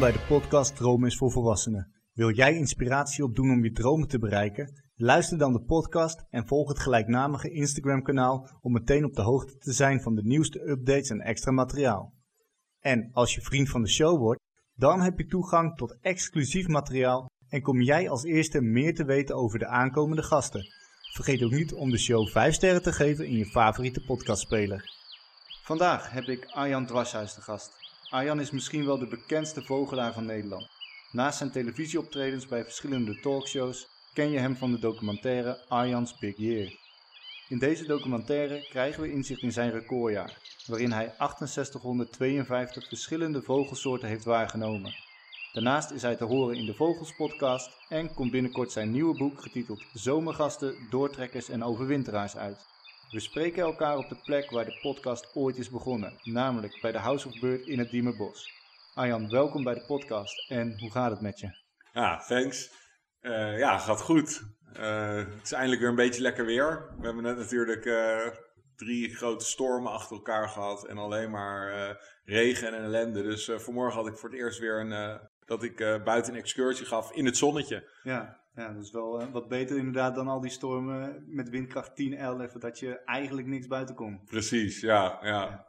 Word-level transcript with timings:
Bij 0.00 0.12
de 0.12 0.24
podcast 0.28 0.76
Droom 0.76 1.04
is 1.04 1.16
voor 1.16 1.30
Volwassenen. 1.30 1.92
Wil 2.12 2.30
jij 2.30 2.54
inspiratie 2.54 3.24
opdoen 3.24 3.50
om 3.50 3.64
je 3.64 3.72
dromen 3.72 4.08
te 4.08 4.18
bereiken? 4.18 4.82
Luister 4.94 5.38
dan 5.38 5.52
de 5.52 5.62
podcast 5.62 6.24
en 6.30 6.46
volg 6.46 6.68
het 6.68 6.78
gelijknamige 6.78 7.50
Instagram-kanaal 7.50 8.48
om 8.60 8.72
meteen 8.72 9.04
op 9.04 9.14
de 9.14 9.22
hoogte 9.22 9.56
te 9.56 9.72
zijn 9.72 10.00
van 10.00 10.14
de 10.14 10.24
nieuwste 10.24 10.68
updates 10.68 11.10
en 11.10 11.20
extra 11.20 11.50
materiaal. 11.50 12.14
En 12.80 13.10
als 13.12 13.34
je 13.34 13.40
vriend 13.40 13.68
van 13.68 13.82
de 13.82 13.88
show 13.88 14.18
wordt, 14.18 14.40
dan 14.74 15.00
heb 15.00 15.18
je 15.18 15.26
toegang 15.26 15.76
tot 15.76 15.98
exclusief 16.00 16.68
materiaal 16.68 17.26
en 17.48 17.62
kom 17.62 17.80
jij 17.80 18.08
als 18.10 18.24
eerste 18.24 18.60
meer 18.60 18.94
te 18.94 19.04
weten 19.04 19.36
over 19.36 19.58
de 19.58 19.66
aankomende 19.66 20.22
gasten. 20.22 20.66
Vergeet 21.14 21.42
ook 21.42 21.52
niet 21.52 21.74
om 21.74 21.90
de 21.90 21.98
show 21.98 22.28
5 22.28 22.54
sterren 22.54 22.82
te 22.82 22.92
geven 22.92 23.26
in 23.26 23.36
je 23.36 23.46
favoriete 23.46 24.04
podcastspeler. 24.04 24.84
Vandaag 25.62 26.10
heb 26.10 26.24
ik 26.24 26.44
Arjan 26.44 26.86
Dwarshuis 26.86 27.34
te 27.34 27.40
gast. 27.40 27.85
Arjan 28.08 28.40
is 28.40 28.50
misschien 28.50 28.84
wel 28.84 28.98
de 28.98 29.06
bekendste 29.06 29.62
vogelaar 29.62 30.12
van 30.12 30.24
Nederland. 30.24 30.68
Naast 31.10 31.38
zijn 31.38 31.50
televisieoptredens 31.50 32.46
bij 32.46 32.64
verschillende 32.64 33.18
talkshows 33.18 33.88
ken 34.12 34.30
je 34.30 34.38
hem 34.38 34.56
van 34.56 34.70
de 34.70 34.78
documentaire 34.78 35.68
Arjan's 35.68 36.18
Big 36.18 36.36
Year. 36.36 36.72
In 37.46 37.58
deze 37.58 37.86
documentaire 37.86 38.66
krijgen 38.66 39.02
we 39.02 39.10
inzicht 39.10 39.42
in 39.42 39.52
zijn 39.52 39.70
recordjaar, 39.70 40.42
waarin 40.64 40.92
hij 40.92 41.14
6852 41.16 42.86
verschillende 42.88 43.42
vogelsoorten 43.42 44.08
heeft 44.08 44.24
waargenomen. 44.24 44.96
Daarnaast 45.50 45.90
is 45.90 46.02
hij 46.02 46.16
te 46.16 46.24
horen 46.24 46.56
in 46.56 46.66
de 46.66 46.74
Vogels 46.74 47.14
podcast 47.14 47.78
en 47.88 48.14
komt 48.14 48.30
binnenkort 48.30 48.72
zijn 48.72 48.90
nieuwe 48.90 49.14
boek 49.14 49.40
getiteld 49.40 49.86
Zomergasten, 49.92 50.86
Doortrekkers 50.88 51.48
en 51.48 51.62
Overwinteraars 51.62 52.36
uit. 52.36 52.66
We 53.10 53.20
spreken 53.20 53.62
elkaar 53.62 53.96
op 53.96 54.08
de 54.08 54.20
plek 54.24 54.50
waar 54.50 54.64
de 54.64 54.78
podcast 54.82 55.34
ooit 55.34 55.56
is 55.56 55.70
begonnen, 55.70 56.20
namelijk 56.22 56.78
bij 56.80 56.92
de 56.92 56.98
House 56.98 57.28
of 57.28 57.40
Bird 57.40 57.66
in 57.66 57.78
het 57.78 57.90
Diemerbos. 57.90 58.52
Arjan, 58.94 59.30
welkom 59.30 59.64
bij 59.64 59.74
de 59.74 59.84
podcast 59.86 60.50
en 60.50 60.78
hoe 60.78 60.90
gaat 60.90 61.10
het 61.10 61.20
met 61.20 61.40
je? 61.40 61.58
Ja, 61.92 62.24
thanks. 62.26 62.70
Uh, 63.20 63.58
ja, 63.58 63.78
gaat 63.78 64.00
goed. 64.00 64.42
Uh, 64.76 65.16
het 65.16 65.42
is 65.42 65.52
eindelijk 65.52 65.80
weer 65.80 65.90
een 65.90 65.96
beetje 65.96 66.22
lekker 66.22 66.44
weer. 66.44 66.94
We 66.98 67.06
hebben 67.06 67.22
net 67.22 67.36
natuurlijk 67.36 67.84
uh, 67.84 68.26
drie 68.76 69.14
grote 69.14 69.44
stormen 69.44 69.92
achter 69.92 70.16
elkaar 70.16 70.48
gehad 70.48 70.86
en 70.86 70.98
alleen 70.98 71.30
maar 71.30 71.96
regen 72.24 72.74
en 72.74 72.82
ellende. 72.82 73.22
Dus 73.22 73.50
vanmorgen 73.56 74.00
had 74.00 74.08
ik 74.08 74.16
voor 74.16 74.28
het 74.28 74.38
eerst 74.38 74.58
weer 74.58 74.80
een, 74.80 75.20
dat 75.44 75.62
ik 75.62 75.76
buiten 76.04 76.32
een 76.32 76.40
excursie 76.40 76.86
gaf 76.86 77.12
in 77.12 77.24
het 77.24 77.36
zonnetje. 77.36 77.90
Ja, 78.02 78.40
ja, 78.56 78.72
dat 78.72 78.82
is 78.82 78.90
wel 78.90 79.20
uh, 79.20 79.26
wat 79.32 79.48
beter 79.48 79.76
inderdaad 79.76 80.14
dan 80.14 80.28
al 80.28 80.40
die 80.40 80.50
stormen 80.50 81.24
met 81.26 81.48
windkracht 81.48 81.96
10, 81.96 82.14
11, 82.14 82.52
dat 82.52 82.78
je 82.78 82.98
eigenlijk 83.04 83.46
niks 83.46 83.66
buiten 83.66 83.94
kon. 83.94 84.20
Precies, 84.24 84.80
ja. 84.80 85.18
ja. 85.22 85.28
ja. 85.28 85.66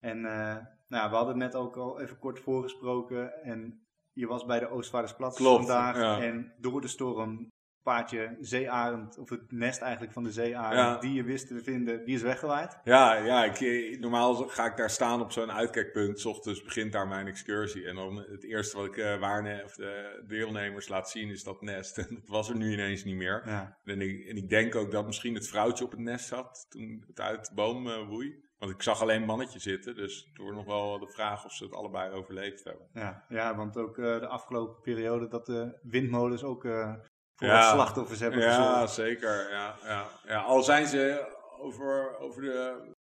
En 0.00 0.18
uh, 0.18 0.56
nou, 0.88 1.10
we 1.10 1.16
hadden 1.16 1.38
net 1.38 1.54
ook 1.54 1.76
al 1.76 2.00
even 2.00 2.18
kort 2.18 2.40
voorgesproken 2.40 3.42
en 3.42 3.86
je 4.12 4.26
was 4.26 4.44
bij 4.44 4.58
de 4.58 4.68
Oostvaardersplaats 4.68 5.38
vandaag 5.38 5.96
ja. 5.96 6.20
en 6.20 6.54
door 6.58 6.80
de 6.80 6.88
storm 6.88 7.52
paardje 7.84 8.36
zeearend, 8.40 9.18
of 9.18 9.30
het 9.30 9.52
nest 9.52 9.80
eigenlijk 9.80 10.12
van 10.12 10.24
de 10.24 10.32
zeearend, 10.32 11.00
die 11.00 11.12
je 11.12 11.22
wist 11.22 11.46
te 11.46 11.62
vinden, 11.62 12.04
die 12.04 12.14
is 12.14 12.22
weggewaaid? 12.22 12.78
Ja, 12.84 13.14
ja 13.14 13.44
ik, 13.44 13.60
eh, 13.60 14.00
normaal 14.00 14.34
ga 14.34 14.66
ik 14.66 14.76
daar 14.76 14.90
staan 14.90 15.20
op 15.20 15.32
zo'n 15.32 15.52
uitkijkpunt. 15.52 16.20
S 16.20 16.24
ochtends 16.24 16.62
begint 16.62 16.92
daar 16.92 17.08
mijn 17.08 17.26
excursie. 17.26 17.86
En 17.86 17.94
dan 17.94 18.16
het 18.16 18.44
eerste 18.44 18.76
wat 18.76 18.86
ik 18.86 18.96
uh, 18.96 19.18
waarne, 19.18 19.62
of 19.64 19.74
de 19.74 20.24
deelnemers 20.26 20.88
laat 20.88 21.10
zien 21.10 21.28
is 21.28 21.44
dat 21.44 21.62
nest. 21.62 21.98
En 22.04 22.14
dat 22.14 22.28
was 22.28 22.48
er 22.48 22.56
nu 22.56 22.72
ineens 22.72 23.04
niet 23.04 23.16
meer. 23.16 23.42
Ja. 23.46 23.78
En, 23.84 24.00
ik, 24.00 24.26
en 24.26 24.36
ik 24.36 24.48
denk 24.48 24.74
ook 24.74 24.90
dat 24.90 25.06
misschien 25.06 25.34
het 25.34 25.48
vrouwtje 25.48 25.84
op 25.84 25.90
het 25.90 26.00
nest 26.00 26.26
zat 26.26 26.66
toen 26.68 27.04
het 27.06 27.20
uit 27.20 27.48
de 27.48 27.54
boom 27.54 27.86
uh, 27.86 28.08
woei. 28.08 28.42
Want 28.58 28.72
ik 28.72 28.82
zag 28.82 29.02
alleen 29.02 29.20
een 29.20 29.26
mannetje 29.26 29.58
zitten, 29.58 29.94
dus 29.94 30.24
het 30.28 30.36
wordt 30.36 30.56
nog 30.56 30.66
wel 30.66 30.98
de 30.98 31.12
vraag 31.12 31.44
of 31.44 31.52
ze 31.52 31.64
het 31.64 31.74
allebei 31.74 32.12
overleefd 32.12 32.64
hebben. 32.64 32.86
Ja, 32.92 33.24
ja 33.28 33.56
want 33.56 33.76
ook 33.76 33.98
uh, 33.98 34.20
de 34.20 34.26
afgelopen 34.26 34.80
periode 34.80 35.28
dat 35.28 35.46
de 35.46 35.78
windmolens 35.82 36.42
ook 36.42 36.64
uh, 36.64 36.94
voor 37.34 37.48
ja, 37.48 37.72
slachtoffers 37.72 38.20
hebben 38.20 38.40
ja, 38.40 38.48
gezorgd. 38.48 38.74
Ja, 38.74 38.86
zeker. 38.86 39.50
Ja, 39.50 39.76
ja, 39.84 40.08
ja. 40.26 40.40
Al 40.40 40.62
zijn 40.62 40.86
ze 40.86 41.32
over, 41.58 42.18
over 42.18 42.42
de 42.42 42.92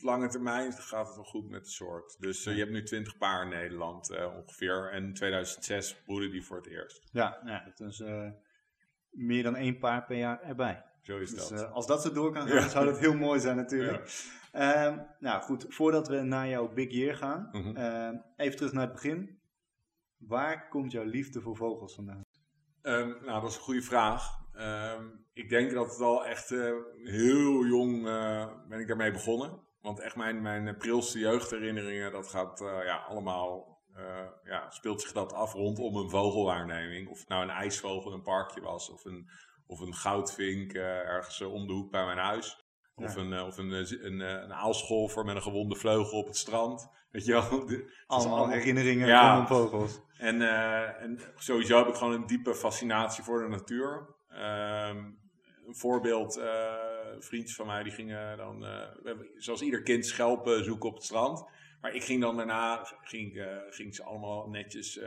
lange 0.00 0.28
termijn 0.28 0.72
gaat 0.72 1.06
het 1.06 1.16
wel 1.16 1.24
goed 1.24 1.48
met 1.48 1.64
de 1.64 1.70
soort. 1.70 2.16
Dus 2.20 2.46
uh, 2.46 2.54
je 2.54 2.60
hebt 2.60 2.72
nu 2.72 2.82
20 2.82 3.18
paar 3.18 3.42
in 3.42 3.48
Nederland 3.48 4.10
uh, 4.10 4.36
ongeveer. 4.36 4.90
En 4.92 5.04
in 5.04 5.14
2006 5.14 6.02
broeden 6.04 6.30
die 6.30 6.44
voor 6.44 6.56
het 6.56 6.66
eerst. 6.66 7.08
Ja, 7.12 7.40
ja 7.44 7.72
dat 7.74 7.88
is 7.88 8.00
uh, 8.00 8.30
meer 9.10 9.42
dan 9.42 9.56
één 9.56 9.78
paar 9.78 10.04
per 10.04 10.16
jaar 10.16 10.42
erbij. 10.42 10.84
Zo 11.02 11.18
is 11.18 11.30
dus, 11.30 11.48
dat. 11.48 11.70
als 11.70 11.86
dat 11.86 12.02
zo 12.02 12.12
door 12.12 12.32
kan 12.32 12.48
gaan, 12.48 12.56
ja. 12.56 12.68
zou 12.68 12.84
dat 12.84 12.98
heel 12.98 13.14
mooi 13.14 13.40
zijn 13.40 13.56
natuurlijk. 13.56 14.10
Ja. 14.52 15.16
nou 15.18 15.42
goed, 15.42 15.66
voordat 15.68 16.08
we 16.08 16.20
naar 16.20 16.48
jouw 16.48 16.68
big 16.68 16.92
year 16.92 17.16
gaan, 17.16 17.48
mm 17.52 17.62
-hmm. 17.62 18.24
even 18.36 18.56
terug 18.56 18.72
naar 18.72 18.84
het 18.84 18.92
begin. 18.92 19.40
Waar 20.16 20.68
komt 20.68 20.92
jouw 20.92 21.04
liefde 21.04 21.40
voor 21.40 21.56
vogels 21.56 21.94
vandaan? 21.94 22.22
Um, 22.82 23.16
nou, 23.24 23.40
dat 23.40 23.50
is 23.50 23.56
een 23.56 23.62
goede 23.62 23.82
vraag. 23.82 24.38
Um, 24.56 25.26
ik 25.32 25.48
denk 25.48 25.72
dat 25.72 25.90
het 25.90 26.00
al 26.00 26.26
echt 26.26 26.50
uh, 26.50 26.74
heel 27.04 27.64
jong 27.64 28.06
uh, 28.06 28.46
ben 28.68 28.80
ik 28.80 28.86
daarmee 28.86 29.12
begonnen. 29.12 29.66
Want 29.80 30.00
echt 30.00 30.16
mijn, 30.16 30.42
mijn 30.42 30.76
prilste 30.76 31.18
jeugdherinneringen, 31.18 32.12
dat 32.12 32.28
gaat 32.28 32.60
uh, 32.60 32.84
ja, 32.84 32.96
allemaal, 32.96 33.78
ja, 34.44 34.70
speelt 34.70 35.02
zich 35.02 35.12
dat 35.12 35.32
af 35.32 35.52
rondom 35.52 35.96
een 35.96 36.10
vogelwaarneming. 36.10 37.08
Of 37.08 37.18
het 37.18 37.28
nou 37.28 37.42
een 37.42 37.50
ijsvogel 37.50 38.10
in 38.10 38.16
een 38.16 38.22
parkje 38.22 38.60
was, 38.60 38.90
of 38.90 39.04
een, 39.04 39.30
of 39.66 39.80
een 39.80 39.94
goudvink 39.94 40.72
ergens 40.72 41.40
om 41.40 41.66
de 41.66 41.72
hoek 41.72 41.90
bij 41.90 42.04
mijn 42.04 42.18
huis. 42.18 42.67
Of, 42.98 43.14
ja. 43.14 43.20
een, 43.20 43.42
of 43.42 43.58
een, 43.58 43.70
een, 44.04 44.20
een, 44.20 44.52
aalscholver 44.52 45.24
met 45.24 45.36
een 45.36 45.42
gewonde 45.42 45.76
vleugel 45.76 46.18
op 46.18 46.26
het 46.26 46.36
strand. 46.36 46.90
Weet 47.10 47.24
je 47.24 47.32
wel? 47.32 47.68
Allemaal 48.06 48.48
herinneringen 48.48 49.08
ja. 49.08 49.28
rondom 49.28 49.46
vogels. 49.46 50.00
En, 50.18 50.40
uh, 50.40 51.02
en 51.02 51.20
sowieso 51.36 51.78
heb 51.78 51.86
ik 51.86 51.94
gewoon 51.94 52.12
een 52.12 52.26
diepe 52.26 52.54
fascinatie 52.54 53.24
voor 53.24 53.42
de 53.42 53.48
natuur. 53.48 54.16
Um, 54.30 55.18
een 55.66 55.76
voorbeeld, 55.76 56.38
uh, 56.38 56.74
vriendjes 57.18 57.56
van 57.56 57.66
mij 57.66 57.82
die 57.82 57.92
gingen 57.92 58.36
dan, 58.36 58.64
uh, 59.04 59.10
zoals 59.36 59.60
ieder 59.60 59.82
kind, 59.82 60.06
schelpen 60.06 60.64
zoeken 60.64 60.88
op 60.88 60.94
het 60.94 61.04
strand. 61.04 61.44
Maar 61.80 61.94
ik 61.94 62.04
ging 62.04 62.20
dan 62.20 62.36
daarna, 62.36 62.84
ging, 63.02 63.46
ging 63.70 63.94
ze 63.94 64.02
allemaal 64.04 64.48
netjes 64.48 65.00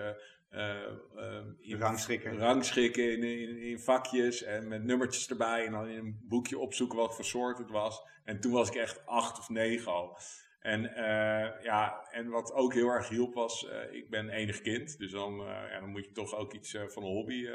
in, 1.60 1.78
rangschikken, 1.80 2.38
rangschikken 2.38 3.12
in, 3.12 3.24
in, 3.24 3.58
in, 3.58 3.80
vakjes 3.80 4.44
en 4.44 4.68
met 4.68 4.84
nummertjes 4.84 5.30
erbij. 5.30 5.66
En 5.66 5.72
dan 5.72 5.88
in 5.88 5.98
een 5.98 6.26
boekje 6.28 6.58
opzoeken 6.58 6.98
wat 6.98 7.16
voor 7.16 7.26
soort 7.26 7.58
het 7.58 7.70
was. 7.70 8.04
En 8.24 8.40
toen 8.40 8.52
was 8.52 8.70
ik 8.70 8.76
echt 8.76 9.06
acht 9.06 9.40
of 9.40 9.50
negen 9.50 9.92
al. 9.92 10.18
En, 10.62 10.84
uh, 10.84 11.64
ja, 11.64 12.08
en 12.12 12.30
wat 12.30 12.54
ook 12.54 12.74
heel 12.74 12.88
erg 12.88 13.10
hielp 13.10 13.34
was, 13.34 13.64
uh, 13.64 13.94
ik 13.94 14.10
ben 14.10 14.30
enig 14.30 14.62
kind. 14.62 14.98
Dus 14.98 15.12
dan, 15.12 15.40
uh, 15.40 15.48
ja, 15.48 15.80
dan 15.80 15.90
moet 15.90 16.06
je 16.06 16.12
toch 16.12 16.36
ook 16.36 16.54
iets 16.54 16.78
van 16.88 17.04
een 17.04 17.10
hobby 17.10 17.48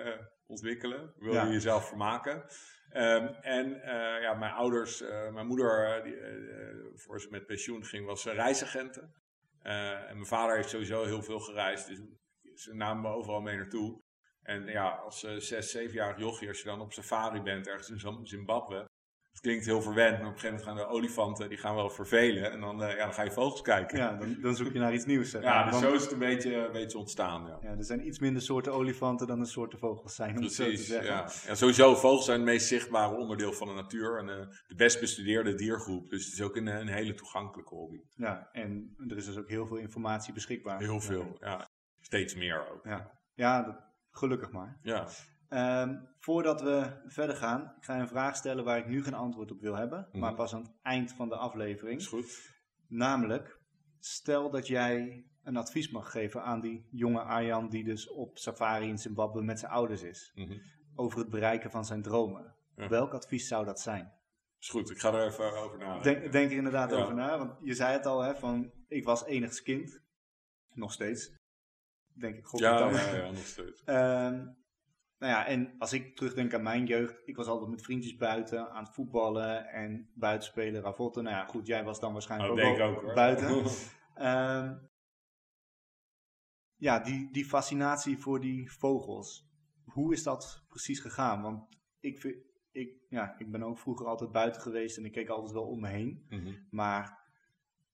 ontwikkelen. 0.46 1.12
Wil 1.16 1.32
je 1.32 1.38
ja. 1.38 1.48
jezelf 1.48 1.88
vermaken. 1.88 2.44
Um, 2.92 3.26
en 3.26 3.80
ja, 4.20 4.34
mijn 4.34 4.52
ouders, 4.52 5.00
mijn 5.32 5.46
moeder, 5.46 6.02
die, 6.04 6.16
voor 6.94 7.20
ze 7.20 7.28
met 7.30 7.46
pensioen 7.46 7.84
ging, 7.84 8.06
was 8.06 8.24
reisagenten. 8.24 9.14
en 9.62 10.14
mijn 10.14 10.26
vader 10.26 10.56
heeft 10.56 10.68
sowieso 10.68 11.04
heel 11.04 11.22
veel 11.22 11.40
gereisd. 11.40 11.86
Dus 11.86 12.00
ze 12.60 12.74
namen 12.74 13.02
me 13.02 13.08
overal 13.08 13.40
mee 13.40 13.56
naartoe. 13.56 14.00
En 14.42 14.66
ja, 14.66 14.88
als 14.88 15.20
zes, 15.20 15.70
zevenjarig 15.70 16.18
jochie, 16.18 16.48
als 16.48 16.58
je 16.58 16.64
dan 16.64 16.80
op 16.80 16.92
safari 16.92 17.42
bent 17.42 17.66
ergens 17.66 18.04
in 18.04 18.26
Zimbabwe, 18.26 18.86
het 19.36 19.44
klinkt 19.44 19.66
heel 19.66 19.82
verwend, 19.82 20.18
maar 20.18 20.28
op 20.28 20.34
een 20.34 20.40
gegeven 20.40 20.64
moment 20.64 20.82
gaan 20.82 20.88
de 20.88 20.94
olifanten, 20.94 21.48
die 21.48 21.58
gaan 21.58 21.74
wel 21.74 21.90
vervelen. 21.90 22.50
En 22.50 22.60
dan, 22.60 22.82
uh, 22.82 22.90
ja, 22.90 23.04
dan 23.04 23.14
ga 23.14 23.22
je 23.22 23.30
vogels 23.30 23.62
kijken. 23.62 23.98
Ja, 23.98 24.16
dan, 24.16 24.36
dan 24.40 24.56
zoek 24.56 24.72
je 24.72 24.78
naar 24.78 24.94
iets 24.94 25.04
nieuws. 25.04 25.30
Zeg. 25.30 25.42
Ja, 25.42 25.70
dus 25.70 25.80
zo 25.80 25.92
is 25.92 26.02
het 26.02 26.12
een 26.12 26.18
beetje, 26.18 26.54
een 26.54 26.72
beetje 26.72 26.98
ontstaan. 26.98 27.46
Ja. 27.46 27.58
ja. 27.62 27.76
er 27.76 27.84
zijn 27.84 28.06
iets 28.06 28.18
minder 28.18 28.42
soorten 28.42 28.72
olifanten 28.72 29.26
dan 29.26 29.40
er 29.40 29.46
soorten 29.46 29.78
vogels 29.78 30.14
zijn, 30.14 30.30
om 30.30 30.36
Precies, 30.36 30.56
zo 30.56 30.70
te 30.70 30.76
zeggen. 30.76 31.06
Ja. 31.06 31.30
ja, 31.46 31.54
sowieso, 31.54 31.94
vogels 31.94 32.24
zijn 32.24 32.40
het 32.40 32.48
meest 32.48 32.66
zichtbare 32.66 33.16
onderdeel 33.16 33.52
van 33.52 33.68
de 33.68 33.74
natuur. 33.74 34.18
En 34.18 34.28
uh, 34.28 34.46
de 34.66 34.74
best 34.74 35.00
bestudeerde 35.00 35.54
diergroep. 35.54 36.10
Dus 36.10 36.24
het 36.24 36.34
is 36.34 36.42
ook 36.42 36.56
een, 36.56 36.66
een 36.66 36.88
hele 36.88 37.14
toegankelijke 37.14 37.74
hobby. 37.74 38.00
Ja, 38.14 38.48
en 38.52 38.96
er 39.08 39.16
is 39.16 39.24
dus 39.24 39.38
ook 39.38 39.48
heel 39.48 39.66
veel 39.66 39.76
informatie 39.76 40.32
beschikbaar. 40.32 40.78
Heel 40.78 41.00
veel, 41.00 41.36
ja. 41.40 41.68
Steeds 42.06 42.34
meer 42.34 42.70
ook. 42.72 42.84
Ja, 42.84 43.10
ja 43.34 43.62
dat, 43.62 43.76
gelukkig 44.10 44.50
maar. 44.50 44.78
Ja. 44.82 45.08
Um, 45.82 46.08
voordat 46.18 46.60
we 46.60 47.02
verder 47.06 47.36
gaan, 47.36 47.74
ik 47.76 47.84
ga 47.84 47.94
je 47.94 48.00
een 48.00 48.08
vraag 48.08 48.36
stellen 48.36 48.64
waar 48.64 48.78
ik 48.78 48.86
nu 48.86 49.02
geen 49.02 49.14
antwoord 49.14 49.50
op 49.50 49.60
wil 49.60 49.76
hebben, 49.76 49.98
mm 49.98 50.06
-hmm. 50.10 50.20
maar 50.20 50.34
pas 50.34 50.54
aan 50.54 50.62
het 50.62 50.72
eind 50.82 51.12
van 51.12 51.28
de 51.28 51.36
aflevering. 51.36 52.00
Is 52.00 52.06
goed. 52.06 52.54
Namelijk, 52.88 53.60
stel 53.98 54.50
dat 54.50 54.66
jij 54.66 55.24
een 55.42 55.56
advies 55.56 55.90
mag 55.90 56.10
geven 56.10 56.42
aan 56.42 56.60
die 56.60 56.88
jonge 56.90 57.20
Arjan 57.20 57.68
die 57.68 57.84
dus 57.84 58.08
op 58.08 58.38
safari 58.38 58.88
in 58.88 58.98
Zimbabwe 58.98 59.42
met 59.42 59.58
zijn 59.58 59.72
ouders 59.72 60.02
is, 60.02 60.32
mm 60.34 60.46
-hmm. 60.46 60.60
over 60.94 61.18
het 61.18 61.30
bereiken 61.30 61.70
van 61.70 61.84
zijn 61.84 62.02
dromen. 62.02 62.54
Ja. 62.76 62.88
Welk 62.88 63.12
advies 63.12 63.48
zou 63.48 63.64
dat 63.64 63.80
zijn? 63.80 64.12
Is 64.60 64.68
goed, 64.68 64.90
ik 64.90 64.98
ga 64.98 65.12
er 65.12 65.26
even 65.26 65.52
over 65.52 65.78
nadenken. 65.78 66.20
Denk, 66.20 66.32
denk 66.32 66.50
er 66.50 66.56
inderdaad 66.56 66.90
ja. 66.90 66.96
over 66.96 67.14
na, 67.14 67.38
want 67.38 67.58
je 67.62 67.74
zei 67.74 67.92
het 67.92 68.06
al, 68.06 68.20
hè, 68.20 68.36
van 68.36 68.72
ik 68.88 69.04
was 69.04 69.24
enigst 69.24 69.62
kind, 69.62 70.00
nog 70.72 70.92
steeds. 70.92 71.35
Denk 72.18 72.36
ik, 72.36 72.46
god 72.46 72.60
ja, 72.60 72.90
ja, 72.90 73.14
ja, 73.14 73.30
nog 73.30 73.46
steeds. 73.46 73.82
um, 73.86 73.94
nou 75.18 75.32
ja, 75.32 75.46
en 75.46 75.74
als 75.78 75.92
ik 75.92 76.16
terugdenk 76.16 76.54
aan 76.54 76.62
mijn 76.62 76.86
jeugd, 76.86 77.22
ik 77.24 77.36
was 77.36 77.46
altijd 77.46 77.70
met 77.70 77.82
vriendjes 77.82 78.16
buiten 78.16 78.70
aan 78.70 78.84
het 78.84 78.94
voetballen 78.94 79.66
en 79.66 80.10
buitenspelen, 80.14 80.82
ravotten. 80.82 81.24
Nou 81.24 81.36
ja, 81.36 81.44
goed, 81.44 81.66
jij 81.66 81.84
was 81.84 82.00
dan 82.00 82.12
waarschijnlijk 82.12 82.80
oh, 82.80 82.88
ook, 82.88 83.04
ook 83.04 83.14
buiten. 83.14 83.64
um, 84.16 84.88
ja, 86.86 86.98
die, 86.98 87.32
die 87.32 87.44
fascinatie 87.44 88.18
voor 88.18 88.40
die 88.40 88.72
vogels. 88.72 89.48
Hoe 89.84 90.12
is 90.12 90.22
dat 90.22 90.64
precies 90.68 91.00
gegaan? 91.00 91.42
Want 91.42 91.68
ik, 92.00 92.42
ik, 92.72 92.90
ja, 93.08 93.34
ik 93.38 93.50
ben 93.50 93.62
ook 93.62 93.78
vroeger 93.78 94.06
altijd 94.06 94.32
buiten 94.32 94.62
geweest 94.62 94.96
en 94.96 95.04
ik 95.04 95.12
keek 95.12 95.28
altijd 95.28 95.52
wel 95.52 95.66
om 95.66 95.80
me 95.80 95.88
heen. 95.88 96.26
Maar 96.70 97.25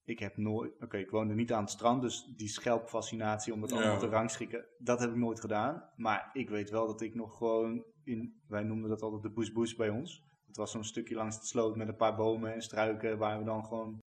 ik 0.05 0.19
heb 0.19 0.37
nooit, 0.37 0.73
oké, 0.81 0.97
ik 0.99 1.11
woonde 1.11 1.35
niet 1.35 1.53
aan 1.53 1.63
het 1.63 1.71
strand, 1.71 2.03
dus 2.03 2.33
die 2.37 2.49
schelpfascinatie 2.49 3.53
om 3.53 3.63
het 3.63 3.73
allemaal 3.73 3.93
Ja. 3.93 3.99
te 3.99 4.07
rangschikken, 4.09 4.65
dat 4.79 5.01
heb 5.01 5.11
ik 5.11 5.17
nooit 5.17 5.41
gedaan. 5.41 5.89
Maar 5.97 6.31
ik 6.33 6.49
weet 6.51 6.71
wel 6.71 6.87
dat 6.87 7.01
ik 7.01 7.15
nog 7.15 7.37
gewoon 7.37 7.85
in, 8.05 8.41
wij 8.49 8.63
noemden 8.63 8.89
dat 8.91 9.03
altijd 9.03 9.23
de 9.23 9.51
bush 9.53 9.75
bij 9.75 9.89
ons. 9.89 10.23
Het 10.47 10.57
was 10.57 10.71
zo'n 10.71 10.85
stukje 10.85 11.15
langs 11.15 11.41
de 11.41 11.47
sloot 11.47 11.77
met 11.77 11.89
een 11.89 11.97
paar 11.97 12.17
bomen 12.17 12.53
en 12.55 12.63
struiken 12.63 13.19
waar 13.19 13.39
we 13.39 13.45
dan 13.45 13.65
gewoon 13.65 13.99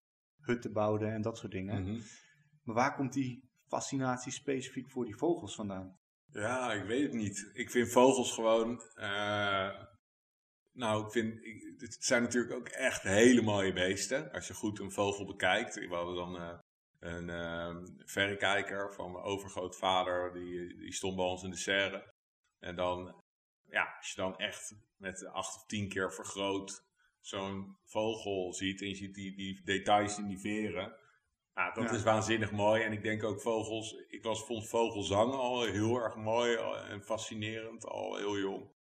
hutten 0.41 0.73
bouwden 0.73 1.13
en 1.13 1.23
dat 1.23 1.39
soort 1.39 1.53
dingen. 1.53 1.83
Mhm. 1.83 1.99
Maar 2.63 2.75
waar 2.75 2.95
komt 2.95 3.13
die 3.13 3.49
fascinatie 3.67 4.33
specifiek 4.33 4.91
voor 4.91 5.05
die 5.05 5.17
vogels 5.17 5.55
vandaan? 5.55 5.97
Ja, 6.33 6.73
ik 6.73 6.85
weet 6.85 7.03
het 7.03 7.13
niet. 7.13 7.51
Ik 7.53 7.71
vind 7.71 7.89
vogels 7.93 8.33
gewoon. 8.33 8.81
eh, 8.95 9.69
nou, 10.75 11.05
ik 11.07 11.11
vind. 11.13 11.45
ik- 11.45 11.73
het 11.81 11.97
zijn 12.05 12.23
natuurlijk 12.23 12.55
ook 12.55 12.69
echt 12.69 13.03
hele 13.03 13.43
mooie 13.43 13.73
beesten. 13.73 14.33
Als 14.33 14.47
je 14.47 14.55
goed 14.55 14.79
een 14.79 14.93
vogel 14.93 15.27
bekijkt. 15.27 15.75
We 15.75 15.95
hadden 15.95 16.15
dan 16.15 16.37
eh, 16.37 16.59
een 16.99 17.31
eh, 17.31 17.77
verrekijker 18.05 18.95
van 18.95 19.13
mijn 19.13 19.25
overgrootvader. 19.25 20.33
Die, 20.33 20.77
die 20.77 20.93
stond 20.93 21.17
bij 21.17 21.25
ons 21.25 21.43
in 21.43 21.51
de 21.51 21.57
serre. 21.57 22.13
En 22.59 22.77
dan. 22.77 23.23
Ja, 23.71 23.95
als 23.99 24.09
je 24.11 24.17
dan 24.17 24.37
echt 24.37 24.75
met 24.97 25.27
acht 25.27 25.57
of 25.57 25.67
tien 25.67 25.89
keer 25.89 26.13
vergroot 26.13 26.85
zo'n 27.21 27.77
vogel 27.85 28.53
ziet. 28.55 28.81
En 28.81 28.89
je 28.89 28.95
ziet 28.95 29.15
die, 29.15 29.37
die 29.37 29.63
details 29.65 30.19
in 30.19 30.27
die 30.27 30.41
veren. 30.41 30.97
Ja, 31.55 31.71
dat 31.73 31.85
Ja. 31.91 31.97
is 31.97 32.03
waanzinnig 32.03 32.51
mooi. 32.53 32.83
En 32.83 32.93
ik 32.93 33.03
denk 33.03 33.23
ook 33.25 33.41
vogels. 33.41 33.93
Ik 34.09 34.23
was, 34.23 34.45
vond 34.45 34.69
vogelzang 34.69 35.33
al 35.33 35.63
heel 35.65 35.97
erg 36.03 36.17
mooi 36.17 36.57
en 36.89 37.03
fascinerend 37.05 37.85
al 37.87 38.17
heel 38.17 38.39
jong. 38.39 38.71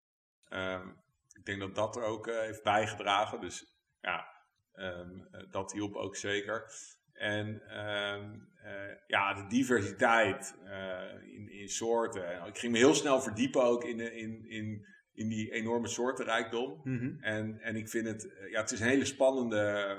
Ehm, 0.49 0.88
ik 1.34 1.44
denk 1.44 1.60
dat 1.60 1.75
dat 1.75 1.96
er 1.96 2.02
ook 2.02 2.26
eh, 2.26 2.38
heeft 2.38 2.62
bijgedragen. 2.62 3.40
Dus 3.40 3.64
ja, 4.00 4.26
ehm, 4.72 5.10
eh, 5.31 5.50
dat 5.50 5.72
hielp 5.72 5.94
ook 5.94 6.16
zeker. 6.16 6.72
En 7.12 7.62
ehm, 7.69 8.31
eh, 8.62 8.96
ja, 9.06 9.34
de 9.34 9.46
diversiteit 9.46 10.54
in, 11.22 11.48
in 11.52 11.69
soorten. 11.69 12.46
Ik 12.46 12.58
ging 12.58 12.72
me 12.72 12.78
heel 12.78 12.94
snel 12.94 13.20
verdiepen 13.20 13.62
ook 13.62 13.84
in, 13.84 13.96
de- 13.96 14.14
in, 14.16 14.48
in, 14.48 14.86
in 15.12 15.28
die 15.28 15.52
enorme 15.52 15.88
soortenrijkdom. 15.88 16.81
En, 17.20 17.58
en 17.60 17.76
ik 17.76 17.88
vind 17.88 18.06
het, 18.06 18.34
ja, 18.50 18.60
het 18.60 18.70
is 18.70 18.81
een 18.81 18.88
hele 18.88 19.04
spannende 19.04 19.96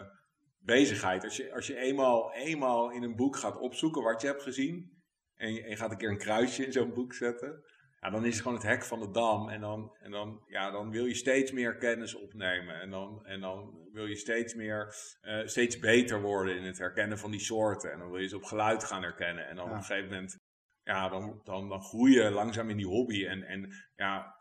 bezigheid. 0.59 1.23
Als 1.23 1.37
je, 1.37 1.53
als 1.53 1.67
je 1.67 1.77
eenmaal, 1.77 2.33
eenmaal 2.33 2.91
in 2.91 3.03
een 3.03 3.15
boek 3.15 3.35
gaat 3.35 3.57
opzoeken 3.57 4.03
wat 4.03 4.21
je 4.21 4.27
hebt 4.27 4.43
gezien. 4.43 4.93
En 5.35 5.53
je, 5.53 5.63
en 5.63 5.69
je 5.69 5.75
gaat 5.75 5.91
een 5.91 5.97
keer 5.97 6.09
een 6.09 6.17
kruisje 6.17 6.65
in 6.65 6.71
zo'n 6.71 6.93
boek 6.93 7.13
zetten. 7.13 7.63
Ja, 8.06 8.12
dan 8.12 8.25
is 8.25 8.34
het 8.34 8.42
gewoon 8.42 8.57
het 8.57 8.68
hek 8.68 8.84
van 8.84 9.00
de 9.00 9.12
dam. 9.12 9.50
En 9.50 9.62
dan, 9.62 9.96
en 10.02 10.12
dan, 10.12 10.44
ja, 10.48 10.72
dan 10.72 10.90
wil 10.90 11.06
je 11.06 11.13
steeds 11.13 11.52
meer 11.52 11.78
kennis 11.78 12.16
opnemen. 12.16 12.80
En 12.81 12.90
dan, 12.90 13.25
en 13.25 13.42
dan 13.42 13.88
wil 13.92 14.06
je 14.06 14.16
steeds 14.16 14.54
meer, 14.54 14.96
eh, 15.22 15.46
steeds 15.46 15.80
beter 15.80 16.22
worden 16.22 16.57
in 16.57 16.63
het 16.63 16.78
herkennen 16.78 17.18
van 17.18 17.31
die 17.31 17.40
soorten. 17.40 17.92
En 17.92 18.00
dan 18.00 18.10
wil 18.12 18.19
je 18.19 18.28
ze 18.28 18.36
op 18.36 18.44
geluid 18.44 18.84
gaan 18.84 19.02
herkennen. 19.02 19.48
En 19.48 19.56
dan 19.56 19.66
Ja. 19.66 19.72
op 19.72 19.78
een 19.78 19.84
gegeven 19.84 20.10
moment, 20.10 20.38
ja, 20.84 21.10
dan, 21.10 21.42
dan, 21.44 21.69
dan 21.69 21.84
groei 21.84 22.13
je 22.13 22.30
langzaam 22.31 22.69
in 22.69 22.78
die 22.78 22.88
hobby. 22.88 23.25
En, 23.25 23.44
en 23.44 23.74
ja, 23.96 24.36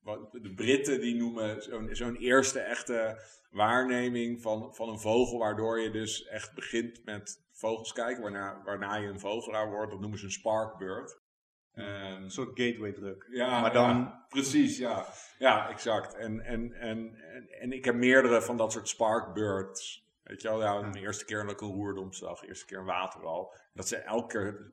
wat, 0.00 0.32
de 0.32 0.54
Britten 0.54 1.00
die 1.00 1.14
noemen 1.14 1.62
zo'n 1.62 1.88
zo'n 1.94 2.16
eerste 2.16 2.60
echte 2.60 3.22
waarneming 3.50 4.42
van, 4.42 4.74
van 4.74 4.88
een 4.88 5.00
vogel, 5.00 5.38
waardoor 5.38 5.80
je 5.80 5.90
dus 5.90 6.24
echt 6.24 6.54
begint 6.54 7.04
met 7.04 7.44
vogels 7.52 7.92
kijken, 7.92 8.22
waarna, 8.22 8.62
waarna 8.64 8.96
je 8.96 9.08
een 9.08 9.20
vogelaar 9.20 9.70
wordt. 9.70 9.90
Dat 9.90 10.00
noemen 10.00 10.18
ze 10.18 10.24
een 10.24 10.30
sparkbird. 10.30 11.22
Ehm, 11.74 12.22
Een 12.22 12.30
soort 12.30 12.48
gateway 12.60 12.92
druk. 12.92 13.26
ja, 13.30 13.60
Maar 13.60 13.72
dan- 13.72 13.96
ja, 13.96 14.26
precies, 14.28 14.78
ja. 14.78 15.06
Ja, 15.38 15.68
exact. 15.68 16.14
En, 16.14 16.40
en, 16.40 16.72
en, 16.72 17.14
en, 17.14 17.48
en 17.60 17.72
ik 17.72 17.84
heb 17.84 17.94
meerdere 17.94 18.42
van 18.42 18.56
dat 18.56 18.72
soort 18.72 18.88
sparkbirds. 18.88 20.02
Weet 20.22 20.42
je 20.42 20.48
wel, 20.48 20.62
ja, 20.62 20.90
de 20.90 21.00
eerste 21.00 21.24
keer 21.24 21.42
dat 21.42 21.50
ik 21.50 21.60
een 21.60 21.72
roerdom 21.72 22.12
zag, 22.12 22.40
de 22.40 22.46
eerste 22.46 22.66
keer 22.66 22.78
een 22.78 22.84
waterwal. 22.84 23.54
Dat 23.72 23.88
zijn 23.88 24.02
elke 24.02 24.26
keer 24.26 24.72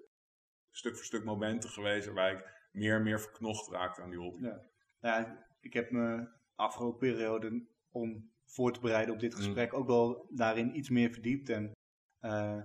stuk 0.72 0.96
voor 0.96 1.06
stuk 1.06 1.24
momenten 1.24 1.70
geweest 1.70 2.06
waarbij 2.06 2.32
ik 2.34 2.50
meer 2.72 2.96
en 2.96 3.04
meer 3.04 3.20
verknocht 3.22 3.70
raakte 3.72 4.02
aan 4.02 4.10
die 4.10 4.20
hobby. 4.20 4.44
Ja. 4.44 4.62
Ja, 5.02 5.46
ik 5.60 5.74
heb 5.74 5.92
me 5.92 6.28
afgelopen 6.56 7.00
periode 7.00 7.66
om 7.92 8.32
voor 8.46 8.74
te 8.74 8.80
bereiden 8.80 9.14
op 9.14 9.20
dit 9.20 9.32
Mm. 9.34 9.38
gesprek 9.38 9.74
ook 9.74 9.88
wel 9.88 10.26
daarin 10.30 10.78
iets 10.78 10.90
meer 10.90 11.12
verdiept. 11.12 11.50
En 11.50 11.72
eh, 12.20 12.60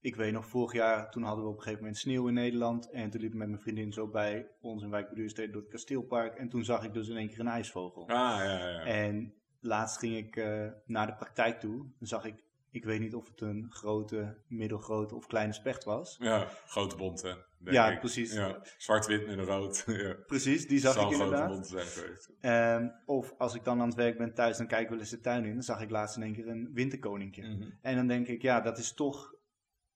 ik 0.00 0.16
weet 0.16 0.32
nog, 0.32 0.46
vorig 0.46 0.72
jaar 0.72 1.10
toen 1.10 1.22
hadden 1.22 1.44
we 1.44 1.50
op 1.50 1.56
een 1.56 1.62
gegeven 1.62 1.82
moment 1.82 2.00
sneeuw 2.00 2.28
in 2.28 2.34
Nederland. 2.34 2.90
En 2.90 3.10
toen 3.10 3.20
liep 3.20 3.32
ik 3.32 3.38
met 3.38 3.48
mijn 3.48 3.60
vriendin 3.60 3.92
zo 3.92 4.08
bij 4.08 4.48
ons 4.60 4.82
in 4.82 4.90
Wijk 4.90 5.06
bij 5.06 5.14
Duurstede 5.14 5.52
door 5.52 5.62
het 5.62 5.70
kasteelpark. 5.70 6.34
En 6.34 6.48
toen 6.48 6.64
zag 6.64 6.84
ik 6.84 6.92
dus 6.92 7.08
in 7.08 7.16
één 7.16 7.28
keer 7.28 7.40
een 7.40 7.46
ijsvogel. 7.48 8.02
Ah, 8.02 8.16
ja, 8.16 8.42
ja. 8.68 8.84
En 8.84 9.34
laatst 9.60 9.98
ging 9.98 10.16
ik 10.16 10.36
eh, 10.36 10.66
naar 10.86 11.06
de 11.06 11.14
praktijk 11.14 11.60
toe. 11.60 11.76
Dan 11.98 12.08
zag 12.08 12.24
ik, 12.24 12.34
ik 12.70 12.84
weet 12.84 13.00
niet 13.00 13.14
of 13.14 13.28
het 13.28 13.40
een 13.40 13.66
grote, 13.70 14.36
middelgrote 14.46 15.14
of 15.14 15.26
kleine 15.26 15.52
specht 15.52 15.84
was. 15.84 16.16
Ja, 16.20 16.48
grote 16.66 16.96
bonten. 16.96 17.36
denk 17.58 17.76
Ja, 17.76 17.90
ik. 17.90 17.98
precies. 17.98 18.32
Ja, 18.34 18.62
zwart-wit 18.78 19.26
met 19.26 19.38
een 19.38 19.44
rood. 19.44 19.84
ja. 20.04 20.14
Precies, 20.26 20.66
die 20.68 20.78
zag 20.78 21.04
ik 21.04 21.10
inderdaad. 21.10 21.66
zijn. 21.66 21.86
Ehm, 22.40 22.88
of 23.06 23.34
als 23.38 23.54
ik 23.54 23.64
dan 23.64 23.80
aan 23.80 23.86
het 23.88 23.96
werk 23.96 24.18
ben 24.18 24.34
thuis, 24.34 24.56
dan 24.56 24.66
kijk 24.66 24.82
ik 24.82 24.88
wel 24.88 24.98
eens 24.98 25.10
de 25.10 25.20
tuin 25.20 25.44
in. 25.44 25.52
Dan 25.54 25.62
zag 25.62 25.80
ik 25.80 25.90
laatst 25.90 26.16
in 26.16 26.22
één 26.22 26.34
keer 26.34 26.48
een 26.48 26.70
winterkoninkje. 26.72 27.42
Mhm. 27.42 27.70
En 27.80 27.96
dan 27.96 28.06
denk 28.06 28.26
ik, 28.28 28.42
ja, 28.42 28.60
dat 28.60 28.78
is 28.78 28.92
toch 28.94 29.34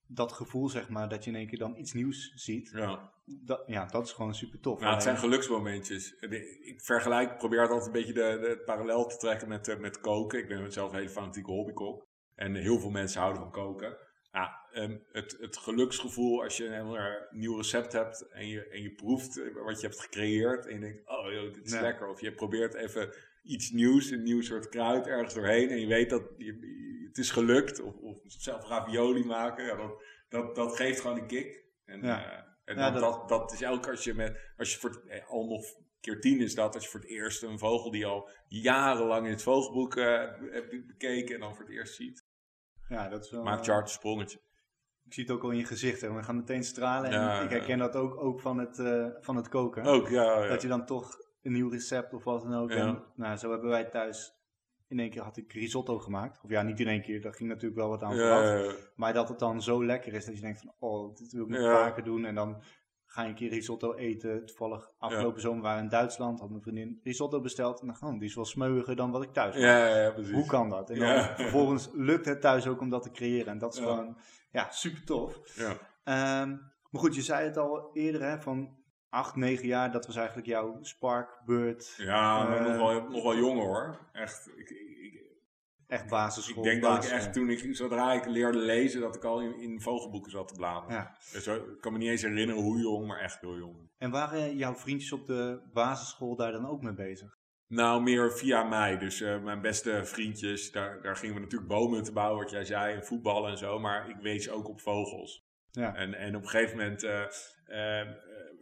dat 0.06 0.33
gevoel, 0.33 0.69
zeg 0.69 0.89
maar, 0.89 1.09
dat 1.09 1.25
je 1.25 1.31
in 1.31 1.37
één 1.37 1.47
keer 1.47 1.59
dan 1.59 1.77
iets 1.77 1.93
nieuws 1.93 2.33
ziet. 2.35 2.71
Ja. 2.75 3.12
Dat, 3.25 3.62
ja, 3.67 3.87
dat 3.87 4.06
is 4.06 4.12
gewoon 4.12 4.35
super 4.35 4.61
tof. 4.61 4.81
Nou, 4.81 4.93
het 4.95 5.03
zijn 5.03 5.17
Alleen- 5.17 5.29
geluksmomentjes. 5.29 6.12
Ik 6.61 6.81
vergelijk, 6.83 7.31
ik 7.31 7.39
probeer 7.39 7.61
altijd 7.61 7.87
een 7.87 7.93
beetje 7.93 8.12
de, 8.12 8.39
de 8.41 8.62
parallel 8.65 9.06
te 9.06 9.17
trekken 9.17 9.49
met, 9.49 9.69
eh, 9.69 9.79
met 9.79 10.01
koken. 10.01 10.39
Ik 10.39 10.49
ben 10.49 10.73
zelf 10.73 10.91
een 10.91 10.97
hele 10.99 11.09
fanatieke 11.11 11.51
hobbykok. 11.51 12.06
En 12.35 12.55
heel 12.55 12.79
veel 12.79 12.91
mensen 12.91 13.21
houden 13.21 13.43
van 13.43 13.51
koken. 13.51 13.97
Ja, 14.33 14.67
ehm, 14.73 14.97
het, 15.12 15.37
het 15.41 15.56
geluksgevoel 15.56 16.43
als 16.43 16.56
je 16.56 16.67
een 16.67 16.73
heel 16.73 16.99
nieuw 17.31 17.56
recept 17.56 17.93
hebt 17.93 18.29
en 18.29 18.49
je, 18.49 18.69
en 18.69 18.83
je 18.83 18.91
proeft 18.95 19.39
eh, 19.39 19.55
wat 19.65 19.81
je 19.81 19.87
hebt 19.87 20.01
gecreëerd. 20.01 20.67
En 20.67 20.75
je 20.75 20.81
denkt, 20.81 21.08
oh 21.08 21.32
joh, 21.32 21.53
dit 21.55 21.65
is 21.67 21.81
lekker. 21.81 22.08
Of 22.08 22.20
je 22.20 22.32
probeert 22.34 22.75
even 22.75 23.15
iets 23.43 23.70
nieuws, 23.70 24.11
een 24.11 24.23
nieuw 24.23 24.43
soort 24.43 24.69
kruid 24.69 25.06
ergens 25.06 25.34
doorheen. 25.34 25.69
En 25.69 25.81
je 25.81 25.87
weet 25.87 26.11
dat 26.11 26.23
je- 26.37 26.82
het 27.15 27.25
is 27.25 27.31
gelukt. 27.31 27.81
Of, 27.81 27.94
of 27.97 28.17
zelf 28.27 28.69
ravioli 28.69 29.25
maken. 29.25 29.65
Ja, 29.65 29.77
dat, 29.77 30.03
dat, 30.29 30.55
dat 30.55 30.77
geeft 30.77 31.01
gewoon 31.01 31.19
een 31.19 31.27
kick. 31.27 31.65
En, 31.85 32.03
Ja. 32.03 32.25
eh, 32.25 32.43
en 32.65 32.77
Ja, 32.77 32.91
dat, 32.91 33.29
dat- 33.29 33.53
is 33.53 33.63
elke 33.63 33.91
als 33.91 34.05
je 34.05 34.15
met, 34.15 34.53
als 34.56 34.73
je 34.73 34.79
voor 34.79 34.91
het, 34.91 35.06
eh, 35.06 35.29
al 35.31 35.47
nog 35.47 35.65
keer 36.01 36.21
tien 36.21 36.41
is 36.41 36.55
dat, 36.55 36.75
als 36.75 36.85
je 36.85 36.91
voor 36.91 37.01
het 37.01 37.09
eerst 37.09 37.43
een 37.43 37.59
vogel 37.59 37.91
die 37.91 38.06
al 38.06 38.29
jarenlang 38.49 39.25
in 39.25 39.31
het 39.33 39.43
vogelboek 39.43 39.97
eh, 39.97 40.05
hebt 40.51 40.87
bekeken 40.87 41.35
en 41.35 41.41
dan 41.41 41.55
voor 41.56 41.65
het 41.65 41.75
eerst 41.75 41.94
ziet, 41.94 42.25
ja, 42.89 43.09
dat 43.09 43.25
is 43.25 43.31
wel, 43.31 43.43
maakt 43.43 43.65
je 43.65 43.71
hart 43.73 43.85
een 43.87 43.93
sprongetje. 43.93 44.41
Ik 45.05 45.13
zie 45.15 45.23
het 45.25 45.33
ook 45.33 45.43
al 45.43 45.51
in 45.51 45.59
je 45.59 45.65
gezicht. 45.65 46.01
Hè. 46.01 46.13
We 46.13 46.23
gaan 46.23 46.37
meteen 46.37 46.65
stralen. 46.65 47.11
En 47.11 47.21
Ja, 47.21 47.41
ik 47.43 47.51
herken 47.51 47.79
dat 47.79 47.97
ook, 47.97 48.17
ook 48.17 48.41
van, 48.41 48.59
het, 48.59 48.79
eh, 48.79 49.06
van 49.21 49.37
het 49.37 49.49
koken. 49.49 49.85
Ook, 49.85 50.09
ja. 50.09 50.43
ja. 50.43 50.49
Dat 50.49 50.63
je 50.63 50.69
dan 50.69 50.87
toch 50.87 51.17
een 51.43 51.53
nieuw 51.53 51.69
recept 51.69 52.13
of 52.15 52.25
wat 52.25 52.43
dan 52.43 52.55
ook. 52.55 52.71
Ja. 52.71 52.77
En, 52.77 53.05
nou, 53.15 53.37
zo 53.37 53.51
hebben 53.51 53.69
wij 53.71 53.85
thuis... 53.85 54.33
In 54.94 55.01
één 55.01 55.10
keer 55.10 55.22
had 55.22 55.36
ik 55.36 55.53
risotto 55.53 55.98
gemaakt. 55.98 56.41
Of 56.44 56.51
ja, 56.51 56.63
niet 56.63 56.81
in 56.81 56.89
één 56.89 57.03
keer. 57.03 57.20
Daar 57.20 57.34
ging 57.34 57.48
natuurlijk 57.48 57.81
wel 57.81 57.89
wat 57.89 58.03
aan 58.03 58.13
vooraf. 58.13 58.67
ja, 58.67 58.72
Maar 58.96 59.13
dat 59.13 59.29
het 59.29 59.39
dan 59.39 59.63
zo 59.63 59.84
lekker 59.84 60.13
is 60.13 60.24
dat 60.24 60.34
je 60.34 60.41
denkt 60.41 60.60
van, 60.60 60.72
oh, 60.79 61.17
dit 61.17 61.32
wil 61.32 61.43
ik 61.43 61.48
nog 61.48 61.70
vaker 61.70 62.05
doen. 62.05 62.24
En 62.24 62.34
dan 62.34 62.63
ga 63.06 63.22
je 63.22 63.29
een 63.29 63.34
keer 63.34 63.51
risotto 63.51 63.94
eten. 63.94 64.46
Toevallig 64.46 64.91
afgelopen 64.98 65.41
zomer 65.41 65.63
waren 65.63 65.79
we 65.79 65.84
in 65.84 65.91
Duitsland, 65.91 66.41
had 66.41 66.48
mijn 66.51 66.63
vriendin 66.63 67.01
risotto 67.03 67.41
besteld. 67.41 67.81
En 67.81 67.86
dacht, 67.86 68.03
oh, 68.03 68.13
die 68.13 68.29
is 68.29 68.34
wel 68.34 68.44
smeuiger 68.44 68.96
dan 68.96 69.10
wat 69.10 69.22
ik 69.22 69.32
thuis 69.32 69.55
precies. 70.13 70.32
Hoe 70.34 70.46
kan 70.46 70.69
dat? 70.69 70.91
En 70.91 70.98
dan 70.98 71.24
vervolgens 71.36 71.91
lukt 71.93 72.27
het 72.27 72.41
thuis 72.41 72.67
ook 72.67 72.81
om 72.81 72.91
dat 72.91 73.03
te 73.03 73.10
creëren. 73.10 73.46
En 73.46 73.58
dat 73.58 73.74
is 73.74 73.79
gewoon, 73.81 74.17
ja, 74.53 74.70
super 74.70 75.05
tof. 75.05 75.56
Ja. 75.56 75.77
Ehm, 76.05 76.51
maar 76.91 77.01
goed, 77.03 77.15
je 77.15 77.22
zei 77.22 77.44
het 77.44 77.56
al 77.56 77.91
eerder, 77.93 78.22
hè, 78.22 78.41
van 78.41 78.77
acht, 79.15 79.37
negen 79.37 79.67
jaar, 79.67 79.93
dat 79.93 80.06
was 80.06 80.17
eigenlijk 80.17 80.47
jouw 80.47 80.79
Sparkbird, 80.81 81.94
Ja, 81.97 82.44
maar 82.49 82.56
Eh, 82.56 82.67
nog, 82.67 82.77
wel, 82.77 83.09
nog 83.09 83.23
wel 83.23 83.37
jong 83.37 83.61
hoor. 83.61 83.99
Echt. 84.13 84.51
Ik, 84.56 84.71
ik, 84.71 85.23
echt 85.87 86.09
basisschool. 86.09 86.65
ik 86.65 86.71
denk 86.71 86.83
dat 86.83 87.05
ik 87.05 87.11
echt 87.11 87.33
toen 87.33 87.51
ik, 87.51 87.77
zodra 87.77 88.13
ik 88.13 88.27
leerde 88.27 88.59
lezen, 88.59 89.01
dat 89.01 89.15
ik 89.15 89.25
al 89.25 89.41
in, 89.41 89.61
in 89.61 89.81
vogelboeken 89.81 90.31
zat 90.31 90.49
te 90.49 90.55
bladeren. 90.55 90.97
Ja. 90.97 91.17
Dus 91.33 91.47
ik 91.47 91.81
kan 91.81 91.93
me 91.93 91.99
niet 91.99 92.09
eens 92.09 92.23
herinneren 92.23 92.63
hoe 92.63 92.79
jong, 92.79 93.06
maar 93.06 93.21
echt 93.21 93.41
heel 93.41 93.56
jong. 93.56 93.91
En 93.99 94.11
waren 94.11 94.56
jouw 94.56 94.75
vriendjes 94.75 95.13
op 95.13 95.27
de 95.27 95.61
basisschool 95.73 96.37
daar 96.37 96.53
dan 96.53 96.69
ook 96.69 96.83
mee 96.83 96.94
bezig? 96.94 97.39
Nou, 97.67 98.03
meer 98.03 98.33
via 98.33 98.63
mij. 98.63 98.99
Dus 98.99 99.21
eh, 99.21 99.43
mijn 99.43 99.61
beste 99.61 100.05
vriendjes, 100.05 100.71
daar, 100.71 101.03
daar 101.03 101.17
gingen 101.17 101.35
we 101.35 101.41
natuurlijk 101.41 101.71
bomen 101.71 102.03
te 102.03 102.13
bouwen, 102.13 102.43
wat 102.43 102.51
jij 102.51 102.65
zei, 102.65 102.94
en 102.94 103.05
voetballen 103.05 103.51
en 103.51 103.59
zo. 103.59 103.79
Maar 103.79 104.09
ik 104.09 104.17
wees 104.17 104.51
ook 104.51 104.69
op 104.69 104.81
vogels. 104.81 105.44
Ja. 105.75 105.95
En, 105.95 106.15
en 106.15 106.37
op 106.37 106.43
een 106.43 106.49
gegeven 106.49 106.77
moment 106.77 107.03
eh, 107.03 107.25
eh, 107.67 108.01
eh, 108.01 108.17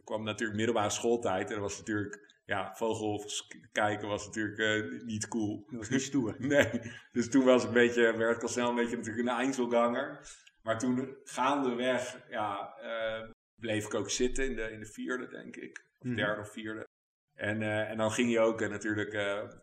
kwam 0.05 0.25
natuurlijk 0.25 0.57
middelbare 0.57 0.91
schooltijd. 0.91 1.49
En 1.49 1.53
dat 1.55 1.63
was 1.63 1.79
natuurlijk, 1.79 2.41
ja, 2.45 2.75
vogels 2.75 3.47
kijken 3.73 4.09
was 4.09 4.27
natuurlijk 4.27 4.59
eh, 4.59 5.01
niet 5.07 5.29
cool. 5.29 5.65
Dat 5.67 5.79
was 5.79 5.89
niet 5.89 6.03
stoer. 6.03 6.37
Nee, 6.55 6.71
dus 7.13 7.31
toen 7.31 7.45
was 7.45 7.63
ik 7.63 7.69
een 7.69 7.75
beetje, 7.75 8.17
werd 8.17 8.37
ik 8.37 8.43
al 8.43 8.49
snel 8.49 8.69
een 8.69 8.75
beetje 8.75 8.97
natuurlijk 8.97 9.29
een 9.29 9.35
Einzelganger. 9.35 10.21
Maar 10.63 10.79
toen 10.79 11.17
gaandeweg, 11.25 12.21
ja, 12.31 12.75
eh, 12.77 13.31
bleef 13.55 13.85
ik 13.85 13.95
ook 13.95 14.11
zitten 14.11 14.45
in 14.45 14.57
de, 14.57 14.71
in 14.71 14.81
de 14.81 14.87
vierde, 14.87 15.29
denk 15.29 15.57
ik. 15.57 15.85
Of 15.99 16.07
Mhm. 16.07 16.17
derde 16.17 16.41
of 16.41 16.53
vierde. 16.53 16.87
En, 17.35 17.63
en 17.63 17.97
dan 17.97 18.11
ging 18.11 18.31
je 18.31 18.41
ook 18.41 18.61
natuurlijk 18.69 19.13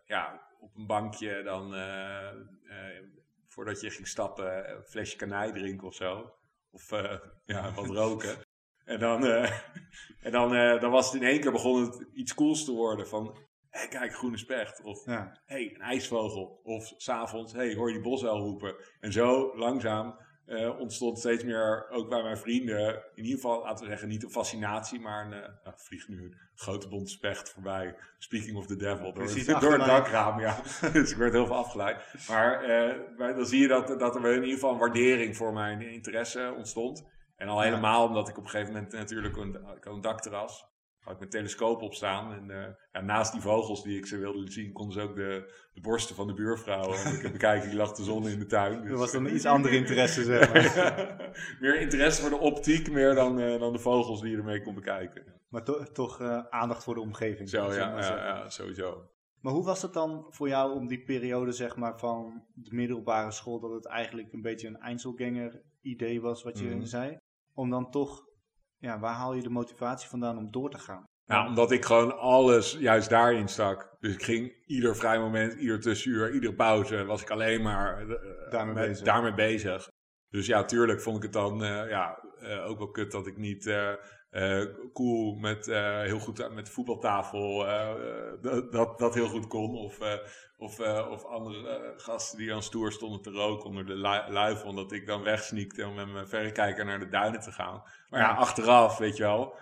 ja, 0.05 0.47
op 0.59 0.75
een 0.75 0.85
bankje 0.85 1.43
dan, 1.43 1.73
voordat 3.47 3.81
je 3.81 3.89
ging 3.89 4.07
stappen, 4.07 4.69
een 4.69 4.83
flesje 4.83 5.17
kanij 5.17 5.51
drinken 5.51 5.87
of 5.87 5.95
zo. 5.95 6.33
Of 6.71 6.91
eh, 6.91 7.17
ja, 7.45 7.73
wat 7.73 7.85
roken. 7.87 8.37
En 8.85 8.99
dan, 8.99 9.25
eh, 9.25 9.51
en 10.25 10.31
dan, 10.31 10.55
eh, 10.55 10.79
dan 10.81 10.91
was 10.91 11.11
het 11.11 11.21
in 11.21 11.27
één 11.27 11.41
keer 11.41 11.51
begon 11.51 11.81
het 11.81 12.07
iets 12.13 12.33
cools 12.33 12.65
te 12.65 12.71
worden 12.71 13.07
van, 13.07 13.37
hé 13.69 13.87
kijk, 13.87 14.13
groene 14.13 14.37
specht. 14.37 14.81
Of 14.83 15.05
Ja. 15.05 15.41
hey, 15.45 15.71
een 15.73 15.81
ijsvogel. 15.81 16.59
Of 16.63 16.93
s'avonds, 16.97 17.53
hey, 17.53 17.75
hoor 17.75 17.87
je 17.87 17.93
die 17.93 18.03
bosuil 18.03 18.37
roepen. 18.37 18.75
En 18.99 19.11
zo 19.11 19.57
langzaam 19.57 20.17
eh, 20.49 20.79
ontstond 20.79 21.19
steeds 21.19 21.43
meer, 21.43 21.89
ook 21.89 22.09
bij 22.09 22.23
mijn 22.23 22.37
vrienden, 22.37 23.03
in 23.15 23.23
ieder 23.23 23.39
geval, 23.39 23.61
laten 23.61 23.83
we 23.83 23.89
zeggen, 23.89 24.07
niet 24.07 24.23
een 24.23 24.31
fascinatie, 24.31 24.99
maar 24.99 25.23
een, 25.23 25.29
nou, 25.63 25.75
vliegt 25.75 26.07
nu 26.07 26.23
een 26.23 26.35
grote 26.55 26.87
bonte 26.87 27.11
specht 27.11 27.49
voorbij. 27.49 27.95
Speaking 28.17 28.57
of 28.57 28.65
the 28.65 28.75
devil. 28.75 29.13
Door, 29.13 29.23
het, 29.23 29.59
door 29.61 29.73
het 29.73 29.85
dakraam, 29.85 30.39
ja. 30.39 30.61
dus 30.93 31.11
ik 31.11 31.17
werd 31.17 31.33
heel 31.33 31.45
veel 31.45 31.55
afgeleid. 31.55 32.13
Maar, 32.27 32.63
eh, 32.63 33.17
maar 33.17 33.35
dan 33.35 33.45
zie 33.45 33.61
je 33.61 33.67
dat, 33.67 33.99
dat 33.99 34.15
er 34.15 34.25
in 34.25 34.41
ieder 34.41 34.53
geval 34.53 34.73
een 34.73 34.79
waardering 34.79 35.37
voor 35.37 35.53
mijn 35.53 35.81
interesse 35.81 36.53
ontstond. 36.57 37.07
En 37.35 37.47
al 37.47 37.57
Ja. 37.57 37.63
helemaal 37.63 38.07
omdat 38.07 38.29
ik 38.29 38.37
op 38.37 38.43
een 38.43 38.49
gegeven 38.49 38.73
moment 38.73 38.91
natuurlijk 38.91 39.37
een, 39.37 39.55
ik 39.55 39.83
had 39.83 39.93
een 39.93 40.01
dakterras 40.01 40.65
had 40.99 41.13
ik 41.13 41.19
mijn 41.19 41.31
telescoop 41.31 41.81
op 41.81 41.93
staan. 41.93 42.33
En 42.33 42.49
eh, 42.63 42.71
ja, 42.91 43.01
naast 43.01 43.31
die 43.31 43.41
vogels 43.41 43.83
die 43.83 43.97
ik 43.97 44.05
ze 44.05 44.17
wilde 44.17 44.51
zien, 44.51 44.71
konden 44.71 44.93
ze 44.93 45.01
ook 45.01 45.15
de, 45.15 45.53
de 45.73 45.81
borsten 45.81 46.15
van 46.15 46.27
de 46.27 46.33
buurvrouw 46.33 46.93
eh, 46.93 47.31
bekijken. 47.31 47.69
Die 47.69 47.77
lag 47.77 47.91
de 47.93 48.03
zon 48.03 48.27
in 48.27 48.39
de 48.39 48.45
tuin. 48.45 48.81
Dus, 48.81 48.89
Dat 48.89 48.99
was 48.99 49.11
dan 49.11 49.27
eh, 49.27 49.33
iets 49.33 49.45
andere 49.45 49.75
interesse, 49.75 50.23
zeg 50.23 50.53
maar. 50.53 51.31
meer 51.61 51.79
interesse 51.81 52.21
voor 52.21 52.29
de 52.29 52.37
optiek, 52.39 52.91
meer 52.91 53.15
dan, 53.15 53.39
eh, 53.39 53.59
dan 53.59 53.73
de 53.73 53.79
vogels 53.79 54.21
die 54.21 54.31
je 54.31 54.37
ermee 54.37 54.61
kon 54.61 54.75
bekijken. 54.75 55.23
Maar 55.49 55.63
to- 55.63 55.83
toch 55.83 56.21
eh, 56.21 56.39
aandacht 56.49 56.83
voor 56.83 56.93
de 56.95 57.01
omgeving. 57.01 57.49
Zo, 57.49 57.73
ja, 57.73 57.99
ja, 57.99 58.49
sowieso. 58.49 59.09
Maar 59.41 59.53
hoe 59.53 59.65
was 59.65 59.81
het 59.81 59.93
dan 59.93 60.25
voor 60.29 60.47
jou 60.47 60.73
om 60.75 60.87
die 60.87 61.03
periode 61.03 61.51
zeg 61.51 61.75
maar, 61.75 61.99
van 61.99 62.43
de 62.53 62.75
middelbare 62.75 63.31
school, 63.31 63.59
dat 63.59 63.71
het 63.71 63.85
eigenlijk 63.87 64.33
een 64.33 64.41
beetje 64.41 64.67
een 64.67 64.79
Einzelganger 64.79 65.61
idee 65.81 66.21
was, 66.21 66.43
wat 66.43 66.59
je 66.59 66.65
Mhm. 66.65 66.85
zei, 66.85 67.17
om 67.53 67.69
dan 67.69 67.91
toch, 67.91 68.27
ja, 68.79 68.99
waar 68.99 69.13
haal 69.13 69.33
je 69.33 69.41
de 69.41 69.49
motivatie 69.49 70.09
vandaan 70.09 70.37
om 70.37 70.51
door 70.51 70.69
te 70.69 70.77
gaan? 70.79 71.03
Nou, 71.25 71.47
omdat 71.47 71.71
ik 71.71 71.85
gewoon 71.85 72.17
alles 72.17 72.77
juist 72.79 73.09
daarin 73.09 73.47
stak. 73.47 73.95
Dus 73.99 74.13
ik 74.13 74.23
ging 74.23 74.53
ieder 74.65 74.95
vrij 74.95 75.19
moment, 75.19 75.53
ieder 75.53 75.79
tussenuur, 75.81 76.33
iedere 76.33 76.53
pauze, 76.53 77.05
was 77.05 77.21
ik 77.21 77.29
alleen 77.29 77.61
maar 77.61 78.01
eh, 78.09 78.15
Daarmee 78.49 78.73
met- 78.73 78.87
bezig. 78.87 79.05
daarmee 79.05 79.33
bezig. 79.33 79.87
Dus 80.29 80.45
ja, 80.45 80.63
tuurlijk 80.63 81.01
vond 81.01 81.17
ik 81.17 81.23
het 81.23 81.33
dan 81.33 81.63
eh, 81.63 81.89
ja, 81.89 82.19
eh, 82.39 82.65
ook 82.65 82.77
wel 82.77 82.91
kut 82.91 83.11
dat 83.11 83.27
ik 83.27 83.37
niet 83.37 83.67
eh, 84.29 84.61
eh, 84.61 84.67
cool 84.93 85.35
met 85.35 85.67
eh, 85.67 86.01
heel 86.01 86.19
goed 86.19 86.53
met 86.53 86.65
de 86.65 86.71
voetbaltafel 86.71 87.67
eh, 87.67 87.89
dat, 88.71 88.99
dat, 88.99 89.13
heel 89.13 89.27
goed 89.27 89.47
kon. 89.47 89.75
Of, 89.75 89.99
of, 90.57 90.79
of 91.09 91.25
andere 91.25 91.93
gasten 91.97 92.37
die 92.37 92.53
aan 92.53 92.63
stoer 92.63 92.91
stonden 92.91 93.21
te 93.21 93.31
roken 93.31 93.65
onder 93.65 93.85
de 93.85 93.95
lui- 93.95 94.31
luifel. 94.31 94.69
Omdat 94.69 94.91
ik 94.91 95.05
dan 95.05 95.23
wegsneakte 95.23 95.87
om 95.87 95.95
met 95.95 96.11
mijn 96.11 96.27
verrekijker 96.27 96.85
naar 96.85 96.99
de 96.99 97.09
duinen 97.09 97.39
te 97.39 97.51
gaan. 97.51 97.83
Maar 98.09 98.19
ja, 98.19 98.33
achteraf, 98.33 98.97
weet 98.97 99.17
je 99.17 99.23
wel. 99.23 99.55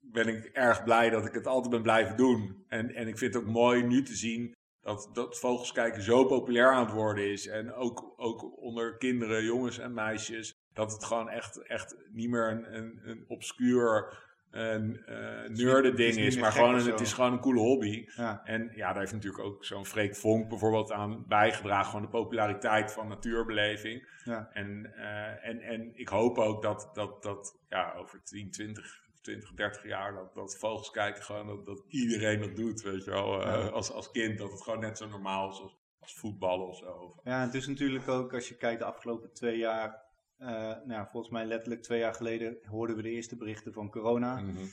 ben 0.00 0.28
ik 0.28 0.44
erg 0.44 0.84
blij 0.84 1.10
dat 1.10 1.26
ik 1.26 1.32
het 1.32 1.46
altijd 1.46 1.70
ben 1.70 1.82
blijven 1.82 2.16
doen. 2.16 2.64
En, 2.68 2.94
en 2.94 3.08
ik 3.08 3.18
vind 3.18 3.34
het 3.34 3.42
ook 3.42 3.48
mooi 3.48 3.82
nu 3.82 4.02
te 4.02 4.14
zien 4.14 4.54
dat, 4.80 5.10
dat 5.12 5.38
vogels 5.38 5.72
kijken 5.72 6.02
zo 6.02 6.24
populair 6.24 6.72
aan 6.72 6.84
het 6.84 6.94
worden 6.94 7.30
is. 7.30 7.46
En 7.46 7.72
ook, 7.72 8.14
ook 8.16 8.62
onder 8.62 8.96
kinderen, 8.96 9.44
jongens 9.44 9.78
en 9.78 9.94
meisjes. 9.94 10.57
Dat 10.78 10.92
het 10.92 11.04
gewoon 11.04 11.28
echt, 11.28 11.62
echt 11.66 11.96
niet 12.12 12.30
meer 12.30 12.50
een, 12.50 12.74
een, 12.76 13.00
een 13.04 13.24
obscuur 13.28 14.18
een, 14.50 15.04
eh 15.06 15.48
nerde 15.48 15.88
is 15.90 15.96
ding 15.96 16.26
is, 16.26 16.36
maar 16.38 16.52
gewoon 16.52 16.74
een, 16.74 16.86
het 16.90 17.00
is 17.00 17.12
gewoon 17.12 17.32
een 17.32 17.40
coole 17.40 17.60
hobby. 17.60 18.06
Ja, 18.16 18.40
En 18.44 18.70
ja, 18.74 18.88
daar 18.88 18.98
heeft 19.00 19.12
natuurlijk 19.12 19.44
ook 19.44 19.64
zo'n 19.64 19.86
Freek 19.86 20.16
Vonk 20.16 20.48
bijvoorbeeld 20.48 20.92
aan 20.92 21.24
bijgedragen. 21.26 21.86
Gewoon 21.86 22.02
de 22.02 22.08
populariteit 22.08 22.92
van 22.92 23.08
natuurbeleving. 23.08 24.08
ja. 24.24 24.50
En, 24.52 24.92
eh, 24.96 25.48
en, 25.48 25.60
en 25.60 25.90
ik 25.94 26.08
hoop 26.08 26.38
ook 26.38 26.62
dat, 26.62 26.90
dat, 26.92 27.22
dat 27.22 27.58
ja, 27.68 27.92
over 27.94 28.22
10, 28.24 28.50
20, 28.50 29.00
20, 29.22 29.52
30 29.54 29.84
jaar 29.84 30.12
dat, 30.14 30.34
dat 30.34 30.58
vogels 30.58 30.90
kijken 30.90 31.22
gewoon 31.22 31.46
dat, 31.46 31.66
dat 31.66 31.82
iedereen 31.88 32.40
dat 32.40 32.56
doet, 32.56 32.82
weet 32.82 33.04
je 33.04 33.10
wel. 33.10 33.42
Eh, 33.42 33.46
Ja. 33.46 33.66
als, 33.66 33.92
als 33.92 34.10
kind, 34.10 34.38
dat 34.38 34.50
het 34.50 34.62
gewoon 34.62 34.80
net 34.80 34.98
zo 34.98 35.08
normaal 35.08 35.50
is 35.50 35.60
als, 35.60 35.76
als 36.00 36.14
voetballen 36.18 36.66
of 36.66 36.76
zo. 36.76 37.20
ja, 37.24 37.40
het 37.44 37.54
is 37.54 37.66
natuurlijk 37.66 38.08
ook, 38.08 38.34
als 38.34 38.48
je 38.48 38.56
kijkt 38.56 38.80
de 38.80 38.86
afgelopen 38.86 39.32
twee 39.32 39.58
jaar, 39.58 40.06
eh, 40.38 40.74
nou, 40.84 41.06
volgens 41.08 41.32
mij 41.32 41.46
letterlijk 41.46 41.82
twee 41.82 41.98
jaar 41.98 42.14
geleden 42.14 42.58
hoorden 42.64 42.96
we 42.96 43.02
de 43.02 43.10
eerste 43.10 43.36
berichten 43.36 43.72
van 43.72 43.90
corona. 43.90 44.40
Mhm. 44.40 44.64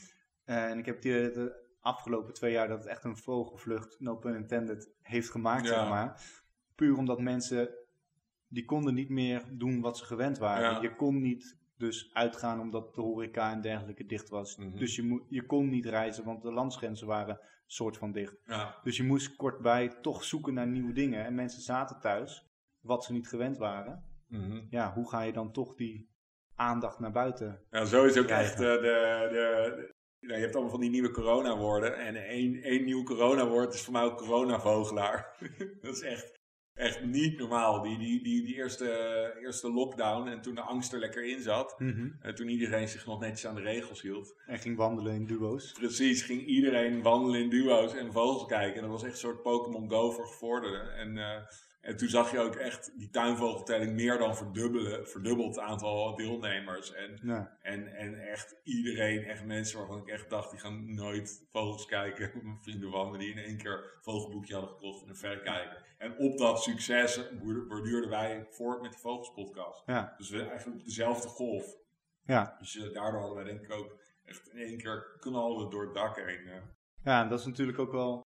En 0.44 0.78
ik 0.78 0.86
heb 0.86 1.02
dat 1.02 1.34
de 1.34 1.64
afgelopen 1.80 2.34
twee 2.34 2.52
jaar 2.52 2.68
dat 2.68 2.78
het 2.78 2.86
echt 2.86 3.04
een 3.04 3.16
vogelvlucht, 3.16 4.00
no 4.00 4.16
pun 4.16 4.34
intended, 4.34 4.90
heeft 5.02 5.30
gemaakt, 5.30 5.66
Ja. 5.66 5.74
zeg 5.74 5.88
maar. 5.88 6.22
Puur 6.74 6.96
omdat 6.96 7.20
mensen, 7.20 7.68
die 8.48 8.64
konden 8.64 8.94
niet 8.94 9.08
meer 9.08 9.42
doen 9.52 9.80
wat 9.80 9.98
ze 9.98 10.04
gewend 10.04 10.38
waren. 10.38 10.70
Ja. 10.72 10.80
Je 10.80 10.96
kon 10.96 11.20
niet 11.20 11.56
dus 11.76 12.10
uitgaan 12.12 12.60
omdat 12.60 12.94
de 12.94 13.00
horeca 13.00 13.52
en 13.52 13.60
dergelijke 13.60 14.06
dicht 14.06 14.28
was. 14.28 14.56
Mhm. 14.56 14.76
Dus 14.78 14.96
je, 14.96 15.24
je 15.28 15.46
kon 15.46 15.68
niet 15.68 15.86
reizen, 15.86 16.24
want 16.24 16.42
de 16.42 16.52
landsgrenzen 16.52 17.06
waren 17.06 17.40
soort 17.66 17.96
van 17.96 18.12
dicht. 18.12 18.36
Ja, 18.46 18.80
Dus 18.82 18.96
je 18.96 19.02
moest 19.02 19.36
kort 19.36 19.60
bij 19.60 19.88
toch 20.02 20.24
zoeken 20.24 20.54
naar 20.54 20.66
nieuwe 20.66 20.92
dingen. 20.92 21.24
En 21.24 21.34
mensen 21.34 21.62
zaten 21.62 22.00
thuis, 22.00 22.46
wat 22.80 23.04
ze 23.04 23.12
niet 23.12 23.28
gewend 23.28 23.58
waren. 23.58 24.04
Mhm. 24.26 24.66
Ja, 24.70 24.92
hoe 24.92 25.08
ga 25.08 25.22
je 25.22 25.32
dan 25.32 25.52
toch 25.52 25.74
die 25.74 26.14
aandacht 26.54 26.98
naar 26.98 27.12
buiten? 27.12 27.60
ja, 27.70 27.84
zo 27.84 28.04
is 28.04 28.18
ook 28.18 28.26
Krijgen. 28.26 28.52
echt 28.52 28.60
eh, 28.60 28.66
de... 28.66 28.80
de, 28.80 29.28
de 29.30 29.94
nou, 30.26 30.38
je 30.38 30.44
hebt 30.44 30.54
allemaal 30.54 30.72
van 30.72 30.80
die 30.80 30.90
nieuwe 30.90 31.10
corona-woorden. 31.10 31.96
En 31.98 32.16
één, 32.16 32.62
één 32.62 32.84
nieuw 32.84 33.02
corona-woord 33.02 33.74
is 33.74 33.82
voor 33.82 33.92
mij 33.92 34.02
ook 34.02 34.18
coronavogelaar. 34.18 35.36
dat 35.82 35.94
is 35.94 36.00
echt, 36.00 36.40
echt 36.74 37.04
niet 37.04 37.38
normaal. 37.38 37.82
Die, 37.82 37.98
die, 37.98 38.22
die, 38.22 38.44
die 38.44 38.54
eerste, 38.54 39.36
eerste 39.40 39.72
lockdown 39.72 40.28
en 40.28 40.40
toen 40.40 40.54
de 40.54 40.60
angst 40.60 40.92
er 40.92 40.98
lekker 40.98 41.24
in 41.24 41.42
zat. 41.42 41.74
En 42.20 42.34
toen 42.34 42.48
iedereen 42.48 42.88
zich 42.88 43.06
nog 43.06 43.20
netjes 43.20 43.46
aan 43.46 43.54
de 43.54 43.60
regels 43.60 44.02
hield. 44.02 44.42
En 44.46 44.58
ging 44.58 44.76
wandelen 44.76 45.14
in 45.14 45.26
duo's. 45.26 45.72
Precies, 45.72 46.22
ging 46.22 46.46
iedereen 46.46 47.02
wandelen 47.02 47.40
in 47.40 47.50
duo's 47.50 47.94
en 47.94 48.12
vogels 48.12 48.46
kijken. 48.46 48.74
En 48.74 48.82
dat 48.82 48.90
was 48.90 49.02
echt 49.02 49.12
een 49.12 49.18
soort 49.18 49.42
Pokémon 49.42 49.90
Go 49.90 50.10
voor 50.10 50.26
gevorderden. 50.26 50.94
En, 50.94 51.18
eh, 51.18 51.42
en 51.86 51.96
toen 51.96 52.08
zag 52.08 52.30
je 52.30 52.38
ook 52.38 52.54
echt 52.54 52.98
die 52.98 53.10
tuinvogeltelling 53.10 53.92
meer 53.92 54.18
dan 54.18 54.36
verdubbelen, 54.36 55.08
verdubbeld 55.08 55.54
het 55.56 55.64
aantal 55.64 56.14
deelnemers. 56.16 56.92
En, 56.92 57.18
Ja. 57.22 57.56
en, 57.62 57.86
en 57.96 58.28
echt 58.28 58.56
iedereen, 58.62 59.24
echt 59.24 59.44
mensen 59.44 59.78
waarvan 59.78 59.98
ik 59.98 60.08
echt 60.08 60.30
dacht, 60.30 60.50
die 60.50 60.60
gaan 60.60 60.94
nooit 60.94 61.46
vogels 61.50 61.86
kijken. 61.86 62.30
Mijn 62.42 62.58
vrienden 62.62 62.90
van 62.90 63.10
me 63.10 63.18
die 63.18 63.30
in 63.30 63.38
één 63.38 63.56
keer 63.56 63.72
een 63.72 64.02
vogelboekje 64.02 64.52
hadden 64.54 64.70
gekocht 64.72 65.02
en 65.02 65.08
een 65.08 65.16
verrekijker. 65.16 65.84
En 65.98 66.18
op 66.18 66.38
dat 66.38 66.62
succes 66.62 67.20
borduurden 67.68 68.10
wij 68.10 68.46
voort 68.50 68.82
met 68.82 68.92
de 68.92 68.98
Vogelspodcast. 68.98 69.82
Ja. 69.86 70.14
Dus 70.16 70.30
we 70.30 70.42
eigenlijk 70.48 70.84
dezelfde 70.84 71.28
golf. 71.28 71.76
Ja. 72.24 72.56
Dus 72.58 72.76
eh, 72.76 72.92
daardoor 72.92 73.20
hadden 73.20 73.36
wij 73.36 73.44
denk 73.52 73.62
ik 73.62 73.72
ook 73.72 73.96
echt 74.24 74.48
in 74.48 74.58
één 74.58 74.78
keer 74.78 75.16
knallen 75.20 75.70
door 75.70 75.84
het 75.84 75.94
dak 75.94 76.16
heen. 76.16 76.46
eh. 76.46 76.62
Ja, 77.04 77.22
en 77.22 77.28
dat 77.28 77.38
is 77.40 77.46
natuurlijk 77.46 77.78
ook 77.78 77.92
wel 77.92 78.24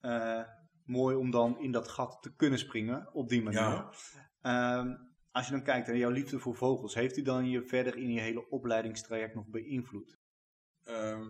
eh, 0.00 0.42
mooi 0.90 1.16
om 1.16 1.30
dan 1.30 1.60
in 1.60 1.72
dat 1.72 1.88
gat 1.88 2.18
te 2.22 2.34
kunnen 2.34 2.58
springen 2.58 3.08
op 3.12 3.28
die 3.28 3.42
manier. 3.42 3.60
Ja. 3.60 3.92
Ehm, 4.40 4.96
als 5.30 5.46
je 5.46 5.52
dan 5.52 5.62
kijkt 5.62 5.86
naar 5.86 5.96
jouw 5.96 6.10
liefde 6.10 6.38
voor 6.38 6.54
vogels, 6.54 6.94
heeft 6.94 7.14
die 7.14 7.24
dan 7.24 7.48
je 7.48 7.62
verder 7.62 7.96
in 7.96 8.12
je 8.12 8.20
hele 8.20 8.48
opleidingstraject 8.48 9.34
nog 9.34 9.46
beïnvloed? 9.46 10.18
Ehm, 10.84 11.28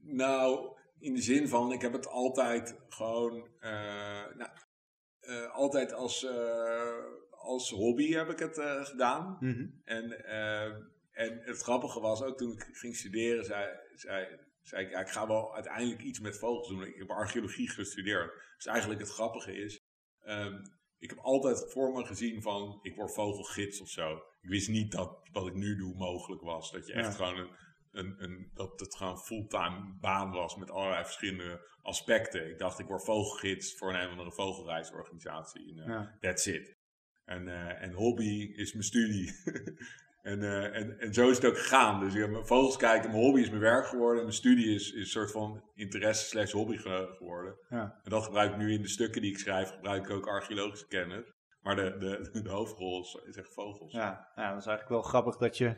nou, 0.00 0.76
in 0.98 1.14
de 1.14 1.22
zin 1.22 1.48
van, 1.48 1.72
ik 1.72 1.80
heb 1.80 1.92
het 1.92 2.06
altijd 2.06 2.80
gewoon, 2.88 3.48
eh, 3.60 4.34
nou, 4.36 4.50
eh, 5.20 5.54
altijd 5.54 5.92
als, 5.92 6.24
eh, 6.24 7.04
als 7.30 7.70
hobby 7.70 8.12
heb 8.12 8.28
ik 8.28 8.38
het 8.38 8.60
gedaan. 8.82 9.36
En, 9.84 10.24
eh, 10.24 10.64
en 11.10 11.40
het 11.42 11.62
grappige 11.62 12.00
was, 12.00 12.22
ook 12.22 12.38
toen 12.38 12.52
ik 12.52 12.68
ging 12.72 12.96
studeren, 12.96 13.44
zei, 13.44 13.78
zei, 13.94 14.38
zei 14.70 14.86
ik, 14.86 15.08
ga 15.08 15.26
wel 15.26 15.54
uiteindelijk 15.54 16.02
iets 16.02 16.20
met 16.20 16.38
vogels 16.38 16.68
doen. 16.68 16.82
Ik 16.86 16.98
heb 16.98 17.10
archeologie 17.10 17.68
gestudeerd. 17.70 18.32
Dus 18.56 18.66
eigenlijk 18.66 19.00
het 19.00 19.10
grappige 19.10 19.52
is, 19.56 19.78
ehm, 20.20 20.54
ik 20.98 21.10
heb 21.10 21.18
altijd 21.18 21.72
voor 21.72 21.92
me 21.92 22.04
gezien 22.04 22.42
van, 22.42 22.78
ik 22.82 22.94
word 22.94 23.14
vogelgids 23.14 23.80
of 23.80 23.88
zo. 23.88 24.16
Ik 24.40 24.48
wist 24.48 24.68
niet 24.68 24.92
dat 24.92 25.28
wat 25.32 25.46
ik 25.46 25.54
nu 25.54 25.76
doe 25.76 25.94
mogelijk 25.96 26.42
was. 26.42 26.70
Dat 26.70 26.86
je 26.86 26.92
echt 26.92 27.06
Ja. 27.06 27.12
gewoon 27.26 27.36
een, 27.38 27.50
een, 27.90 28.22
een, 28.22 28.50
dat 28.54 28.80
het 28.80 28.96
gewoon 28.96 29.12
een 29.12 29.18
fulltime 29.18 29.96
baan 30.00 30.30
was 30.30 30.56
met 30.56 30.70
allerlei 30.70 31.04
verschillende 31.04 31.68
aspecten. 31.82 32.50
Ik 32.50 32.58
dacht, 32.58 32.78
ik 32.78 32.86
word 32.86 33.04
vogelgids 33.04 33.74
voor 33.76 33.94
een 33.94 34.04
of 34.04 34.10
andere 34.10 34.32
vogelreisorganisatie. 34.32 35.72
En, 35.72 35.78
eh, 35.80 35.86
Ja. 35.88 36.16
That's 36.20 36.46
it. 36.46 36.76
En, 37.24 37.48
eh, 37.48 37.82
en 37.82 37.92
hobby 37.92 38.52
is 38.56 38.72
mijn 38.72 38.84
studie. 38.84 39.32
en, 40.22 40.42
eh, 40.42 40.80
en, 40.80 40.98
en 40.98 41.14
zo 41.14 41.30
is 41.30 41.36
het 41.36 41.46
ook 41.46 41.58
gegaan. 41.58 42.00
Dus 42.00 42.14
ik 42.14 42.20
heb 42.20 42.30
mijn 42.30 42.46
vogels 42.46 42.76
kijken, 42.76 43.10
mijn 43.10 43.22
hobby 43.22 43.40
is 43.40 43.48
mijn 43.48 43.60
werk 43.60 43.86
geworden. 43.86 44.16
En 44.18 44.22
mijn 44.24 44.36
studie 44.36 44.74
is, 44.74 44.92
is 44.92 45.00
een 45.00 45.06
soort 45.06 45.30
van 45.30 45.62
interesse 45.74 46.24
slash 46.26 46.52
hobby 46.52 46.76
ge- 46.76 47.14
geworden. 47.18 47.54
Ja. 47.68 48.00
En 48.02 48.10
dat 48.10 48.24
gebruik 48.24 48.50
ik 48.50 48.56
nu 48.56 48.72
in 48.72 48.82
de 48.82 48.88
stukken 48.88 49.22
die 49.22 49.30
ik 49.30 49.38
schrijf, 49.38 49.70
gebruik 49.70 50.04
ik 50.04 50.10
ook 50.10 50.26
archeologische 50.28 50.86
kennis. 50.86 51.32
Maar 51.60 51.76
de, 51.76 51.96
de, 52.32 52.40
de 52.42 52.48
hoofdrol 52.50 53.00
is, 53.00 53.18
is 53.26 53.36
echt 53.36 53.54
vogels. 53.54 53.92
Ja, 53.92 54.28
ja, 54.34 54.48
dat 54.52 54.60
is 54.60 54.66
eigenlijk 54.66 54.88
wel 54.88 55.02
grappig 55.02 55.36
dat 55.36 55.58
je 55.58 55.74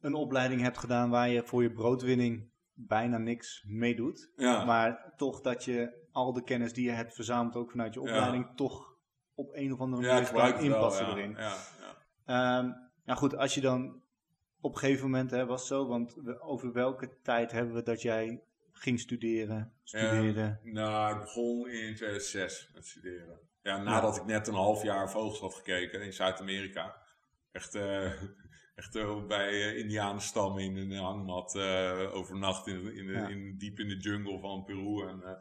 een 0.00 0.14
opleiding 0.14 0.60
hebt 0.60 0.78
gedaan 0.78 1.10
waar 1.10 1.28
je 1.28 1.42
voor 1.46 1.62
je 1.62 1.72
broodwinning 1.72 2.50
bijna 2.72 3.18
niks 3.18 3.64
meedoet. 3.68 4.32
Ja. 4.36 4.64
Maar 4.64 5.12
toch 5.16 5.40
dat 5.40 5.64
je 5.64 6.06
al 6.12 6.32
de 6.32 6.42
kennis 6.42 6.72
die 6.72 6.84
je 6.84 6.90
hebt 6.90 7.14
verzameld, 7.14 7.54
ook 7.56 7.70
vanuit 7.70 7.94
je 7.94 8.00
Ja. 8.00 8.06
opleiding, 8.06 8.56
toch 8.56 8.88
op 9.34 9.50
een 9.54 9.72
of 9.72 9.80
andere 9.80 10.02
ja, 10.02 10.12
manier 10.12 10.32
wel. 10.32 10.58
inpassen 10.60 11.06
Ja. 11.06 11.12
erin. 11.16 11.30
Ja, 11.30 11.54
ja. 12.26 12.58
Ehm, 12.58 12.70
nou 13.10 13.22
goed, 13.22 13.36
als 13.36 13.54
je 13.54 13.60
dan 13.60 14.02
op 14.60 14.72
een 14.72 14.78
gegeven 14.78 15.04
moment, 15.04 15.30
hè, 15.30 15.46
was 15.46 15.58
het 15.60 15.68
zo, 15.68 15.86
want 15.86 16.14
we- 16.14 16.40
over 16.40 16.72
welke 16.72 17.10
tijd 17.22 17.52
hebben 17.52 17.74
we 17.74 17.82
dat 17.82 18.02
jij 18.02 18.42
ging 18.72 19.00
studeren, 19.00 19.72
studeerde? 19.82 20.58
Nou, 20.62 21.14
ik 21.14 21.20
begon 21.20 21.68
in 21.68 21.94
2006 21.94 22.70
met 22.74 22.86
studeren. 22.86 23.38
Ja, 23.62 23.82
nadat 23.82 24.16
ik 24.16 24.24
net 24.24 24.46
een 24.46 24.54
half 24.54 24.82
jaar 24.82 25.10
vogels 25.10 25.40
had 25.40 25.54
gekeken 25.54 26.02
in 26.02 26.12
Zuid-Amerika. 26.12 26.96
Echt, 27.52 27.74
eh, 27.74 28.12
echt 28.80 28.96
eh, 28.96 29.26
bij 29.26 29.48
eh, 29.48 29.78
indianenstam 29.78 30.58
in 30.58 30.76
een 30.76 30.92
hangmat 30.92 31.54
eh, 31.54 32.10
overnacht 32.14 32.66
in, 32.66 32.94
in, 32.96 33.06
de- 33.06 33.12
Ja. 33.12 33.28
in, 33.28 33.54
diep 33.58 33.78
in 33.78 33.88
de 33.88 33.96
jungle 33.96 34.38
van 34.40 34.64
Peru. 34.64 35.08
En, 35.08 35.22
eh, 35.22 35.32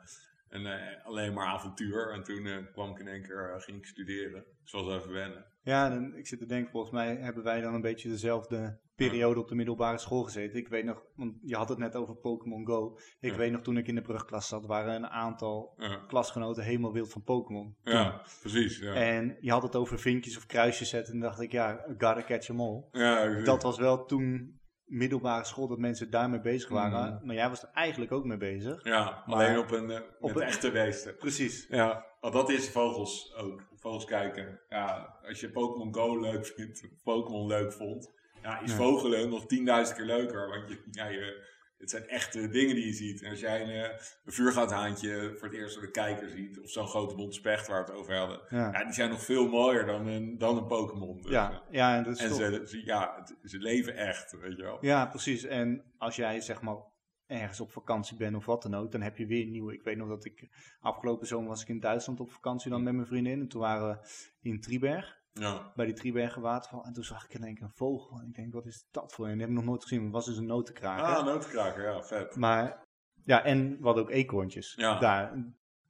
en 0.49 0.65
eh, 0.65 1.05
alleen 1.05 1.33
maar 1.33 1.45
avontuur. 1.47 2.11
En 2.13 2.23
toen 2.23 2.45
eh, 2.45 2.57
kwam 2.71 2.91
ik 2.91 2.99
in 2.99 3.07
één 3.07 3.21
keer, 3.23 3.53
eh, 3.53 3.61
ging 3.61 3.77
ik 3.77 3.85
studeren. 3.85 4.43
Dus 4.63 4.71
was 4.71 4.93
even 4.99 5.11
wennen. 5.11 5.45
Ja, 5.63 5.89
dan, 5.89 6.15
ik 6.15 6.27
zit 6.27 6.39
te 6.39 6.45
denken, 6.45 6.71
volgens 6.71 6.91
mij 6.93 7.15
hebben 7.15 7.43
wij 7.43 7.61
dan 7.61 7.73
een 7.73 7.81
beetje 7.81 8.09
dezelfde 8.09 8.79
periode 8.95 9.39
op 9.39 9.47
de 9.47 9.55
middelbare 9.55 9.97
school 9.97 10.23
gezeten. 10.23 10.59
Ik 10.59 10.67
weet 10.67 10.85
nog, 10.85 11.03
want 11.15 11.37
je 11.41 11.55
had 11.55 11.69
het 11.69 11.77
net 11.77 11.95
over 11.95 12.15
Pokémon 12.15 12.65
Go. 12.65 12.97
Ik 13.19 13.31
Ja. 13.31 13.37
weet 13.37 13.51
nog, 13.51 13.61
toen 13.61 13.77
ik 13.77 13.87
in 13.87 13.95
de 13.95 14.01
brugklas 14.01 14.47
zat, 14.47 14.65
waren 14.65 14.95
een 14.95 15.07
aantal 15.07 15.73
Ja, 15.77 15.95
klasgenoten 16.07 16.63
helemaal 16.63 16.93
wild 16.93 17.11
van 17.11 17.23
Pokémon. 17.23 17.75
ja 17.83 18.21
precies. 18.41 18.79
Ja. 18.79 18.93
En 18.93 19.37
je 19.39 19.51
had 19.51 19.63
het 19.63 19.75
over 19.75 19.99
vinkjes 19.99 20.37
of 20.37 20.45
kruisjes 20.45 20.89
zetten. 20.89 21.13
En 21.13 21.19
dacht 21.19 21.41
ik, 21.41 21.51
ja, 21.51 21.85
gotta 21.87 22.23
catch 22.23 22.45
them 22.45 22.61
all. 22.61 22.83
Ja, 22.91 23.41
Dat 23.43 23.63
was 23.63 23.77
wel 23.77 24.05
toen 24.05 24.58
middelbare 24.89 25.43
school, 25.43 25.67
dat 25.67 25.77
mensen 25.77 26.09
daarmee 26.09 26.39
bezig 26.41 26.69
waren. 26.69 27.13
Mhm. 27.13 27.25
Maar 27.25 27.35
jij 27.35 27.49
was 27.49 27.63
er 27.63 27.69
eigenlijk 27.73 28.11
ook 28.11 28.25
mee 28.25 28.37
bezig. 28.37 28.83
ja, 28.83 29.23
Maar- 29.25 29.35
alleen 29.35 29.57
op 29.57 29.71
een, 29.71 29.91
eh, 29.91 29.99
op 30.19 30.35
een- 30.35 30.41
echte 30.41 30.71
beesten. 30.71 31.15
Precies. 31.17 31.65
Ja, 31.69 32.05
want 32.21 32.33
dat 32.33 32.49
is 32.49 32.69
vogels 32.69 33.33
ook. 33.35 33.61
Vogels 33.75 34.05
kijken. 34.05 34.59
Ja, 34.69 35.15
als 35.27 35.39
je 35.39 35.49
Pokémon 35.51 35.93
Go 35.93 36.19
leuk 36.19 36.45
vindt, 36.45 36.83
of 36.83 37.03
Pokémon 37.03 37.47
leuk 37.47 37.73
vond, 37.73 38.11
ja, 38.41 38.59
is 38.61 38.71
Ja. 38.71 38.77
vogelen 38.77 39.29
nog 39.29 39.45
10.000 39.45 39.97
keer 39.97 40.05
leuker. 40.05 40.47
Want 40.49 40.69
je, 40.69 40.81
ja, 40.91 41.07
je, 41.07 41.47
het 41.79 41.89
zijn 41.89 42.07
echte 42.07 42.49
dingen 42.49 42.75
die 42.75 42.85
je 42.85 42.93
ziet. 42.93 43.21
En 43.21 43.29
als 43.29 43.39
jij 43.39 43.61
een, 43.61 43.69
eh, 43.69 43.97
een 44.25 44.31
vuurgoudhaantje 44.33 45.33
voor 45.37 45.47
het 45.47 45.57
eerst 45.57 45.73
door 45.75 45.83
de 45.85 45.91
kijker 45.91 46.29
ziet, 46.29 46.59
of 46.59 46.69
zo'n 46.69 46.87
grote 46.87 47.15
bonte 47.15 47.35
specht 47.35 47.67
waar 47.67 47.85
we 47.85 47.91
het 47.91 47.99
over 47.99 48.15
hadden, 48.17 48.41
Ja, 48.49 48.71
ja, 48.71 48.83
die 48.83 48.93
zijn 48.93 49.09
nog 49.09 49.23
veel 49.23 49.47
mooier 49.49 49.85
dan 49.85 50.07
een, 50.07 50.37
dan 50.37 50.57
een 50.57 50.67
Pokémon. 50.67 51.21
Dus, 51.21 51.31
ja, 51.31 51.63
ja 51.71 51.97
en 51.97 52.03
dat 52.03 52.13
is 52.15 52.21
en 52.23 52.35
ze, 52.35 52.63
ze- 52.67 52.85
ja, 52.85 53.15
het- 53.17 53.51
ze 53.51 53.57
leven 53.57 53.95
echt, 53.95 54.31
weet 54.39 54.57
je 54.57 54.63
wel. 54.63 54.77
Ja, 54.81 55.05
precies. 55.05 55.43
En 55.43 55.83
als 55.97 56.15
jij 56.15 56.41
zeg 56.41 56.61
maar 56.61 56.75
ergens 57.27 57.59
op 57.59 57.71
vakantie 57.71 58.17
bent 58.17 58.35
of 58.35 58.45
wat 58.45 58.61
dan 58.61 58.75
ook, 58.75 58.91
dan 58.91 59.01
heb 59.01 59.17
je 59.17 59.25
weer 59.25 59.45
nieuwe. 59.45 59.73
Ik 59.73 59.83
weet 59.83 59.97
nog 59.97 60.07
dat 60.07 60.25
ik 60.25 60.47
afgelopen 60.79 61.27
zomer 61.27 61.47
was 61.49 61.61
ik 61.61 61.67
in 61.67 61.79
Duitsland 61.79 62.19
op 62.19 62.31
vakantie 62.31 62.69
dan 62.71 62.83
met 62.83 62.93
mijn 62.93 63.07
vriendin. 63.07 63.39
En 63.39 63.47
toen 63.47 63.61
waren 63.61 63.87
we 63.89 64.07
in 64.41 64.61
Triberg, 64.61 65.17
Ja, 65.33 65.71
bij 65.75 65.85
die 65.85 65.95
Tribergen 65.95 66.41
waterval. 66.41 66.83
En 66.83 66.93
toen 66.93 67.03
zag 67.03 67.23
ik 67.25 67.33
in 67.33 67.43
één 67.43 67.55
keer 67.55 67.63
een 67.63 67.71
vogel. 67.73 68.19
En 68.19 68.27
ik 68.27 68.33
denk, 68.35 68.53
wat 68.53 68.65
is 68.65 68.87
dat 68.91 69.13
voor 69.13 69.25
een? 69.25 69.31
Die 69.31 69.41
heb 69.41 69.49
ik 69.49 69.55
nog 69.55 69.65
nooit 69.65 69.81
gezien. 69.83 70.03
Het 70.03 70.11
was 70.11 70.25
dus 70.25 70.37
een 70.37 70.45
notenkraker. 70.45 71.05
ah, 71.05 71.25
notenkraker, 71.25 71.83
ja, 71.83 72.03
vet. 72.03 72.35
Maar 72.35 72.87
ja, 73.23 73.43
en 73.43 73.77
wat 73.79 73.97
ook 73.97 74.09
eekhoorntjes 74.09 74.73
Ja. 74.77 74.99
daar. 74.99 75.33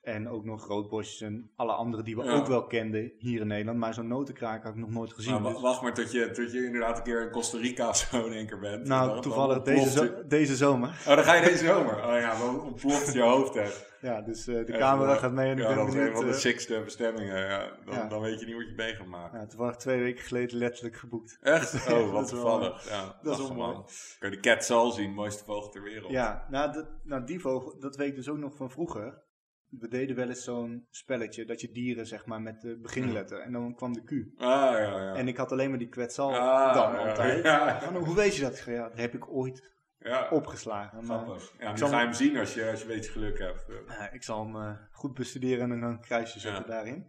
En 0.02 0.30
ook 0.30 0.46
nog 0.46 0.68
roodbosjes 0.68 1.22
en 1.22 1.52
alle 1.56 1.72
andere 1.72 2.04
die 2.04 2.16
we 2.16 2.24
Ja. 2.24 2.32
ook 2.34 2.48
wel 2.48 2.68
kenden 2.68 3.12
hier 3.18 3.42
in 3.42 3.48
Nederland. 3.48 3.78
Maar 3.78 3.94
zo'n 3.94 4.08
notenkraker 4.08 4.64
had 4.64 4.74
ik 4.74 4.80
nog 4.80 4.90
nooit 4.90 5.14
gezien. 5.14 5.32
Nou, 5.42 5.54
Dus- 5.54 5.62
wacht 5.62 5.82
maar 5.82 5.94
tot 5.94 6.12
je, 6.12 6.32
tot 6.32 6.52
je 6.52 6.66
inderdaad 6.66 6.98
een 6.98 7.04
keer 7.04 7.22
in 7.22 7.32
Costa 7.32 7.58
Rica 7.58 7.94
zo 7.94 8.26
in 8.26 8.34
één 8.34 8.48
keer 8.48 8.60
bent. 8.60 8.88
Nou, 8.88 9.10
dan 9.10 9.22
toevallig 9.22 9.62
deze, 9.62 9.90
zo- 9.90 10.28
deze 10.28 10.56
zomer. 10.56 10.90
Oh, 10.90 11.16
dan 11.16 11.24
ga 11.24 11.34
je 11.34 11.46
deze 11.46 11.66
zomer. 11.66 11.96
Oh 12.06 12.20
ja, 12.20 12.40
dan 12.40 12.62
ontploft 12.62 13.14
je 13.14 13.22
hoofd 13.22 13.56
echt. 13.56 13.88
Ja, 14.02 14.22
dus 14.22 14.48
eh, 14.48 14.56
de 14.56 14.66
Echt, 14.66 14.80
camera 14.80 15.14
eh, 15.14 15.20
gaat 15.20 15.32
mee 15.32 15.52
en 15.52 15.58
ik 15.58 15.64
Ja, 15.64 15.74
dat 15.76 15.88
is 15.88 15.94
een 15.94 16.12
van 16.16 16.26
de 16.26 16.32
eh, 16.32 16.38
sixte 16.38 16.82
bestemmingen. 16.84 17.40
Ja. 17.48 17.72
Dan, 17.86 17.96
Ja. 17.96 18.08
dan 18.08 18.22
weet 18.22 18.40
je 18.40 18.46
niet 18.46 18.56
wat 18.56 18.66
je 18.68 18.74
mee 18.76 18.94
gaat 18.96 19.08
maken. 19.08 19.40
ja, 19.40 19.46
toevallig 19.46 19.76
twee 19.76 20.00
weken 20.02 20.24
geleden 20.24 20.58
letterlijk 20.58 20.96
geboekt. 20.96 21.38
Echt? 21.42 21.74
Oh, 21.94 22.12
wat 22.12 22.28
toevallig. 22.28 22.90
Ja, 22.90 23.20
dat 23.22 23.34
is 23.34 23.38
wel 23.38 23.48
lachen, 23.48 23.56
mooi. 23.56 23.74
man. 23.74 23.86
Kan 24.20 24.30
je 24.30 24.36
de 24.36 24.42
cat 24.42 24.66
zal 24.66 24.92
zien, 24.92 25.14
mooiste 25.14 25.44
vogel 25.44 25.70
ter 25.70 25.84
wereld. 25.84 26.12
Ja, 26.12 26.46
nou, 26.50 26.72
dat, 26.74 26.88
nou 27.04 27.24
die 27.26 27.40
vogel, 27.40 27.80
dat 27.80 27.96
weet 27.96 28.08
ik 28.10 28.16
dus 28.16 28.30
ook 28.30 28.38
nog 28.38 28.56
van 28.56 28.72
vroeger. 28.72 29.28
We 29.70 29.88
deden 29.88 30.16
wel 30.16 30.28
eens 30.28 30.44
zo'n 30.44 30.88
spelletje 30.90 31.46
dat 31.46 31.62
je 31.62 31.72
dieren 31.72 32.08
zeg 32.08 32.26
maar 32.26 32.42
met 32.42 32.62
de 32.62 32.80
beginletter 32.80 33.40
en 33.40 33.52
dan 33.52 33.76
kwam 33.76 33.94
de 33.94 34.04
Q. 34.04 34.12
Ah, 34.42 34.48
ja, 34.48 34.78
ja. 34.80 35.14
En 35.16 35.28
ik 35.28 35.38
had 35.38 35.52
alleen 35.52 35.70
maar 35.70 35.80
die 35.80 35.90
kwetsal 35.90 36.36
Ah, 36.38 36.74
dan 36.74 36.92
ja, 36.94 37.10
altijd. 37.10 37.44
ja. 37.44 37.68
Ja, 37.82 37.92
nou, 37.92 38.06
hoe 38.06 38.16
weet 38.16 38.36
je 38.36 38.42
dat? 38.42 38.58
Ik 38.58 38.66
Ja, 38.66 38.90
dat 38.90 38.98
heb 38.98 39.14
ik 39.14 39.30
ooit 39.30 39.72
ja. 40.00 40.30
opgeslagen. 40.30 41.04
Grappig. 41.04 41.54
Ja, 41.60 41.72
nu 41.72 41.78
zal- 41.78 41.90
ga 41.90 41.98
je 42.00 42.04
hem 42.04 42.14
zien 42.14 42.38
als 42.38 42.54
je, 42.54 42.70
als 42.70 42.82
je 42.82 42.86
een 42.90 42.96
beetje 42.96 43.12
geluk 43.12 43.40
hebt. 43.40 43.66
Ja, 43.88 44.12
ik 44.12 44.24
zal 44.24 44.46
hem 44.46 44.56
eh, 44.56 44.76
goed 44.92 45.14
bestuderen 45.14 45.72
en 45.72 45.80
dan 45.80 45.90
een 45.90 46.02
kruisje 46.02 46.40
zetten 46.40 46.68
daarin. 46.68 47.06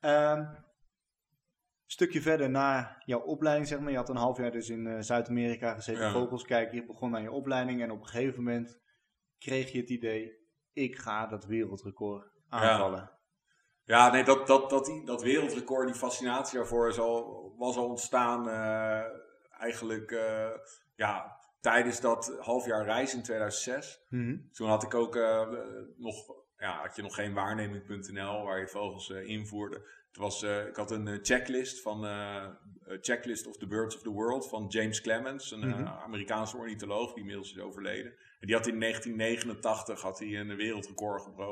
Ehm, 0.00 0.44
stukje 1.86 2.20
verder 2.22 2.50
na 2.50 2.96
jouw 3.04 3.20
opleiding, 3.20 3.68
zeg 3.68 3.80
maar. 3.80 3.90
Je 3.90 3.96
had 3.96 4.08
een 4.08 4.16
half 4.16 4.38
jaar 4.38 4.50
dus 4.50 4.68
in 4.68 4.86
eh, 4.86 5.00
Zuid-Amerika 5.00 5.74
gezeten, 5.74 6.10
vogels 6.10 6.44
kijken. 6.44 6.76
Je 6.76 6.86
begon 6.86 7.14
aan 7.16 7.22
je 7.22 7.30
opleiding 7.32 7.82
en 7.82 7.90
op 7.90 8.00
een 8.00 8.06
gegeven 8.08 8.42
moment 8.44 8.80
kreeg 9.38 9.72
je 9.72 9.80
het 9.80 9.90
idee, 9.90 10.40
ik 10.72 10.98
ga 10.98 11.26
dat 11.26 11.44
wereldrecord 11.44 12.30
aanvallen. 12.48 13.10
Ja, 13.84 14.10
nee, 14.10 14.24
dat, 14.24 14.46
dat, 14.46 14.70
dat, 14.70 14.84
die, 14.86 15.04
dat 15.04 15.22
wereldrecord, 15.22 15.86
die 15.86 15.96
fascinatie 15.96 16.58
daarvoor 16.58 16.88
is 16.88 16.98
al, 16.98 17.54
was 17.56 17.76
al 17.76 17.88
ontstaan 17.88 18.48
eh, 18.48 19.04
eigenlijk 19.58 20.10
eh, 20.10 20.50
ja, 20.96 21.36
tijdens 21.60 22.00
dat 22.00 22.36
half 22.40 22.66
jaar 22.66 22.84
reis 22.84 23.14
in 23.14 23.22
2006. 23.22 24.06
Mhm. 24.08 24.36
Toen 24.52 24.68
had 24.68 24.82
ik 24.82 24.94
ook 24.94 25.16
eh, 25.16 25.48
nog, 25.96 26.14
ja, 26.56 26.80
had 26.80 26.96
je 26.96 27.02
nog 27.02 27.14
geen 27.14 27.34
waarneming.nl 27.34 28.44
waar 28.44 28.58
je 28.58 28.68
vogels 28.68 29.10
invoerde. 29.10 29.76
Het 30.08 30.20
was, 30.20 30.42
ik 30.42 30.76
had 30.76 30.90
een 30.90 31.18
checklist 31.22 31.82
van 31.82 32.04
Checklist 33.00 33.46
of 33.46 33.56
the 33.56 33.66
Birds 33.66 33.96
of 33.96 34.02
the 34.02 34.10
World 34.10 34.48
van 34.48 34.66
James 34.68 35.00
Clemens, 35.00 35.50
een 35.50 35.68
Mhm. 35.68 35.86
Amerikaanse 35.86 36.56
ornitholoog 36.56 37.08
die 37.08 37.20
inmiddels 37.20 37.52
is 37.52 37.60
overleden. 37.60 38.14
En 38.42 38.48
die 38.48 38.56
had 38.56 38.66
in 38.66 38.80
1989 38.80 40.00
had 40.00 40.18
hij 40.18 40.40
een 40.40 40.56
wereldrecord 40.56 41.28
eh, 41.38 41.48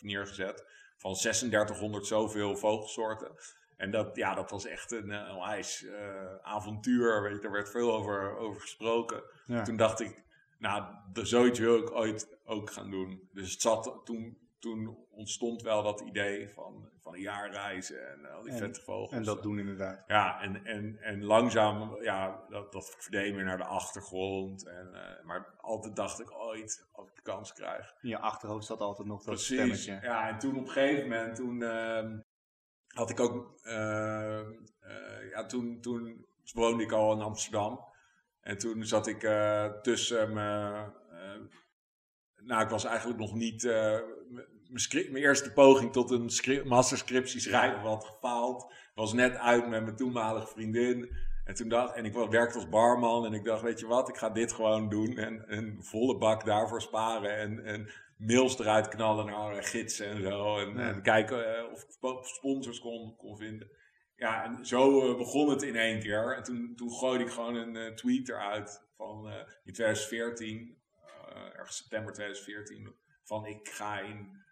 neergezet 0.00 0.66
van 0.96 1.14
3600 1.14 2.06
zoveel 2.06 2.56
vogelsoorten. 2.56 3.32
En 3.76 3.90
dat, 3.90 4.16
ja, 4.16 4.34
dat 4.34 4.50
was 4.50 4.66
echt 4.66 4.92
een 4.92 5.08
uh, 5.08 5.34
onwijs 5.34 5.84
eh, 5.84 6.36
avontuur. 6.42 7.22
Weet 7.22 7.34
je, 7.34 7.40
daar 7.40 7.50
werd 7.50 7.70
veel 7.70 7.94
over, 7.94 8.36
over 8.36 8.60
gesproken. 8.60 9.22
Ja. 9.46 9.62
Toen 9.62 9.76
dacht 9.76 10.00
ik, 10.00 10.22
nou, 10.58 10.84
de, 11.12 11.24
zoiets 11.24 11.58
wil 11.58 11.78
ik 11.78 11.90
ooit 11.90 12.38
ook 12.44 12.70
gaan 12.70 12.90
doen. 12.90 13.28
Dus 13.32 13.50
het 13.50 13.60
zat, 13.60 14.00
toen, 14.04 14.38
toen 14.64 15.06
ontstond 15.10 15.62
wel 15.62 15.82
dat 15.82 16.00
idee 16.00 16.48
van, 16.48 16.88
van 16.98 17.14
een 17.14 17.20
jaar 17.20 17.50
reizen 17.50 18.10
en 18.12 18.32
al 18.32 18.42
die 18.42 18.52
En- 18.52 18.58
vette 18.58 18.80
vogels. 18.80 19.10
En 19.10 19.22
dat 19.22 19.42
doen 19.42 19.58
inderdaad. 19.58 20.04
Ja, 20.06 20.40
en, 20.40 20.64
en, 20.64 20.98
en 21.00 21.24
langzaam, 21.24 22.02
ja, 22.02 22.44
dat, 22.48 22.72
dat 22.72 22.90
verdween 22.90 23.34
weer 23.34 23.44
naar 23.44 23.56
de 23.56 23.64
achtergrond. 23.64 24.66
En, 24.66 24.94
eh, 24.94 25.24
maar 25.24 25.54
altijd 25.60 25.96
dacht 25.96 26.20
ik 26.20 26.32
ooit, 26.32 26.88
als 26.92 27.08
ik 27.08 27.14
de 27.14 27.22
kans 27.22 27.52
krijg. 27.52 27.94
In 28.00 28.08
je 28.08 28.18
achterhoofd 28.18 28.66
zat 28.66 28.80
altijd 28.80 29.08
nog 29.08 29.24
dat 29.24 29.34
Precies. 29.34 29.54
stemmetje. 29.54 29.98
Ja, 30.02 30.28
en 30.28 30.38
toen 30.38 30.56
op 30.56 30.66
een 30.66 30.70
gegeven 30.70 31.02
moment, 31.02 31.36
toen 31.36 31.62
ehm, 31.62 32.18
had 32.86 33.10
ik 33.10 33.20
ook, 33.20 33.58
ehm, 33.62 34.52
eh, 34.80 35.30
ja, 35.30 35.46
toen, 35.46 35.80
toen 35.80 36.26
woonde 36.52 36.82
ik 36.82 36.92
al 36.92 37.12
in 37.12 37.20
Amsterdam. 37.20 37.92
En 38.40 38.58
toen 38.58 38.84
zat 38.84 39.06
ik 39.06 39.22
eh, 39.22 39.72
tussen 39.80 40.32
me, 40.32 40.84
eh, 41.10 41.40
nou, 42.44 42.62
ik 42.62 42.68
was 42.68 42.84
eigenlijk 42.84 43.18
nog 43.18 43.34
niet, 43.34 43.64
eh, 43.64 43.98
mijn 44.68 45.12
mijn 45.12 45.24
eerste 45.24 45.52
poging 45.52 45.92
tot 45.92 46.10
een 46.10 46.30
scri- 46.30 46.62
masterscriptie 46.64 47.40
schrijven 47.40 47.80
had 47.80 48.04
gefaald. 48.04 48.72
Was 48.94 49.12
net 49.12 49.36
uit 49.36 49.68
met 49.68 49.82
mijn 49.84 49.96
toenmalige 49.96 50.46
vriendin. 50.46 51.16
En 51.44 51.54
toen 51.54 51.68
dacht, 51.68 51.94
en 51.94 52.04
ik 52.04 52.12
werkte 52.12 52.54
als 52.54 52.68
barman 52.68 53.26
en 53.26 53.32
ik 53.32 53.44
dacht, 53.44 53.62
weet 53.62 53.80
je 53.80 53.86
wat, 53.86 54.08
ik 54.08 54.16
ga 54.16 54.30
dit 54.30 54.52
gewoon 54.52 54.88
doen. 54.88 55.18
En 55.18 55.44
een 55.46 55.78
volle 55.84 56.18
bak 56.18 56.44
daarvoor 56.44 56.82
sparen 56.82 57.36
en, 57.36 57.64
en 57.64 57.90
mails 58.16 58.58
eruit 58.58 58.88
knallen 58.88 59.26
naar 59.26 59.62
gidsen 59.62 60.06
en 60.08 60.22
zo. 60.22 60.58
En, 60.58 60.76
Ja. 60.76 60.88
en 60.88 61.02
kijken 61.02 61.56
eh, 61.56 61.72
of 61.72 61.82
ik 61.82 61.90
spo- 61.90 62.22
sponsors 62.22 62.80
kon, 62.80 63.16
kon 63.16 63.36
vinden. 63.36 63.70
Ja, 64.16 64.44
en 64.44 64.66
zo 64.66 65.10
eh, 65.10 65.16
begon 65.18 65.48
het 65.50 65.62
in 65.62 65.76
één 65.76 66.00
keer. 66.00 66.36
En 66.36 66.42
toen, 66.42 66.72
toen 66.76 66.90
gooide 66.90 67.24
ik 67.24 67.30
gewoon 67.30 67.54
een 67.54 67.76
eh, 67.76 67.92
tweet 67.94 68.28
eruit 68.28 68.82
van 68.96 69.26
in 69.64 69.72
2014, 69.72 70.78
eh, 71.28 71.58
ergens 71.58 71.76
september 71.76 72.12
2014, 72.12 72.94
van 73.24 73.46
ik 73.46 73.68
ga 73.68 73.98
in 74.00 74.42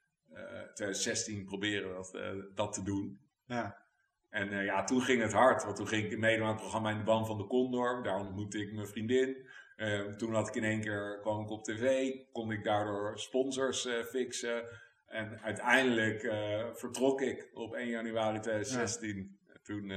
2016 0.75 1.45
proberen 1.45 1.95
dat, 1.95 2.15
eh, 2.15 2.31
dat 2.55 2.73
te 2.73 2.83
doen. 2.83 3.21
Ja. 3.47 3.83
En 4.31 4.53
eh, 4.53 4.65
ja, 4.65 4.85
toen 4.85 5.03
ging 5.03 5.23
het 5.23 5.33
hard. 5.33 5.65
Want 5.65 5.77
toen 5.77 5.89
ging 5.89 6.11
ik 6.11 6.19
meedoen 6.19 6.47
aan 6.47 6.53
het 6.53 6.61
programma 6.61 6.91
In 6.91 6.99
de 6.99 7.05
Ban 7.05 7.27
van 7.27 7.39
de 7.39 7.47
Condor. 7.47 8.03
Daar 8.03 8.21
ontmoette 8.21 8.59
ik 8.59 8.73
mijn 8.73 8.89
vriendin. 8.89 9.47
Eh, 9.77 10.01
toen 10.01 10.35
had 10.35 10.49
ik 10.49 10.55
in 10.55 10.65
één 10.65 10.81
keer, 10.81 11.19
kwam 11.21 11.43
ik 11.43 11.51
op 11.51 11.65
tv. 11.65 12.13
Kon 12.33 12.53
ik 12.53 12.65
daardoor 12.65 13.19
sponsors 13.19 13.87
eh, 13.87 14.05
fixen. 14.05 14.65
En 15.07 15.41
uiteindelijk 15.41 16.23
eh, 16.23 16.67
vertrok 16.75 17.21
ik 17.21 17.51
op 17.55 17.75
1 17.75 17.89
januari 17.89 18.41
2016. 18.41 19.39
En 19.47 19.61
Toen, 19.63 19.91
eh, 19.91 19.97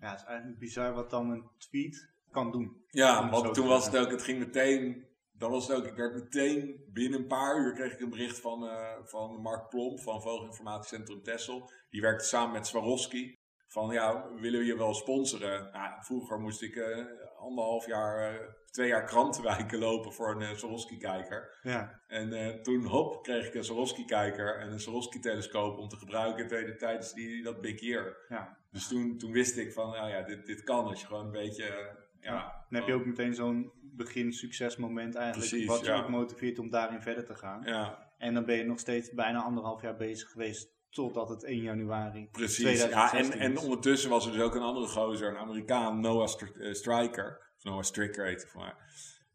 Ja, 0.00 0.10
het 0.10 0.20
is 0.20 0.26
eigenlijk 0.26 0.58
bizar 0.58 0.92
wat 0.92 1.10
dan 1.10 1.30
een 1.30 1.48
tweet 1.58 2.08
kan 2.30 2.50
doen. 2.50 2.84
Ja, 2.90 3.30
want 3.30 3.54
toen 3.54 3.66
was 3.66 3.86
het 3.86 3.96
ook, 3.96 4.10
het 4.10 4.22
ging 4.22 4.38
meteen, 4.38 5.06
dan 5.38 5.50
was 5.50 5.68
het 5.68 5.76
ook, 5.76 5.84
ik 5.86 5.94
werd 5.96 6.14
meteen, 6.14 6.84
binnen 6.92 7.20
een 7.20 7.26
paar 7.26 7.58
uur 7.58 7.72
kreeg 7.72 7.92
ik 7.92 8.00
een 8.00 8.10
bericht 8.10 8.40
van, 8.40 8.66
eh, 8.68 8.92
van 9.04 9.40
Mark 9.40 9.68
Plomp 9.68 10.00
van 10.00 10.22
Vogelinformatiecentrum 10.22 11.22
Tessel. 11.22 11.70
Die 11.90 12.00
werkte 12.00 12.24
samen 12.24 12.52
met 12.52 12.66
Swarovski. 12.66 13.42
Van 13.68 13.92
ja, 13.92 14.32
willen 14.34 14.60
we 14.60 14.66
je 14.66 14.76
wel 14.76 14.94
sponsoren? 14.94 15.70
Nou, 15.72 15.92
vroeger 16.04 16.40
moest 16.40 16.62
ik 16.62 16.76
eh, 16.76 17.04
anderhalf 17.38 17.86
jaar, 17.86 18.32
eh, 18.34 18.40
twee 18.70 18.88
jaar 18.88 19.04
krantenwijken 19.04 19.78
lopen 19.78 20.12
voor 20.12 20.42
een 20.42 20.56
Swarovski-kijker. 20.56 21.58
Ja, 21.62 22.00
En 22.06 22.62
toen, 22.62 22.84
hop, 22.84 23.22
kreeg 23.22 23.46
ik 23.46 23.54
een 23.54 23.64
Swarovski-kijker 23.64 24.58
en 24.58 24.72
een 24.72 24.80
Swarovski-telescoop 24.80 25.78
om 25.78 25.88
te 25.88 25.96
gebruiken 25.96 26.76
tijdens- 26.78 27.12
die, 27.12 27.42
dat 27.42 27.60
Big 27.60 27.80
Year. 27.80 28.16
ja. 28.28 28.62
Dus 28.70 28.88
toen, 28.88 29.18
toen 29.18 29.32
wist 29.32 29.56
ik 29.56 29.72
van, 29.72 29.90
nou 29.90 30.08
ja, 30.10 30.22
dit, 30.22 30.46
dit 30.46 30.62
kan 30.62 30.84
als 30.86 31.00
je 31.00 31.06
gewoon 31.06 31.24
een 31.24 31.30
beetje, 31.32 31.96
ja. 32.24 32.66
Dan 32.70 32.78
heb 32.78 32.88
je 32.88 32.94
ook 32.94 33.06
meteen 33.06 33.34
zo'n 33.34 33.72
begin-succesmoment 33.82 35.14
eigenlijk. 35.14 35.48
Precies, 35.48 35.68
wat 35.68 35.80
je 35.80 35.86
ja. 35.86 36.02
ook 36.02 36.08
motiveert 36.08 36.58
om 36.58 36.70
daarin 36.70 37.00
verder 37.00 37.24
te 37.24 37.34
gaan. 37.34 37.62
Ja, 37.64 38.12
En 38.18 38.34
dan 38.34 38.44
ben 38.44 38.56
je 38.56 38.64
nog 38.64 38.78
steeds 38.78 39.10
bijna 39.10 39.42
anderhalf 39.42 39.82
jaar 39.82 39.96
bezig 39.96 40.30
geweest. 40.30 40.72
Totdat 40.90 41.28
het 41.28 41.44
1 41.44 41.60
januari 41.60 42.28
precies. 42.32 42.64
Ja, 42.64 42.70
en, 42.70 42.76
2016 42.88 43.40
en 43.40 43.58
ondertussen 43.58 44.10
was 44.10 44.26
er 44.26 44.32
dus 44.32 44.40
ook 44.40 44.54
een 44.54 44.62
andere 44.62 44.86
gozer, 44.86 45.28
een 45.28 45.36
Amerikaan, 45.36 46.00
Noah 46.00 46.26
Str- 46.26 46.60
eh, 46.60 46.72
Stryker. 46.72 47.52
Noah 47.62 47.82
Stricker 47.82 48.26
heet 48.26 48.42
hij 48.42 48.50
voor 48.50 48.60
mij. 48.60 48.74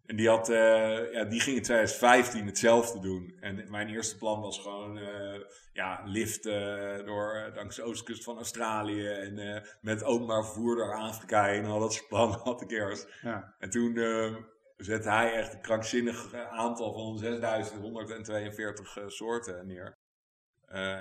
En 0.10 0.16
die, 0.16 0.30
had, 0.30 0.50
eh, 0.50 1.14
ja, 1.14 1.24
die 1.24 1.40
ging 1.40 1.56
in 1.56 1.64
2015 1.64 2.46
hetzelfde 2.46 3.00
doen. 3.00 3.38
En 3.40 3.66
mijn 3.70 3.90
eerste 3.90 4.18
plan 4.18 4.42
was 4.42 4.60
gewoon 4.60 4.98
eh, 4.98 5.40
ja, 5.80 6.02
liften 6.06 7.06
door 7.06 7.34
eh, 7.34 7.56
langs 7.56 7.76
de 7.76 7.84
oostkust 7.84 8.24
van 8.24 8.36
Australië. 8.36 9.08
En 9.08 9.64
met 9.82 10.04
openbaar 10.04 10.46
vervoer 10.46 10.76
door 10.76 10.96
Afrika 10.96 11.44
heen. 11.44 11.64
En 11.64 11.70
al 11.70 11.80
dat 11.80 11.94
soort 11.94 12.08
plannen 12.08 12.40
had 12.40 12.62
ik 12.62 12.72
eerst. 12.72 13.08
Ja, 13.22 13.56
En 13.60 13.70
toen 13.70 13.98
eh, 13.98 14.36
zette 14.78 15.10
hij 15.10 15.34
echt 15.34 15.54
een 15.54 15.62
krankzinnig 15.62 16.34
aantal 16.34 16.94
van 16.94 17.18
6142 17.18 18.98
eh, 18.98 19.04
soorten 19.08 19.68
neer. 19.68 19.98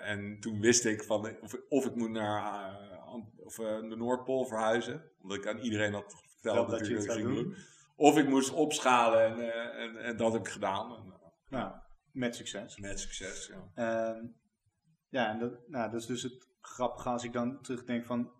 En 0.02 0.40
toen 0.40 0.60
wist 0.60 0.84
ik 0.84 1.02
van 1.02 1.40
of, 1.40 1.54
of 1.68 1.86
ik 1.86 1.94
moet 1.94 2.10
naar 2.10 2.76
of, 3.36 3.54
de 3.54 3.94
Noordpool 3.96 4.46
verhuizen. 4.46 5.02
Omdat 5.22 5.36
ik 5.36 5.46
aan 5.46 5.58
iedereen 5.58 5.92
had 5.92 6.14
verteld 6.32 6.70
dat 6.70 6.86
je 6.86 6.94
het 6.94 7.04
ik 7.04 7.10
zou 7.10 7.22
ging 7.22 7.34
doen. 7.34 7.56
Of 8.00 8.18
ik 8.18 8.28
moest 8.28 8.52
opschalen 8.52 9.24
en, 9.24 9.52
eh, 9.52 9.82
en, 9.82 9.96
en 9.96 10.16
dat 10.16 10.32
heb 10.32 10.40
ik 10.40 10.48
gedaan. 10.48 10.96
En, 10.96 11.12
eh, 11.12 11.28
nou, 11.48 11.72
met 12.12 12.37
succes. 12.37 12.78
met 12.78 13.00
succes, 13.00 13.46
ja. 13.46 13.70
Ehm, 13.74 14.26
ja, 15.08 15.30
en 15.30 15.38
dat, 15.38 15.68
nou, 15.68 15.90
dat 15.90 16.00
is 16.00 16.06
dus 16.06 16.22
het 16.22 16.48
grappige 16.61 17.08
als 17.08 17.24
ik 17.24 17.32
dan 17.32 17.62
terugdenk 17.62 18.04
van 18.04 18.32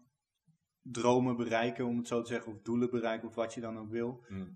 dromen 0.83 1.37
bereiken, 1.37 1.87
om 1.87 1.97
het 1.97 2.07
zo 2.07 2.23
te 2.23 2.29
zeggen, 2.29 2.53
of 2.53 2.61
doelen 2.63 2.91
bereiken, 2.91 3.29
of 3.29 3.35
wat 3.35 3.55
je 3.55 3.61
dan 3.61 3.79
ook 3.79 3.91
wil. 3.91 4.25
Hm. 4.27 4.47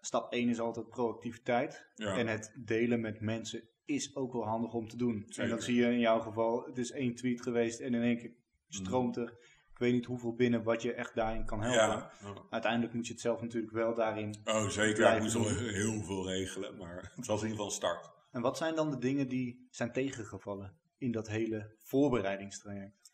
Stap 0.00 0.32
1 0.32 0.48
is 0.48 0.60
altijd 0.60 0.88
proactiviteit. 0.88 1.90
Ja. 1.94 2.16
En 2.16 2.26
het 2.26 2.52
delen 2.64 3.00
met 3.00 3.20
mensen 3.20 3.68
is 3.84 4.16
ook 4.16 4.32
wel 4.32 4.46
handig 4.46 4.72
om 4.72 4.88
te 4.88 4.96
doen. 4.96 5.26
En 5.36 5.48
dan 5.48 5.60
zie 5.60 5.74
je 5.74 5.92
in 5.92 5.98
jouw 5.98 6.20
geval, 6.20 6.66
het 6.66 6.78
is 6.78 6.90
één 6.90 7.14
tweet 7.14 7.42
geweest 7.42 7.80
en 7.80 7.94
in 7.94 8.02
één 8.02 8.18
keer 8.18 8.34
stroomt 8.68 9.16
er, 9.16 9.38
ik 9.78 9.84
weet 9.84 9.92
niet 9.92 10.04
hoeveel 10.04 10.34
binnen, 10.34 10.62
wat 10.62 10.82
je 10.82 10.92
echt 10.92 11.14
daarin 11.14 11.44
kan 11.44 11.62
helpen. 11.62 11.96
Ja. 11.96 12.10
ja. 12.22 12.42
Uiteindelijk 12.50 12.92
moet 12.94 13.06
je 13.06 13.12
het 13.12 13.22
zelf 13.22 13.40
natuurlijk 13.40 13.72
wel 13.72 13.94
daarin. 13.94 14.34
Oh, 14.44 14.68
zeker. 14.68 15.14
Ik 15.14 15.22
moest 15.22 15.34
al 15.34 15.48
heel 15.48 16.02
veel 16.02 16.28
regelen, 16.28 16.76
maar 16.76 17.12
het 17.14 17.26
was 17.26 17.42
in 17.42 17.48
ieder 17.48 17.50
geval 17.50 17.66
een 17.66 17.70
start. 17.70 18.10
En 18.32 18.40
wat 18.40 18.56
zijn 18.56 18.74
dan 18.74 18.90
de 18.90 18.98
dingen 18.98 19.28
die 19.28 19.68
zijn 19.70 19.92
tegengevallen 19.92 20.78
in 20.96 21.12
dat 21.12 21.28
hele 21.28 21.74
voorbereidingstraject? 21.78 23.10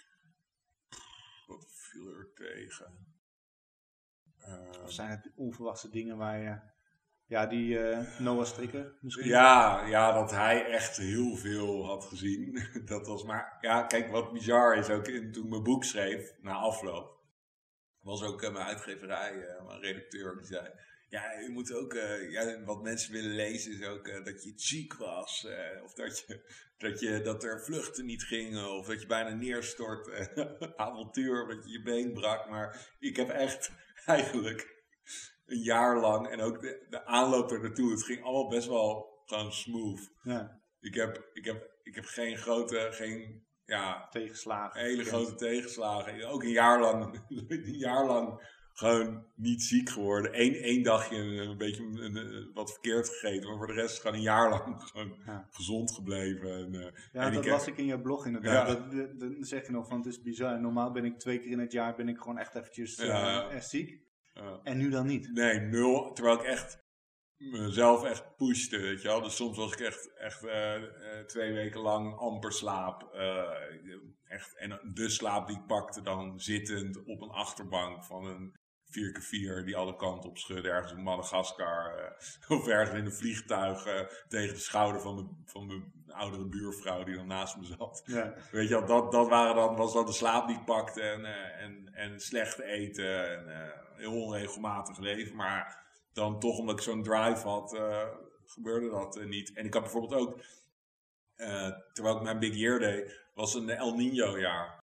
Wat 1.46 1.66
viel 1.68 2.08
er 2.08 2.30
tegen? 2.34 3.06
Of 4.82 4.92
zijn 4.92 5.10
het 5.10 5.32
onverwachte 5.34 5.90
dingen 5.90 6.16
waar 6.16 6.38
je... 6.38 6.72
Ja, 7.34 7.46
die 7.46 7.78
eh, 7.78 8.18
Noah 8.18 8.44
Strikker 8.44 8.92
misschien? 9.00 9.26
Ja, 9.26 9.86
ja, 9.86 10.12
dat 10.12 10.30
hij 10.30 10.66
echt 10.66 10.96
heel 10.96 11.36
veel 11.36 11.86
had 11.86 12.04
gezien. 12.04 12.68
Dat 12.84 13.06
was 13.06 13.24
maar, 13.24 13.58
ja, 13.60 13.82
kijk, 13.82 14.10
wat 14.10 14.32
bizar 14.32 14.76
is 14.76 14.90
ook 14.90 15.08
in, 15.08 15.32
toen 15.32 15.44
ik 15.44 15.50
mijn 15.50 15.62
boek 15.62 15.84
schreef, 15.84 16.32
na 16.40 16.52
afloop, 16.52 17.20
was 18.00 18.22
ook 18.22 18.42
eh, 18.42 18.52
mijn 18.52 18.66
uitgeverij, 18.66 19.46
eh, 19.46 19.66
mijn 19.66 19.80
redacteur, 19.80 20.36
die 20.36 20.46
zei, 20.46 20.70
ja, 21.08 21.32
je 21.32 21.48
moet 21.48 21.72
ook, 21.72 21.92
ja, 22.30 22.62
wat 22.64 22.82
mensen 22.82 23.12
willen 23.12 23.34
lezen 23.34 23.72
is 23.72 23.86
ook 23.86 24.24
dat 24.24 24.44
je 24.44 24.52
ziek 24.56 24.94
was, 24.94 25.46
of 25.84 25.94
dat, 25.94 26.18
je, 26.18 26.54
dat, 26.78 27.00
je, 27.00 27.20
dat 27.20 27.44
er 27.44 27.64
vluchten 27.64 28.04
niet 28.04 28.22
gingen, 28.22 28.70
of 28.70 28.86
dat 28.86 29.00
je 29.00 29.06
bijna 29.06 29.34
neerstort, 29.34 30.08
avontuur, 30.76 31.46
dat 31.46 31.64
je 31.64 31.70
je 31.70 31.82
been 31.82 32.12
brak, 32.12 32.48
maar 32.48 32.94
ik 32.98 33.16
heb 33.16 33.28
echt 33.28 33.72
eigenlijk 34.04 34.73
een 35.46 35.62
jaar 35.62 36.00
lang. 36.00 36.26
En 36.28 36.40
ook 36.40 36.60
de, 36.60 36.86
de 36.90 37.04
aanloop 37.06 37.50
er 37.50 37.60
naartoe. 37.60 37.90
Het 37.90 38.04
ging 38.04 38.22
allemaal 38.22 38.48
best 38.48 38.68
wel 38.68 39.22
gewoon 39.24 39.52
smooth. 39.52 40.10
Ja, 40.22 40.60
Ik 40.80 40.94
heb, 40.94 41.28
ik 41.32 41.44
heb, 41.44 41.70
ik 41.82 41.94
heb 41.94 42.04
geen 42.04 42.36
grote, 42.36 42.88
geen 42.90 43.46
ja, 43.64 44.08
tegenslagen. 44.10 44.80
hele 44.80 45.04
grote 45.04 45.34
tegenslagen. 45.34 46.28
Ook 46.28 46.42
een 46.42 46.50
jaar 46.50 46.80
lang, 46.80 47.20
een 47.48 47.78
jaar 47.78 48.06
lang 48.06 48.52
gewoon 48.72 49.26
niet 49.34 49.62
ziek 49.62 49.88
geworden. 49.90 50.40
Eén, 50.40 50.54
één 50.54 50.82
dagje 50.82 51.16
een, 51.16 51.56
beetje 51.58 51.82
een, 51.82 52.16
een- 52.16 52.50
wat 52.54 52.70
verkeerd 52.72 53.08
gegeten. 53.08 53.48
Maar 53.48 53.56
voor 53.58 53.66
de 53.66 53.72
rest 53.72 54.00
gewoon 54.00 54.16
een 54.16 54.22
jaar 54.22 54.50
lang 54.50 54.82
gewoon 54.90 55.16
Ja. 55.26 55.46
gezond 55.50 55.92
gebleven. 55.94 56.50
En, 56.56 56.74
eh, 56.74 56.92
Ja, 57.12 57.20
en 57.20 57.32
dat 57.34 57.46
las 57.46 57.66
ik 57.66 57.76
in 57.76 57.86
je 57.86 58.00
blog 58.00 58.26
inderdaad. 58.26 58.68
Ja. 58.68 58.74
Dat, 58.74 59.20
dan 59.20 59.36
zeg 59.44 59.66
je 59.66 59.72
nog 59.72 59.88
van 59.88 59.96
het 59.96 60.06
is 60.06 60.22
bizar. 60.22 60.60
Normaal 60.60 60.92
ben 60.92 61.04
ik 61.04 61.18
twee 61.18 61.38
keer 61.40 61.50
in 61.50 61.58
het 61.58 61.72
jaar 61.72 61.94
ben 61.94 62.08
ik 62.08 62.18
gewoon 62.18 62.38
echt 62.38 62.54
eventjes 62.54 62.96
echt 62.96 63.68
ziek. 63.68 64.02
En 64.62 64.76
nu 64.76 64.90
dan 64.90 65.06
niet. 65.06 65.32
Nee, 65.32 65.60
nul. 65.60 66.12
Terwijl 66.12 66.36
ik 66.36 66.44
echt 66.44 66.84
mezelf 67.36 68.04
echt 68.04 68.36
pushte, 68.36 68.78
weet 68.78 69.02
je 69.02 69.08
wel. 69.08 69.22
Dus 69.22 69.36
soms 69.36 69.56
was 69.56 69.72
ik 69.72 69.80
echt, 69.80 70.12
echt 70.14 70.44
eh, 70.44 70.74
eh, 70.74 71.26
twee 71.26 71.52
weken 71.52 71.80
lang 71.80 72.18
amper 72.18 72.52
slaap. 72.52 73.08
Eh, 73.12 73.50
echt, 74.24 74.56
en 74.58 74.80
de 74.92 75.08
slaap 75.08 75.46
die 75.46 75.56
ik 75.56 75.66
pakte 75.66 76.02
dan 76.02 76.40
zittend 76.40 77.04
op 77.04 77.22
een 77.22 77.30
achterbank 77.30 78.04
van 78.04 78.24
een 78.24 78.54
4x4 78.86 79.64
die 79.64 79.76
alle 79.76 79.96
kanten 79.96 80.30
op 80.30 80.38
schudde. 80.38 80.70
Ergens 80.70 80.92
in 80.92 81.02
Madagaskar. 81.02 82.16
of 82.48 82.68
ergens 82.68 82.98
in 82.98 83.04
een 83.04 83.12
vliegtuig 83.12 83.82
tegen 84.28 84.54
de 84.54 84.60
schouder 84.60 85.00
van 85.00 85.14
mijn, 85.14 85.42
van 85.44 85.66
mijn 85.66 85.92
oudere 86.06 86.48
buurvrouw 86.48 87.04
die 87.04 87.14
dan 87.14 87.26
naast 87.26 87.56
me 87.56 87.64
zat. 87.64 88.02
Ja. 88.04 88.34
Weet 88.50 88.68
je 88.68 88.74
wel, 88.74 88.86
dat, 88.86 89.12
dat 89.12 89.28
waren 89.28 89.54
dan, 89.54 89.76
was 89.76 89.92
dan 89.92 90.06
de 90.06 90.12
slaap 90.12 90.46
die 90.46 90.56
ik 90.56 90.64
pakte 90.64 91.02
en, 91.02 91.24
en, 91.58 91.94
en 91.94 92.20
slecht 92.20 92.58
eten 92.58 93.30
en 93.30 93.82
heel 93.96 94.22
onregelmatig 94.22 94.98
leven. 94.98 95.36
Maar 95.36 95.84
dan 96.12 96.40
toch, 96.40 96.58
omdat 96.58 96.76
ik 96.76 96.82
zo'n 96.82 97.02
drive 97.02 97.48
had, 97.48 97.74
eh, 97.74 98.08
gebeurde 98.44 98.90
dat 98.90 99.16
eh, 99.16 99.26
niet. 99.26 99.52
En 99.52 99.64
ik 99.66 99.72
had 99.72 99.82
bijvoorbeeld 99.82 100.20
ook, 100.20 100.40
eh, 101.34 101.70
terwijl 101.92 102.16
ik 102.16 102.22
mijn 102.22 102.38
Big 102.38 102.54
Year 102.54 102.78
deed, 102.78 103.22
was 103.34 103.54
een 103.54 103.70
El 103.70 103.94
Nino 103.96 104.38
jaar. 104.38 104.82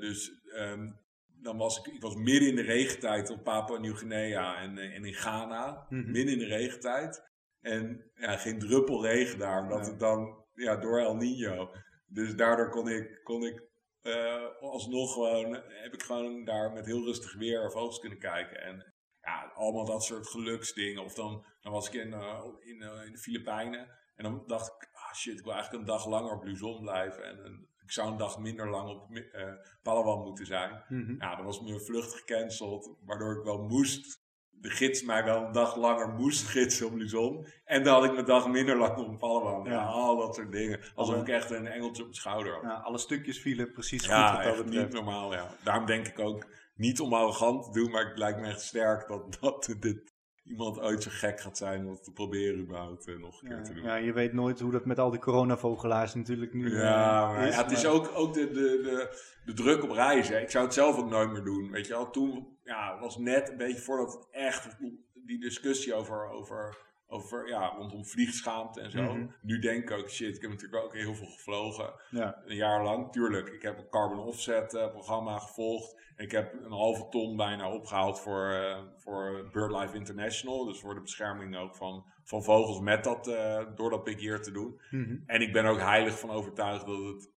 Dus 0.00 0.32
ehm, 0.54 0.90
dan 1.26 1.56
was 1.56 1.78
ik, 1.78 1.86
ik 1.86 2.02
was 2.02 2.14
midden 2.14 2.48
in 2.48 2.56
de 2.56 2.62
regentijd 2.62 3.30
op 3.30 3.44
Papua 3.44 3.78
Nieuw-Guinea 3.78 4.60
en, 4.60 4.78
en 4.78 5.04
in 5.04 5.14
Ghana. 5.14 5.86
Mhm. 5.88 6.10
Midden 6.10 6.32
in 6.32 6.38
de 6.38 6.56
regentijd. 6.56 7.28
En 7.60 8.10
ja, 8.14 8.36
geen 8.36 8.58
druppel 8.58 9.02
regen 9.02 9.38
daar, 9.38 9.62
omdat 9.62 9.84
Ja. 9.84 9.90
het 9.90 10.00
dan, 10.00 10.44
ja, 10.54 10.76
door 10.76 10.98
El 11.00 11.16
Nino. 11.16 11.72
Dus 12.06 12.36
daardoor 12.36 12.68
kon 12.70 12.88
ik, 12.88 13.20
kon 13.22 13.46
ik 13.46 13.62
eh, 14.02 14.44
alsnog 14.60 15.12
gewoon, 15.12 15.52
heb 15.68 15.94
ik 15.94 16.02
gewoon 16.02 16.44
daar 16.44 16.72
met 16.72 16.86
heel 16.86 17.04
rustig 17.04 17.34
weer 17.34 17.70
vogels 17.72 17.98
kunnen 17.98 18.18
kijken. 18.18 18.62
En 18.62 18.94
ja, 19.22 19.50
allemaal 19.54 19.84
dat 19.84 20.04
soort 20.04 20.26
geluksdingen. 20.26 21.04
Of 21.04 21.14
dan, 21.14 21.44
dan 21.60 21.72
was 21.72 21.86
ik 21.88 21.94
in, 21.94 22.12
eh, 22.12 22.44
in, 22.60 22.82
eh, 22.82 23.04
in 23.06 23.12
de 23.12 23.18
Filipijnen. 23.18 23.98
En 24.16 24.24
dan 24.24 24.42
dacht 24.46 24.66
ik, 24.82 24.88
ah 24.92 25.14
shit, 25.14 25.38
ik 25.38 25.44
wil 25.44 25.52
eigenlijk 25.52 25.82
een 25.82 25.88
dag 25.94 26.06
langer 26.06 26.32
op 26.32 26.44
Luzon 26.44 26.80
blijven. 26.80 27.24
En, 27.24 27.44
een- 27.44 27.68
ik 27.84 27.90
zou 27.96 28.10
een 28.10 28.16
dag 28.16 28.38
minder 28.38 28.70
lang 28.70 28.88
op 28.88 29.16
eh 29.16 29.52
Palawan 29.82 30.22
moeten 30.22 30.46
zijn. 30.46 30.84
Mhm. 30.88 31.14
Ja, 31.18 31.36
dan 31.36 31.44
was 31.44 31.60
mijn 31.60 31.80
vlucht 31.80 32.14
gecanceld, 32.14 32.96
waardoor 33.04 33.38
ik 33.38 33.44
wel 33.44 33.58
moest. 33.62 34.28
De 34.60 34.70
gids 34.70 35.02
mij 35.02 35.24
wel 35.24 35.44
een 35.44 35.52
dag 35.52 35.76
langer 35.76 36.08
moest 36.08 36.46
gidsen 36.46 36.86
op 36.86 36.94
Luzon. 36.94 37.46
En 37.64 37.82
dan 37.82 37.94
had 37.94 38.04
ik 38.04 38.12
mijn 38.12 38.24
dag 38.24 38.48
minder 38.48 38.76
lang 38.76 38.96
op 38.96 39.18
Palawan. 39.18 39.64
Ja, 39.64 39.70
Ja. 39.70 39.84
al 39.84 40.16
dat 40.16 40.34
soort 40.34 40.52
dingen. 40.52 40.80
Alsof 40.94 41.16
ik 41.20 41.28
echt 41.28 41.50
een 41.50 41.66
engeltje 41.66 42.02
op 42.02 42.08
mijn 42.08 42.20
schouder 42.20 42.52
had. 42.52 42.62
Ja, 42.62 42.70
alle 42.74 42.98
stukjes 42.98 43.38
vielen 43.40 43.72
precies 43.72 44.00
goed 44.00 44.10
Ja, 44.10 44.34
wat 44.34 44.44
dat 44.56 44.64
betreft. 44.64 44.84
niet 44.86 44.94
normaal, 44.94 45.32
ja. 45.34 45.46
Daarom 45.64 45.86
denk 45.86 46.06
ik 46.08 46.18
ook, 46.18 46.46
niet 46.74 47.00
om 47.00 47.14
arrogant 47.14 47.64
te 47.64 47.80
doen, 47.80 47.90
maar 47.90 48.08
het 48.08 48.18
lijkt 48.18 48.40
me 48.40 48.46
echt 48.46 48.60
sterk 48.62 49.08
dat, 49.08 49.36
dat 49.40 49.74
dit, 49.80 50.12
iemand 50.50 50.80
ooit 50.80 51.02
zo 51.02 51.10
gek 51.12 51.40
gaat 51.40 51.56
zijn 51.56 51.86
om 51.86 51.98
te 52.02 52.12
proberen 52.12 52.60
überhaupt 52.60 53.06
eh, 53.06 53.16
nog 53.16 53.42
een 53.42 53.48
keer 53.48 53.62
te 53.62 53.74
doen. 53.74 53.82
ja, 53.82 53.94
je 53.94 54.12
weet 54.12 54.32
nooit 54.32 54.60
hoe 54.60 54.70
dat 54.70 54.84
met 54.84 54.98
al 54.98 55.10
die 55.10 55.20
coronavogelaars 55.20 56.14
natuurlijk 56.14 56.54
nu 56.54 56.76
Ja, 56.76 57.28
eh, 57.28 57.36
maar 57.36 57.46
ja, 57.46 57.62
het 57.62 57.70
is 57.70 57.86
ook, 57.86 58.10
ook 58.14 58.34
de, 58.34 58.46
de, 58.46 58.52
de, 58.52 59.22
de 59.44 59.52
druk 59.52 59.82
op 59.82 59.90
reizen. 59.90 60.40
Ik 60.40 60.50
zou 60.50 60.64
het 60.64 60.74
zelf 60.74 60.96
ook 60.96 61.10
nooit 61.10 61.30
meer 61.30 61.44
doen. 61.44 61.70
Weet 61.70 61.86
je 61.86 61.92
wel, 61.92 62.10
toen 62.10 62.58
ja, 62.64 62.98
was 63.00 63.18
net 63.18 63.50
een 63.50 63.56
beetje 63.56 63.82
voordat 63.82 64.12
het 64.12 64.28
echt 64.30 64.76
die 65.14 65.40
discussie 65.40 65.94
over, 65.94 66.28
over, 66.28 66.78
over 67.10 67.48
ja, 67.48 67.74
rondom 67.76 68.04
vliegschaamte 68.04 68.80
en 68.80 68.90
zo. 68.90 69.02
Mhm. 69.02 69.26
Nu 69.42 69.58
denk 69.58 69.82
ik 69.82 69.98
ook, 69.98 70.10
shit, 70.10 70.36
ik 70.36 70.42
heb 70.42 70.50
natuurlijk 70.50 70.84
ook 70.84 70.94
heel 70.94 71.14
veel 71.14 71.26
gevlogen. 71.26 71.92
Ja. 72.10 72.42
Een 72.44 72.56
jaar 72.56 72.84
lang, 72.84 73.12
tuurlijk. 73.12 73.48
Ik 73.48 73.62
heb 73.62 73.78
een 73.78 73.88
carbon 73.88 74.18
offset 74.18 74.74
eh, 74.74 74.90
programma 74.90 75.38
gevolgd. 75.38 75.96
Ik 76.16 76.30
heb 76.30 76.54
een 76.64 76.72
halve 76.72 77.08
ton 77.08 77.36
bijna 77.36 77.72
opgehaald 77.72 78.20
voor, 78.20 78.50
eh, 78.50 78.78
voor 78.96 79.48
BirdLife 79.52 79.96
International. 79.96 80.64
Dus 80.64 80.80
voor 80.80 80.94
de 80.94 81.00
bescherming 81.00 81.56
ook 81.56 81.76
van, 81.76 82.04
van 82.24 82.42
vogels 82.42 82.80
met 82.80 83.04
dat, 83.04 83.26
eh, 83.26 83.66
door 83.74 83.90
dat 83.90 84.04
big 84.04 84.20
year 84.20 84.42
te 84.42 84.52
doen. 84.52 84.80
Mhm. 84.90 85.16
En 85.26 85.40
ik 85.40 85.52
ben 85.52 85.64
ook 85.64 85.80
heilig 85.80 86.18
van 86.18 86.30
overtuigd 86.30 86.86
dat 86.86 86.98
het 86.98 87.30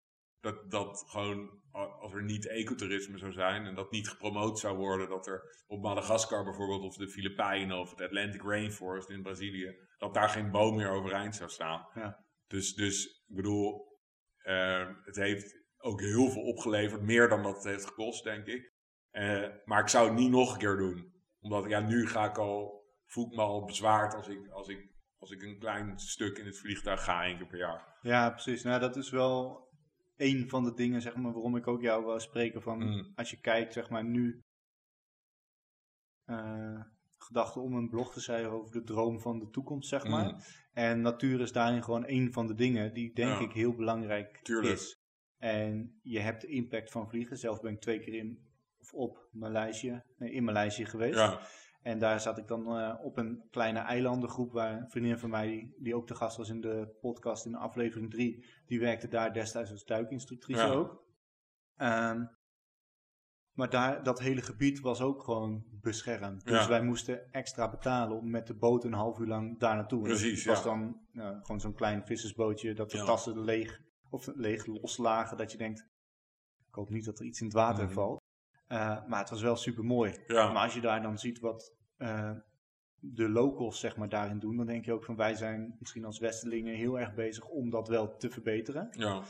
dat, 0.43 0.71
dat 0.71 1.03
gewoon 1.07 1.61
als 1.71 2.13
er 2.13 2.23
niet 2.23 2.47
ecotourisme 2.47 3.17
zou 3.17 3.31
zijn 3.31 3.65
en 3.65 3.75
dat 3.75 3.91
niet 3.91 4.09
gepromoot 4.09 4.59
zou 4.59 4.77
worden, 4.77 5.09
dat 5.09 5.27
er 5.27 5.63
op 5.67 5.81
Madagaskar 5.81 6.43
bijvoorbeeld 6.43 6.83
of 6.83 6.95
de 6.95 7.09
Filipijnen 7.09 7.79
of 7.79 7.89
het 7.89 8.01
Atlantic 8.01 8.41
Rainforest 8.43 9.09
in 9.09 9.21
Brazilië, 9.21 9.75
dat 9.97 10.13
daar 10.13 10.29
geen 10.29 10.51
boom 10.51 10.75
meer 10.75 10.89
overeind 10.89 11.35
zou 11.35 11.49
staan. 11.49 11.87
Ja. 11.93 12.25
Dus, 12.47 12.73
dus 12.73 13.05
ik 13.27 13.35
bedoel, 13.35 13.97
eh, 14.37 14.87
het 15.03 15.15
heeft 15.15 15.61
ook 15.77 16.01
heel 16.01 16.29
veel 16.29 16.41
opgeleverd, 16.41 17.01
meer 17.01 17.29
dan 17.29 17.43
dat 17.43 17.55
het 17.55 17.63
heeft 17.63 17.85
gekost, 17.85 18.23
denk 18.23 18.45
ik. 18.45 18.73
Eh, 19.09 19.49
maar 19.65 19.81
ik 19.81 19.87
zou 19.87 20.07
het 20.07 20.17
niet 20.17 20.31
nog 20.31 20.53
een 20.53 20.59
keer 20.59 20.77
doen. 20.77 21.13
Omdat 21.39 21.69
ja, 21.69 21.79
nu 21.79 22.07
ga 22.07 22.25
ik 22.25 22.37
al, 22.37 22.85
voel 23.05 23.25
ik 23.25 23.35
me 23.35 23.41
al 23.41 23.65
bezwaard 23.65 24.13
als 24.13 24.27
ik, 24.27 24.47
als 24.49 24.67
ik, 24.67 24.91
als 25.17 25.31
ik 25.31 25.43
een 25.43 25.59
klein 25.59 25.99
stuk 25.99 26.37
in 26.37 26.45
het 26.45 26.59
vliegtuig 26.59 27.03
ga 27.03 27.23
één 27.23 27.37
keer 27.37 27.47
per 27.47 27.57
jaar. 27.57 27.97
Ja, 28.01 28.29
precies. 28.29 28.63
Nou, 28.63 28.79
dat 28.79 28.95
is 28.95 29.09
wel 29.09 29.62
een 30.15 30.49
van 30.49 30.63
de 30.63 30.73
dingen, 30.73 31.01
zeg 31.01 31.15
maar, 31.15 31.31
waarom 31.33 31.55
ik 31.55 31.67
ook 31.67 31.81
jou 31.81 32.05
wil 32.05 32.19
spreken 32.19 32.61
van, 32.61 32.79
Mm. 32.83 33.11
als 33.15 33.29
je 33.29 33.39
kijkt, 33.39 33.73
zeg 33.73 33.89
maar, 33.89 34.03
nu 34.05 34.41
eh 36.25 36.81
gedachten 37.17 37.61
om 37.61 37.73
een 37.75 37.89
blog 37.89 38.13
te 38.13 38.21
schrijven 38.21 38.51
over 38.51 38.71
de 38.71 38.83
droom 38.83 39.19
van 39.19 39.39
de 39.39 39.49
toekomst, 39.49 39.89
zeg 39.89 40.03
maar. 40.07 40.25
Mm. 40.33 40.39
En 40.73 41.01
natuur 41.01 41.41
is 41.41 41.51
daarin 41.51 41.83
gewoon 41.83 42.03
een 42.07 42.33
van 42.33 42.47
de 42.47 42.53
dingen 42.55 42.93
die, 42.93 43.13
denk 43.13 43.29
Ja. 43.29 43.39
ik, 43.39 43.51
heel 43.51 43.75
belangrijk 43.75 44.39
Tuurlijk. 44.43 44.73
is. 44.73 44.97
En 45.37 45.99
je 46.01 46.19
hebt 46.19 46.41
de 46.41 46.47
impact 46.47 46.91
van 46.91 47.09
vliegen. 47.09 47.37
Zelf 47.37 47.61
ben 47.61 47.73
ik 47.73 47.79
twee 47.81 47.99
keer 47.99 48.13
in, 48.13 48.47
of 48.79 48.93
op 48.93 49.27
Maleisië, 49.31 50.03
nee, 50.17 50.31
in 50.31 50.43
Maleisië 50.43 50.85
geweest. 50.85 51.17
Ja, 51.17 51.41
En 51.83 51.99
daar 51.99 52.19
zat 52.19 52.37
ik 52.37 52.47
dan 52.47 52.77
eh, 52.77 52.95
op 53.01 53.17
een 53.17 53.43
kleine 53.51 53.79
eilandengroep 53.79 54.51
waar 54.51 54.81
een 54.81 54.89
vriendin 54.89 55.17
van 55.17 55.29
mij, 55.29 55.73
die, 55.77 55.95
ook 55.95 56.07
de 56.07 56.15
gast 56.15 56.37
was 56.37 56.49
in 56.49 56.61
de 56.61 56.97
podcast 57.01 57.45
in 57.45 57.55
aflevering 57.55 58.11
3, 58.11 58.45
die 58.65 58.79
werkte 58.79 59.07
daar 59.07 59.33
destijds 59.33 59.71
als 59.71 59.85
duikinstructrice 59.85 60.61
Ja. 60.65 60.71
ook. 60.71 61.03
Ehm, 61.75 62.25
maar 63.51 63.69
daar, 63.69 64.03
dat 64.03 64.19
hele 64.19 64.41
gebied 64.41 64.79
was 64.79 65.01
ook 65.01 65.23
gewoon 65.23 65.63
beschermd. 65.81 66.45
Dus 66.45 66.61
Ja. 66.63 66.67
wij 66.69 66.83
moesten 66.83 67.31
extra 67.33 67.69
betalen 67.69 68.17
om 68.17 68.29
met 68.29 68.47
de 68.47 68.55
boot 68.55 68.83
een 68.83 68.93
half 68.93 69.19
uur 69.19 69.27
lang 69.27 69.59
daar 69.59 69.75
naartoe. 69.75 70.01
Precies, 70.03 70.45
was 70.45 70.57
ja. 70.57 70.63
dan 70.63 71.01
nou, 71.11 71.39
gewoon 71.41 71.59
zo'n 71.61 71.73
klein 71.75 72.05
vissersbootje 72.05 72.73
dat 72.73 72.91
de 72.91 73.03
tassen 73.03 73.39
leeg, 73.39 73.81
of 74.09 74.27
leeg 74.35 74.65
loslagen. 74.65 75.37
Dat 75.37 75.51
je 75.51 75.57
denkt, 75.57 75.87
ik 76.67 76.75
hoop 76.75 76.89
niet 76.89 77.05
dat 77.05 77.19
er 77.19 77.25
iets 77.25 77.39
in 77.39 77.45
het 77.45 77.55
water 77.55 77.83
Mhm. 77.83 77.93
valt. 77.93 78.21
Eh, 78.67 79.05
maar 79.07 79.19
het 79.19 79.29
was 79.29 79.41
wel 79.41 79.55
super 79.55 79.83
mooi. 79.83 80.15
ja. 80.27 80.51
Maar 80.51 80.63
als 80.63 80.73
je 80.73 80.81
daar 80.81 81.01
dan 81.01 81.17
ziet 81.17 81.39
wat 81.39 81.73
eh, 81.97 82.31
de 82.99 83.29
locals 83.29 83.79
zeg 83.79 83.97
maar 83.97 84.09
daarin 84.09 84.39
doen, 84.39 84.57
dan 84.57 84.65
denk 84.65 84.85
je 84.85 84.93
ook 84.93 85.03
van 85.03 85.15
wij 85.15 85.35
zijn 85.35 85.75
misschien 85.79 86.05
als 86.05 86.19
Westelingen 86.19 86.75
heel 86.75 86.99
erg 86.99 87.13
bezig 87.13 87.45
om 87.47 87.69
dat 87.69 87.87
wel 87.87 88.15
te 88.17 88.29
verbeteren. 88.29 88.87
ja, 88.91 89.23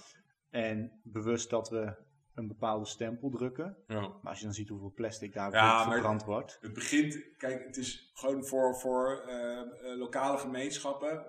En 0.49 0.99
bewust 1.03 1.49
dat 1.49 1.69
we 1.69 1.95
een 2.33 2.47
bepaalde 2.47 2.85
stempel 2.85 3.29
drukken. 3.29 3.77
ja. 3.87 3.99
Maar 4.01 4.19
als 4.31 4.39
je 4.39 4.45
dan 4.45 4.53
ziet 4.53 4.69
hoeveel 4.69 4.91
plastic 4.95 5.33
daar 5.33 5.51
Ja, 5.53 5.91
verbrand 5.91 6.23
wordt. 6.23 6.57
Het 6.61 6.73
begint, 6.73 7.37
kijk, 7.37 7.65
het 7.65 7.77
is 7.77 8.11
gewoon 8.13 8.45
voor, 8.45 8.75
voor 8.75 9.21
eh, 9.27 9.61
lokale 9.97 10.37
gemeenschappen. 10.37 11.25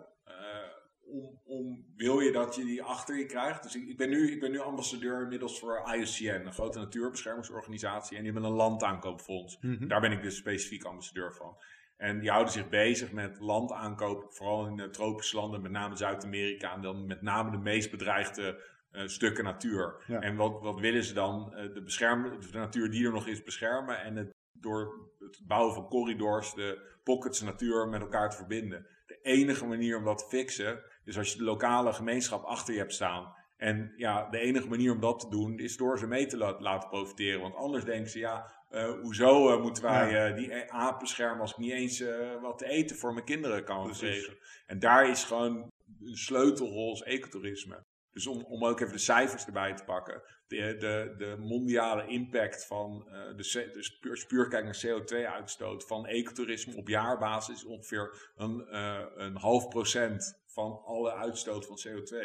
Om, 1.14 1.40
om, 1.44 1.84
wil 1.96 2.20
je 2.20 2.32
dat 2.32 2.54
je 2.54 2.64
die 2.64 2.82
achter 2.82 3.18
je 3.18 3.26
krijgt? 3.26 3.62
Dus 3.62 3.74
ik, 3.74 3.88
ik, 3.88 3.96
ben 3.96 4.08
nu, 4.08 4.32
ik 4.32 4.40
ben 4.40 4.50
nu 4.50 4.58
ambassadeur 4.58 5.22
inmiddels 5.22 5.58
voor 5.58 5.82
IUCN, 5.94 6.46
een 6.46 6.52
grote 6.52 6.78
natuurbeschermingsorganisatie. 6.78 8.16
En 8.16 8.22
die 8.22 8.32
hebben 8.32 8.50
een 8.50 8.56
landaankoopfonds. 8.56 9.58
Mhm. 9.60 9.88
Daar 9.88 10.00
ben 10.00 10.12
ik 10.12 10.22
dus 10.22 10.36
specifiek 10.36 10.84
ambassadeur 10.84 11.34
van. 11.34 11.56
En 11.96 12.20
die 12.20 12.30
houden 12.30 12.52
zich 12.52 12.68
bezig 12.68 13.12
met 13.12 13.40
landaankoop, 13.40 14.32
vooral 14.32 14.66
in 14.66 14.76
de 14.76 14.90
tropische 14.90 15.36
landen, 15.36 15.62
met 15.62 15.70
name 15.70 15.96
Zuid-Amerika. 15.96 16.74
En 16.74 16.82
dan 16.82 17.06
met 17.06 17.22
name 17.22 17.50
de 17.50 17.58
meest 17.58 17.90
bedreigde 17.90 18.62
eh, 18.90 19.06
stukken 19.06 19.44
natuur. 19.44 20.04
Ja. 20.06 20.20
En 20.20 20.36
wat, 20.36 20.60
wat 20.60 20.80
willen 20.80 21.04
ze 21.04 21.14
dan? 21.14 21.54
Eh, 21.54 21.74
de, 21.74 21.82
beschermen, 21.82 22.40
de 22.40 22.58
natuur 22.58 22.90
die 22.90 23.06
er 23.06 23.12
nog 23.12 23.26
is 23.26 23.42
beschermen. 23.42 24.02
En 24.02 24.16
het, 24.16 24.34
door 24.52 25.10
het 25.18 25.40
bouwen 25.46 25.74
van 25.74 25.88
corridors 25.88 26.54
de 26.54 26.92
pockets 27.04 27.40
natuur 27.40 27.88
met 27.88 28.00
elkaar 28.00 28.30
te 28.30 28.36
verbinden. 28.36 28.86
De 29.06 29.18
enige 29.22 29.66
manier 29.66 29.96
om 29.98 30.04
dat 30.04 30.18
te 30.18 30.36
fixen 30.36 30.82
is 31.04 31.18
als 31.18 31.32
je 31.32 31.38
de 31.38 31.44
lokale 31.44 31.92
gemeenschap 31.92 32.44
achter 32.44 32.72
je 32.72 32.80
hebt 32.80 32.94
staan. 32.94 33.34
En 33.56 33.92
ja, 33.96 34.30
de 34.30 34.38
enige 34.38 34.68
manier 34.68 34.92
om 34.92 35.00
dat 35.00 35.20
te 35.20 35.28
doen 35.28 35.58
is 35.58 35.76
door 35.76 35.98
ze 35.98 36.06
mee 36.06 36.26
te 36.26 36.36
la- 36.36 36.56
laten 36.58 36.88
profiteren. 36.88 37.40
Want 37.40 37.54
anders 37.54 37.84
denken 37.84 38.10
ze, 38.10 38.18
ja, 38.18 38.52
eh, 38.70 38.92
hoezo 39.00 39.50
eh, 39.50 39.62
moeten 39.62 39.82
wij 39.82 40.28
eh, 40.28 40.36
die 40.36 40.72
aap 40.72 41.00
beschermen 41.00 41.40
als 41.40 41.50
ik 41.50 41.56
niet 41.56 41.72
eens 41.72 42.04
wat 42.40 42.58
te 42.58 42.68
eten 42.68 42.96
voor 42.96 43.12
mijn 43.12 43.24
kinderen 43.24 43.64
kan 43.64 43.94
geven. 43.94 44.38
En 44.66 44.78
daar 44.78 45.08
is 45.08 45.24
gewoon 45.24 45.70
een 46.00 46.16
sleutelrol 46.16 46.90
als 46.90 47.02
ecotourisme. 47.02 47.84
Dus 48.10 48.26
om, 48.26 48.44
om 48.44 48.64
ook 48.64 48.80
even 48.80 48.92
de 48.92 48.98
cijfers 48.98 49.46
erbij 49.46 49.74
te 49.74 49.84
pakken. 49.84 50.22
De, 50.46 50.76
de, 50.78 51.14
de 51.18 51.36
mondiale 51.38 52.06
impact 52.06 52.66
van 52.66 53.04
de, 53.36 53.68
dus 53.72 54.26
puur, 54.26 54.48
naar 54.50 54.84
CO2-uitstoot 54.86 55.86
van 55.86 56.06
ecotourisme 56.06 56.76
op 56.76 56.88
jaarbasis 56.88 57.54
is 57.54 57.64
ongeveer 57.64 58.32
een, 58.36 58.76
een 59.24 59.36
half 59.36 59.68
procent 59.68 60.43
van 60.54 60.82
alle 60.84 61.12
uitstoot 61.14 61.66
van 61.66 61.78
CO2. 61.86 62.16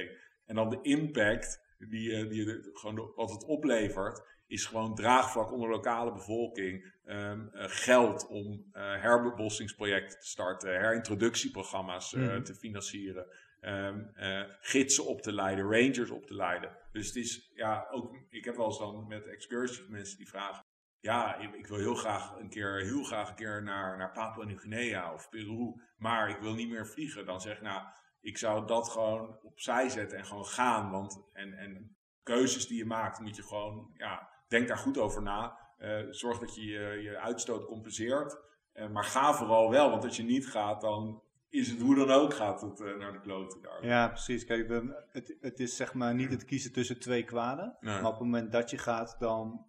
En 0.45 0.55
dan 0.55 0.69
de 0.69 0.79
impact, 0.81 1.61
die, 1.77 2.13
eh, 2.15 2.29
die, 2.29 2.69
gewoon 2.73 3.11
wat 3.15 3.31
het 3.31 3.43
oplevert, 3.45 4.27
is 4.47 4.65
gewoon 4.65 4.95
draagvlak 4.95 5.51
onder 5.51 5.69
de 5.69 5.75
lokale 5.75 6.11
bevolking. 6.13 6.97
ehm, 7.05 7.47
eh, 7.47 7.65
geld 7.67 8.27
om 8.27 8.65
eh 8.71 9.01
herbebossingsprojecten 9.01 10.19
te 10.19 10.27
starten, 10.27 10.79
herintroductieprogramma's 10.79 12.13
Mhm. 12.13 12.43
te 12.43 12.55
financieren, 12.55 13.25
ehm, 13.59 13.99
eh, 14.13 14.43
gidsen 14.59 15.05
op 15.05 15.21
te 15.21 15.33
leiden, 15.33 15.65
rangers 15.65 16.09
op 16.09 16.25
te 16.25 16.35
leiden. 16.35 16.77
Dus 16.91 17.07
het 17.07 17.15
is, 17.15 17.51
ja, 17.53 17.87
ook, 17.91 18.15
ik 18.29 18.45
heb 18.45 18.55
wel 18.55 18.65
eens 18.65 18.77
dan 18.79 19.07
met 19.07 19.27
excursies 19.27 19.87
mensen 19.87 20.17
die 20.17 20.27
vragen, 20.27 20.63
ja, 20.99 21.35
ik, 21.35 21.67
wil 21.67 21.77
heel 21.77 21.95
graag 21.95 22.35
een 22.39 22.49
keer, 22.49 22.81
heel 22.81 23.03
graag 23.03 23.29
een 23.29 23.35
keer 23.35 23.63
naar, 23.63 23.97
naar 23.97 24.11
Papua 24.11 24.45
Nieuw-Guinea 24.45 25.13
of 25.13 25.29
Peru, 25.29 25.81
maar 25.97 26.29
ik 26.29 26.37
wil 26.37 26.53
niet 26.53 26.69
meer 26.69 26.87
vliegen. 26.87 27.25
Dan 27.25 27.41
zeg 27.41 27.55
ik, 27.55 27.61
nou, 27.61 27.83
ik 28.21 28.37
zou 28.37 28.67
dat 28.67 28.89
gewoon 28.89 29.39
opzij 29.43 29.89
zetten 29.89 30.17
en 30.17 30.25
gewoon 30.25 30.45
gaan. 30.45 30.91
Want 30.91 31.23
en, 31.33 31.53
en 31.53 31.95
keuzes 32.23 32.67
die 32.67 32.77
je 32.77 32.85
maakt, 32.85 33.19
moet 33.19 33.35
je 33.35 33.43
gewoon, 33.43 33.91
ja, 33.93 34.29
denk 34.47 34.67
daar 34.67 34.77
goed 34.77 34.97
over 34.97 35.21
na. 35.21 35.57
Eh, 35.77 35.99
zorg 36.09 36.39
dat 36.39 36.55
je 36.55 36.65
je, 36.65 36.99
je 37.01 37.17
uitstoot 37.19 37.65
compenseert. 37.65 38.37
Eh, 38.73 38.87
maar 38.87 39.03
ga 39.03 39.33
vooral 39.33 39.69
wel, 39.69 39.89
want 39.89 40.03
als 40.03 40.17
je 40.17 40.23
niet 40.23 40.47
gaat, 40.47 40.81
dan 40.81 41.21
is 41.49 41.69
het 41.69 41.81
hoe 41.81 41.95
dan 41.95 42.09
ook 42.11 42.33
gaat 42.33 42.61
het 42.61 42.79
eh, 42.81 42.95
naar 42.95 43.11
de 43.11 43.19
kloten 43.19 43.61
daar. 43.61 43.85
Ja, 43.85 44.07
precies. 44.07 44.45
Kijk, 44.45 44.67
we- 44.67 45.05
het, 45.11 45.37
het 45.41 45.59
is 45.59 45.75
zeg 45.75 45.93
maar 45.93 46.13
niet 46.15 46.31
het 46.31 46.45
kiezen 46.45 46.71
tussen 46.71 46.99
twee 46.99 47.23
kwaden. 47.23 47.77
Nee. 47.79 47.93
Maar 47.93 48.05
op 48.05 48.11
het 48.11 48.21
moment 48.23 48.51
dat 48.51 48.69
je 48.69 48.77
gaat, 48.77 49.15
dan 49.19 49.65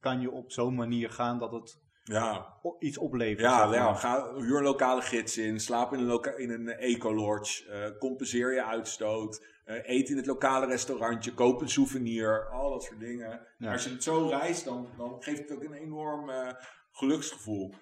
kan 0.00 0.20
je 0.20 0.30
op 0.30 0.52
zo'n 0.52 0.74
manier 0.74 1.10
gaan 1.10 1.38
dat 1.38 1.52
het 1.52 1.80
Ja, 2.08 2.56
iets 2.78 2.98
oplevert. 2.98 3.40
Ja, 3.40 3.74
ja 3.74 3.94
ga, 3.94 4.34
huur 4.34 4.56
een 4.56 4.62
lokale 4.62 5.02
gids 5.02 5.38
in, 5.38 5.60
slaap 5.60 5.92
in 5.92 6.08
een, 6.08 6.38
in 6.38 6.50
een 6.50 6.68
eco-lodge, 6.68 7.70
eh, 7.70 7.98
compenseer 7.98 8.54
je 8.54 8.64
uitstoot, 8.64 9.46
eh, 9.64 9.88
eet 9.88 10.08
in 10.08 10.16
het 10.16 10.26
lokale 10.26 10.66
restaurantje, 10.66 11.34
koop 11.34 11.60
een 11.60 11.68
souvenir, 11.68 12.48
al 12.50 12.70
dat 12.70 12.82
soort 12.82 13.00
dingen. 13.00 13.46
Ja. 13.58 13.72
Als 13.72 13.84
je 13.84 13.90
het 13.90 14.02
zo 14.02 14.26
reist, 14.28 14.64
dan, 14.64 14.88
dan 14.96 15.16
geeft 15.22 15.38
het 15.38 15.52
ook 15.52 15.62
een 15.62 15.72
enorm 15.72 16.30
eh, 16.30 16.48
geluksgevoel. 16.92 17.74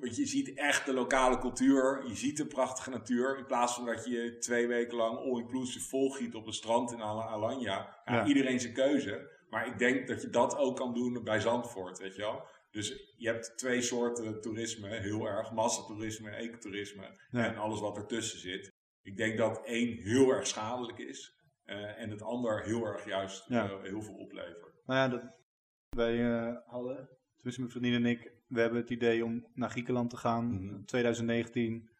Want 0.00 0.16
je 0.16 0.26
ziet 0.26 0.54
echt 0.54 0.86
de 0.86 0.92
lokale 0.92 1.38
cultuur, 1.38 2.04
je 2.06 2.14
ziet 2.14 2.36
de 2.36 2.46
prachtige 2.46 2.90
natuur, 2.90 3.38
in 3.38 3.46
plaats 3.46 3.74
van 3.74 3.86
dat 3.86 4.04
je 4.04 4.36
twee 4.38 4.66
weken 4.66 4.96
lang 4.96 5.18
all-inclusive 5.18 5.88
volgiet 5.88 6.34
op 6.34 6.46
een 6.46 6.52
strand 6.52 6.92
in 6.92 7.00
Al- 7.00 7.22
Alanya. 7.22 7.96
Ja. 8.04 8.24
Iedereen 8.26 8.60
zijn 8.60 8.72
keuze, 8.72 9.30
maar 9.50 9.66
ik 9.66 9.78
denk 9.78 10.08
dat 10.08 10.22
je 10.22 10.30
dat 10.30 10.56
ook 10.56 10.76
kan 10.76 10.94
doen 10.94 11.20
bij 11.24 11.40
Zandvoort, 11.40 11.98
weet 11.98 12.14
je 12.16 12.22
wel. 12.22 12.42
Dus 12.76 13.14
je 13.16 13.28
hebt 13.28 13.58
twee 13.58 13.82
soorten 13.82 14.40
toerisme, 14.40 14.88
heel 14.88 15.26
erg. 15.26 15.52
Massatoerisme 15.52 16.30
en 16.30 16.38
ecotourisme. 16.38 17.20
Ja. 17.30 17.44
En 17.46 17.56
alles 17.56 17.80
wat 17.80 17.96
ertussen 17.96 18.38
zit. 18.38 18.72
Ik 19.02 19.16
denk 19.16 19.38
dat 19.38 19.64
één 19.64 19.96
heel 19.96 20.30
erg 20.30 20.46
schadelijk 20.46 20.98
is. 20.98 21.34
eh, 21.64 22.00
en 22.00 22.10
het 22.10 22.22
ander 22.22 22.62
heel 22.64 22.84
erg 22.86 23.06
juist 23.06 23.44
Ja. 23.48 23.70
eh, 23.70 23.82
heel 23.82 24.02
veel 24.02 24.14
oplevert. 24.14 24.74
Nou 24.84 25.00
ja, 25.00 25.08
dat, 25.08 25.40
wij 25.88 26.24
eh, 26.24 26.56
hadden, 26.66 27.08
tussen 27.36 27.62
mijn 27.62 27.74
vriendin 27.74 28.04
en 28.04 28.10
ik, 28.10 28.32
we 28.46 28.60
hebben 28.60 28.80
het 28.80 28.90
idee 28.90 29.24
om 29.24 29.46
naar 29.54 29.70
Griekenland 29.70 30.10
te 30.10 30.16
gaan. 30.16 30.46
Mhm. 30.46 30.84
2019, 30.84 31.90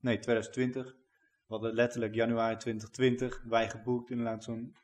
nee 0.00 0.18
2020. 0.18 0.92
We 1.46 1.54
hadden 1.54 1.74
letterlijk 1.74 2.14
januari 2.14 2.56
2020, 2.56 3.42
wij 3.44 3.70
geboekt 3.70 4.10
inderdaad 4.10 4.44
zo'n 4.44 4.76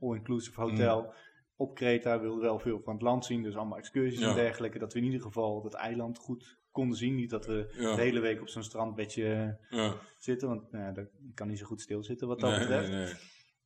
all-inclusive 0.00 0.60
hotel. 0.60 1.14
Op 1.56 1.74
Kreta 1.74 2.20
wilden 2.20 2.40
wel 2.42 2.58
veel 2.58 2.80
van 2.80 2.92
het 2.92 3.02
land 3.02 3.24
zien, 3.24 3.42
dus 3.42 3.56
allemaal 3.56 3.78
excursies 3.78 4.20
Ja. 4.20 4.28
en 4.28 4.34
dergelijke. 4.34 4.78
Dat 4.78 4.92
we 4.92 4.98
in 4.98 5.04
ieder 5.04 5.20
geval 5.20 5.62
dat 5.62 5.74
eiland 5.74 6.18
goed 6.18 6.60
konden 6.70 6.96
zien. 6.98 7.14
Niet 7.14 7.30
dat 7.30 7.46
we 7.46 7.74
Ja. 7.78 7.94
de 7.94 8.00
hele 8.02 8.20
week 8.20 8.40
op 8.40 8.48
zo'n 8.48 8.62
strandbedje 8.62 9.58
Ja. 9.68 9.94
zitten, 10.18 10.48
want 10.48 10.72
nou, 10.72 10.94
dat 10.94 11.04
ik 11.04 11.34
kan 11.34 11.48
niet 11.48 11.58
zo 11.58 11.66
goed 11.66 11.80
stilzitten 11.80 12.28
wat 12.28 12.40
dat 12.40 12.50
Nee, 12.50 12.58
betreft. 12.58 12.88
nee, 12.88 13.04
nee. 13.04 13.14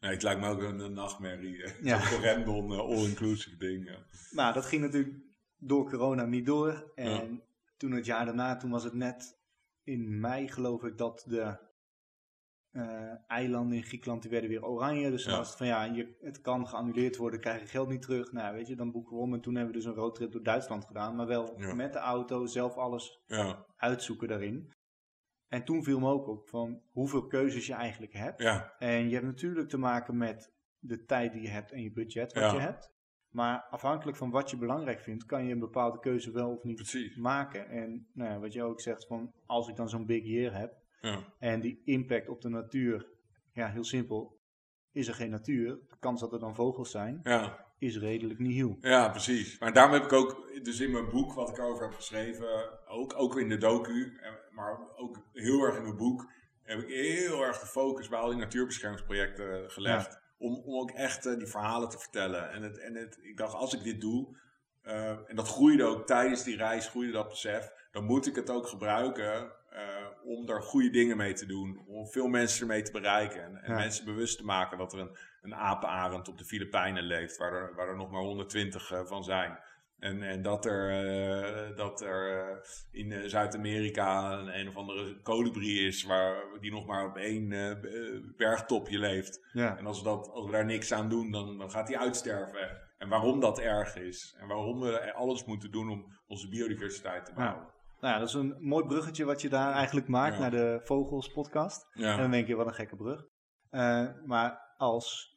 Nee, 0.00 0.10
het 0.10 0.22
lijkt 0.22 0.40
me 0.40 0.48
ook 0.48 0.62
een, 0.62 0.78
een 0.78 0.92
nachtmerrie. 0.92 1.56
Ja. 1.82 2.00
Zo'n 2.00 2.08
correndon, 2.18 2.72
eh, 2.72 2.78
all-inclusive 2.78 3.56
ding. 3.56 3.88
ja. 3.88 3.98
Maar 4.30 4.54
dat 4.54 4.64
ging 4.66 4.82
natuurlijk 4.82 5.14
door 5.56 5.90
corona 5.90 6.24
niet 6.24 6.46
door. 6.46 6.92
En 6.94 7.42
toen 7.76 7.90
het 7.92 8.06
jaar 8.06 8.24
daarna, 8.24 8.56
toen 8.56 8.70
was 8.70 8.84
het 8.84 8.94
net 8.94 9.38
in 9.82 10.20
mei 10.20 10.48
geloof 10.48 10.82
ik 10.84 10.98
dat 10.98 11.24
de 11.28 11.56
eh, 12.76 13.12
eilanden 13.26 13.76
in 13.76 13.82
Griekenland, 13.82 14.22
die 14.22 14.30
werden 14.30 14.50
weer 14.50 14.64
oranje. 14.64 15.10
Dus 15.10 15.22
dan 15.24 15.32
Ja. 15.32 15.38
was 15.38 15.48
het 15.48 15.58
van 15.58 15.66
ja, 15.66 15.84
je, 15.84 16.16
het 16.20 16.40
kan 16.40 16.68
geannuleerd 16.68 17.16
worden, 17.16 17.40
krijg 17.40 17.60
je 17.60 17.66
geld 17.66 17.88
niet 17.88 18.02
terug. 18.02 18.32
Nou 18.32 18.54
weet 18.54 18.66
je, 18.66 18.76
dan 18.76 18.92
boeken 18.92 19.16
we 19.16 19.22
om. 19.22 19.34
En 19.34 19.40
toen 19.40 19.54
hebben 19.54 19.72
we 19.72 19.78
dus 19.78 19.88
een 19.88 19.94
roadtrip 19.94 20.32
door 20.32 20.42
Duitsland 20.42 20.84
gedaan. 20.84 21.16
Maar 21.16 21.26
wel 21.26 21.54
Ja. 21.60 21.74
met 21.74 21.92
de 21.92 21.98
auto, 21.98 22.46
zelf 22.46 22.76
alles 22.76 23.22
Ja, 23.26 23.66
uitzoeken 23.76 24.28
daarin. 24.28 24.72
En 25.48 25.64
toen 25.64 25.84
viel 25.84 26.00
me 26.00 26.08
ook 26.10 26.28
op 26.28 26.48
van 26.48 26.82
hoeveel 26.92 27.26
keuzes 27.26 27.66
je 27.66 27.74
eigenlijk 27.74 28.12
hebt. 28.12 28.40
En 28.78 29.08
je 29.08 29.14
hebt 29.14 29.26
natuurlijk 29.26 29.68
te 29.68 29.78
maken 29.78 30.16
met 30.16 30.52
de 30.78 31.04
tijd 31.04 31.32
die 31.32 31.42
je 31.42 31.48
hebt 31.48 31.72
en 31.72 31.82
je 31.82 31.92
budget 31.92 32.32
wat 32.32 32.50
je 32.50 32.58
hebt. 32.58 32.94
Maar 33.30 33.66
afhankelijk 33.70 34.16
van 34.16 34.30
wat 34.30 34.50
je 34.50 34.56
belangrijk 34.58 35.00
vindt, 35.00 35.24
kan 35.26 35.44
je 35.46 35.52
een 35.52 35.58
bepaalde 35.58 35.98
keuze 35.98 36.30
wel 36.30 36.50
of 36.50 36.62
niet 36.62 36.74
precies. 36.76 37.16
maken. 37.16 37.68
En 37.68 38.08
nou 38.12 38.30
ja, 38.30 38.38
wat 38.38 38.52
je 38.52 38.62
ook 38.62 38.80
zegt, 38.80 39.06
van 39.06 39.32
als 39.46 39.68
ik 39.68 39.76
dan 39.76 39.88
zo'n 39.88 40.06
big 40.06 40.24
year 40.24 40.54
heb 40.58 40.84
Ja, 41.00 41.32
en 41.38 41.60
die 41.60 41.82
impact 41.84 42.28
op 42.28 42.40
de 42.40 42.48
natuur, 42.48 43.06
ja, 43.52 43.68
heel 43.68 43.84
simpel, 43.84 44.40
is 44.92 45.08
er 45.08 45.14
geen 45.14 45.30
natuur. 45.30 45.78
De 45.88 45.96
kans 46.00 46.20
dat 46.20 46.32
er 46.32 46.38
dan 46.38 46.54
vogels 46.54 46.90
zijn, 46.90 47.20
ja. 47.22 47.66
is 47.78 47.98
redelijk 47.98 48.38
nihil. 48.38 48.78
Ja, 48.80 49.08
precies. 49.08 49.58
Maar 49.58 49.72
daarom 49.72 49.92
heb 49.92 50.04
ik 50.04 50.12
ook, 50.12 50.60
dus 50.62 50.80
in 50.80 50.90
mijn 50.90 51.10
boek 51.10 51.32
wat 51.32 51.48
ik 51.48 51.58
over 51.58 51.84
heb 51.84 51.94
geschreven, 51.94 52.88
ook, 52.88 53.12
ook 53.16 53.38
in 53.38 53.48
de 53.48 53.56
docu, 53.56 54.20
maar 54.50 54.78
ook 54.96 55.22
heel 55.32 55.62
erg 55.62 55.76
in 55.76 55.82
mijn 55.82 55.96
boek, 55.96 56.30
heb 56.62 56.78
ik 56.78 56.88
heel 56.88 57.44
erg 57.44 57.58
de 57.58 57.66
focus 57.66 58.08
bij 58.08 58.18
al 58.18 58.28
die 58.28 58.38
natuurbeschermingsprojecten 58.38 59.70
gelegd. 59.70 60.24
Om, 60.38 60.54
om 60.54 60.80
ook 60.80 60.90
echt 60.90 61.26
eh, 61.26 61.36
die 61.36 61.46
verhalen 61.46 61.88
te 61.88 61.98
vertellen. 61.98 62.50
En, 62.50 62.62
het, 62.62 62.78
en 62.78 62.94
het, 62.94 63.18
ik 63.22 63.36
dacht, 63.36 63.54
als 63.54 63.74
ik 63.74 63.82
dit 63.82 64.00
doe, 64.00 64.36
eh, 64.82 65.10
en 65.10 65.36
dat 65.36 65.48
groeide 65.48 65.84
ook 65.84 66.06
tijdens 66.06 66.44
die 66.44 66.56
reis, 66.56 66.88
groeide 66.88 67.12
dat 67.12 67.28
besef, 67.28 67.72
dan 67.90 68.04
moet 68.04 68.26
ik 68.26 68.34
het 68.34 68.50
ook 68.50 68.66
gebruiken 68.66 69.52
om 70.26 70.46
daar 70.46 70.62
goede 70.62 70.90
dingen 70.90 71.16
mee 71.16 71.32
te 71.32 71.46
doen. 71.46 71.84
Om 71.86 72.06
veel 72.06 72.26
mensen 72.28 72.60
ermee 72.60 72.82
te 72.82 72.92
bereiken. 72.92 73.42
En, 73.44 73.56
en 73.62 73.72
Ja. 73.72 73.78
mensen 73.78 74.04
bewust 74.04 74.38
te 74.38 74.44
maken 74.44 74.78
dat 74.78 74.92
er 74.92 74.98
een, 74.98 75.16
een 75.42 75.54
apenarend 75.54 76.28
op 76.28 76.38
de 76.38 76.44
Filipijnen 76.44 77.02
leeft, 77.02 77.36
waar 77.36 77.52
er, 77.52 77.74
waar 77.74 77.88
er 77.88 77.96
nog 77.96 78.10
maar 78.10 78.20
120 78.22 78.90
eh, 78.92 79.04
van 79.04 79.24
zijn. 79.24 79.58
En, 79.98 80.22
en 80.22 80.42
dat 80.42 80.64
er, 80.66 80.90
eh, 80.90 81.76
dat 81.76 82.00
er 82.00 82.38
eh, 82.40 82.56
in 82.90 83.30
Zuid-Amerika 83.30 84.32
een, 84.32 84.58
een 84.58 84.68
of 84.68 84.76
andere 84.76 85.20
kolibrie 85.22 85.86
is 85.86 86.04
waar, 86.04 86.36
die 86.60 86.70
nog 86.72 86.86
maar 86.86 87.06
op 87.06 87.16
één 87.16 87.48
bergtopje 88.36 88.98
leeft. 88.98 89.46
Ja, 89.52 89.76
En 89.78 89.86
als 89.86 89.98
we, 89.98 90.04
dat, 90.04 90.28
als 90.30 90.46
we 90.46 90.52
daar 90.52 90.64
niks 90.64 90.92
aan 90.92 91.08
doen, 91.08 91.30
dan, 91.30 91.58
dan 91.58 91.70
gaat 91.70 91.86
die 91.86 91.98
uitsterven. 91.98 92.84
En 92.98 93.08
waarom 93.08 93.40
dat 93.40 93.58
erg 93.60 93.96
is. 93.96 94.36
En 94.40 94.46
waarom 94.48 94.80
we 94.80 95.12
alles 95.14 95.44
moeten 95.44 95.70
doen 95.70 95.90
om 95.90 96.06
onze 96.26 96.48
biodiversiteit 96.48 97.24
te 97.24 97.32
bouwen. 97.34 97.74
Nou 98.06 98.18
ja, 98.18 98.24
dat 98.24 98.28
is 98.28 98.34
een 98.34 98.56
mooi 98.60 98.86
bruggetje 98.86 99.24
wat 99.24 99.40
je 99.40 99.48
daar 99.48 99.72
eigenlijk 99.72 100.08
maakt 100.08 100.34
Ja. 100.34 100.40
naar 100.40 100.50
de 100.50 100.80
Vogels 100.84 101.32
podcast. 101.32 101.86
Ja, 101.92 102.12
En 102.12 102.20
dan 102.20 102.30
denk 102.30 102.46
je, 102.46 102.54
wat 102.54 102.66
een 102.66 102.74
gekke 102.74 102.96
brug. 102.96 103.26
Eh, 103.70 104.06
maar 104.24 104.74
als 104.76 105.36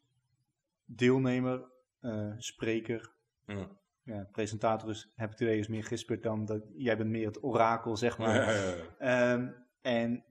deelnemer, 0.85 1.71
eh, 1.99 2.31
spreker, 2.37 3.11
ja. 3.45 3.67
ja, 4.03 4.27
presentator 4.31 4.89
is, 4.89 5.11
heb 5.15 5.25
ik 5.31 5.39
het 5.39 5.41
idee 5.47 5.59
is 5.59 5.67
meer 5.67 5.83
gisperd 5.83 6.23
dan 6.23 6.45
dat 6.45 6.61
jij 6.73 6.97
bent 6.97 7.09
meer 7.09 7.25
het 7.27 7.43
orakel, 7.43 7.97
zeg 7.97 8.17
maar. 8.17 8.37
Ehm, 8.97 9.51
en 9.81 10.25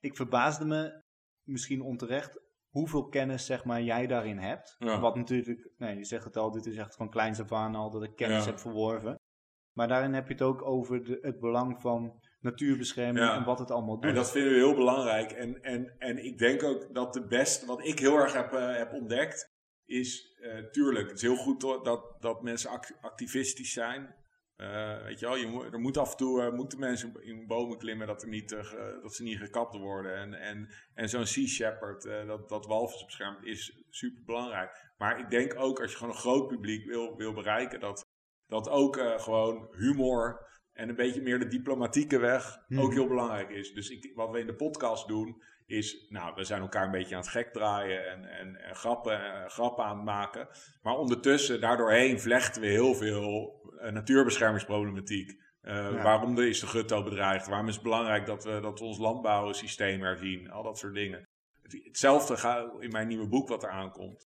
ik 0.00 0.16
verbaasde 0.16 0.64
me, 0.64 1.02
misschien 1.42 1.82
onterecht, 1.82 2.40
hoeveel 2.68 3.08
kennis 3.08 3.46
zeg 3.46 3.64
maar, 3.64 3.82
jij 3.82 4.06
daarin 4.06 4.38
hebt. 4.38 4.74
Ja. 4.78 5.00
Wat 5.00 5.16
natuurlijk, 5.16 5.70
nee, 5.76 5.96
je 5.96 6.04
zegt 6.04 6.24
het 6.24 6.36
al, 6.36 6.50
dit 6.50 6.66
is 6.66 6.76
echt 6.76 6.94
van 6.96 7.10
kleins 7.10 7.40
af 7.40 7.52
aan 7.52 7.74
al 7.74 7.90
dat 7.90 8.02
ik 8.02 8.16
kennis 8.16 8.44
Ja. 8.44 8.50
heb 8.50 8.58
verworven. 8.58 9.18
Maar 9.74 9.88
daarin 9.88 10.12
heb 10.14 10.26
je 10.26 10.32
het 10.32 10.42
ook 10.42 10.62
over 10.62 11.04
de, 11.04 11.18
het 11.20 11.40
belang 11.40 11.80
van 11.80 12.20
natuurbescherming 12.40 13.18
Ja. 13.26 13.36
en 13.36 13.44
wat 13.44 13.58
het 13.58 13.70
allemaal 13.70 14.00
doet. 14.00 14.10
En 14.10 14.14
dat 14.16 14.30
vinden 14.30 14.52
we 14.52 14.56
heel 14.58 14.74
belangrijk. 14.74 15.30
En, 15.30 15.62
en, 15.62 15.94
en 15.98 16.24
ik 16.24 16.38
denk 16.38 16.62
ook 16.62 16.94
dat 16.94 17.12
de 17.12 17.26
beste, 17.26 17.66
wat 17.66 17.86
ik 17.86 17.98
heel 17.98 18.16
erg 18.16 18.32
heb, 18.32 18.52
eh, 18.52 18.76
heb 18.76 18.92
ontdekt, 18.92 19.52
is, 19.84 20.36
eh, 20.40 20.58
tuurlijk, 20.70 21.06
het 21.08 21.16
is 21.16 21.22
heel 21.22 21.36
goed 21.36 21.60
dat, 21.60 22.16
dat 22.18 22.42
mensen 22.42 22.70
act- 22.70 22.96
activistisch 23.00 23.72
zijn. 23.72 24.22
Eh, 24.56 25.02
weet 25.02 25.20
je 25.20 25.26
wel, 25.26 25.36
je 25.36 25.46
moet, 25.46 25.72
er 25.72 25.78
moet 25.80 25.96
af 25.96 26.10
en 26.10 26.16
toe 26.16 26.52
moeten 26.52 26.78
mensen 26.78 27.22
in 27.22 27.46
bomen 27.46 27.78
klimmen 27.78 28.06
dat, 28.06 28.22
er 28.22 28.28
niet, 28.28 28.48
dat 29.02 29.14
ze 29.14 29.22
niet 29.22 29.38
gekapt 29.38 29.76
worden. 29.76 30.14
En, 30.16 30.34
en, 30.34 30.68
en 30.94 31.08
zo'n 31.08 31.26
Sea 31.26 31.46
Shepherd, 31.46 32.02
dat, 32.26 32.48
dat 32.48 32.66
walvissen 32.66 33.06
beschermt, 33.06 33.44
is 33.44 33.84
super 33.90 34.22
belangrijk. 34.24 34.92
Maar 34.96 35.18
ik 35.18 35.30
denk 35.30 35.54
ook 35.58 35.80
als 35.80 35.90
je 35.90 35.96
gewoon 35.96 36.12
een 36.12 36.20
groot 36.20 36.48
publiek 36.48 36.84
wil, 36.86 37.16
wil 37.16 37.32
bereiken, 37.32 37.80
dat, 37.80 38.04
dat 38.46 38.68
ook 38.68 38.96
eh, 38.96 39.18
gewoon 39.18 39.68
humor 39.76 40.46
en 40.72 40.88
een 40.88 40.94
beetje 40.96 41.22
meer 41.22 41.38
de 41.38 41.46
diplomatieke 41.48 42.18
weg 42.18 42.58
Hmm. 42.66 42.80
ook 42.80 42.92
heel 42.92 43.08
belangrijk 43.08 43.50
is. 43.50 43.72
Dus 43.72 43.88
ik, 43.90 44.12
wat 44.14 44.30
we 44.30 44.38
in 44.40 44.46
de 44.46 44.54
podcast 44.54 45.08
doen, 45.08 45.42
is, 45.66 46.06
nou, 46.08 46.34
we 46.34 46.44
zijn 46.44 46.60
elkaar 46.60 46.84
een 46.84 46.90
beetje 46.90 47.14
aan 47.14 47.20
het 47.20 47.30
gek 47.30 47.52
draaien 47.52 48.10
en, 48.10 48.24
en, 48.24 48.56
en 48.56 48.74
grappen, 48.74 49.24
eh, 49.24 49.48
grappen 49.48 49.84
aan 49.84 49.96
het 49.96 50.04
maken. 50.04 50.48
Maar 50.82 50.94
ondertussen, 50.96 51.60
daardoorheen 51.60 52.20
vlechten 52.20 52.60
we 52.62 52.68
heel 52.68 52.94
veel 52.94 53.52
eh, 53.80 53.92
natuurbeschermingsproblematiek. 53.92 55.42
Ja. 55.62 56.02
Waarom 56.02 56.38
is 56.38 56.60
de 56.60 56.66
gutto 56.66 57.02
bedreigd? 57.02 57.46
Waarom 57.46 57.68
is 57.68 57.74
het 57.74 57.82
belangrijk 57.82 58.26
dat 58.26 58.44
we, 58.44 58.60
dat 58.60 58.78
we 58.78 58.84
ons 58.84 58.98
landbouwsysteem 58.98 60.00
herzien? 60.02 60.50
Al 60.50 60.62
dat 60.62 60.78
soort 60.78 60.94
dingen. 60.94 61.28
Het- 61.62 61.80
Hetzelfde 61.84 62.36
gaat 62.36 62.82
in 62.82 62.90
mijn 62.90 63.08
nieuwe 63.08 63.28
boek 63.28 63.48
wat 63.48 63.62
er 63.62 63.70
aankomt. 63.70 64.26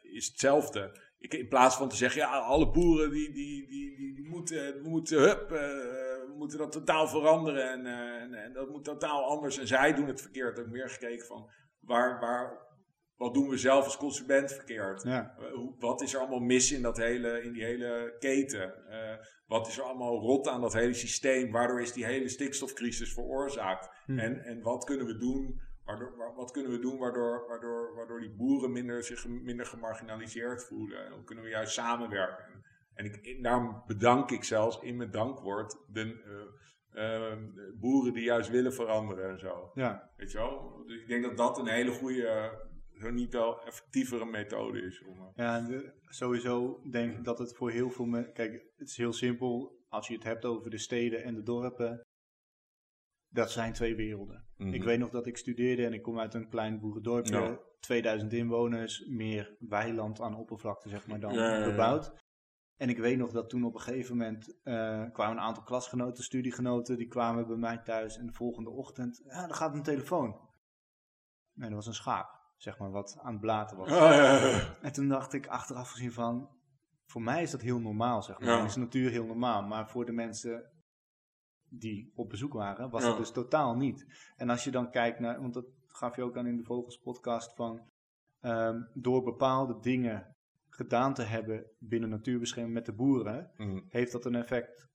is 0.00 0.26
hetzelfde. 0.26 1.08
Ik, 1.20 1.34
in 1.34 1.48
plaats 1.48 1.76
van 1.76 1.88
te 1.88 1.96
zeggen, 1.96 2.20
ja, 2.20 2.38
alle 2.38 2.70
boeren 2.70 3.10
die, 3.10 3.32
die, 3.32 3.66
die, 3.68 3.96
die, 3.96 4.14
die 4.14 4.28
moeten, 4.28 4.82
moeten, 4.82 5.18
hup, 5.18 5.52
eh, 5.52 6.36
moeten 6.36 6.58
dat 6.58 6.72
totaal 6.72 7.08
veranderen 7.08 7.70
en, 7.70 7.86
eh, 7.86 8.22
en, 8.22 8.34
en 8.34 8.52
dat 8.52 8.68
moet 8.68 8.84
totaal 8.84 9.24
anders. 9.24 9.58
En 9.58 9.66
zij 9.66 9.94
doen 9.94 10.06
het 10.06 10.20
verkeerd. 10.20 10.50
Ik 10.50 10.64
heb 10.64 10.72
meer 10.72 10.90
gekeken 10.90 11.26
van, 11.26 11.50
waar, 11.80 12.20
waar, 12.20 12.66
wat 13.16 13.34
doen 13.34 13.48
we 13.48 13.56
zelf 13.56 13.84
als 13.84 13.96
consument 13.96 14.52
verkeerd? 14.52 15.02
Ja, 15.02 15.36
Eh, 15.38 15.44
wat 15.78 16.02
is 16.02 16.14
er 16.14 16.20
allemaal 16.20 16.40
mis 16.40 16.72
in, 16.72 16.82
dat 16.82 16.96
hele, 16.96 17.42
in 17.42 17.52
die 17.52 17.64
hele 17.64 18.16
keten? 18.18 18.74
Wat 19.46 19.66
is 19.66 19.78
er 19.78 19.84
allemaal 19.84 20.18
rot 20.18 20.48
aan 20.48 20.60
dat 20.60 20.72
hele 20.72 20.94
systeem? 20.94 21.50
Waardoor 21.52 21.80
is 21.80 21.92
die 21.92 22.04
hele 22.04 22.28
stikstofcrisis 22.28 23.12
veroorzaakt? 23.12 23.88
Hm. 24.06 24.18
En, 24.18 24.44
en 24.44 24.62
wat 24.62 24.84
kunnen 24.84 25.06
we 25.06 25.16
doen? 25.16 25.60
Waardoor, 25.84 26.34
wat 26.34 26.50
kunnen 26.50 26.70
we 26.72 26.78
doen 26.78 26.98
waardoor, 26.98 27.44
waardoor, 27.48 27.94
waardoor 27.94 28.20
die 28.20 28.34
boeren 28.36 28.72
minder, 28.72 29.04
zich 29.04 29.28
minder 29.28 29.66
gemarginaliseerd 29.66 30.64
voelen? 30.64 31.06
En 31.06 31.12
hoe 31.12 31.24
kunnen 31.24 31.44
we 31.44 31.50
juist 31.50 31.72
samenwerken? 31.72 32.64
En, 32.94 33.04
ik, 33.04 33.42
daarom 33.42 33.82
bedank 33.86 34.30
ik 34.30 34.44
zelfs 34.44 34.80
in 34.80 34.96
mijn 34.96 35.10
dankwoord 35.10 35.76
de 35.88 36.22
eh, 36.92 37.32
eh, 37.32 37.38
boeren 37.74 38.12
die 38.12 38.22
juist 38.24 38.50
willen 38.50 38.72
veranderen 38.72 39.30
en 39.30 39.38
zo. 39.38 39.70
ja. 39.74 40.10
Weet 40.16 40.32
je 40.32 40.38
wel? 40.38 40.82
Dus 40.86 41.00
ik 41.00 41.08
denk 41.08 41.22
dat 41.24 41.36
dat 41.36 41.58
een 41.58 41.68
hele 41.68 41.90
goede, 41.92 42.52
zo 42.98 43.10
niet 43.10 43.32
wel 43.32 43.62
effectievere 43.66 44.24
methode 44.24 44.80
is. 44.82 45.02
Om, 45.04 45.18
eh, 45.20 45.28
ja 45.34 45.60
de- 45.60 45.92
sowieso 46.08 46.82
denk 46.90 47.16
ik 47.18 47.24
dat 47.24 47.38
het 47.38 47.56
voor 47.56 47.70
heel 47.70 47.90
veel 47.90 48.04
mensen... 48.06 48.32
Kijk, 48.32 48.52
het 48.76 48.88
is 48.88 48.96
heel 48.96 49.12
simpel. 49.12 49.78
Als 49.88 50.08
je 50.08 50.14
het 50.14 50.24
hebt 50.24 50.44
over 50.44 50.70
de 50.70 50.78
steden 50.78 51.22
en 51.24 51.34
de 51.34 51.42
dorpen. 51.42 52.00
Dat 53.28 53.50
zijn 53.50 53.72
twee 53.72 53.94
werelden. 53.96 54.48
Mhm. 54.60 54.74
Ik 54.74 54.82
weet 54.82 54.98
nog 54.98 55.10
dat 55.10 55.26
ik 55.26 55.36
studeerde 55.36 55.84
en 55.84 55.92
ik 55.92 56.02
kom 56.02 56.18
uit 56.18 56.34
een 56.34 56.48
klein 56.48 56.80
boerendorpje. 56.80 57.40
Ja. 57.40 57.58
2000 57.80 58.32
inwoners, 58.32 59.06
meer 59.08 59.56
weiland 59.58 60.20
aan 60.20 60.36
oppervlakte 60.36 60.88
zeg 60.88 61.06
maar 61.06 61.20
dan 61.20 61.34
Ja, 61.34 61.64
bebouwd. 61.64 62.12
En 62.76 62.88
ik 62.88 62.98
weet 62.98 63.18
nog 63.18 63.32
dat 63.32 63.48
toen 63.48 63.64
op 63.64 63.74
een 63.74 63.80
gegeven 63.80 64.16
moment 64.16 64.60
eh, 64.62 65.04
kwamen 65.12 65.36
een 65.36 65.42
aantal 65.42 65.62
klasgenoten, 65.62 66.24
studiegenoten, 66.24 66.96
die 66.96 67.06
kwamen 67.06 67.46
bij 67.46 67.56
mij 67.56 67.78
thuis 67.78 68.18
en 68.18 68.26
de 68.26 68.32
volgende 68.32 68.70
ochtend, 68.70 69.22
ja, 69.24 69.48
er 69.48 69.54
gaat 69.54 69.74
een 69.74 69.82
telefoon. 69.82 70.48
Nee, 71.52 71.68
dat 71.68 71.76
was 71.76 71.86
een 71.86 71.94
schaap, 71.94 72.40
zeg 72.56 72.78
maar, 72.78 72.90
wat 72.90 73.18
aan 73.22 73.32
het 73.32 73.40
blaten 73.40 73.76
was. 73.76 73.90
Ah. 73.90 74.84
En 74.84 74.92
toen 74.92 75.08
dacht 75.08 75.32
ik 75.32 75.46
achteraf 75.46 75.90
gezien 75.90 76.12
van, 76.12 76.48
voor 77.06 77.22
mij 77.22 77.42
is 77.42 77.50
dat 77.50 77.60
heel 77.60 77.80
normaal, 77.80 78.22
zeg 78.22 78.40
maar. 78.40 78.48
Ja. 78.48 78.64
Is 78.64 78.76
natuur 78.76 79.10
heel 79.10 79.26
normaal, 79.26 79.62
maar 79.62 79.88
voor 79.88 80.04
de 80.04 80.12
mensen 80.12 80.70
die 81.70 82.12
op 82.14 82.28
bezoek 82.28 82.52
waren, 82.52 82.90
was 82.90 83.02
Ja. 83.02 83.08
dat 83.08 83.18
dus 83.18 83.30
totaal 83.32 83.76
niet. 83.76 84.06
En 84.36 84.50
als 84.50 84.64
je 84.64 84.70
dan 84.70 84.90
kijkt 84.90 85.18
naar, 85.20 85.40
want 85.40 85.54
dat 85.54 85.66
gaf 85.86 86.16
je 86.16 86.22
ook 86.22 86.36
aan 86.36 86.46
in 86.46 86.56
de 86.56 86.64
Vogels 86.64 86.98
podcast 86.98 87.54
van, 87.54 87.80
ehm, 88.40 88.82
door 88.94 89.22
bepaalde 89.22 89.80
dingen 89.80 90.34
gedaan 90.68 91.14
te 91.14 91.22
hebben 91.22 91.66
binnen 91.78 92.08
natuurbescherming 92.08 92.74
met 92.74 92.86
de 92.86 92.92
boeren, 92.92 93.50
Mhm. 93.56 93.80
heeft 93.88 94.12
dat 94.12 94.24
een 94.24 94.34
effect 94.34 94.88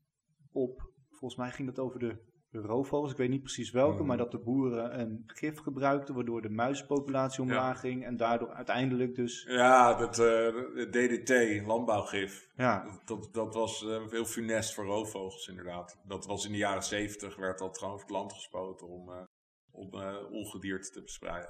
op, 0.52 0.92
volgens 1.10 1.40
mij 1.40 1.52
ging 1.52 1.68
het 1.68 1.80
over 1.80 2.00
de 2.00 2.34
roofvogels, 2.62 3.12
ik 3.12 3.18
weet 3.18 3.30
niet 3.30 3.42
precies 3.42 3.72
welke, 3.72 3.98
Mhm. 3.98 4.06
maar 4.06 4.18
dat 4.18 4.32
de 4.32 4.40
boeren 4.40 5.00
een 5.00 5.24
gif 5.26 5.60
gebruikten 5.60 6.16
waardoor 6.16 6.42
de 6.42 6.50
muizenpopulatie 6.50 7.42
omlaag 7.42 7.80
ging 7.80 8.06
en 8.06 8.18
daardoor 8.18 8.50
uiteindelijk 8.54 9.16
dus, 9.16 9.46
Ja, 9.50 9.94
dat 9.98 10.20
eh, 10.20 10.54
het 10.76 10.92
DDT, 10.94 11.62
landbouwgif. 11.66 12.50
ja, 12.56 13.00
Dat, 13.06 13.30
dat 13.32 13.54
was 13.54 13.86
eh, 13.86 14.08
heel 14.10 14.26
funest 14.26 14.74
voor 14.74 14.86
roofvogels 14.86 15.48
inderdaad. 15.48 15.98
Dat 16.08 16.26
was 16.26 16.46
in 16.46 16.52
de 16.52 16.58
jaren 16.58 16.84
zeventig, 16.84 17.36
werd 17.36 17.60
dat 17.60 17.78
gewoon 17.78 17.94
over 17.94 18.06
het 18.06 18.16
land 18.16 18.34
gespoten 18.34 18.88
om, 18.88 19.10
eh, 19.10 19.24
om 19.72 19.94
eh, 19.94 20.16
ongedierte 20.32 20.90
te 20.92 21.02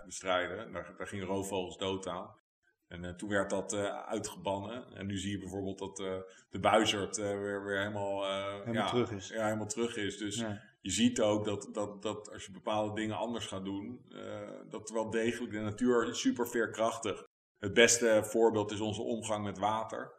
bestrijden. 0.06 0.72
Daar, 0.72 0.94
daar 0.98 1.08
gingen 1.08 1.26
roofvogels 1.26 1.78
dood 1.78 2.08
aan. 2.08 2.44
En 2.88 3.04
eh, 3.06 3.14
toen 3.14 3.30
werd 3.30 3.50
dat 3.50 3.74
eh, 3.74 3.84
uitgebannen. 4.06 4.84
En 4.94 5.06
nu 5.06 5.18
zie 5.18 5.32
je 5.32 5.40
bijvoorbeeld 5.40 5.80
dat 5.80 6.00
eh, 6.00 6.14
de 6.50 6.60
buizerd 6.60 7.18
eh, 7.18 7.26
weer, 7.26 7.64
weer 7.66 7.78
helemaal, 7.78 8.26
eh, 8.26 8.54
helemaal 8.54 8.74
ja, 8.74 8.90
terug 8.90 9.12
is. 9.12 9.30
Ja, 9.30 9.44
helemaal 9.44 9.68
terug 9.68 9.98
is. 9.98 10.18
Dus 10.18 10.36
Ja. 10.40 10.62
Je 10.86 10.92
ziet 10.92 11.22
ook 11.22 11.46
dat, 11.46 11.70
dat, 11.72 12.02
dat 12.02 12.32
als 12.32 12.46
je 12.46 12.52
bepaalde 12.52 12.96
dingen 12.96 13.18
anders 13.18 13.46
gaat 13.46 13.66
doen, 13.66 14.06
eh, 14.12 14.50
dat 14.70 14.90
wel 14.90 15.10
degelijk 15.10 15.54
de 15.54 15.60
natuur 15.60 16.08
is 16.08 16.20
super 16.20 16.48
veerkrachtig. 16.48 17.24
Het 17.60 17.74
beste 17.74 18.22
voorbeeld 18.24 18.72
is 18.72 18.80
onze 18.80 19.02
omgang 19.02 19.44
met 19.44 19.58
water. 19.58 20.14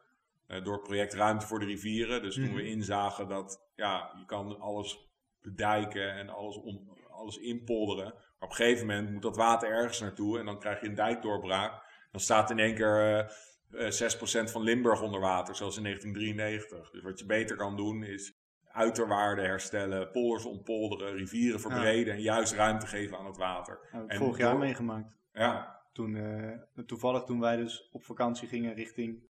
Eh, 0.46 0.64
door 0.64 0.72
het 0.72 0.82
project 0.82 1.14
Ruimte 1.14 1.46
voor 1.46 1.58
de 1.58 1.64
Rivieren. 1.64 2.22
Dus 2.22 2.34
toen 2.34 2.44
Mhm. 2.44 2.54
we 2.54 2.68
inzagen 2.68 3.28
dat 3.28 3.70
ja, 3.74 4.14
je 4.18 4.24
kan 4.24 4.60
alles 4.60 5.08
bedijken 5.42 6.12
en 6.12 6.28
alles, 6.28 6.56
om, 6.56 6.90
alles 7.10 7.36
inpolderen. 7.36 8.12
Maar 8.14 8.48
op 8.48 8.50
een 8.50 8.64
gegeven 8.64 8.86
moment 8.86 9.10
moet 9.12 9.22
dat 9.22 9.36
water 9.36 9.68
ergens 9.70 10.00
naartoe 10.00 10.38
en 10.38 10.46
dan 10.46 10.58
krijg 10.58 10.80
je 10.80 10.86
een 10.86 10.94
dijkdoorbraak. 10.94 11.82
Dan 12.10 12.20
staat 12.20 12.50
in 12.50 12.58
één 12.58 12.74
keer 12.74 13.28
eh, 13.70 13.86
eh, 13.86 13.90
6% 13.90 14.50
van 14.50 14.62
Limburg 14.62 15.02
onder 15.02 15.20
water, 15.20 15.54
zoals 15.54 15.76
in 15.76 15.82
1993. 15.82 16.90
Dus 16.90 17.02
wat 17.02 17.18
je 17.18 17.26
beter 17.26 17.56
kan 17.56 17.76
doen 17.76 18.02
is 18.02 18.35
uiterwaarden 18.76 19.44
herstellen, 19.44 20.10
polders 20.10 20.44
ontpolderen, 20.44 21.12
rivieren 21.14 21.60
verbreden 21.60 22.14
en 22.14 22.20
juist 22.20 22.52
ruimte 22.52 22.86
geven 22.86 23.18
aan 23.18 23.26
het 23.26 23.36
water. 23.36 23.78
Heb 23.90 24.02
ik 24.04 24.10
En 24.10 24.18
vorig 24.18 24.38
jaar 24.38 24.50
door- 24.50 24.60
meegemaakt. 24.60 25.16
Ja, 25.32 25.74
Toen, 25.92 26.16
eh, 26.16 26.82
toevallig 26.86 27.22
toen 27.22 27.40
wij 27.40 27.56
dus 27.56 27.88
op 27.92 28.04
vakantie 28.04 28.48
gingen 28.48 28.74
richting 28.74 29.22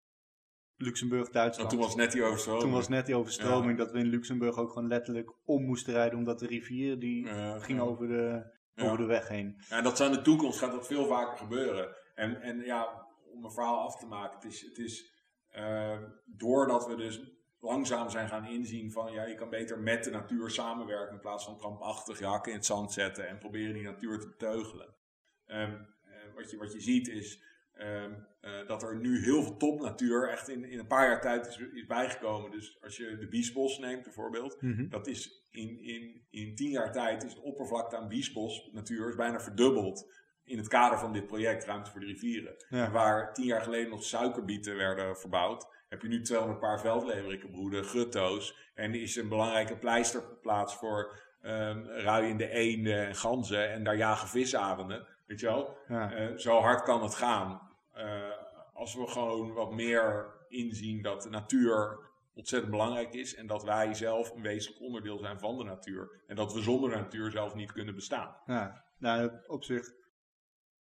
Luxemburg, 0.77 1.29
Duitsland. 1.29 1.69
toen 1.69 1.79
was 1.79 1.95
net 1.95 2.11
die 2.11 2.23
overstroming. 2.23 2.63
Toen 2.63 2.71
was 2.73 2.87
net 2.87 3.05
die 3.05 3.15
overstroming 3.15 3.77
dat 3.77 3.91
we 3.91 3.99
in 3.99 4.05
Luxemburg 4.05 4.57
ook 4.57 4.71
gewoon 4.71 4.87
letterlijk 4.87 5.31
om 5.43 5.63
moesten 5.65 5.93
rijden, 5.93 6.17
omdat 6.17 6.39
de 6.39 6.47
rivier 6.47 6.99
die 6.99 7.25
Ja, 7.25 7.59
ging 7.59 7.79
ja. 7.79 7.85
over 7.85 8.07
de, 8.07 8.53
over 8.75 8.97
de 8.97 9.05
weg 9.05 9.27
heen. 9.27 9.55
Ja, 9.69 9.77
en 9.77 9.83
dat 9.83 9.97
zou 9.97 10.09
in 10.09 10.15
de 10.15 10.21
toekomst 10.21 10.59
gaat 10.59 10.71
dat 10.71 10.87
veel 10.87 11.05
vaker 11.05 11.37
gebeuren. 11.37 11.95
En, 12.15 12.41
en 12.41 12.59
ja, 12.59 13.07
om 13.33 13.43
een 13.45 13.51
verhaal 13.51 13.79
af 13.85 13.99
te 13.99 14.05
maken, 14.05 14.35
het 14.35 14.45
is, 14.53 14.61
het 14.61 14.77
is 14.77 15.13
eh, 15.47 15.97
doordat 16.25 16.87
we 16.87 16.95
dus 16.95 17.21
langzaam 17.65 18.09
zijn 18.09 18.27
gaan 18.27 18.45
inzien 18.45 18.91
van 18.91 19.11
ja, 19.11 19.23
je 19.23 19.35
kan 19.35 19.49
beter 19.49 19.79
met 19.79 20.03
de 20.03 20.11
natuur 20.11 20.49
samenwerken 20.49 21.13
in 21.13 21.19
plaats 21.19 21.45
van 21.45 21.57
krampachtig 21.57 22.19
je 22.19 22.25
hakken 22.25 22.51
in 22.51 22.57
het 22.57 22.65
zand 22.65 22.93
zetten 22.93 23.27
en 23.27 23.37
proberen 23.37 23.73
die 23.73 23.83
natuur 23.83 24.19
te 24.19 24.27
beteugelen. 24.27 24.95
Ehm, 25.45 25.71
eh, 26.03 26.35
wat, 26.35 26.51
je, 26.51 26.57
wat 26.57 26.73
je 26.73 26.81
ziet 26.81 27.07
is 27.07 27.41
ehm, 27.73 28.13
eh, 28.41 28.67
dat 28.67 28.83
er 28.83 28.97
nu 28.97 29.23
heel 29.23 29.43
veel 29.43 29.57
topnatuur 29.57 30.29
echt 30.29 30.49
in, 30.49 30.63
in 30.63 30.79
een 30.79 30.87
paar 30.87 31.07
jaar 31.07 31.21
tijd 31.21 31.47
is, 31.47 31.57
is 31.57 31.85
bijgekomen. 31.85 32.51
Dus 32.51 32.77
als 32.81 32.97
je 32.97 33.17
de 33.17 33.27
Biesbos 33.27 33.79
neemt 33.79 34.03
bijvoorbeeld, 34.03 34.57
dat 34.89 35.07
is 35.07 35.45
in, 35.55 35.79
in, 35.83 36.25
in 36.29 36.55
tien 36.55 36.69
jaar 36.69 36.91
tijd 36.91 37.23
is 37.23 37.33
de 37.33 37.41
oppervlakte 37.41 37.97
aan 37.97 38.07
biesbos 38.07 38.69
natuur 38.71 39.09
is 39.09 39.15
bijna 39.15 39.39
verdubbeld. 39.39 40.13
In 40.43 40.57
het 40.57 40.67
kader 40.67 40.99
van 40.99 41.13
dit 41.13 41.27
project 41.27 41.65
Ruimte 41.65 41.91
voor 41.91 41.99
de 41.99 42.05
Rivieren. 42.05 42.55
Ja. 42.69 42.91
Waar 42.91 43.33
tien 43.33 43.45
jaar 43.45 43.61
geleden 43.61 43.89
nog 43.89 44.03
suikerbieten 44.03 44.75
werden 44.75 45.17
verbouwd. 45.17 45.67
Heb 45.95 46.03
je 46.03 46.09
nu 46.09 46.21
200 46.21 46.59
paar 46.59 46.79
veldleverikenbroeden, 46.79 47.83
grutto's. 47.83 48.55
En 48.73 48.93
er 48.93 49.01
is 49.01 49.15
een 49.15 49.29
belangrijke 49.29 49.77
pleisterplaats 49.77 50.75
voor 50.75 51.19
ehm 51.41 51.83
ruiende 51.85 52.49
eenden 52.49 53.07
en 53.07 53.15
ganzen. 53.15 53.71
En 53.71 53.83
daar 53.83 53.97
jagen 53.97 54.27
visarenden. 54.27 55.07
Weet 55.25 55.39
je 55.39 55.45
wel? 55.45 55.77
Ja. 55.87 56.13
Eh, 56.13 56.37
zo 56.37 56.59
hard 56.59 56.83
kan 56.83 57.03
het 57.03 57.15
gaan. 57.15 57.61
Eh, 57.93 58.29
als 58.73 58.95
we 58.95 59.07
gewoon 59.07 59.53
wat 59.53 59.71
meer 59.71 60.33
inzien 60.47 61.01
dat 61.01 61.21
de 61.21 61.29
natuur 61.29 61.99
ontzettend 62.33 62.71
belangrijk 62.71 63.13
is. 63.13 63.35
En 63.35 63.47
dat 63.47 63.63
wij 63.63 63.93
zelf 63.93 64.31
een 64.31 64.41
wezenlijk 64.41 64.81
onderdeel 64.81 65.17
zijn 65.17 65.39
van 65.39 65.57
de 65.57 65.63
natuur. 65.63 66.23
En 66.27 66.35
dat 66.35 66.53
we 66.53 66.61
zonder 66.61 66.89
de 66.89 66.95
natuur 66.95 67.31
zelf 67.31 67.55
niet 67.55 67.71
kunnen 67.71 67.95
bestaan. 67.95 68.35
Ja, 68.45 68.83
nou, 68.97 69.31
op 69.47 69.63
zich 69.63 69.93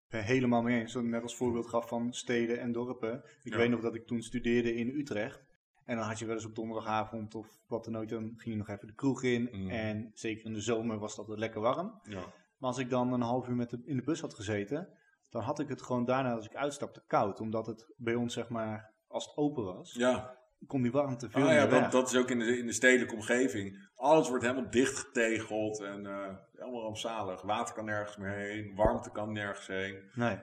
helemaal 0.07 0.61
mee 0.61 0.79
eens. 0.79 0.95
Ik 0.95 1.03
net 1.03 1.21
als 1.23 1.35
voorbeeld 1.35 1.67
gaf 1.67 1.87
van 1.87 2.13
steden 2.13 2.59
en 2.59 2.71
dorpen. 2.71 3.23
Ik 3.43 3.51
Ja. 3.51 3.57
weet 3.57 3.69
nog 3.69 3.81
dat 3.81 3.95
ik 3.95 4.07
toen 4.07 4.21
studeerde 4.21 4.75
in 4.75 4.89
Utrecht. 4.89 5.45
En 5.85 5.95
dan 5.97 6.05
had 6.05 6.19
je 6.19 6.25
wel 6.25 6.35
eens 6.35 6.45
op 6.45 6.55
donderdagavond 6.55 7.35
of 7.35 7.47
wat 7.67 7.83
dan 7.85 7.97
ook, 7.97 8.09
dan 8.09 8.23
ging 8.37 8.55
je 8.55 8.55
nog 8.55 8.69
even 8.69 8.87
de 8.87 8.93
kroeg 8.93 9.23
in. 9.23 9.49
Mm. 9.51 9.69
En 9.69 10.11
zeker 10.13 10.45
in 10.45 10.53
de 10.53 10.61
zomer 10.61 10.97
was 10.99 11.15
dat 11.15 11.27
lekker 11.27 11.61
warm. 11.61 11.99
Ja. 12.03 12.19
Maar 12.57 12.69
als 12.69 12.77
ik 12.77 12.89
dan 12.89 13.13
een 13.13 13.21
half 13.21 13.47
uur 13.47 13.55
met 13.55 13.69
de, 13.69 13.81
in 13.85 13.95
de 13.95 14.03
bus 14.03 14.21
had 14.21 14.33
gezeten, 14.33 14.89
dan 15.29 15.41
had 15.41 15.59
ik 15.59 15.67
het 15.69 15.81
gewoon 15.81 16.05
daarna 16.05 16.33
als 16.33 16.45
ik 16.45 16.55
uitstapte 16.55 17.03
koud. 17.07 17.39
Omdat 17.39 17.65
het 17.67 17.85
bij 17.97 18.15
ons, 18.15 18.33
zeg 18.33 18.49
maar, 18.49 18.91
als 19.07 19.25
het 19.25 19.37
open 19.37 19.63
was, 19.63 19.93
ja. 19.93 20.37
kon 20.67 20.81
die 20.81 20.91
warmte 20.91 21.29
veel 21.29 21.43
Ah, 21.47 21.53
ja, 21.53 21.67
dat, 21.67 21.91
dat 21.91 22.07
is 22.11 22.17
ook 22.17 22.29
in 22.29 22.39
de, 22.39 22.57
in 22.57 22.65
de 22.65 22.73
stedelijke 22.73 23.15
omgeving. 23.15 23.89
Alles 24.07 24.29
wordt 24.29 24.43
helemaal 24.43 24.69
dichtgetegeld 24.69 25.79
en 25.81 26.05
eh 26.05 26.35
helemaal 26.55 26.81
rampzalig. 26.81 27.41
Water 27.41 27.73
kan 27.75 27.85
nergens 27.85 28.17
meer 28.17 28.31
heen, 28.35 28.75
warmte 28.75 29.11
kan 29.11 29.31
nergens 29.31 29.67
heen. 29.67 30.09
Nee. 30.13 30.39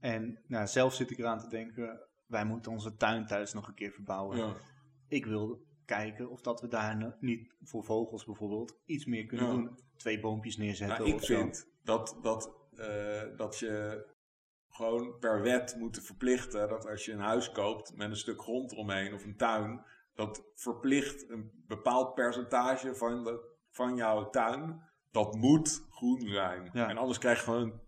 En 0.00 0.38
nou, 0.46 0.66
zelf 0.66 0.94
zit 0.94 1.10
ik 1.10 1.18
eraan 1.18 1.38
te 1.38 1.48
denken, 1.48 2.00
wij 2.26 2.44
moeten 2.44 2.72
onze 2.72 2.96
tuin 2.96 3.26
thuis 3.26 3.52
nog 3.52 3.68
een 3.68 3.74
keer 3.74 3.90
verbouwen. 3.92 4.36
Ja. 4.38 4.52
Ik 5.08 5.26
wil 5.26 5.66
kijken 5.84 6.30
of 6.30 6.40
dat 6.40 6.60
we 6.60 6.68
daar 6.68 7.16
niet 7.20 7.54
voor 7.62 7.84
vogels 7.84 8.24
bijvoorbeeld 8.24 8.78
iets 8.84 9.04
meer 9.04 9.26
kunnen 9.26 9.46
Ja. 9.46 9.52
doen. 9.52 9.78
Twee 9.96 10.20
boompjes 10.20 10.56
neerzetten 10.56 10.98
Nou, 10.98 11.08
ik 11.10 11.14
of 11.14 11.24
zo. 11.24 11.34
vind 11.36 11.68
dat, 11.82 12.18
dat, 12.22 12.52
eh, 12.76 13.22
dat 13.36 13.58
je 13.58 14.04
gewoon 14.68 15.18
per 15.18 15.42
wet 15.42 15.76
moet 15.78 16.04
verplichten 16.04 16.68
dat 16.68 16.86
als 16.88 17.04
je 17.04 17.12
een 17.12 17.20
huis 17.20 17.52
koopt 17.52 17.96
met 17.96 18.10
een 18.10 18.16
stuk 18.16 18.40
grond 18.40 18.72
eromheen 18.72 19.14
of 19.14 19.24
een 19.24 19.36
tuin, 19.36 19.84
dat 20.14 20.44
verplicht 20.54 21.30
een 21.30 21.64
bepaald 21.66 22.14
percentage 22.14 22.94
van, 22.94 23.24
de, 23.24 23.56
van 23.70 23.96
jouw 23.96 24.30
tuin, 24.30 24.82
dat 25.10 25.34
moet 25.34 25.86
groen 25.90 26.20
zijn. 26.20 26.70
Ja. 26.72 26.88
En 26.88 26.96
anders 26.96 27.18
krijg 27.18 27.38
je 27.38 27.44
gewoon 27.44 27.80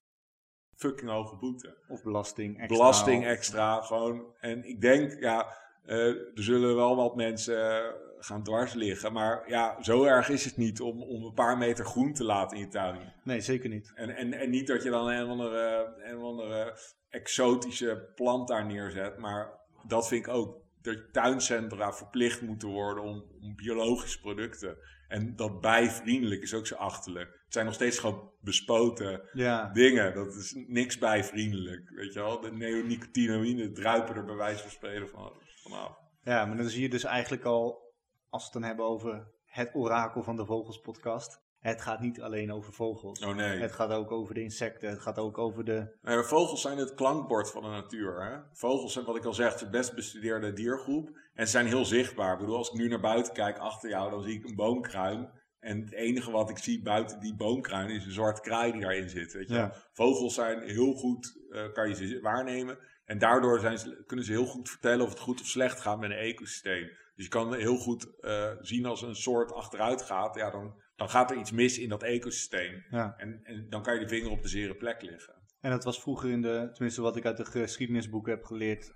fucking 0.77 1.11
hoge 1.11 1.37
boete. 1.37 1.77
Of 1.89 2.03
belasting 2.03 2.59
extra. 2.59 2.77
Belasting 2.77 3.25
extra, 3.25 3.81
gewoon. 3.81 4.35
En 4.41 4.65
ik 4.65 4.81
denk, 4.81 5.21
ja, 5.21 5.57
eh, 5.85 6.09
er 6.09 6.31
zullen 6.35 6.77
wel 6.77 6.97
wat 6.97 7.17
mensen 7.17 7.71
eh, 7.71 7.93
gaan 8.19 8.43
dwars 8.43 8.73
liggen, 8.73 9.13
maar 9.13 9.49
ja, 9.49 9.83
zo 9.83 10.05
erg 10.05 10.29
is 10.29 10.45
het 10.45 10.57
niet 10.57 10.81
om, 10.81 11.03
om 11.03 11.25
een 11.25 11.35
paar 11.35 11.59
meter 11.59 11.85
groen 11.85 12.13
te 12.13 12.25
laten 12.25 12.57
in 12.57 12.63
je 12.63 12.69
tuin. 12.69 13.13
Nee, 13.25 13.41
zeker 13.41 13.69
niet. 13.69 13.93
En, 13.95 14.11
en, 14.11 14.33
en 14.33 14.51
niet 14.51 14.67
dat 14.67 14.83
je 14.83 14.91
dan 14.91 15.09
een 15.09 15.25
of 15.25 15.29
andere, 15.29 15.95
een 16.03 16.17
of 16.17 16.23
andere 16.23 16.79
exotische 17.09 18.13
plant 18.15 18.49
daar 18.49 18.67
neerzet. 18.67 19.19
Maar 19.19 19.61
dat 19.87 20.09
vind 20.09 20.27
ik 20.27 20.33
ook. 20.33 20.63
Dat 20.85 21.13
tuincentra 21.13 21.93
verplicht 21.93 22.43
moeten 22.43 22.69
worden 22.69 23.05
om, 23.05 23.25
om 23.41 23.57
biologische 23.57 24.21
producten. 24.21 24.77
En 25.09 25.37
dat 25.37 25.61
bijvriendelijk 25.61 26.43
is 26.43 26.55
ook 26.55 26.67
zo 26.67 26.75
achterlijk. 26.75 27.31
Het 27.45 27.53
zijn 27.53 27.65
nog 27.65 27.75
steeds 27.75 27.99
gewoon 27.99 28.33
bespoten 28.41 29.29
Ja, 29.33 29.73
dingen. 29.73 30.15
Dat 30.15 30.35
is 30.35 30.55
niks 30.67 30.99
bijvriendelijk. 30.99 31.91
Weet 31.91 32.13
je 32.13 32.21
wel? 32.21 32.41
De 32.41 32.53
neonicotinoïden 32.53 33.75
druipen 33.75 34.15
er 34.15 34.25
bij 34.25 34.35
wijze 34.35 34.63
van 34.63 34.71
spreken 34.71 35.09
van, 35.09 35.33
vanaf. 35.63 35.97
ja, 36.23 36.45
maar 36.45 36.57
dan 36.57 36.69
zie 36.69 36.83
je 36.83 36.89
dus 36.89 37.05
eigenlijk 37.05 37.45
al, 37.45 37.93
als 38.29 38.43
we 38.43 38.51
het 38.51 38.53
dan 38.53 38.63
hebben 38.63 38.87
over 38.87 39.33
het 39.45 39.75
orakel 39.75 40.23
van 40.23 40.37
de 40.37 40.47
Vogels 40.47 40.81
podcast. 40.81 41.43
Het 41.71 41.81
gaat 41.81 42.01
niet 42.01 42.21
alleen 42.21 42.53
over 42.53 42.73
vogels. 42.73 43.21
Oh 43.21 43.35
nee. 43.35 43.59
Het 43.59 43.73
gaat 43.73 43.91
ook 43.91 44.11
over 44.11 44.35
de 44.35 44.43
insecten. 44.43 44.89
Het 44.89 45.01
gaat 45.01 45.19
ook 45.19 45.39
over 45.39 45.65
de... 45.65 45.97
Nee, 46.03 46.23
vogels 46.23 46.61
zijn 46.61 46.79
het 46.79 46.95
klankbord 46.95 47.51
van 47.51 47.63
de 47.63 47.69
natuur. 47.69 48.25
Hè? 48.25 48.39
Vogels 48.53 48.93
zijn, 48.93 49.05
wat 49.05 49.17
ik 49.17 49.25
al 49.25 49.35
zeg, 49.35 49.57
de 49.57 49.69
best 49.69 49.95
bestudeerde 49.95 50.53
diergroep. 50.53 51.19
En 51.35 51.49
zijn 51.49 51.67
heel 51.67 51.85
zichtbaar. 51.85 52.33
Ik 52.33 52.39
bedoel, 52.39 52.57
als 52.57 52.71
ik 52.71 52.79
nu 52.79 52.89
naar 52.89 53.01
buiten 53.01 53.33
kijk 53.33 53.59
achter 53.59 53.91
jou, 53.91 54.11
dan 54.11 54.23
zie 54.23 54.35
ik 54.35 54.45
een 54.45 54.55
boomkruin. 54.55 55.31
En 55.61 55.81
het 55.81 55.93
enige 55.93 56.31
wat 56.31 56.51
ik 56.51 56.59
zie 56.59 56.83
buiten 56.83 57.21
die 57.21 57.37
boomkruin 57.37 57.91
is 57.91 58.05
een 58.05 58.13
zwarte 58.13 58.41
kraai 58.41 58.73
die 58.73 58.81
daarin 58.81 59.09
zit. 59.09 59.33
Weet 59.33 59.49
je? 59.49 59.55
Ja. 59.55 59.75
Vogels 59.93 60.35
zijn 60.35 60.63
heel 60.63 60.95
goed, 60.95 61.47
eh, 61.51 61.73
kan 61.73 61.89
je 61.89 61.95
ze 61.95 62.21
waarnemen. 62.21 62.79
En 63.05 63.19
daardoor 63.19 63.61
zijn 63.61 63.79
ze, 63.79 64.03
kunnen 64.07 64.25
ze 64.25 64.33
heel 64.33 64.47
goed 64.47 64.69
vertellen 64.69 65.05
of 65.05 65.11
het 65.11 65.21
goed 65.21 65.41
of 65.41 65.47
slecht 65.47 65.81
gaat 65.81 66.01
met 66.01 66.11
een 66.11 66.17
ecosysteem. 66.17 66.89
Dus 67.15 67.25
je 67.25 67.31
kan 67.31 67.55
heel 67.55 67.77
goed 67.77 68.21
eh, 68.21 68.51
zien 68.61 68.87
als 68.87 69.03
een 69.03 69.17
soort 69.17 69.53
achteruit 69.53 70.03
gaat. 70.03 70.35
Ja, 70.35 70.51
dan, 70.51 70.83
dan 70.97 71.11
gaat 71.11 71.31
er 71.31 71.37
iets 71.37 71.51
mis 71.51 71.79
in 71.79 71.89
dat 71.89 72.03
ecosysteem. 72.03 72.85
Ja. 72.91 73.15
En, 73.17 73.41
en 73.43 73.67
dan 73.69 73.83
kan 73.83 73.95
je 73.95 74.01
de 74.01 74.09
vinger 74.09 74.31
op 74.31 74.43
de 74.43 74.49
zere 74.49 74.77
plek 74.77 75.03
leggen. 75.03 75.35
En 75.61 75.71
dat 75.71 75.85
was 75.85 76.01
vroeger 76.01 76.31
in 76.31 76.43
de, 76.43 76.69
tenminste 76.73 77.03
wat 77.03 77.17
ik 77.17 77.25
uit 77.25 77.37
de 77.37 77.45
geschiedenisboeken 77.45 78.33
heb 78.33 78.45
geleerd, 78.45 78.95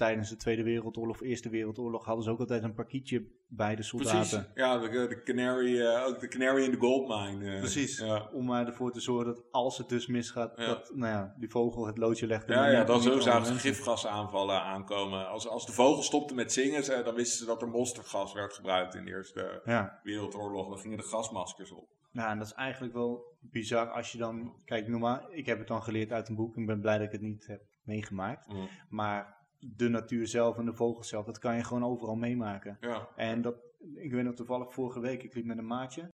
tijdens 0.00 0.28
de 0.28 0.36
Tweede 0.36 0.62
Wereldoorlog 0.62 1.14
of 1.16 1.20
Eerste 1.26 1.48
Wereldoorlog 1.48 2.04
hadden 2.04 2.24
ze 2.24 2.30
ook 2.30 2.38
altijd 2.40 2.62
een 2.62 2.74
parkietje 2.74 3.26
bij 3.48 3.76
de 3.76 3.82
soldaten. 3.82 4.18
Precies. 4.18 4.46
Ja, 4.54 4.78
de, 4.78 4.88
de 5.08 5.22
canary, 5.22 5.80
eh, 5.80 6.06
ook 6.06 6.20
de 6.20 6.28
canary 6.28 6.62
in 6.64 6.70
the 6.70 6.78
gold 6.78 7.08
mine. 7.08 7.52
eh. 7.52 7.58
Precies. 7.58 7.98
Ja. 7.98 8.28
Om 8.32 8.44
maar 8.44 8.66
ervoor 8.66 8.92
te 8.92 9.00
zorgen 9.00 9.26
dat 9.34 9.44
als 9.50 9.78
het 9.78 9.88
dus 9.88 10.06
misgaat, 10.06 10.52
Ja. 10.56 10.66
dat 10.66 10.90
nou 10.94 11.12
ja, 11.12 11.34
die 11.38 11.50
vogel 11.50 11.86
het 11.86 11.98
loodje 11.98 12.26
legt. 12.26 12.44
en 12.48 12.54
Ja, 12.54 12.62
dan 12.62 12.72
ja, 12.72 12.84
dan 12.84 13.02
zo 13.02 13.18
zagen 13.20 13.46
ze 13.46 13.54
gifgasaanvallen 13.54 14.62
aankomen. 14.62 15.28
Als, 15.28 15.48
als 15.48 15.66
de 15.66 15.72
vogel 15.72 16.02
stopte 16.02 16.34
met 16.34 16.52
zingen, 16.52 16.84
ze- 16.84 17.02
dan 17.04 17.14
wisten 17.14 17.38
ze 17.38 17.44
dat 17.46 17.62
er 17.62 17.68
mosterdgas 17.68 18.32
werd 18.32 18.52
gebruikt 18.54 18.94
in 18.94 19.04
de 19.04 19.10
Eerste 19.10 19.62
Ja. 19.64 20.00
Wereldoorlog. 20.02 20.68
Dan 20.68 20.78
gingen 20.78 20.96
de 20.98 21.04
gasmaskers 21.04 21.70
op. 21.72 21.88
ja, 22.12 22.30
en 22.30 22.38
dat 22.38 22.46
is 22.46 22.52
eigenlijk 22.52 22.94
wel 22.94 23.24
bizar 23.40 23.90
als 23.90 24.12
je 24.12 24.18
dan... 24.18 24.54
Kijk, 24.64 24.88
normaal, 24.88 25.20
ik 25.30 25.46
heb 25.46 25.58
het 25.58 25.68
dan 25.68 25.82
geleerd 25.82 26.12
uit 26.12 26.28
een 26.28 26.34
boek 26.36 26.56
en 26.56 26.66
ben 26.66 26.80
blij 26.80 26.98
dat 26.98 27.06
ik 27.06 27.12
het 27.12 27.20
niet 27.20 27.46
heb 27.46 27.60
meegemaakt. 27.82 28.46
Mm. 28.52 28.68
Maar 28.88 29.38
de 29.60 29.88
natuur 29.88 30.26
zelf 30.26 30.58
en 30.58 30.64
de 30.64 30.74
vogels 30.74 31.08
zelf, 31.08 31.24
dat 31.26 31.38
kan 31.38 31.56
je 31.56 31.64
gewoon 31.64 31.84
overal 31.84 32.16
meemaken. 32.16 32.76
Ja, 32.80 33.08
En 33.16 33.42
dat, 33.42 33.56
ik 33.94 34.12
weet 34.12 34.24
nog 34.24 34.34
toevallig 34.34 34.72
vorige 34.72 35.00
week, 35.00 35.22
ik 35.22 35.34
liep 35.34 35.44
met 35.44 35.58
een 35.58 35.66
maatje. 35.66 36.08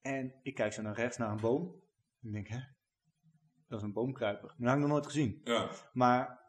En 0.00 0.34
ik 0.42 0.54
kijk 0.54 0.72
zo 0.72 0.82
naar 0.82 0.94
rechts 0.94 1.16
naar 1.16 1.30
een 1.30 1.40
boom. 1.40 1.82
Ik 2.22 2.32
denk, 2.32 2.48
hè? 2.48 2.58
Dat 3.68 3.78
is 3.78 3.84
een 3.84 3.92
boomkruiper. 3.92 4.48
Dat 4.48 4.66
heb 4.66 4.74
ik 4.74 4.80
nog 4.80 4.88
nooit 4.90 5.06
gezien. 5.06 5.40
ja, 5.44 5.70
Maar 5.92 6.42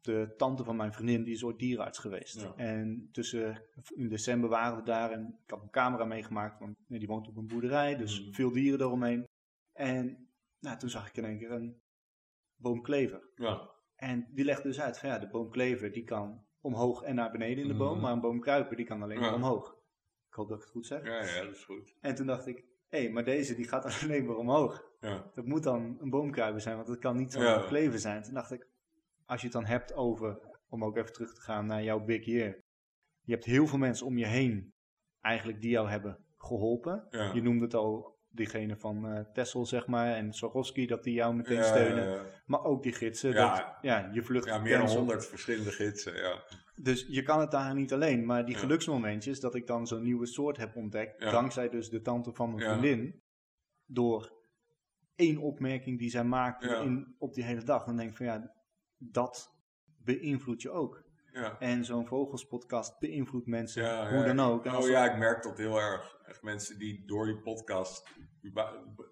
de 0.00 0.34
tante 0.36 0.64
van 0.64 0.76
mijn 0.76 0.92
vriendin, 0.92 1.22
die 1.24 1.34
is 1.34 1.44
ooit 1.44 1.58
dierenarts 1.58 1.98
geweest. 1.98 2.40
Ja. 2.40 2.54
En 2.56 3.08
tussen, 3.12 3.62
in 3.94 4.08
december 4.08 4.48
waren 4.50 4.76
we 4.76 4.82
daar 4.84 5.10
en 5.10 5.38
ik 5.44 5.50
had 5.50 5.62
een 5.62 5.70
camera 5.70 6.04
meegemaakt, 6.04 6.58
want 6.60 6.76
die 6.86 7.06
woont 7.06 7.28
op 7.28 7.36
een 7.36 7.46
boerderij, 7.46 7.96
dus 7.96 8.20
Mhm. 8.22 8.32
veel 8.32 8.52
dieren 8.52 8.80
eromheen. 8.80 9.24
En 9.72 10.28
nou, 10.60 10.78
toen 10.78 10.90
zag 10.90 11.08
ik 11.08 11.16
in 11.16 11.24
één 11.24 11.38
keer 11.38 11.50
een 11.50 11.80
boomklever. 12.56 13.28
ja. 13.34 13.74
En 13.96 14.26
die 14.30 14.44
legde 14.44 14.62
dus 14.62 14.80
uit 14.80 14.98
van 14.98 15.08
ja, 15.08 15.18
de 15.18 15.28
boomklever 15.28 15.92
die 15.92 16.04
kan 16.04 16.44
omhoog 16.60 17.02
en 17.02 17.14
naar 17.14 17.30
beneden 17.30 17.62
in 17.62 17.68
de 17.68 17.76
boom, 17.76 17.92
Mhm. 17.92 18.00
maar 18.00 18.12
een 18.12 18.20
boomkruiper 18.20 18.76
die 18.76 18.86
kan 18.86 19.02
alleen 19.02 19.18
maar 19.20 19.28
Ja. 19.28 19.34
omhoog. 19.34 19.76
Ik 20.28 20.34
hoop 20.34 20.48
dat 20.48 20.56
ik 20.56 20.62
het 20.62 20.72
goed 20.72 20.86
zeg. 20.86 21.04
Ja, 21.04 21.24
ja, 21.24 21.44
dat 21.44 21.54
is 21.54 21.64
goed. 21.64 21.94
En 22.00 22.14
toen 22.14 22.26
dacht 22.26 22.46
ik, 22.46 22.64
hé, 22.88 23.08
maar 23.08 23.24
deze 23.24 23.54
die 23.54 23.68
gaat 23.68 23.84
alleen 24.02 24.26
maar 24.26 24.36
omhoog. 24.36 24.84
Ja, 25.00 25.30
Dat 25.34 25.46
moet 25.46 25.62
dan 25.62 25.96
een 26.00 26.10
boomkruiper 26.10 26.60
zijn, 26.60 26.76
want 26.76 26.88
het 26.88 26.98
kan 26.98 27.16
niet 27.16 27.32
zo'n 27.32 27.42
Ja. 27.42 27.96
zijn. 27.98 28.22
Toen 28.22 28.34
dacht 28.34 28.50
ik, 28.52 28.68
als 29.24 29.40
je 29.40 29.46
het 29.46 29.56
dan 29.56 29.64
hebt 29.64 29.92
over, 29.94 30.38
om 30.68 30.84
ook 30.84 30.96
even 30.96 31.12
terug 31.12 31.34
te 31.34 31.40
gaan 31.40 31.66
naar 31.66 31.82
jouw 31.82 32.00
big 32.04 32.24
year. 32.24 32.64
Je 33.20 33.32
hebt 33.32 33.44
heel 33.44 33.66
veel 33.66 33.78
mensen 33.78 34.06
om 34.06 34.18
je 34.18 34.26
heen 34.26 34.72
eigenlijk 35.20 35.60
die 35.60 35.70
jou 35.70 35.88
hebben 35.88 36.24
geholpen. 36.36 37.06
Je 37.34 37.42
noemde 37.42 37.64
het 37.64 37.74
al, 37.74 38.15
diegene 38.36 38.76
van 38.76 39.06
eh 39.06 39.24
Tessel 39.32 39.66
zeg 39.66 39.86
maar 39.86 40.14
en 40.14 40.32
Swarovski, 40.32 40.86
dat 40.86 41.04
die 41.04 41.14
jou 41.14 41.34
meteen 41.34 41.64
steunen. 41.64 42.26
Maar 42.46 42.64
ook 42.64 42.82
die 42.82 42.92
gidsen, 42.92 43.32
Ja. 43.32 43.54
dat 43.56 43.74
ja, 43.82 44.10
je 44.12 44.22
vlucht 44.22 44.46
Ja, 44.46 44.58
meer 44.58 44.78
dan 44.78 44.88
honderd 44.88 45.26
verschillende 45.26 45.70
gidsen, 45.70 46.16
ja. 46.16 46.42
Dus 46.74 47.06
je 47.08 47.22
kan 47.22 47.40
het 47.40 47.50
daar 47.50 47.74
niet 47.74 47.92
alleen. 47.92 48.26
Maar 48.26 48.44
die 48.44 48.54
Ja. 48.54 48.60
geluksmomentjes, 48.60 49.40
dat 49.40 49.54
ik 49.54 49.66
dan 49.66 49.86
zo'n 49.86 50.02
nieuwe 50.02 50.26
soort 50.26 50.56
heb 50.56 50.76
ontdekt, 50.76 51.20
Ja. 51.22 51.30
dankzij 51.30 51.68
dus 51.68 51.88
de 51.90 52.00
tante 52.00 52.32
van 52.32 52.54
mijn 52.54 52.68
vriendin, 52.68 53.22
door 53.86 54.32
één 55.14 55.38
opmerking 55.38 55.98
die 55.98 56.10
zij 56.10 56.24
maakte 56.24 56.66
in, 56.68 57.14
op 57.18 57.34
die 57.34 57.44
hele 57.44 57.62
dag, 57.64 57.84
dan 57.84 57.96
denk 57.96 58.10
ik 58.10 58.16
van 58.16 58.26
ja, 58.26 58.52
dat 58.98 59.54
beïnvloedt 60.04 60.62
je 60.62 60.70
ook. 60.70 61.04
Ja. 61.36 61.56
En 61.58 61.84
zo'n 61.84 62.06
vogelspodcast 62.06 62.98
beïnvloedt 62.98 63.46
mensen, 63.46 63.82
Ja, 63.82 64.10
hoe 64.10 64.24
dan 64.24 64.40
ook. 64.40 64.64
Oh 64.64 64.88
ja, 64.88 65.10
ik 65.12 65.18
merk 65.18 65.42
dat 65.42 65.58
heel 65.58 65.80
erg. 65.80 66.16
Echt 66.26 66.42
mensen 66.42 66.78
die 66.78 67.02
door 67.06 67.26
die 67.26 67.38
podcast, 67.38 68.08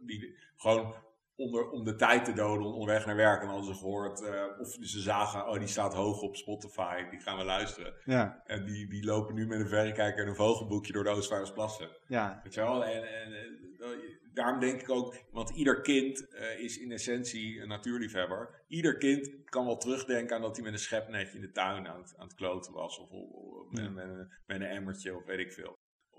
die 0.01 0.37
gewoon 0.57 0.95
onder, 1.37 1.71
om 1.71 1.85
de 1.85 1.95
tijd 1.95 2.25
te 2.25 2.33
doden 2.33 2.67
onderweg 2.67 3.07
naar 3.07 3.17
werk 3.17 3.43
en 3.43 3.49
hadden 3.49 3.65
ze 3.65 3.75
gehoord, 3.75 4.23
eh, 4.23 4.45
of 4.61 4.77
ze 4.81 5.01
zagen, 5.01 5.49
oh 5.49 5.59
die 5.59 5.69
staat 5.69 5.95
hoog 5.95 6.21
op 6.21 6.37
Spotify, 6.37 7.09
die 7.11 7.21
gaan 7.21 7.37
we 7.37 7.45
luisteren. 7.45 7.95
ja, 8.05 8.43
En 8.47 8.65
die, 8.65 8.89
die 8.89 9.05
lopen 9.05 9.35
nu 9.35 9.47
met 9.47 9.61
een 9.61 9.69
verrekijker 9.69 10.23
en 10.23 10.29
een 10.29 10.35
vogelboekje 10.37 10.93
door 10.93 11.05
de 11.05 11.11
Oostvaardersplassen. 11.11 11.89
ja, 12.07 12.41
Weet 12.43 12.55
je 12.55 12.61
wel? 12.61 12.85
En, 12.85 13.03
en, 13.03 13.33
en, 13.33 13.59
eh, 13.81 13.89
daarom 14.35 14.61
denk 14.61 14.81
ik 14.81 14.91
ook, 14.91 15.17
want 15.31 15.51
ieder 15.51 15.81
kind 15.81 16.29
eh, 16.29 16.59
is 16.59 16.79
in 16.79 16.93
essentie 16.93 17.61
een 17.61 17.69
natuurliefhebber. 17.69 18.63
Ieder 18.69 18.97
kind 18.97 19.31
kan 19.45 19.65
wel 19.67 19.77
terugdenken 19.77 20.37
aan 20.37 20.43
dat 20.43 20.55
hij 20.57 20.65
met 20.65 20.73
een 20.73 20.79
schepnetje 20.79 21.37
in 21.37 21.41
de 21.41 21.51
tuin 21.53 21.87
aan 21.89 22.01
het, 22.01 22.15
aan 22.17 22.27
het 22.27 22.35
kloten 22.37 22.73
was. 22.73 22.99
Of, 22.99 23.11
of- 23.11 23.71
met, 23.71 23.95
met, 23.95 24.05
een- 24.05 24.33
met 24.47 24.61
een 24.61 24.67
emmertje 24.67 25.17
of 25.17 25.25
weet 25.25 25.39
ik 25.39 25.53
veel. 25.53 25.73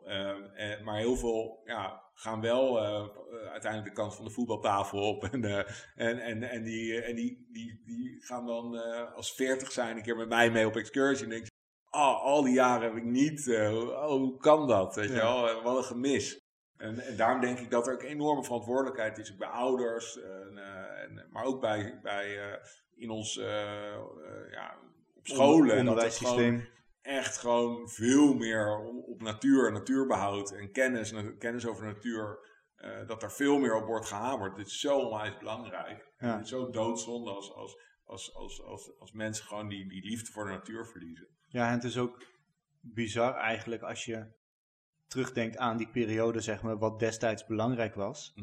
Ehm, 0.06 0.44
en, 0.44 0.84
maar 0.84 0.98
heel 0.98 1.16
veel 1.16 1.62
ja, 1.66 2.02
gaan 2.14 2.42
wel 2.42 2.80
eh, 2.80 3.08
eh, 3.42 3.52
uiteindelijk 3.52 3.96
de 3.96 4.02
kant 4.02 4.16
van 4.16 4.26
de 4.26 4.32
voetbaltafel 4.32 5.00
op. 5.00 5.24
En, 5.24 5.44
eh, 5.46 5.58
en, 5.96 6.20
en, 6.20 6.44
en, 6.44 6.64
die, 6.64 7.02
eh, 7.02 7.10
en 7.10 7.16
die, 7.16 7.48
die, 7.52 7.82
die 7.86 8.24
gaan 8.24 8.46
dan 8.46 8.78
eh, 8.78 9.14
als 9.14 9.34
veertig 9.34 9.72
zijn 9.72 9.98
een 9.98 10.04
keer 10.04 10.16
met 10.18 10.30
mij 10.30 10.52
mee 10.52 10.66
op 10.68 10.76
excursie. 10.76 11.24
En 11.24 11.30
denk 11.32 11.44
je, 11.44 11.52
oh, 11.90 12.22
al 12.24 12.44
die 12.44 12.54
jaren 12.54 12.88
heb 12.88 12.96
ik 12.98 13.04
niet. 13.04 13.48
eh, 13.48 13.70
hoe- 13.70 13.92
oh, 13.92 14.08
hoe 14.08 14.38
kan 14.38 14.68
dat? 14.68 14.96
Weet 14.96 15.10
je 15.10 15.16
wel? 15.16 15.50
Eh, 15.50 15.64
Wat 15.64 15.78
een 15.78 15.84
gemis. 15.84 16.40
En, 16.78 17.00
en 17.00 17.16
daarom 17.16 17.42
denk 17.42 17.60
ik 17.60 17.72
dat 17.72 17.88
er 17.88 17.94
ook 17.94 18.02
enorme 18.02 18.44
verantwoordelijkheid 18.44 19.18
is 19.18 19.36
bij 19.36 19.48
ouders, 19.48 20.22
en, 20.22 20.58
eh, 20.58 21.04
en, 21.04 21.28
maar 21.30 21.44
ook 21.44 21.62
bij, 21.62 22.00
bij 22.02 22.52
eh, 22.52 22.58
in 22.96 23.10
ons 23.10 23.38
eh, 23.38 23.98
ja, 24.52 24.78
op 25.16 25.28
scholen. 25.28 25.68
dat 25.68 25.78
het 25.78 25.88
onderwijssysteem. 25.88 26.36
gewoon 26.36 26.68
echt 27.02 27.38
gewoon 27.38 27.90
veel 27.90 28.34
meer 28.34 28.78
op 29.06 29.22
natuur, 29.22 29.72
natuurbehoud 29.72 30.52
en 30.52 30.72
kennis, 30.72 31.14
kennis 31.40 31.68
over 31.68 31.88
de 31.88 31.94
natuur, 31.94 32.54
dat 33.08 33.24
er 33.24 33.32
veel 33.32 33.60
meer 33.60 33.76
op 33.76 33.86
wordt 33.86 34.06
gehamerd. 34.06 34.56
Dit 34.56 34.68
is 34.68 34.80
zo 34.80 34.98
onwijs 34.98 35.38
belangrijk. 35.38 36.08
Ja. 36.18 36.34
Het 36.36 36.44
is 36.44 36.50
zo 36.50 36.70
doodzonde 36.70 37.32
als, 37.32 37.54
als, 37.54 37.80
als, 38.04 38.36
als, 38.36 38.64
als, 38.64 39.00
als 39.00 39.12
mensen 39.12 39.46
gewoon 39.46 39.70
die, 39.70 39.90
die 39.90 40.04
liefde 40.04 40.32
voor 40.32 40.46
de 40.46 40.52
natuur 40.52 40.86
verliezen. 40.86 41.28
Ja, 41.48 41.68
en 41.68 41.74
het 41.74 41.84
is 41.84 41.98
ook 41.98 42.26
bizar 42.80 43.36
eigenlijk 43.36 43.82
als 43.82 44.06
je 44.06 44.26
terugdenkt 45.08 45.58
aan 45.58 45.78
die 45.78 45.88
periode, 45.90 46.40
zeg 46.40 46.62
maar, 46.62 46.78
wat 46.78 47.00
destijds 47.00 47.46
belangrijk 47.46 47.96
was. 47.96 48.34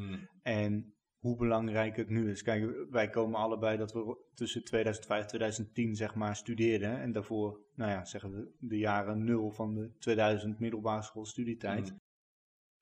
En 0.43 0.95
hoe 1.19 1.37
belangrijk 1.37 1.97
het 1.97 2.09
nu 2.09 2.31
is. 2.31 2.43
Kijk, 2.43 2.87
wij 2.91 3.09
komen 3.11 3.41
allebei 3.41 3.77
dat 3.77 3.93
we 3.93 4.17
tussen 4.35 4.65
2005 4.65 5.21
en 5.23 5.29
2010 5.29 5.97
zeg 5.97 6.15
maar 6.15 6.37
studeerden. 6.37 7.01
En 7.01 7.13
daarvoor, 7.13 7.61
nou 7.75 7.91
ja, 7.91 8.05
zeggen 8.05 8.33
we 8.35 8.51
de 8.59 8.79
jaren 8.79 9.25
nul 9.25 9.51
van 9.51 9.75
de 9.75 9.91
2000 9.99 10.59
middelbare 10.59 11.03
school 11.03 11.25
studietijd. 11.27 11.91
Mm. 11.91 12.01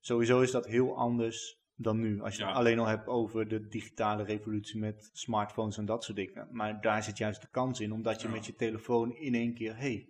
Sowieso 0.01 0.41
is 0.41 0.51
dat 0.51 0.67
heel 0.67 0.97
anders 0.97 1.59
dan 1.75 2.01
nu. 2.01 2.21
Als 2.23 2.35
je 2.37 2.43
Ja. 2.43 2.49
het 2.49 2.57
alleen 2.57 2.79
al 2.79 2.87
hebt 2.87 3.07
over 3.07 3.49
de 3.49 3.69
digitale 3.69 4.23
revolutie 4.23 4.79
met 4.81 5.11
smartphones 5.13 5.79
en 5.79 5.85
dat 5.85 6.05
soort 6.05 6.17
dingen. 6.17 6.49
Maar 6.51 6.81
daar 6.81 7.03
zit 7.03 7.19
juist 7.19 7.41
de 7.41 7.49
kans 7.51 7.81
in, 7.81 7.93
omdat 7.93 8.21
je 8.21 8.29
Ja. 8.29 8.35
met 8.35 8.47
je 8.47 8.55
telefoon 8.55 9.15
in 9.17 9.35
één 9.35 9.55
keer... 9.55 9.77
hey, 9.77 10.09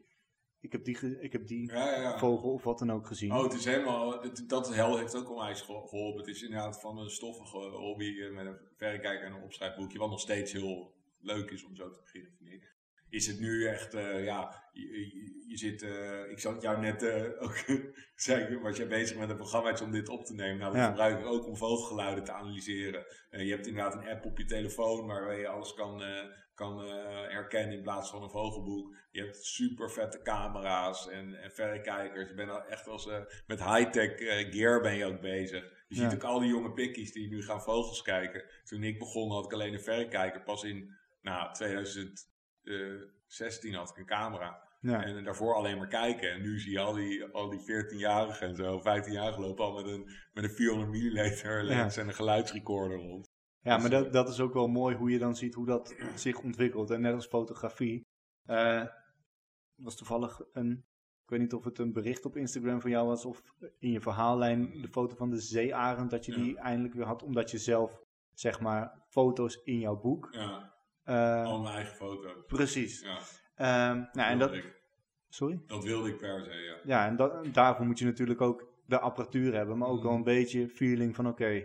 ik 0.60 0.72
heb 0.72 0.84
die, 0.84 1.20
ik 1.20 1.32
heb 1.32 1.46
die 1.46 1.66
Ja, 1.72 1.90
ja, 1.90 2.00
ja. 2.00 2.18
vogel 2.18 2.52
of 2.52 2.64
wat 2.64 2.78
dan 2.78 2.92
ook 2.92 3.06
gezien. 3.06 3.32
Oh, 3.32 3.42
het 3.42 3.52
is 3.52 3.64
helemaal, 3.64 4.22
het- 4.22 4.44
dat 4.48 4.74
hel 4.74 4.96
heeft 4.98 5.14
ook 5.16 5.30
onwijs 5.30 5.60
ge- 5.60 5.82
geholpen. 5.88 6.18
Het 6.20 6.28
is 6.28 6.42
inderdaad 6.42 6.80
van 6.80 6.98
een 6.98 7.10
stoffige 7.10 7.56
hobby 7.58 8.20
eh, 8.20 8.30
met 8.34 8.46
een 8.46 8.58
verrekijker 8.76 9.26
en 9.26 9.32
een 9.32 9.42
opschrijfboekje, 9.42 9.98
wat 9.98 10.10
nog 10.10 10.20
steeds 10.20 10.52
heel 10.52 10.94
leuk 11.20 11.50
is 11.50 11.64
om 11.64 11.76
zo 11.76 11.90
te 11.90 11.98
beginnen, 12.02 12.32
vind 12.38 12.50
ik. 12.52 12.74
Is 13.10 13.26
het 13.26 13.40
nu 13.40 13.66
echt, 13.66 13.94
eh, 13.94 14.24
ja, 14.24 14.62
je, 14.72 15.56
zit, 15.56 15.82
eh, 15.82 16.30
ik 16.30 16.38
zat 16.38 16.62
jou 16.62 16.80
net 16.80 17.02
eh, 17.02 17.42
ook, 17.42 17.56
ik, 18.26 18.58
was 18.62 18.76
jij 18.76 18.86
bezig 18.86 19.16
met 19.16 19.30
een 19.30 19.36
programma 19.36 19.78
om 19.82 19.90
dit 19.90 20.08
op 20.08 20.24
te 20.24 20.34
nemen. 20.34 20.58
Nou, 20.58 20.72
dat 20.72 20.80
Ja. 20.82 20.88
gebruik 20.88 21.18
ik 21.18 21.26
ook 21.26 21.46
om 21.46 21.56
vogelgeluiden 21.56 22.24
te 22.24 22.32
analyseren. 22.32 23.04
Je 23.30 23.50
hebt 23.50 23.66
inderdaad 23.66 23.94
een 23.94 24.08
app 24.08 24.24
op 24.24 24.38
je 24.38 24.44
telefoon 24.44 25.06
waar 25.06 25.38
je 25.38 25.48
alles 25.48 25.74
kan, 25.74 26.02
kan 26.54 26.78
herkennen 27.28 27.76
in 27.76 27.82
plaats 27.82 28.10
van 28.10 28.22
een 28.22 28.30
vogelboek. 28.30 28.96
Je 29.10 29.20
hebt 29.20 29.44
super 29.44 29.90
vette 29.90 30.22
camera's 30.22 31.08
en, 31.08 31.34
en 31.42 31.50
verrekijkers. 31.52 32.28
Je 32.28 32.34
bent 32.34 32.50
al 32.50 32.64
echt 32.64 32.86
als, 32.88 33.08
met 33.46 33.64
high-tech 33.64 34.12
gear 34.50 34.80
ben 34.80 34.94
je 34.96 35.04
ook 35.04 35.20
bezig. 35.20 35.84
Je 35.88 36.00
Ja. 36.00 36.10
ziet 36.10 36.14
ook 36.18 36.30
al 36.30 36.40
die 36.40 36.48
jonge 36.50 36.72
pikkies 36.72 37.12
die 37.12 37.28
nu 37.28 37.42
gaan 37.42 37.62
vogels 37.62 38.02
kijken. 38.02 38.44
Toen 38.64 38.82
ik 38.82 38.98
begon 38.98 39.30
had 39.30 39.44
ik 39.44 39.52
alleen 39.52 39.72
een 39.74 39.80
verrekijker. 39.80 40.42
Pas 40.42 40.64
in 40.64 40.96
nou, 41.22 41.54
2016 42.70 43.74
had 43.74 43.90
ik 43.90 43.96
een 43.96 44.06
camera. 44.06 44.62
ja. 44.80 45.04
En 45.04 45.24
daarvoor 45.24 45.54
alleen 45.54 45.78
maar 45.78 45.88
kijken. 45.88 46.32
En 46.32 46.42
nu 46.42 46.58
zie 46.58 46.72
je 46.72 46.78
al 46.80 46.92
die, 46.92 47.24
al 47.24 47.48
die 47.50 47.60
14-jarigen 47.60 48.40
en 48.48 48.56
zo, 48.56 48.80
15-jarigen 48.80 49.40
lopen 49.40 49.64
al 49.64 49.72
met 49.74 49.86
een, 49.86 50.10
met 50.32 50.44
een 50.44 50.50
400 50.50 50.90
mm 50.90 51.64
lens 51.66 51.96
en 51.96 52.08
een 52.08 52.14
geluidsrecorder 52.14 52.98
rond. 52.98 53.28
Ja, 53.62 53.74
Dus, 53.74 53.82
maar 53.82 54.02
dat, 54.02 54.12
dat 54.12 54.28
is 54.28 54.40
ook 54.40 54.52
wel 54.54 54.68
mooi 54.68 54.96
hoe 54.96 55.10
je 55.10 55.18
dan 55.18 55.36
ziet 55.36 55.54
hoe 55.54 55.66
dat 55.66 55.94
zich 56.14 56.40
ontwikkelt. 56.40 56.90
En 56.90 57.00
net 57.00 57.14
als 57.14 57.26
fotografie. 57.26 58.06
eh 58.46 58.84
was 59.82 59.96
toevallig 59.96 60.40
een, 60.52 60.70
ik 61.24 61.30
weet 61.30 61.40
niet 61.40 61.54
of 61.54 61.64
het 61.64 61.78
een 61.78 61.92
bericht 61.92 62.24
op 62.24 62.36
Instagram 62.36 62.80
van 62.80 62.90
jou 62.90 63.06
was 63.06 63.24
of 63.24 63.42
in 63.78 63.90
je 63.90 64.00
verhaallijn 64.00 64.80
de 64.82 64.88
foto 64.88 65.14
van 65.16 65.30
de 65.30 65.40
zeearend, 65.40 66.10
dat 66.10 66.24
je 66.24 66.32
die 66.32 66.58
eindelijk 66.58 66.94
weer 66.94 67.06
had, 67.06 67.22
omdat 67.22 67.50
je 67.50 67.58
zelf, 67.58 68.00
zeg 68.34 68.60
maar, 68.60 69.02
foto's 69.08 69.60
in 69.64 69.78
jouw 69.78 70.00
boek. 70.00 70.28
Ja, 70.30 70.58
eh, 70.58 70.64
al 71.04 71.60
mijn 71.60 71.74
eigen 71.74 71.94
foto's. 71.94 72.44
Precies. 72.46 73.00
Ja, 73.00 73.18
Ehm, 73.54 73.96
nou, 74.12 74.30
en 74.30 74.38
dat, 74.38 74.52
ik. 74.52 74.82
sorry? 75.28 75.60
dat 75.66 75.84
wilde 75.84 76.08
ik 76.08 76.18
per 76.18 76.44
se, 76.44 76.50
ja. 76.54 76.76
Ja, 76.84 77.06
en 77.06 77.16
dat, 77.16 77.54
daarvoor 77.54 77.86
moet 77.86 77.98
je 77.98 78.04
natuurlijk 78.04 78.40
ook 78.40 78.68
de 78.86 78.98
apparatuur 79.00 79.54
hebben, 79.54 79.78
maar 79.78 79.88
ook 79.88 80.02
wel 80.02 80.10
Mhm. 80.10 80.18
een 80.18 80.24
beetje 80.24 80.68
feeling 80.68 81.14
van 81.14 81.26
oké, 81.28 81.64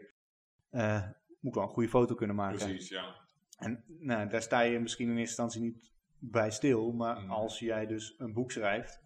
eh, 0.69 1.01
moet 1.39 1.51
ik 1.51 1.53
wel 1.53 1.63
een 1.63 1.69
goede 1.69 1.89
foto 1.89 2.15
kunnen 2.15 2.35
maken. 2.35 2.57
Precies, 2.57 2.89
ja. 2.89 3.15
En 3.57 3.83
nou, 3.99 4.29
daar 4.29 4.41
sta 4.41 4.61
je 4.61 4.79
misschien 4.79 5.05
in 5.09 5.17
eerste 5.17 5.41
instantie 5.41 5.61
niet 5.61 5.93
bij 6.19 6.51
stil. 6.51 6.91
Maar 6.91 7.21
Mhm. 7.21 7.29
als 7.31 7.59
jij 7.59 7.85
dus 7.85 8.15
een 8.17 8.33
boek 8.33 8.51
schrijft, 8.51 9.01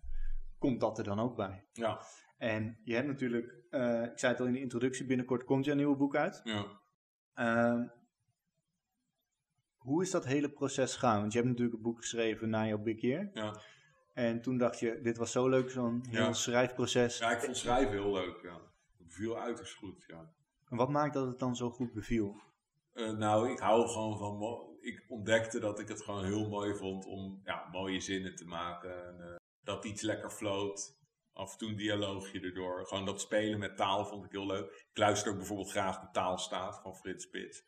komt 0.59 0.79
dat 0.79 0.97
er 0.97 1.03
dan 1.03 1.19
ook 1.19 1.35
bij. 1.35 1.63
Ja, 1.73 1.99
En 2.37 2.79
je 2.83 2.95
hebt 2.95 3.07
natuurlijk, 3.07 3.55
eh, 3.69 4.03
ik 4.03 4.19
zei 4.19 4.31
het 4.31 4.41
al 4.41 4.47
in 4.47 4.53
de 4.53 4.59
introductie, 4.59 5.05
binnenkort 5.05 5.43
komt 5.43 5.65
jouw 5.65 5.75
nieuwe 5.75 5.95
boek 5.95 6.15
uit. 6.15 6.41
ja. 6.43 6.65
Ehm, 7.33 7.87
hoe 9.79 10.01
is 10.01 10.11
dat 10.11 10.25
hele 10.25 10.49
proces 10.49 10.93
gegaan? 10.93 11.19
Want 11.19 11.31
je 11.31 11.37
hebt 11.37 11.49
natuurlijk 11.51 11.77
een 11.77 11.83
boek 11.83 11.97
geschreven 11.97 12.49
na 12.49 12.67
jouw 12.67 12.77
Big 12.77 13.01
Year. 13.01 13.29
ja. 13.33 13.59
En 14.13 14.41
toen 14.41 14.57
dacht 14.57 14.79
je, 14.79 14.99
dit 15.01 15.17
was 15.17 15.31
zo 15.31 15.47
leuk, 15.49 15.69
zo'n 15.69 16.05
heel 16.09 16.21
Ja. 16.23 16.33
schrijfproces. 16.33 17.17
Ja, 17.17 17.31
ik 17.31 17.39
vond 17.41 17.57
schrijven 17.57 17.91
heel 17.91 18.13
leuk, 18.13 18.39
ja. 18.43 18.53
Het 18.97 19.07
beviel 19.07 19.39
uiterst 19.39 19.73
goed, 19.73 20.03
ja. 20.07 20.29
En 20.69 20.77
wat 20.77 20.89
maakt 20.89 21.13
dat 21.13 21.27
het 21.27 21.39
dan 21.39 21.55
zo 21.55 21.69
goed 21.69 21.93
beviel? 21.93 22.41
Eh, 22.93 23.11
nou, 23.11 23.51
ik 23.51 23.59
hou 23.59 23.87
gewoon 23.87 24.17
van... 24.17 24.67
Ik 24.81 25.05
ontdekte 25.07 25.59
dat 25.59 25.79
ik 25.79 25.87
het 25.87 26.01
gewoon 26.01 26.25
heel 26.25 26.49
mooi 26.49 26.75
vond 26.75 27.05
om 27.05 27.41
ja, 27.43 27.67
mooie 27.71 27.99
zinnen 27.99 28.35
te 28.35 28.45
maken. 28.45 29.07
En, 29.07 29.21
eh, 29.27 29.35
dat 29.63 29.85
iets 29.85 30.01
lekker 30.01 30.29
floot. 30.29 30.97
Af 31.33 31.51
en 31.51 31.57
toe 31.57 31.69
een 31.69 31.75
dialoogje 31.75 32.39
erdoor. 32.39 32.87
Gewoon 32.87 33.05
dat 33.05 33.21
spelen 33.21 33.59
met 33.59 33.77
taal 33.77 34.05
vond 34.05 34.25
ik 34.25 34.31
heel 34.31 34.45
leuk. 34.45 34.85
Ik 34.91 34.97
luister 34.97 35.31
ook 35.31 35.37
bijvoorbeeld 35.37 35.71
graag 35.71 35.99
de 35.99 36.07
Taalstaat 36.11 36.79
van 36.81 36.95
Frits 36.95 37.23
Spits. 37.23 37.63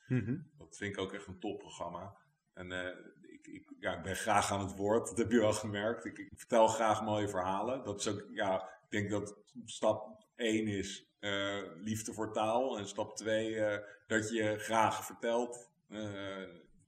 Dat 0.57 0.77
vind 0.77 0.93
ik 0.93 1.01
ook 1.01 1.13
echt 1.13 1.27
een 1.27 1.39
topprogramma. 1.39 2.15
En 2.53 2.71
eh, 2.71 2.97
ik, 3.21 3.47
ik, 3.47 3.73
ja, 3.79 3.97
ik 3.97 4.03
ben 4.03 4.15
graag 4.15 4.51
aan 4.51 4.59
het 4.59 4.75
woord, 4.75 5.07
dat 5.07 5.17
heb 5.17 5.31
je 5.31 5.39
wel 5.39 5.53
gemerkt. 5.53 6.05
Ik, 6.05 6.17
ik 6.17 6.31
vertel 6.35 6.67
graag 6.67 7.03
mooie 7.03 7.29
verhalen. 7.29 7.83
Dat 7.83 7.99
is 7.99 8.07
ook, 8.07 8.27
ja, 8.31 8.55
ik 8.61 8.89
denk 8.89 9.09
dat 9.09 9.37
stap 9.65 10.25
1 10.35 10.67
is 10.67 11.05
eh, 11.19 11.61
liefde 11.75 12.13
voor 12.13 12.33
taal. 12.33 12.77
En 12.77 12.87
stap 12.87 13.15
2 13.15 13.79
dat 14.07 14.29
je 14.29 14.57
graag 14.57 15.05
vertelt. 15.05 15.69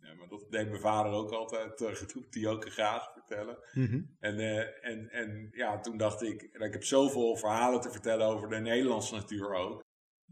Eh, 0.03 0.09
ja, 0.09 0.15
maar 0.15 0.27
dat 0.27 0.45
deed 0.49 0.69
mijn 0.69 0.81
vader 0.81 1.11
ook 1.11 1.31
altijd. 1.31 1.81
Uh, 1.81 2.13
doet 2.13 2.33
hij 2.33 2.47
ook 2.47 2.71
graag 2.71 3.11
vertellen. 3.13 3.57
Mhm. 3.73 4.01
En, 4.19 4.39
eh, 4.39 4.85
en, 4.89 5.09
en 5.09 5.49
ja, 5.51 5.79
toen 5.79 5.97
dacht 5.97 6.21
ik, 6.21 6.41
ik 6.41 6.73
heb 6.73 6.83
zoveel 6.83 7.35
verhalen 7.35 7.81
te 7.81 7.91
vertellen 7.91 8.27
over 8.27 8.49
de 8.49 8.59
Nederlandse 8.59 9.15
natuur 9.15 9.53
ook. 9.53 9.83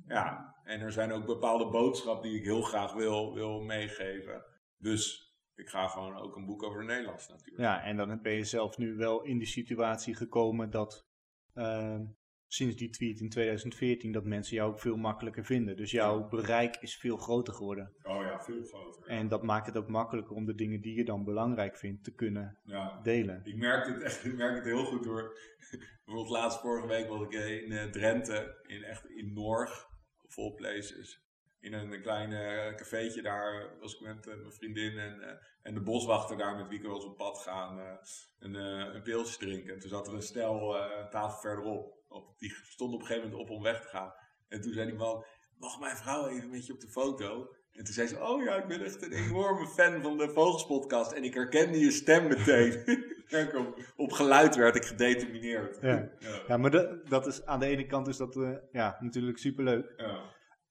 Ja, 0.08 0.56
en 0.64 0.80
er 0.80 0.92
zijn 0.92 1.12
ook 1.12 1.26
bepaalde 1.26 1.70
boodschappen 1.70 2.30
die 2.30 2.40
ik 2.40 2.46
heel 2.46 2.62
graag 2.62 2.94
wil, 2.94 3.34
wil 3.34 3.62
meegeven. 3.62 4.46
Dus 4.78 5.32
ik 5.56 5.70
ga 5.70 5.88
gewoon 5.88 6.18
ook 6.18 6.36
een 6.36 6.46
boek 6.46 6.64
over 6.64 6.80
de 6.80 6.86
Nederlandse 6.86 7.32
natuur. 7.32 7.60
Ja, 7.60 7.84
en 7.84 7.98
dan 7.98 8.22
ben 8.22 8.34
je 8.34 8.44
zelf 8.44 8.78
nu 8.78 8.96
wel 8.96 9.24
in 9.24 9.40
de 9.40 9.46
situatie 9.46 10.16
gekomen 10.16 10.70
dat 10.70 11.08
ehm, 11.54 12.06
sinds 12.48 12.76
die 12.76 12.90
tweet 12.90 13.20
in 13.20 13.30
2014 13.30 14.12
dat 14.12 14.26
mensen 14.26 14.56
jou 14.56 14.72
ook 14.72 14.80
veel 14.80 14.98
makkelijker 14.98 15.46
vinden. 15.46 15.78
Dus 15.78 15.92
jouw 15.92 16.28
bereik 16.28 16.76
is 16.76 16.98
veel 16.98 17.18
groter 17.18 17.54
geworden. 17.54 17.96
Oh 18.04 18.22
ja, 18.22 18.31
veel 18.44 18.64
groter. 18.64 19.08
En 19.08 19.28
dat 19.28 19.44
maakt 19.44 19.66
het 19.66 19.78
ook 19.78 19.88
makkelijker 19.88 20.36
om 20.36 20.46
de 20.46 20.56
dingen 20.56 20.82
die 20.82 20.96
je 20.96 21.06
dan 21.06 21.24
belangrijk 21.24 21.78
vindt 21.78 22.04
te 22.04 22.14
kunnen 22.14 22.60
Ja. 22.64 23.00
delen. 23.04 23.42
Ik 23.44 23.56
merk 23.56 23.88
het 23.88 24.02
echt, 24.02 24.26
ik 24.26 24.36
merk 24.36 24.56
het 24.56 24.66
heel 24.66 24.86
goed 24.86 25.04
door. 25.04 25.38
Bijvoorbeeld 26.06 26.30
laatst 26.38 26.60
vorige 26.60 26.88
week 26.88 27.08
was 27.08 27.22
ik 27.22 27.32
in 27.32 27.72
eh, 27.72 27.90
Drenthe, 27.90 28.64
in 28.68 28.84
echt 28.84 29.06
in 29.10 29.34
Norg, 29.34 29.88
vol 30.28 30.54
places. 30.56 31.30
In 31.60 31.74
een 31.74 32.02
klein 32.02 32.34
eh, 32.34 32.76
cafeetje 32.76 33.22
daar 33.22 33.78
was 33.80 33.94
ik 33.94 34.00
met 34.02 34.28
eh, 34.28 34.36
mijn 34.36 34.52
vriendin 34.52 34.98
en, 34.98 35.22
eh, 35.22 35.36
en 35.62 35.74
de 35.74 35.82
boswachter 35.82 36.38
daar 36.38 36.56
met 36.56 36.68
wie 36.68 36.78
ik 36.78 36.84
wel 36.86 36.96
eens 36.96 37.06
op 37.06 37.18
pad 37.18 37.38
gaan 37.38 38.00
een, 38.40 38.54
een 38.96 39.02
pilsje 39.02 39.38
drinken. 39.38 39.74
En 39.74 39.80
toen 39.80 39.90
zat 39.90 40.08
er 40.08 40.14
een 40.14 40.22
stel 40.22 40.76
een 40.82 41.10
tafel 41.10 41.40
verderop. 41.40 42.00
Op, 42.08 42.40
die 42.40 42.54
stond 42.64 42.94
op 42.94 43.00
een 43.00 43.06
gegeven 43.06 43.30
moment 43.30 43.50
op 43.50 43.56
om 43.56 43.64
weg 43.64 43.82
te 43.82 43.88
gaan. 43.88 44.14
En 44.48 44.62
toen 44.62 44.74
zei 44.74 44.86
die 44.90 44.98
man, 44.98 45.26
mag 45.58 45.80
mijn 45.80 45.98
vrouw 45.98 46.28
even 46.28 46.50
met 46.50 46.66
je 46.66 46.74
op 46.74 46.80
de 46.80 46.90
foto? 46.92 47.56
En 47.72 47.84
toen 47.84 47.94
zei 47.94 48.08
ze, 48.08 48.20
oh 48.20 48.44
ja, 48.44 48.56
ik 48.56 48.68
ben 48.68 48.84
echt 48.84 49.02
een 49.02 49.12
enorme 49.12 49.68
fan 49.68 50.02
van 50.02 50.18
de 50.18 50.30
Vogelspodcast. 50.30 51.12
En 51.12 51.24
ik 51.24 51.34
herkende 51.34 51.80
je 51.80 51.92
stem 51.92 52.28
meteen. 52.28 52.84
Op, 53.58 53.80
op 53.96 54.12
geluid 54.12 54.56
werd 54.56 54.76
ik 54.76 54.86
gedetermineerd. 54.86 55.78
Ja. 55.82 56.10
ja. 56.48 56.58
Maar 56.58 56.72
dat, 56.72 57.08
dat 57.10 57.28
is, 57.28 57.46
aan 57.46 57.60
de 57.60 57.66
ene 57.66 57.86
kant 57.86 58.08
is 58.08 58.18
dat 58.18 58.36
eh, 58.36 58.52
ja, 58.72 58.98
natuurlijk 59.00 59.38
superleuk. 59.38 59.94
ja. 59.98 60.16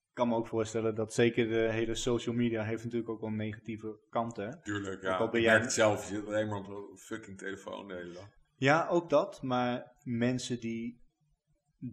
Ik 0.08 0.16
kan 0.16 0.28
me 0.28 0.34
ook 0.34 0.46
voorstellen 0.48 0.94
dat 0.94 1.14
zeker 1.14 1.48
de 1.48 1.68
hele 1.72 1.94
social 1.94 2.34
media 2.34 2.62
heeft 2.64 2.84
natuurlijk 2.84 3.10
ook 3.10 3.20
wel 3.20 3.30
negatieve 3.30 3.98
kanten. 4.10 4.60
Tuurlijk, 4.62 4.96
Ook 4.96 5.02
ja. 5.02 5.16
al 5.16 5.28
ben 5.28 5.40
jij- 5.40 5.58
het 5.60 5.72
zelf. 5.72 6.08
Je 6.08 6.14
zit 6.14 6.26
alleen 6.26 6.48
maar 6.48 6.58
op 6.58 6.68
een 6.68 6.98
fucking 6.98 7.38
telefoon 7.38 7.88
de 7.88 7.94
hele 7.94 8.12
dag. 8.12 8.28
Ja, 8.56 8.86
ook 8.88 9.10
dat. 9.10 9.42
Maar 9.42 9.92
mensen 10.04 10.60
die 10.60 11.00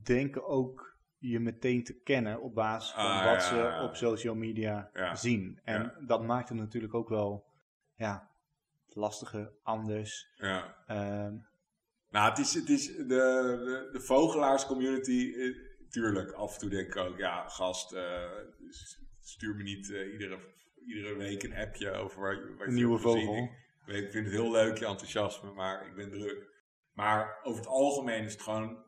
denken 0.03 0.45
ook 0.47 0.96
je 1.17 1.39
meteen 1.39 1.83
te 1.83 1.93
kennen 2.01 2.41
op 2.41 2.53
basis 2.55 2.91
van 2.91 3.03
Ah, 3.05 3.25
wat 3.25 3.33
ja, 3.33 3.39
ze 3.47 3.55
ja. 3.55 3.83
op 3.83 3.95
social 3.95 4.35
media 4.35 4.89
Ja. 4.93 5.15
zien. 5.15 5.59
En 5.63 5.93
dat 6.07 6.23
maakt 6.23 6.49
het 6.49 6.57
natuurlijk 6.57 6.93
ook 6.93 7.09
wel 7.09 7.45
ja, 7.95 8.31
lastiger, 8.87 9.51
anders. 9.63 10.27
Ja. 10.35 10.75
Ehm, 10.87 11.35
Nou, 12.09 12.29
het 12.29 12.37
is, 12.37 12.53
het 12.53 12.69
is 12.69 12.85
de, 12.95 13.03
de, 13.07 13.89
de 13.91 13.99
vogelaars-community, 13.99 15.33
eh, 15.37 15.55
tuurlijk, 15.89 16.31
af 16.31 16.53
en 16.53 16.59
toe 16.59 16.69
denk 16.69 16.87
ik 16.87 16.95
ook, 16.95 17.17
ja, 17.17 17.47
gast, 17.47 17.91
eh, 17.93 18.29
stuur 19.21 19.55
me 19.55 19.63
niet 19.63 19.91
eh, 19.91 20.11
iedere, 20.11 20.39
iedere 20.85 21.15
week 21.15 21.43
een 21.43 21.55
appje 21.55 21.91
over 21.91 22.21
waar, 22.21 22.33
je- 22.35 22.49
wat 22.49 22.57
je 22.59 22.65
een 22.65 22.73
nieuwe 22.73 22.99
vogel. 22.99 23.49
Ik 23.85 24.11
vind 24.11 24.25
het 24.25 24.33
heel 24.33 24.51
leuk, 24.51 24.77
je 24.77 24.85
enthousiasme, 24.85 25.51
maar 25.51 25.87
ik 25.87 25.95
ben 25.95 26.09
druk. 26.09 26.47
Maar 26.93 27.39
over 27.43 27.59
het 27.59 27.69
algemeen 27.69 28.23
is 28.23 28.31
het 28.33 28.41
gewoon 28.41 28.83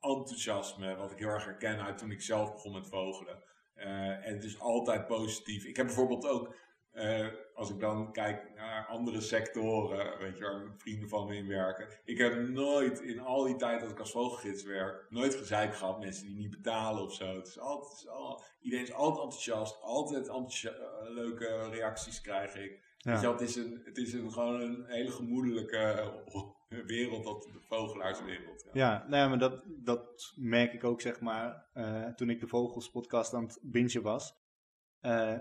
enthousiasme, 0.00 0.96
wat 0.96 1.10
ik 1.10 1.18
heel 1.18 1.28
erg 1.28 1.44
herken 1.44 1.80
uit 1.80 1.98
toen 1.98 2.10
ik 2.10 2.22
zelf 2.22 2.52
begon 2.52 2.72
met 2.72 2.88
vogelen. 2.88 3.42
Eh, 3.74 4.26
en 4.26 4.34
het 4.34 4.44
is 4.44 4.60
altijd 4.60 5.06
positief. 5.06 5.64
Ik 5.64 5.76
heb 5.76 5.86
bijvoorbeeld 5.86 6.26
ook, 6.26 6.54
eh, 6.90 7.26
als 7.54 7.70
ik 7.70 7.80
dan 7.80 8.12
kijk 8.12 8.54
naar 8.54 8.86
andere 8.86 9.20
sectoren, 9.20 10.18
weet 10.18 10.38
je, 10.38 10.44
waar 10.44 10.74
vrienden 10.76 11.08
van 11.08 11.26
me 11.26 11.36
in 11.36 11.48
werken. 11.48 11.88
Ik 12.04 12.18
heb 12.18 12.48
nooit 12.48 13.00
in 13.00 13.20
al 13.20 13.44
die 13.44 13.56
tijd 13.56 13.80
dat 13.80 13.90
ik 13.90 13.98
als 13.98 14.10
vogelgids 14.10 14.62
werk, 14.62 15.06
nooit 15.10 15.34
gezeik 15.34 15.74
gehad, 15.74 16.00
mensen 16.00 16.26
die 16.26 16.36
niet 16.36 16.50
betalen 16.50 17.02
of 17.02 17.14
zo. 17.14 17.36
Het 17.36 17.46
is 17.46 17.58
altijd, 17.58 17.90
het 17.90 18.00
is 18.00 18.08
al, 18.08 18.42
iedereen 18.60 18.84
is 18.84 18.92
altijd 18.92 19.24
enthousiast, 19.24 19.82
altijd 19.82 20.28
eh, 20.28 20.74
leuke 21.00 21.68
reacties 21.70 22.20
krijg 22.20 22.54
ik. 22.54 22.88
Ja. 22.96 23.10
Weet 23.10 23.20
je 23.20 23.26
wel, 23.26 23.38
het 23.38 23.48
is, 23.48 23.56
een, 23.56 23.80
het 23.84 23.98
is 23.98 24.12
een, 24.12 24.32
gewoon 24.32 24.60
een 24.60 24.84
hele 24.86 25.10
gemoedelijke 25.10 26.12
wereld, 26.78 27.24
dat, 27.24 27.42
de 27.42 27.60
vogelaarswereld. 27.60 28.64
Ja. 28.64 28.70
Ja, 28.72 28.98
nou 29.08 29.22
ja, 29.22 29.28
maar 29.28 29.38
dat, 29.38 29.64
dat 29.66 30.32
merk 30.36 30.72
ik 30.72 30.84
ook, 30.84 31.00
zeg 31.00 31.20
maar, 31.20 31.68
eh, 31.72 32.06
toen 32.08 32.30
ik 32.30 32.40
de 32.40 32.46
Vogels 32.48 32.90
podcast 32.90 33.34
aan 33.34 33.44
het 33.44 33.58
bingen 33.62 34.02
was. 34.02 34.34
Eh, 35.00 35.38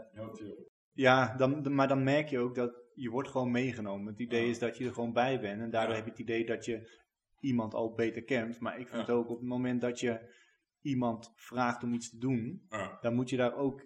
ja, 0.92 1.36
dan, 1.38 1.74
maar 1.76 1.88
dan 1.88 2.04
merk 2.04 2.30
je 2.30 2.40
ook 2.40 2.56
dat 2.56 2.74
je 2.94 3.10
wordt 3.10 3.30
gewoon 3.30 3.52
meegenomen. 3.52 4.08
Het 4.12 4.20
idee 4.20 4.44
Ja. 4.44 4.50
is 4.50 4.60
dat 4.60 4.78
je 4.78 4.86
er 4.86 4.94
gewoon 4.94 5.14
bij 5.14 5.40
bent. 5.40 5.62
En 5.62 5.70
daardoor 5.70 5.96
Ja. 5.96 5.96
heb 5.96 6.06
je 6.06 6.12
het 6.12 6.20
idee 6.20 6.46
dat 6.46 6.66
je 6.66 6.98
iemand 7.40 7.74
al 7.74 7.94
beter 7.94 8.24
kent. 8.24 8.60
Maar 8.60 8.80
ik 8.80 8.88
vind 8.88 9.10
ook 9.10 9.30
op 9.30 9.40
het 9.40 9.48
moment 9.48 9.82
dat 9.82 10.00
je 10.00 10.38
iemand 10.82 11.32
vraagt 11.36 11.84
om 11.84 11.94
iets 11.94 12.10
te 12.10 12.18
doen, 12.18 12.66
dan 13.02 13.14
moet 13.16 13.30
je 13.30 13.38
daar 13.38 13.56
ook 13.56 13.86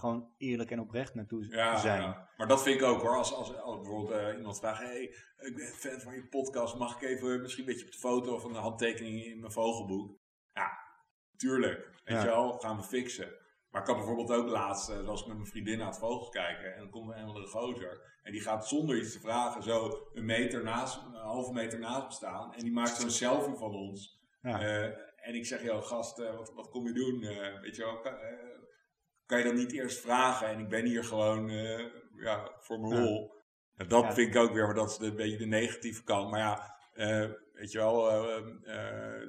gewoon 0.00 0.32
eerlijk 0.36 0.70
en 0.70 0.80
oprecht 0.80 1.14
naartoe 1.14 1.46
Ja, 1.48 1.76
zijn. 1.78 2.02
ja. 2.02 2.28
maar 2.36 2.48
dat 2.48 2.62
vind 2.62 2.80
ik 2.80 2.86
ook 2.86 3.00
hoor. 3.00 3.16
Als, 3.16 3.34
als, 3.34 3.56
als 3.56 3.76
bijvoorbeeld 3.76 4.10
eh, 4.20 4.36
iemand 4.36 4.58
vraagt: 4.58 4.78
hey, 4.82 5.02
ik 5.38 5.56
ben 5.56 5.66
fan 5.66 6.00
van 6.00 6.14
je 6.14 6.26
podcast, 6.28 6.76
mag 6.78 6.94
ik 6.94 7.08
even 7.08 7.40
misschien 7.40 7.64
een 7.64 7.70
beetje 7.70 7.86
op 7.86 7.92
de 7.92 7.98
foto 7.98 8.34
of 8.34 8.44
een 8.44 8.54
handtekening 8.54 9.24
in 9.24 9.40
mijn 9.40 9.52
vogelboek? 9.52 10.18
Ja, 10.52 10.70
tuurlijk. 11.36 11.78
Weet 12.04 12.16
Ja. 12.16 12.20
je 12.22 12.26
wel, 12.28 12.52
gaan 12.58 12.76
we 12.76 12.82
fixen. 12.82 13.38
Maar 13.70 13.80
ik 13.80 13.86
had 13.86 13.96
bijvoorbeeld 13.96 14.32
ook 14.32 14.48
laatst, 14.48 14.88
eh, 14.88 15.06
was 15.06 15.20
ik 15.20 15.26
met 15.26 15.36
mijn 15.36 15.48
vriendin 15.48 15.78
naar 15.78 15.86
het 15.86 15.98
vogels 15.98 16.28
kijken. 16.28 16.72
En 16.74 16.78
dan 16.78 16.90
komt 16.90 17.10
er 17.10 17.16
een 17.16 17.24
andere 17.26 17.46
gozer. 17.46 18.18
En 18.22 18.32
die 18.32 18.40
gaat 18.40 18.68
zonder 18.68 18.98
iets 18.98 19.12
te 19.12 19.20
vragen 19.20 19.62
zo 19.62 20.08
een 20.12 20.24
meter 20.24 20.62
naast, 20.62 20.96
een 21.06 21.14
halve 21.14 21.52
meter 21.52 21.78
naast 21.78 22.06
me 22.06 22.12
staan. 22.12 22.52
En 22.54 22.60
die 22.60 22.72
maakt 22.72 22.96
zo'n 23.00 23.10
selfie 23.10 23.54
van 23.56 23.74
ons. 23.74 24.20
Ja. 24.42 24.60
Eh, 24.60 24.84
en 25.28 25.34
ik 25.34 25.46
zeg, 25.46 25.62
joh 25.62 25.82
gast, 25.82 26.18
wat, 26.18 26.52
wat 26.54 26.68
kom 26.70 26.86
je 26.86 26.92
doen? 26.92 27.20
Weet 27.60 27.76
je 27.76 27.82
wel, 27.82 28.00
kan, 29.30 29.38
je 29.38 29.44
dan 29.44 29.54
niet 29.54 29.72
eerst 29.72 30.00
vragen? 30.00 30.48
En 30.48 30.58
ik 30.58 30.68
ben 30.68 30.84
hier 30.84 31.04
gewoon 31.04 31.50
eh, 31.50 31.84
ja, 32.16 32.50
voor 32.58 32.80
mijn 32.80 33.02
rol. 33.02 33.38
Dat 33.76 34.02
Ja. 34.02 34.12
vind 34.12 34.34
ik 34.34 34.40
ook 34.40 34.52
weer, 34.52 34.66
maar 34.66 34.74
dat 34.74 34.90
is 34.90 34.96
de, 34.96 35.06
een 35.06 35.16
beetje 35.16 35.38
de 35.38 35.46
negatieve 35.46 36.02
kant. 36.04 36.30
Maar 36.30 36.40
ja, 36.40 36.76
eh, 36.92 37.30
weet 37.52 37.72
je 37.72 37.78
wel, 37.78 38.10
eh, 38.64 39.28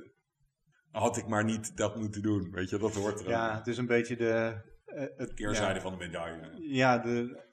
had 0.91 1.18
ik 1.18 1.28
maar 1.28 1.43
niet 1.43 1.78
dat 1.78 1.95
moeten 1.95 2.22
doen. 2.22 2.52
Weet 2.52 2.70
je, 2.70 2.78
dat 2.78 2.93
hoort 2.93 3.20
er 3.20 3.30
Ja, 3.30 3.58
het 3.58 3.68
is 3.68 3.78
een 3.78 3.86
beetje 3.86 4.16
de... 4.16 4.62
het, 4.86 5.34
Keerzijde 5.34 5.74
ja, 5.74 5.82
van 5.82 5.91
de 5.91 5.97
medaille. 6.06 6.56
Ja, 6.58 6.97
de, 6.97 7.43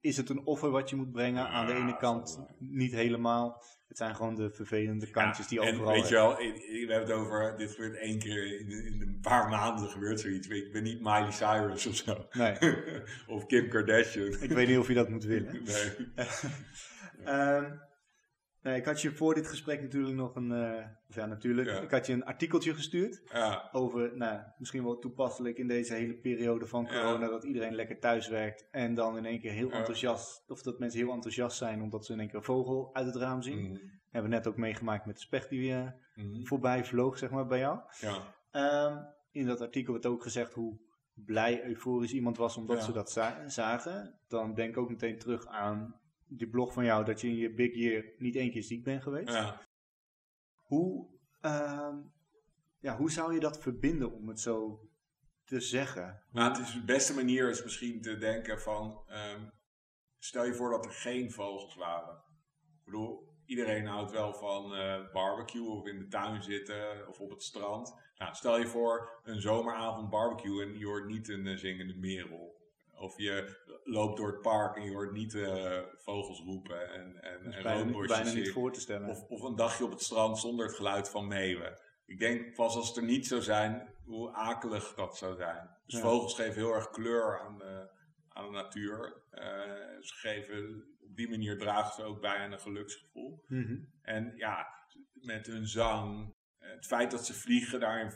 is 0.00 0.16
het 0.16 0.28
een 0.28 0.46
offer 0.46 0.70
wat 0.70 0.90
je 0.90 0.96
moet 0.96 1.12
brengen? 1.12 1.48
Aan 1.48 1.66
de 1.66 1.72
ene 1.72 1.96
kant 1.96 2.46
niet 2.58 2.92
helemaal. 2.92 3.62
Het 3.88 3.96
zijn 3.96 4.14
gewoon 4.16 4.34
de 4.34 4.50
vervelende 4.50 5.10
kantjes 5.10 5.48
die 5.48 5.60
en 5.60 5.74
overal 5.74 5.92
weet 5.92 6.08
je 6.08 6.14
wel, 6.14 6.36
we 6.36 6.86
hebben 6.88 7.08
het 7.08 7.10
over, 7.10 7.54
dit 7.56 7.70
gebeurt 7.70 7.96
één 7.96 8.18
keer 8.18 8.60
in 8.60 9.00
een 9.00 9.18
paar 9.22 9.48
maanden 9.48 9.88
gebeurt 9.88 10.20
zoiets. 10.20 10.48
Ik 10.48 10.72
ben 10.72 10.82
niet 10.82 11.00
Miley 11.00 11.30
Cyrus 11.30 11.86
of 11.86 11.96
zo. 11.96 12.28
Nee, 12.32 12.56
of 13.26 13.46
Kim 13.46 13.68
Kardashian. 13.68 14.36
ik 14.40 14.50
weet 14.50 14.68
niet 14.68 14.78
of 14.78 14.88
je 14.88 14.94
dat 14.94 15.08
moet 15.08 15.24
willen. 15.24 15.62
Nee. 15.64 15.92
Ehm, 17.24 17.64
Nee, 18.64 18.76
ik 18.76 18.84
had 18.84 19.00
je 19.00 19.10
voor 19.10 19.34
dit 19.34 19.46
gesprek 19.48 19.82
natuurlijk 19.82 20.14
nog 20.16 20.34
een, 20.36 20.52
eh, 20.52 20.86
of 21.08 21.14
ja 21.14 21.26
natuurlijk, 21.26 21.68
Ja. 21.68 21.80
ik 21.80 21.90
had 21.90 22.06
je 22.06 22.12
een 22.12 22.24
artikeltje 22.24 22.74
gestuurd 22.74 23.22
Ja, 23.32 23.68
over, 23.72 24.16
nou, 24.16 24.40
misschien 24.58 24.84
wel 24.84 24.98
toepasselijk 24.98 25.58
in 25.58 25.68
deze 25.68 25.94
hele 25.94 26.14
periode 26.14 26.66
van 26.66 26.84
Ja. 26.84 26.90
corona, 26.90 27.28
dat 27.28 27.44
iedereen 27.44 27.74
lekker 27.74 27.98
thuis 27.98 28.28
werkt 28.28 28.68
en 28.70 28.94
dan 28.94 29.16
in 29.16 29.24
één 29.24 29.40
keer 29.40 29.52
heel 29.52 29.70
enthousiast, 29.70 30.44
of 30.50 30.62
dat 30.62 30.78
mensen 30.78 31.00
heel 31.00 31.12
enthousiast 31.12 31.56
zijn 31.56 31.82
omdat 31.82 32.06
ze 32.06 32.12
in 32.12 32.18
één 32.18 32.28
keer 32.28 32.36
een 32.36 32.44
vogel 32.44 32.90
uit 32.94 33.06
het 33.06 33.16
raam 33.16 33.42
zien. 33.42 33.62
Mhm. 33.70 33.78
Hebben 34.10 34.30
we 34.30 34.36
net 34.36 34.46
ook 34.46 34.56
meegemaakt 34.56 35.06
met 35.06 35.14
de 35.14 35.20
specht 35.20 35.48
die 35.48 35.72
eh, 35.72 35.88
Mhm. 36.14 36.44
voorbij 36.44 36.84
vloog, 36.84 37.18
zeg 37.18 37.30
maar, 37.30 37.46
bij 37.46 37.58
jou. 37.58 37.78
ja. 38.00 38.34
Ehm, 38.50 38.96
in 39.30 39.46
dat 39.46 39.60
artikel 39.60 39.92
werd 39.92 40.06
ook 40.06 40.22
gezegd 40.22 40.52
hoe 40.52 40.78
blij, 41.14 41.64
euforisch 41.64 42.12
iemand 42.12 42.36
was 42.36 42.56
omdat 42.56 42.82
ze 42.84 42.92
dat 42.92 43.10
za- 43.10 43.48
zagen. 43.48 44.18
Dan 44.28 44.54
denk 44.54 44.70
ik 44.70 44.76
ook 44.78 44.90
meteen 44.90 45.18
terug 45.18 45.46
aan 45.46 46.00
die 46.26 46.48
blog 46.48 46.72
van 46.72 46.84
jou 46.84 47.04
dat 47.04 47.20
je 47.20 47.28
in 47.28 47.36
je 47.36 47.54
big 47.54 47.74
year 47.74 48.04
niet 48.18 48.36
één 48.36 48.50
keer 48.50 48.62
ziek 48.62 48.84
bent 48.84 49.02
geweest. 49.02 49.32
ja. 49.32 49.60
Hoe, 50.62 51.06
ehm, 51.40 51.96
ja, 52.78 52.96
hoe 52.96 53.10
zou 53.10 53.34
je 53.34 53.40
dat 53.40 53.58
verbinden 53.58 54.12
om 54.12 54.28
het 54.28 54.40
zo 54.40 54.88
te 55.44 55.60
zeggen? 55.60 56.22
Nou, 56.32 56.50
het 56.50 56.66
is 56.66 56.72
de 56.72 56.84
beste 56.84 57.14
manier 57.14 57.50
is 57.50 57.62
misschien 57.62 58.02
te 58.02 58.16
denken 58.16 58.60
van, 58.60 59.02
ehm, 59.06 59.48
stel 60.18 60.44
je 60.44 60.54
voor 60.54 60.70
dat 60.70 60.84
er 60.84 60.92
geen 60.92 61.30
vogels 61.30 61.74
waren. 61.74 62.14
Ik 62.78 62.84
bedoel, 62.84 63.34
iedereen 63.46 63.86
houdt 63.86 64.10
wel 64.10 64.34
van 64.34 64.74
eh, 64.74 65.12
barbecue 65.12 65.68
of 65.68 65.86
in 65.86 65.98
de 65.98 66.08
tuin 66.08 66.42
zitten 66.42 67.08
of 67.08 67.20
op 67.20 67.30
het 67.30 67.42
strand. 67.42 67.94
Nou, 68.18 68.34
stel 68.34 68.58
je 68.58 68.66
voor 68.66 69.20
een 69.22 69.40
zomeravond 69.40 70.10
barbecue 70.10 70.62
en 70.62 70.78
je 70.78 70.86
hoort 70.86 71.06
niet 71.06 71.28
een 71.28 71.46
eh, 71.46 71.56
zingende 71.56 71.94
merel. 71.94 72.62
Of 73.04 73.18
je 73.18 73.56
loopt 73.84 74.16
door 74.16 74.26
het 74.26 74.40
park 74.40 74.76
en 74.76 74.82
je 74.82 74.92
hoort 74.92 75.12
niet 75.12 75.34
eh, 75.34 75.80
vogels 75.96 76.40
roepen 76.40 76.92
en, 76.92 77.22
en, 77.22 77.38
Dat 77.44 77.52
is 77.52 77.56
en 77.56 77.62
bijna, 77.62 78.06
bijna 78.06 78.32
niet 78.32 78.50
voor 78.50 78.72
te 78.72 78.80
stellen. 78.80 79.08
Of, 79.08 79.22
of 79.22 79.42
een 79.42 79.56
dagje 79.56 79.84
op 79.84 79.90
het 79.90 80.02
strand 80.02 80.38
zonder 80.38 80.66
het 80.66 80.74
geluid 80.74 81.10
van 81.10 81.28
meeuwen. 81.28 81.78
Ik 82.06 82.18
denk 82.18 82.54
pas 82.54 82.76
als 82.76 82.88
het 82.88 82.96
er 82.96 83.02
niet 83.02 83.26
zou 83.26 83.42
zijn, 83.42 83.94
hoe 84.04 84.32
akelig 84.32 84.94
dat 84.94 85.16
zou 85.16 85.36
zijn. 85.36 85.70
Dus 85.86 85.94
Ja. 85.94 86.00
vogels 86.00 86.34
geven 86.34 86.54
heel 86.54 86.74
erg 86.74 86.90
kleur 86.90 87.40
aan 87.40 87.58
de, 87.58 87.90
aan 88.28 88.44
de 88.44 88.50
natuur. 88.50 89.22
Eh, 89.30 89.44
ze 90.00 90.14
geven, 90.14 90.84
op 91.00 91.16
die 91.16 91.28
manier 91.28 91.58
dragen 91.58 91.94
ze 91.94 92.02
ook 92.02 92.20
bij 92.20 92.36
aan 92.36 92.52
een 92.52 92.60
geluksgevoel. 92.60 93.44
Mhm. 93.46 93.76
En 94.02 94.32
ja, 94.36 94.66
met 95.12 95.46
hun 95.46 95.66
zang, 95.66 96.34
het 96.58 96.86
feit 96.86 97.10
dat 97.10 97.26
ze 97.26 97.34
vliegen, 97.34 97.80
daarin 97.80 98.06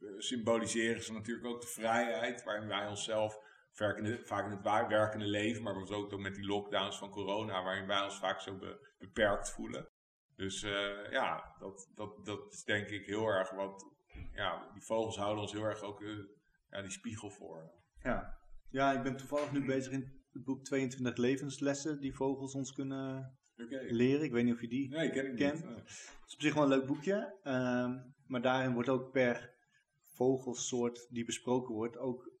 eh, 0.00 0.08
symboliseren 0.18 1.02
ze 1.02 1.12
natuurlijk 1.12 1.46
ook 1.46 1.60
de 1.60 1.66
vrijheid 1.66 2.44
waarin 2.44 2.68
wij 2.68 2.88
onszelf 2.88 3.41
werkende, 3.78 4.20
vaak 4.24 4.44
in 4.44 4.50
het 4.50 4.88
werkende 4.88 5.26
leven, 5.26 5.62
maar 5.62 5.74
ook 5.76 6.18
met 6.18 6.34
die 6.34 6.46
lockdowns 6.46 6.98
van 6.98 7.10
corona, 7.10 7.62
waarin 7.62 7.86
wij 7.86 8.02
ons 8.04 8.18
vaak 8.18 8.40
zo 8.40 8.56
be- 8.56 8.94
beperkt 8.98 9.50
voelen. 9.50 9.88
Dus 10.36 10.62
eh, 10.62 11.10
ja, 11.10 11.54
dat, 11.58 11.90
dat, 11.94 12.24
dat 12.26 12.52
is 12.52 12.64
denk 12.64 12.88
ik 12.88 13.06
heel 13.06 13.26
erg 13.26 13.50
wat, 13.50 13.84
ja, 14.32 14.70
die 14.72 14.82
vogels 14.84 15.16
houden 15.16 15.42
ons 15.42 15.52
heel 15.52 15.64
erg 15.64 15.82
ook 15.82 16.02
eh, 16.02 16.16
ja, 16.70 16.80
die 16.82 16.90
spiegel 16.90 17.30
voor. 17.30 17.70
Ja. 18.02 18.38
ja, 18.70 18.92
ik 18.92 19.02
ben 19.02 19.16
toevallig 19.16 19.52
nu 19.52 19.64
bezig 19.64 19.92
in 19.92 20.20
het 20.32 20.44
boek 20.44 20.64
22 20.64 21.16
levenslessen 21.16 22.00
die 22.00 22.14
vogels 22.14 22.54
ons 22.54 22.72
kunnen 22.72 23.36
leren. 23.88 24.24
Ik 24.24 24.32
weet 24.32 24.44
niet 24.44 24.54
of 24.54 24.60
je 24.60 24.68
die 24.68 24.88
Nee, 24.88 25.10
ken 25.10 25.26
ik 25.30 25.36
Ken. 25.36 25.54
niet. 25.54 25.64
Eh, 25.64 25.74
Het 25.76 25.86
is 26.26 26.34
op 26.34 26.40
zich 26.40 26.54
wel 26.54 26.62
een 26.62 26.68
leuk 26.68 26.86
boekje. 26.86 27.38
ehm, 27.42 27.90
maar 28.26 28.42
daarin 28.42 28.72
wordt 28.74 28.88
ook 28.88 29.10
per 29.10 29.54
vogelsoort 30.06 31.06
die 31.10 31.24
besproken 31.24 31.74
wordt 31.74 31.96
ook 31.98 32.31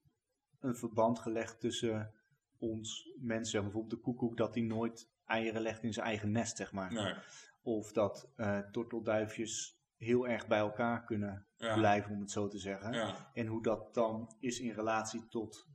een 0.62 0.76
verband 0.76 1.18
gelegd 1.18 1.60
tussen 1.60 2.12
ons 2.58 3.10
mensen. 3.20 3.62
Bijvoorbeeld 3.62 3.92
de 3.94 4.00
koekoek 4.00 4.36
dat 4.36 4.54
die 4.54 4.64
nooit 4.64 5.10
eieren 5.26 5.62
legt 5.62 5.82
in 5.82 5.92
zijn 5.92 6.06
eigen 6.06 6.30
nest, 6.30 6.56
zeg 6.56 6.72
maar. 6.72 6.92
nee, 6.92 7.14
Of 7.62 7.92
dat 7.92 8.28
eh 8.36 8.58
tortelduifjes 8.58 9.80
heel 9.96 10.28
erg 10.28 10.46
bij 10.46 10.58
elkaar 10.58 11.04
kunnen 11.04 11.46
ja, 11.56 11.74
blijven, 11.74 12.12
om 12.12 12.20
het 12.20 12.30
zo 12.30 12.48
te 12.48 12.58
zeggen. 12.58 12.92
ja, 12.92 13.30
En 13.34 13.46
hoe 13.46 13.62
dat 13.62 13.94
dan 13.94 14.36
is 14.40 14.60
in 14.60 14.72
relatie 14.72 15.28
tot 15.28 15.68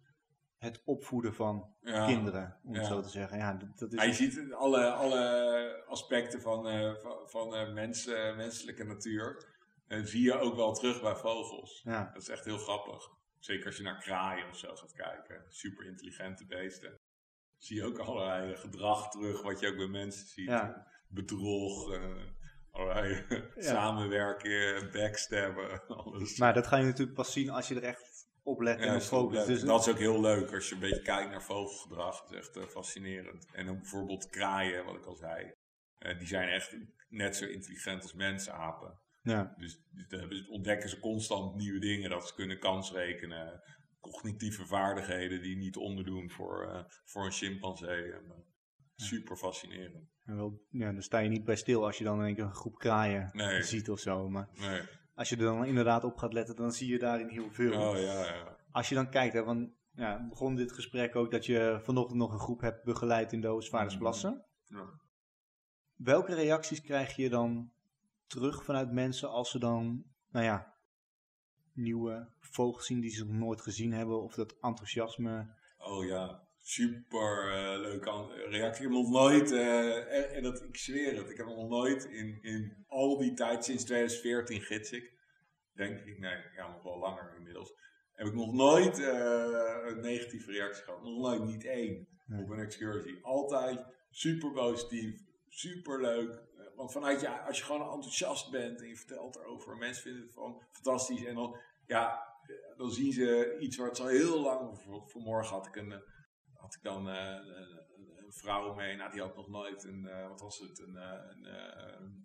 het 0.58 0.82
opvoeden 0.86 1.34
van 1.34 1.76
ja. 1.82 2.06
kinderen, 2.06 2.60
om 2.64 2.74
het 2.74 2.86
zo 2.86 3.02
te 3.02 3.10
zeggen. 3.10 3.38
Ja, 3.38 3.54
dat, 3.54 3.78
dat 3.80 3.94
is 3.94 4.18
je 4.18 4.32
ziet 4.32 4.54
alle, 4.54 4.92
alle 4.92 5.84
aspecten 5.88 6.42
van, 6.42 6.68
eh, 6.68 6.96
van, 6.96 7.18
van 7.30 7.56
eh, 7.56 7.74
mens, 7.74 8.06
menselijke 8.36 8.84
natuur. 8.84 9.46
eh, 9.88 10.04
zie 10.04 10.22
je 10.22 10.40
ook 10.40 10.56
wel 10.56 10.74
terug 10.74 11.02
bij 11.02 11.16
vogels. 11.16 11.82
Dat 12.14 12.22
is 12.22 12.30
echt 12.30 12.46
heel 12.46 12.58
grappig. 12.58 13.10
Zeker 13.48 13.66
als 13.66 13.78
je 13.78 13.84
naar 13.84 14.00
kraaien 14.00 14.50
of 14.50 14.58
zo 14.58 14.76
gaat 14.76 14.94
kijken. 14.94 15.46
Super 15.48 15.86
intelligente 15.86 16.46
beesten. 16.46 17.00
Zie 17.58 17.76
je 17.76 17.84
ook 17.84 17.98
allerlei 18.00 18.52
eh, 18.52 18.60
gedrag 18.60 19.10
terug 19.10 19.42
wat 19.42 19.60
je 19.60 19.68
ook 19.68 19.78
bij 19.78 19.88
mensen 19.88 20.28
ziet. 20.28 20.48
Ja. 20.48 20.88
Bedrog, 21.08 21.94
eh, 21.94 22.16
allerlei 22.72 23.26
samenwerken, 23.58 24.92
backstabben, 24.92 25.88
alles. 25.98 26.38
Maar 26.38 26.54
dat 26.54 26.68
ga 26.68 26.78
je 26.78 26.84
natuurlijk 26.84 27.18
pas 27.18 27.34
zien 27.34 27.50
als 27.50 27.68
je 27.68 27.76
er 27.76 27.84
echt 27.84 28.18
op 28.44 28.62
let 28.62 28.80
en 28.80 28.86
Ja, 28.86 29.18
op 29.18 29.32
leuk. 29.32 29.46
Dus 29.46 29.62
dat 29.62 29.80
is 29.80 29.94
ook 29.94 30.00
heel 30.00 30.22
leuk 30.22 30.54
als 30.54 30.70
je 30.70 30.74
een 30.74 30.82
beetje 30.82 31.02
kijkt 31.02 31.32
naar 31.32 31.44
vogelgedrag. 31.44 32.22
Dat 32.22 32.32
is 32.32 32.38
echt 32.38 32.56
eh, 32.58 32.64
fascinerend. 32.64 33.48
En 33.52 33.70
ook 33.70 33.78
bijvoorbeeld 33.78 34.30
kraaien, 34.30 34.86
wat 34.86 34.96
ik 34.96 35.06
al 35.06 35.16
zei. 35.16 35.54
Eh, 35.98 36.18
die 36.18 36.28
zijn 36.28 36.50
echt 36.50 36.78
net 37.10 37.36
zo 37.36 37.46
intelligent 37.46 38.02
als 38.02 38.14
mensen, 38.14 38.54
apen. 38.54 39.00
Ja, 39.30 39.54
Dus, 39.58 39.80
dus 40.10 40.48
ontdekken 40.48 40.90
ze 40.90 41.00
constant 41.00 41.56
nieuwe 41.56 41.80
dingen. 41.80 42.10
Dat 42.10 42.28
ze 42.28 42.34
kunnen 42.34 42.60
kansrekenen. 42.60 43.62
Cognitieve 44.00 44.66
vaardigheden 44.66 45.42
die 45.42 45.58
niet 45.58 45.78
onderdoen 45.78 46.30
voor, 46.30 46.68
eh, 46.68 46.84
voor 47.06 47.26
een 47.26 47.32
chimpansee. 47.32 48.12
En, 48.12 48.46
super 48.98 49.38
fascinerend. 49.38 50.10
en 50.26 50.36
wel, 50.36 50.62
ja, 50.70 50.92
dan 50.92 51.02
sta 51.02 51.20
je 51.20 51.30
niet 51.30 51.44
bij 51.44 51.56
stil 51.56 51.86
als 51.86 51.98
je 51.98 52.04
dan 52.04 52.20
in 52.20 52.26
één 52.26 52.36
keer 52.36 52.44
een 52.44 52.54
groep 52.54 52.78
kraaien 52.78 53.30
Nee, 53.34 53.64
ziet 53.64 53.90
of 53.90 54.00
zo. 54.00 54.30
Maar 54.30 54.50
nee. 54.54 54.82
als 55.14 55.30
je 55.30 55.36
er 55.36 55.42
dan 55.42 55.66
inderdaad 55.66 56.04
op 56.04 56.18
gaat 56.18 56.34
letten, 56.34 56.56
dan 56.56 56.72
zie 56.72 56.92
je 56.92 57.00
daarin 57.00 57.30
heel 57.30 57.52
veel. 57.52 57.90
Oh 57.90 57.98
ja, 57.98 58.26
ja. 58.26 58.58
Als 58.72 58.90
je 58.90 58.96
dan 58.96 59.10
kijkt, 59.10 59.34
hè, 59.34 59.44
want 59.44 59.70
ja, 59.92 60.28
begon 60.30 60.56
dit 60.56 60.72
gesprek 60.72 61.16
ook 61.16 61.32
dat 61.32 61.46
je 61.46 61.80
vanochtend 61.84 62.20
nog 62.20 62.34
een 62.34 62.40
groep 62.40 62.62
hebt 62.62 62.84
begeleid 62.84 63.34
in 63.34 63.42
de 63.42 63.48
Oostvaardersplassen. 63.48 64.46
Ja. 64.64 64.86
Welke 65.96 66.34
reacties 66.34 66.82
krijg 66.82 67.16
je 67.16 67.30
dan 67.30 67.72
terug 68.28 68.64
vanuit 68.64 68.92
mensen 68.92 69.30
als 69.30 69.52
ze 69.52 69.60
dan, 69.60 70.04
nou 70.30 70.46
ja, 70.46 70.76
nieuwe 71.74 72.30
vogels 72.40 72.86
zien 72.86 73.00
die 73.00 73.12
ze 73.12 73.26
nog 73.26 73.36
nooit 73.36 73.62
gezien 73.62 73.94
hebben 73.94 74.22
of 74.22 74.34
dat 74.34 74.58
enthousiasme? 74.62 75.56
Oh 75.78 76.06
ja, 76.06 76.48
super 76.62 77.52
eh, 77.54 77.80
leuke 77.80 78.10
reactie. 78.50 78.86
Ik 78.86 78.92
heb 78.92 79.02
nog 79.02 79.10
nooit, 79.10 79.52
eh, 79.52 80.36
en, 80.36 80.44
dat, 80.44 80.64
ik 80.64 80.78
zweer 80.78 81.18
het, 81.18 81.30
ik 81.30 81.38
heb 81.38 81.46
nog 81.46 81.70
nooit 81.70 82.04
in, 82.04 82.42
in 82.42 82.86
al 82.88 83.18
die 83.18 83.34
tijd, 83.34 83.66
sinds 83.66 83.84
2014 83.84 84.62
gids 84.62 84.92
ik, 84.92 85.14
denk 85.74 86.00
ik, 86.00 86.20
nee, 86.20 86.38
ja, 86.56 86.72
nog 86.72 86.84
wel 86.84 86.98
langer 86.98 87.34
inmiddels, 87.38 87.74
heb 88.14 88.28
ik 88.28 88.34
nog 88.34 88.54
nooit 88.54 89.00
eh, 89.00 89.78
een 89.88 90.00
negatieve 90.02 90.52
reactie 90.52 90.84
gehad. 90.84 91.04
Nog 91.04 91.18
nooit, 91.20 91.44
niet 91.44 91.66
één 91.66 92.08
Nee. 92.28 92.44
op 92.44 92.50
een 92.50 92.60
excursie. 92.60 93.20
Altijd 93.22 93.86
super 94.10 94.52
positief, 94.52 95.22
super 95.48 96.02
leuk. 96.02 96.42
Want 96.78 96.92
vanuit 96.92 97.22
je, 97.22 97.30
als 97.30 97.58
je 97.58 97.64
gewoon 97.64 97.94
enthousiast 97.94 98.52
bent 98.52 98.82
en 98.82 98.88
je 98.88 98.96
vertelt 98.96 99.36
erover, 99.36 99.72
en 99.72 99.78
mensen 99.78 100.04
vinden 100.04 100.22
het 100.22 100.34
gewoon 100.34 100.62
fantastisch. 100.72 101.26
En 101.26 101.36
dan, 101.36 101.60
ja, 101.86 102.36
dan 102.76 102.92
zien 102.92 103.14
ze 103.14 103.58
iets 103.60 103.78
waar 103.78 103.88
het 103.88 103.98
zo 103.98 104.06
heel 104.06 104.42
lang, 104.42 104.70
bijvoorbeeld 104.70 105.12
vanmorgen 105.12 105.56
had 105.56 105.68
ik 105.68 105.76
een, 105.76 106.04
had 106.54 106.74
ik 106.74 106.84
dan 106.84 107.10
eh, 107.10 107.36
een, 108.26 108.34
vrouw 108.34 108.74
mee, 108.74 108.96
nou 108.96 109.12
die 109.12 109.22
had 109.22 109.36
nog 109.36 109.48
nooit 109.48 109.84
een, 109.84 110.08
eh, 110.08 110.28
wat 110.28 110.42
was 110.42 110.60
het, 110.60 110.80
een, 110.80 110.98
eh, 110.98 111.24
een, 111.30 111.46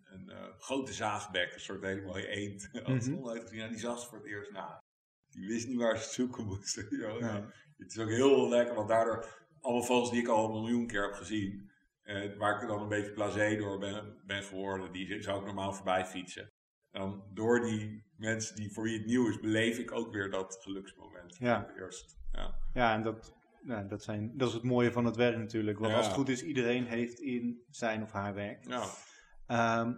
een, 0.05 0.29
een, 0.29 0.53
grote 0.59 0.93
zaagbek, 0.93 1.55
een 1.55 1.61
soort 1.61 1.83
hele 1.83 2.03
mooie 2.03 2.29
eend. 2.29 2.69
Mhm. 2.73 3.11
nog 3.11 3.21
nooit 3.21 3.43
gezien, 3.43 3.61
en 3.61 3.71
die 3.71 3.79
zag 3.79 4.01
ze 4.01 4.09
voor 4.09 4.19
het 4.19 4.27
eerst 4.27 4.51
na. 4.51 4.83
Die 5.31 5.47
wist 5.47 5.69
niet 5.69 5.79
waar 5.79 5.97
ze 5.97 6.03
het 6.03 6.13
zoeken 6.13 6.45
moesten. 6.45 6.87
Ja, 7.01 7.09
ja. 7.09 7.53
Het 7.77 7.91
is 7.91 7.99
ook 7.99 8.09
heel 8.09 8.49
lekker, 8.49 8.75
want 8.75 8.89
daardoor, 8.89 9.47
alle 9.61 9.85
vogels 9.85 10.11
die 10.11 10.21
ik 10.21 10.29
al 10.29 10.45
een 10.45 10.61
miljoen 10.61 10.87
keer 10.87 11.03
heb 11.03 11.15
gezien, 11.15 11.72
eh, 12.03 12.37
waar 12.39 12.63
ik 12.63 12.69
dan 12.69 12.83
een 12.83 12.89
beetje 12.89 13.13
blasé 13.13 13.57
door 13.57 13.79
ben, 13.79 14.23
ben 14.27 14.43
geworden, 14.43 14.93
die 14.93 15.23
zou 15.23 15.39
ik 15.41 15.47
normaal 15.47 15.73
voorbij 15.73 16.07
fietsen. 16.07 16.53
Dan 16.91 17.25
door 17.33 17.61
die 17.61 18.05
mensen 18.17 18.57
die 18.57 18.73
voor 18.73 18.85
wie 18.85 18.99
het 18.99 19.07
nieuw 19.07 19.29
is, 19.29 19.41
beleef 19.41 19.79
ik 19.79 19.93
ook 19.93 20.13
weer 20.13 20.31
dat 20.31 20.59
geluksmoment. 20.63 21.37
Ja. 21.39 21.71
Eerst. 21.77 22.17
Ja. 22.33 22.55
Ja, 22.75 22.95
en 22.95 23.03
dat, 23.03 23.35
dat, 23.89 24.03
zijn, 24.03 24.37
dat 24.37 24.49
is 24.49 24.55
het 24.55 24.63
mooie 24.63 24.93
van 24.93 25.05
het 25.05 25.17
werk 25.17 25.37
natuurlijk. 25.37 25.79
Want 25.79 25.91
Ja. 25.91 25.97
als 25.97 26.07
het 26.07 26.15
goed 26.15 26.29
is, 26.29 26.43
iedereen 26.43 26.87
heeft 26.87 27.21
in 27.21 27.65
zijn 27.69 28.03
of 28.03 28.13
haar 28.13 28.35
werk. 28.35 28.69
Ja. 28.69 28.85
Ehm, 29.47 29.95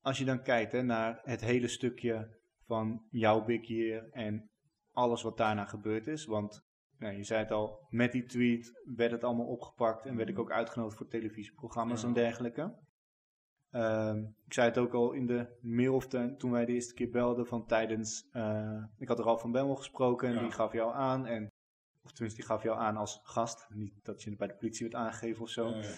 als 0.00 0.18
je 0.18 0.24
dan 0.24 0.42
kijkt 0.42 0.72
hè, 0.72 0.82
naar 0.82 1.20
het 1.22 1.40
hele 1.40 1.68
stukje 1.68 2.38
van 2.66 3.06
jouw 3.10 3.44
big 3.44 3.66
year 3.68 4.08
en 4.10 4.50
alles 4.92 5.22
wat 5.22 5.36
daarna 5.36 5.64
gebeurd 5.64 6.06
is. 6.06 6.24
Want 6.24 6.68
nou, 7.00 7.14
je 7.16 7.24
zei 7.24 7.40
het 7.40 7.50
al, 7.50 7.86
met 7.90 8.12
die 8.12 8.24
tweet 8.26 8.80
werd 8.96 9.10
het 9.10 9.24
allemaal 9.24 9.46
opgepakt 9.46 10.06
en 10.06 10.16
werd 10.16 10.28
ik 10.28 10.38
ook 10.38 10.50
uitgenodigd 10.50 10.96
voor 10.96 11.08
televisieprogramma's 11.08 12.00
Ja. 12.00 12.06
en 12.06 12.12
dergelijke. 12.14 12.74
Ehm, 13.70 14.18
ik 14.46 14.52
zei 14.52 14.68
het 14.68 14.78
ook 14.78 14.92
al 14.94 15.12
in 15.12 15.26
de 15.26 15.58
mail 15.60 15.94
of 15.94 16.06
ten- 16.06 16.36
toen 16.36 16.50
wij 16.50 16.64
de 16.64 16.72
eerste 16.72 16.94
keer 16.94 17.10
belden 17.10 17.46
van 17.46 17.66
tijdens, 17.66 18.28
eh, 18.32 18.82
ik 18.98 19.08
had 19.08 19.18
er 19.18 19.24
al 19.24 19.38
van 19.38 19.52
Bemmel 19.52 19.76
gesproken 19.76 20.28
en 20.28 20.34
Ja. 20.34 20.40
die 20.40 20.50
gaf 20.50 20.72
jou 20.72 20.94
aan 20.94 21.26
en, 21.26 21.48
of 22.04 22.12
tenminste 22.12 22.40
die 22.40 22.50
gaf 22.50 22.62
jou 22.62 22.78
aan 22.78 22.96
als 22.96 23.20
gast, 23.22 23.66
niet 23.70 24.04
dat 24.04 24.22
je 24.22 24.36
bij 24.36 24.46
de 24.48 24.54
politie 24.56 24.88
werd 24.90 25.04
aangegeven 25.04 25.42
of 25.42 25.48
zo. 25.50 25.72
Eh, 25.72 25.88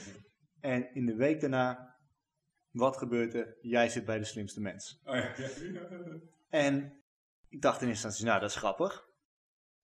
En 0.60 0.94
in 0.94 1.06
de 1.06 1.14
week 1.14 1.40
daarna 1.40 1.90
Wat 2.70 2.96
gebeurt 2.96 3.34
er? 3.34 3.56
Jij 3.60 3.88
zit 3.88 4.04
bij 4.04 4.18
de 4.18 4.24
slimste 4.24 4.60
mens. 4.60 5.00
Oh, 5.04 5.14
ja. 5.14 5.32
En 6.48 7.02
ik 7.48 7.62
dacht 7.62 7.80
in 7.82 7.88
eerste 7.88 8.06
instantie, 8.06 8.24
nou 8.24 8.40
dat 8.40 8.50
is 8.50 8.56
grappig. 8.56 9.08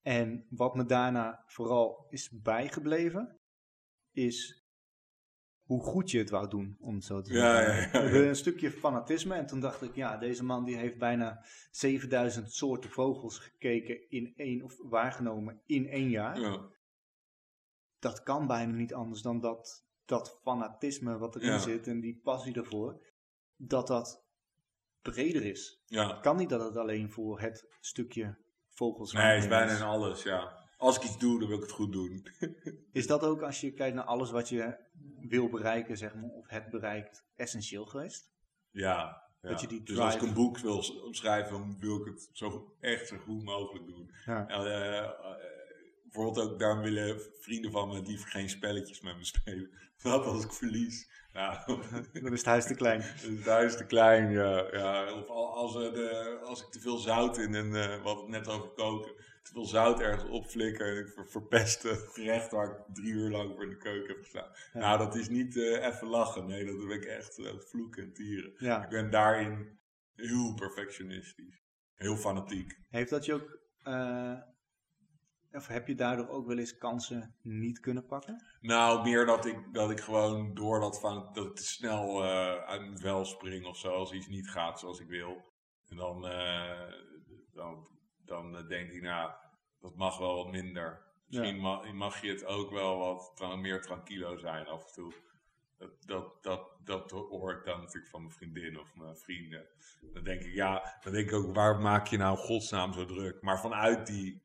En 0.03 0.47
wat 0.51 0.75
me 0.75 0.87
daarna 0.87 1.43
vooral 1.47 2.07
is 2.11 2.31
bijgebleven, 2.43 3.39
is 4.13 4.63
hoe 5.63 5.83
goed 5.83 6.11
je 6.11 6.19
het 6.19 6.31
wou 6.31 6.49
doen, 6.49 6.77
om 6.81 6.95
het 6.95 7.05
zo 7.05 7.21
te 7.21 7.33
zeggen. 7.33 8.13
ja, 8.13 8.29
Een 8.29 8.37
stukje 8.37 8.71
fanatisme 8.71 9.35
en 9.35 9.47
toen 9.47 9.61
dacht 9.61 9.83
ik, 9.83 9.95
ja, 9.95 10.17
deze 10.17 10.45
man 10.45 10.65
die 10.65 10.77
heeft 10.77 10.99
bijna 10.99 11.45
7000 11.71 12.53
soorten 12.53 12.91
vogels 12.91 13.39
gekeken 13.39 14.11
in 14.11 14.33
één, 14.37 14.63
of 14.63 14.77
waargenomen 14.83 15.61
in 15.67 15.89
één 15.89 16.11
jaar. 16.11 16.41
Ja. 16.41 16.69
Dat 17.99 18.23
kan 18.23 18.47
bijna 18.47 18.73
niet 18.73 18.95
anders 18.95 19.23
dan 19.23 19.41
dat, 19.41 19.87
dat 20.05 20.39
fanatisme 20.43 21.19
wat 21.19 21.37
erin 21.37 21.61
zit 21.61 21.87
en 21.87 22.01
die 22.01 22.21
passie 22.23 22.55
ervoor, 22.55 23.07
dat 23.57 23.87
dat 23.87 24.25
breder 25.03 25.45
is. 25.45 25.83
ja. 25.87 26.09
Het 26.09 26.21
kan 26.21 26.37
niet 26.37 26.49
dat 26.49 26.61
het 26.65 26.77
alleen 26.77 27.11
voor 27.11 27.41
het 27.41 27.77
stukje 27.81 28.37
vogels 28.79 29.13
Nee, 29.13 29.25
het 29.25 29.43
is 29.43 29.49
bijna 29.49 29.77
in 29.77 29.83
alles, 29.83 30.23
ja. 30.23 30.67
Als 30.77 30.97
ik 30.97 31.03
iets 31.03 31.19
doe, 31.19 31.39
dan 31.39 31.49
wil 31.49 31.57
ik 31.57 31.63
het 31.63 31.73
goed 31.73 31.93
doen. 31.93 32.27
Is 32.93 33.07
dat 33.07 33.23
ook 33.23 33.43
als 33.43 33.61
je 33.61 33.73
kijkt 33.73 33.95
naar 33.95 34.05
alles 34.05 34.31
wat 34.31 34.49
je 34.49 34.77
wil 35.21 35.49
bereiken, 35.49 35.97
zeg 35.97 36.15
maar, 36.15 36.31
of 36.31 36.49
het 36.49 36.71
bereikt, 36.71 37.25
essentieel 37.37 37.87
geweest? 37.87 38.31
Ja. 38.71 39.23
ja. 39.43 39.49
Dat 39.49 39.61
je 39.61 39.67
die 39.67 39.83
Dus 39.83 39.99
als 39.99 40.15
ik 40.15 40.23
een 40.23 40.35
boek 40.35 40.59
wil 40.59 40.83
schrijven, 41.11 41.79
wil 41.79 41.97
ik 42.01 42.05
het 42.05 42.29
zo, 42.33 42.77
echt 42.81 43.09
zo 43.09 43.17
goed 43.17 43.43
mogelijk 43.43 43.87
doen. 43.87 44.11
Ja. 44.27 44.47
En, 44.47 44.61
eh, 44.67 45.11
bijvoorbeeld 46.13 46.51
ook, 46.51 46.59
daarom 46.59 46.83
willen 46.83 47.21
vrienden 47.41 47.71
van 47.71 47.89
me 47.89 48.03
liever 48.03 48.29
geen 48.29 48.49
spelletjes 48.49 49.01
met 49.01 49.17
me 49.17 49.25
spelen. 49.25 49.71
Wat 50.03 50.25
als 50.25 50.45
ik 50.45 50.53
verlies? 50.53 51.17
Ja, 51.33 51.65
Dan 52.13 52.33
is 52.33 52.39
het 52.39 52.45
huis 52.45 52.67
te 52.67 52.75
klein. 52.75 53.01
het 53.03 53.47
huis 53.47 53.77
te 53.77 53.87
klein, 53.87 54.31
ja. 54.31 54.69
ja. 54.73 55.13
Of 55.13 55.29
al- 55.29 55.55
als, 55.55 55.75
eh, 55.75 55.93
de, 55.93 56.39
als 56.45 56.63
ik 56.63 56.69
te 56.71 56.81
veel 56.81 56.97
zout 56.97 57.39
in 57.39 57.55
een, 57.55 57.75
eh, 57.75 58.03
we 58.03 58.09
hadden 58.09 58.25
het 58.25 58.29
net 58.47 58.49
over 58.49 58.69
koken, 58.69 59.15
te 59.43 59.53
veel 59.53 59.65
zout 59.65 60.01
ergens 60.01 60.31
opflikker 60.31 60.87
en 60.97 60.99
ik 61.07 61.13
ver, 61.13 61.29
verpest 61.29 61.83
het 61.83 62.01
gerecht 62.15 62.51
waar 62.51 62.71
ik 62.71 62.95
drie 62.95 63.13
uur 63.13 63.31
lang 63.31 63.55
voor 63.55 63.63
in 63.63 63.69
de 63.69 63.77
keuken 63.77 64.09
heb 64.09 64.23
gestaan. 64.23 64.51
Ja. 64.73 64.79
Nou, 64.81 64.99
dat 64.99 65.15
is 65.15 65.29
niet 65.29 65.57
eh, 65.57 65.87
even 65.87 66.09
lachen, 66.09 66.47
nee, 66.47 66.65
dat 66.65 66.77
ben 66.87 66.91
ik 66.97 67.05
echt 67.05 67.39
uh, 67.39 67.51
vloeken 67.59 68.03
en 68.03 68.13
tieren. 68.13 68.83
Ik 68.83 68.89
ben 68.89 69.11
daarin 69.11 69.79
heel 70.15 70.55
perfectionistisch, 70.55 71.63
heel 71.95 72.17
fanatiek. 72.17 72.79
Heeft 72.89 73.11
dat 73.11 73.25
je 73.25 73.35
ook, 73.35 73.59
eh, 73.83 74.35
of 75.53 75.67
heb 75.67 75.87
je 75.87 75.95
daardoor 75.95 76.29
ook 76.29 76.47
wel 76.47 76.59
eens 76.59 76.79
kansen 76.79 77.35
niet 77.43 77.81
kunnen 77.81 78.07
pakken? 78.07 78.45
Nou, 78.61 79.03
meer 79.03 79.27
dat 79.27 79.47
ik, 79.47 79.59
dat 79.73 79.91
ik 79.91 80.01
gewoon 80.01 80.55
door 80.55 80.81
dat 80.81 81.01
van 81.01 81.31
dat 81.33 81.47
ik 81.47 81.55
te 81.55 81.65
snel 81.65 82.25
eh, 82.25 82.55
uit 82.57 82.81
mijn 82.81 82.99
vel 82.99 83.25
spring 83.25 83.67
of 83.67 83.77
zo, 83.77 83.89
als 83.93 84.13
iets 84.13 84.29
niet 84.29 84.51
gaat 84.51 84.81
zoals 84.81 85.01
ik 85.01 85.09
wil. 85.09 85.53
En 85.89 85.97
dan, 85.97 86.27
eh, 86.29 86.93
dan, 87.53 87.89
dan 88.25 88.57
eh, 88.57 88.69
denk 88.69 88.91
ik, 88.91 89.03
nou, 89.03 89.31
dat 89.81 89.97
mag 89.97 90.19
wel 90.19 90.37
wat 90.37 90.53
minder. 90.53 91.07
Misschien 91.27 91.61
ma- 91.61 91.93
mag 91.93 92.21
je 92.23 92.29
het 92.29 92.45
ook 92.45 92.71
wel 92.71 92.99
wat 92.99 93.33
tra- 93.35 93.57
meer 93.57 93.83
tranquilo 93.83 94.37
zijn 94.37 94.67
af 94.67 94.87
en 94.87 94.93
toe. 94.93 95.13
Dat, 95.79 95.91
dat, 96.07 96.43
dat, 96.43 96.71
dat 96.85 97.11
hoor 97.11 97.53
ik 97.53 97.65
dan 97.65 97.81
natuurlijk 97.81 98.11
van 98.11 98.23
mijn 98.23 98.35
vriendin 98.35 98.79
of 98.79 98.95
mijn 98.95 99.17
vrienden. 99.17 99.67
Dan 100.13 100.25
denk 100.25 100.43
ik, 100.43 100.55
ja, 100.55 100.99
dan 101.03 101.13
denk 101.13 101.29
ik 101.31 101.35
ook, 101.35 101.55
waar 101.55 101.81
maak 101.81 102.07
je 102.07 102.17
nou 102.17 102.37
godsnaam 102.37 102.93
zo 102.93 103.05
druk? 103.05 103.43
Maar 103.43 103.61
vanuit 103.61 104.07
die, 104.07 104.43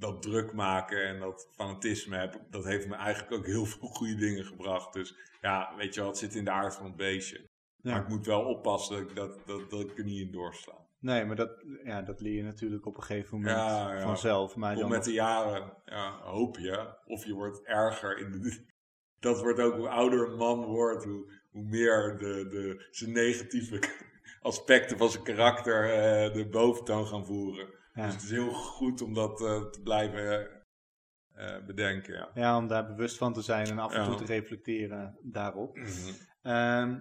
dat 0.00 0.22
druk 0.22 0.52
maken 0.52 1.04
en 1.06 1.18
dat 1.20 1.48
fanatisme, 1.50 2.16
heb, 2.16 2.40
dat 2.50 2.64
heeft 2.64 2.88
me 2.88 2.94
eigenlijk 2.94 3.32
ook 3.32 3.46
heel 3.46 3.64
veel 3.64 3.88
goede 3.88 4.14
dingen 4.14 4.44
gebracht. 4.44 4.92
Dus 4.92 5.14
ja, 5.40 5.74
weet 5.76 5.94
je 5.94 6.00
wel, 6.00 6.08
het 6.08 6.18
zit 6.18 6.34
in 6.34 6.44
de 6.44 6.50
aard 6.50 6.74
van 6.74 6.84
het 6.84 6.96
beestje. 6.96 7.48
Maar 7.82 8.00
ik 8.00 8.08
moet 8.08 8.26
wel 8.26 8.44
oppassen 8.44 8.96
dat, 8.96 9.08
ik- 9.10 9.16
dat, 9.16 9.40
dat, 9.46 9.70
dat 9.70 9.80
ik 9.80 9.98
er 9.98 10.04
niet 10.04 10.20
in 10.20 10.30
doorsla. 10.32 10.74
Nee, 10.98 11.24
maar 11.24 11.36
dat, 11.36 11.64
ja, 11.84 12.02
dat 12.02 12.20
leer 12.20 12.34
je 12.34 12.42
natuurlijk 12.42 12.86
op 12.86 12.96
een 12.96 13.02
gegeven 13.02 13.38
moment 13.38 13.56
Ja, 13.56 13.94
ja. 13.94 14.00
vanzelf. 14.00 14.56
Maar 14.56 14.74
dan 14.76 14.88
met 14.90 15.04
de 15.04 15.12
jaren 15.12 15.72
ja, 15.84 16.18
hoop 16.22 16.58
je, 16.58 16.94
of 17.04 17.24
je 17.24 17.32
wordt 17.32 17.62
erger 17.64 18.18
in 18.18 18.30
de. 18.32 18.58
Dat 19.20 19.40
wordt 19.40 19.60
ook 19.60 19.74
hoe 19.74 19.88
ouder 19.88 20.28
een 20.28 20.36
man 20.36 20.64
wordt, 20.64 21.04
hoe, 21.04 21.32
hoe 21.50 21.62
meer 21.64 22.16
de, 22.18 22.48
de, 22.48 22.86
zijn 22.90 23.12
negatieve 23.12 23.78
aspecten 24.42 24.98
van 24.98 25.10
zijn 25.10 25.24
karakter 25.24 25.84
eh, 25.84 26.32
de 26.34 26.48
boventoon 26.48 27.06
gaan 27.06 27.26
voeren. 27.26 27.68
Ja. 27.94 28.04
Dus 28.04 28.14
het 28.14 28.22
is 28.22 28.30
heel 28.30 28.52
goed 28.52 29.02
om 29.02 29.14
dat 29.14 29.40
eh, 29.40 29.62
te 29.70 29.80
blijven 29.82 30.48
eh, 31.34 31.64
bedenken. 31.66 32.14
Ja. 32.14 32.30
Ja, 32.34 32.56
om 32.56 32.66
daar 32.66 32.86
bewust 32.86 33.16
van 33.16 33.32
te 33.32 33.42
zijn 33.42 33.66
en 33.66 33.78
af 33.78 33.94
en 33.94 34.04
toe 34.04 34.14
te 34.14 34.24
reflecteren 34.24 35.18
daarop. 35.22 35.78
Ehm, 36.42 36.98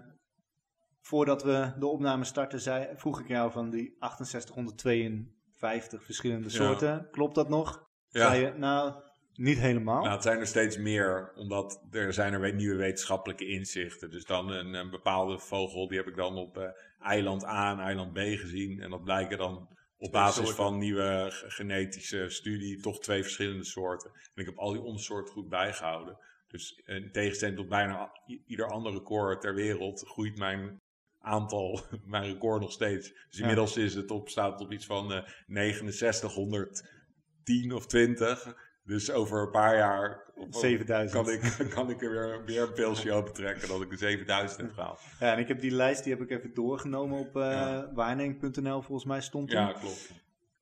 voordat 1.02 1.44
we 1.44 1.74
de 1.80 1.88
opname 1.88 2.24
starten, 2.24 2.60
zei, 2.60 2.88
vroeg 2.96 3.20
ik 3.20 3.28
jou 3.28 3.52
van 3.52 3.70
die 3.70 3.96
6852 4.00 6.04
verschillende 6.04 6.50
soorten. 6.50 7.08
Klopt 7.12 7.36
dat 7.36 7.50
nog? 7.50 7.88
Ja. 8.08 8.34
Je, 8.34 8.54
nou, 8.58 8.94
niet 9.34 9.60
helemaal. 9.60 10.02
Nou, 10.02 10.14
het 10.14 10.24
zijn 10.24 10.40
er 10.40 10.48
steeds 10.48 10.78
meer, 10.78 11.32
omdat 11.36 11.82
er 11.92 12.14
zijn 12.14 12.34
er 12.34 12.42
we- 12.42 12.48
nieuwe 12.48 12.76
wetenschappelijke 12.78 13.48
inzichten. 13.48 14.12
Dus 14.12 14.26
dan 14.26 14.50
een, 14.50 14.74
een 14.74 14.90
bepaalde 14.90 15.40
vogel, 15.40 15.88
die 15.88 15.98
heb 15.98 16.08
ik 16.08 16.16
dan 16.16 16.36
op 16.36 16.58
eh, 16.58 16.70
eiland 17.00 17.46
A 17.46 17.72
en 17.72 17.80
eiland 17.80 18.14
B 18.14 18.18
gezien. 18.18 18.82
En 18.82 18.90
dat 18.90 19.04
blijken 19.04 19.38
dan 19.38 19.78
op 20.00 20.12
basis 20.12 20.50
van 20.50 20.78
nieuwe 20.78 21.28
genetische 21.47 22.30
studie 22.30 22.82
toch 22.82 23.00
twee 23.00 23.22
verschillende 23.22 23.64
soorten. 23.66 24.12
En 24.14 24.41
ik 24.41 24.45
heb 24.45 24.58
al 24.58 24.72
die 24.72 24.82
ondersoorten 24.82 25.34
goed 25.34 25.50
bijgehouden. 25.50 26.18
Dus 26.47 26.82
in 26.86 27.12
tegenstelling 27.12 27.58
tot 27.58 27.70
bijna 27.70 28.12
ieder 28.45 28.72
ander 28.72 28.91
record 28.91 29.41
ter 29.41 29.54
wereld 29.54 30.08
groeit 30.08 30.38
mijn 30.38 30.82
aantal, 31.20 31.82
mijn 32.06 32.24
record 32.24 32.62
nog 32.62 32.72
steeds. 32.72 33.08
Dus 33.10 33.26
Ja. 33.30 33.39
inmiddels 33.39 33.78
is 33.78 33.93
het 33.93 34.12
op, 34.12 34.30
staat 34.30 34.52
het 34.52 34.62
op 34.62 34.72
iets 34.72 34.86
van 34.86 35.14
eh 35.14 35.24
6910 35.47 37.74
of 37.74 37.88
20. 37.88 38.68
Dus 38.90 39.12
over 39.12 39.42
een 39.42 39.52
paar 39.52 39.76
jaar 39.76 40.32
7000. 40.50 41.12
kan 41.24 41.34
ik, 41.34 41.70
kan 41.76 41.90
ik 41.90 42.02
er 42.02 42.12
weer, 42.12 42.46
weer 42.46 42.62
een 42.62 42.74
pilsje 42.74 43.12
open 43.12 43.34
trekken 43.34 43.68
dat 43.68 43.82
ik 43.82 43.90
de 43.90 43.98
7000 43.98 44.62
heb 44.62 44.72
gehaald. 44.74 45.02
Ja, 45.20 45.34
en 45.34 45.40
ik 45.40 45.48
heb 45.48 45.60
die 45.60 45.72
lijst, 45.72 46.04
die 46.04 46.14
heb 46.14 46.22
ik 46.22 46.30
even 46.30 46.54
doorgenomen 46.54 47.20
op 47.20 47.36
eh 47.36 47.42
Ja. 47.42 47.92
waarneming.nl, 47.94 48.82
volgens 48.82 49.08
mij 49.08 49.22
stond 49.22 49.48
die. 49.50 49.58
Ja, 49.58 49.72
klopt. 49.74 50.14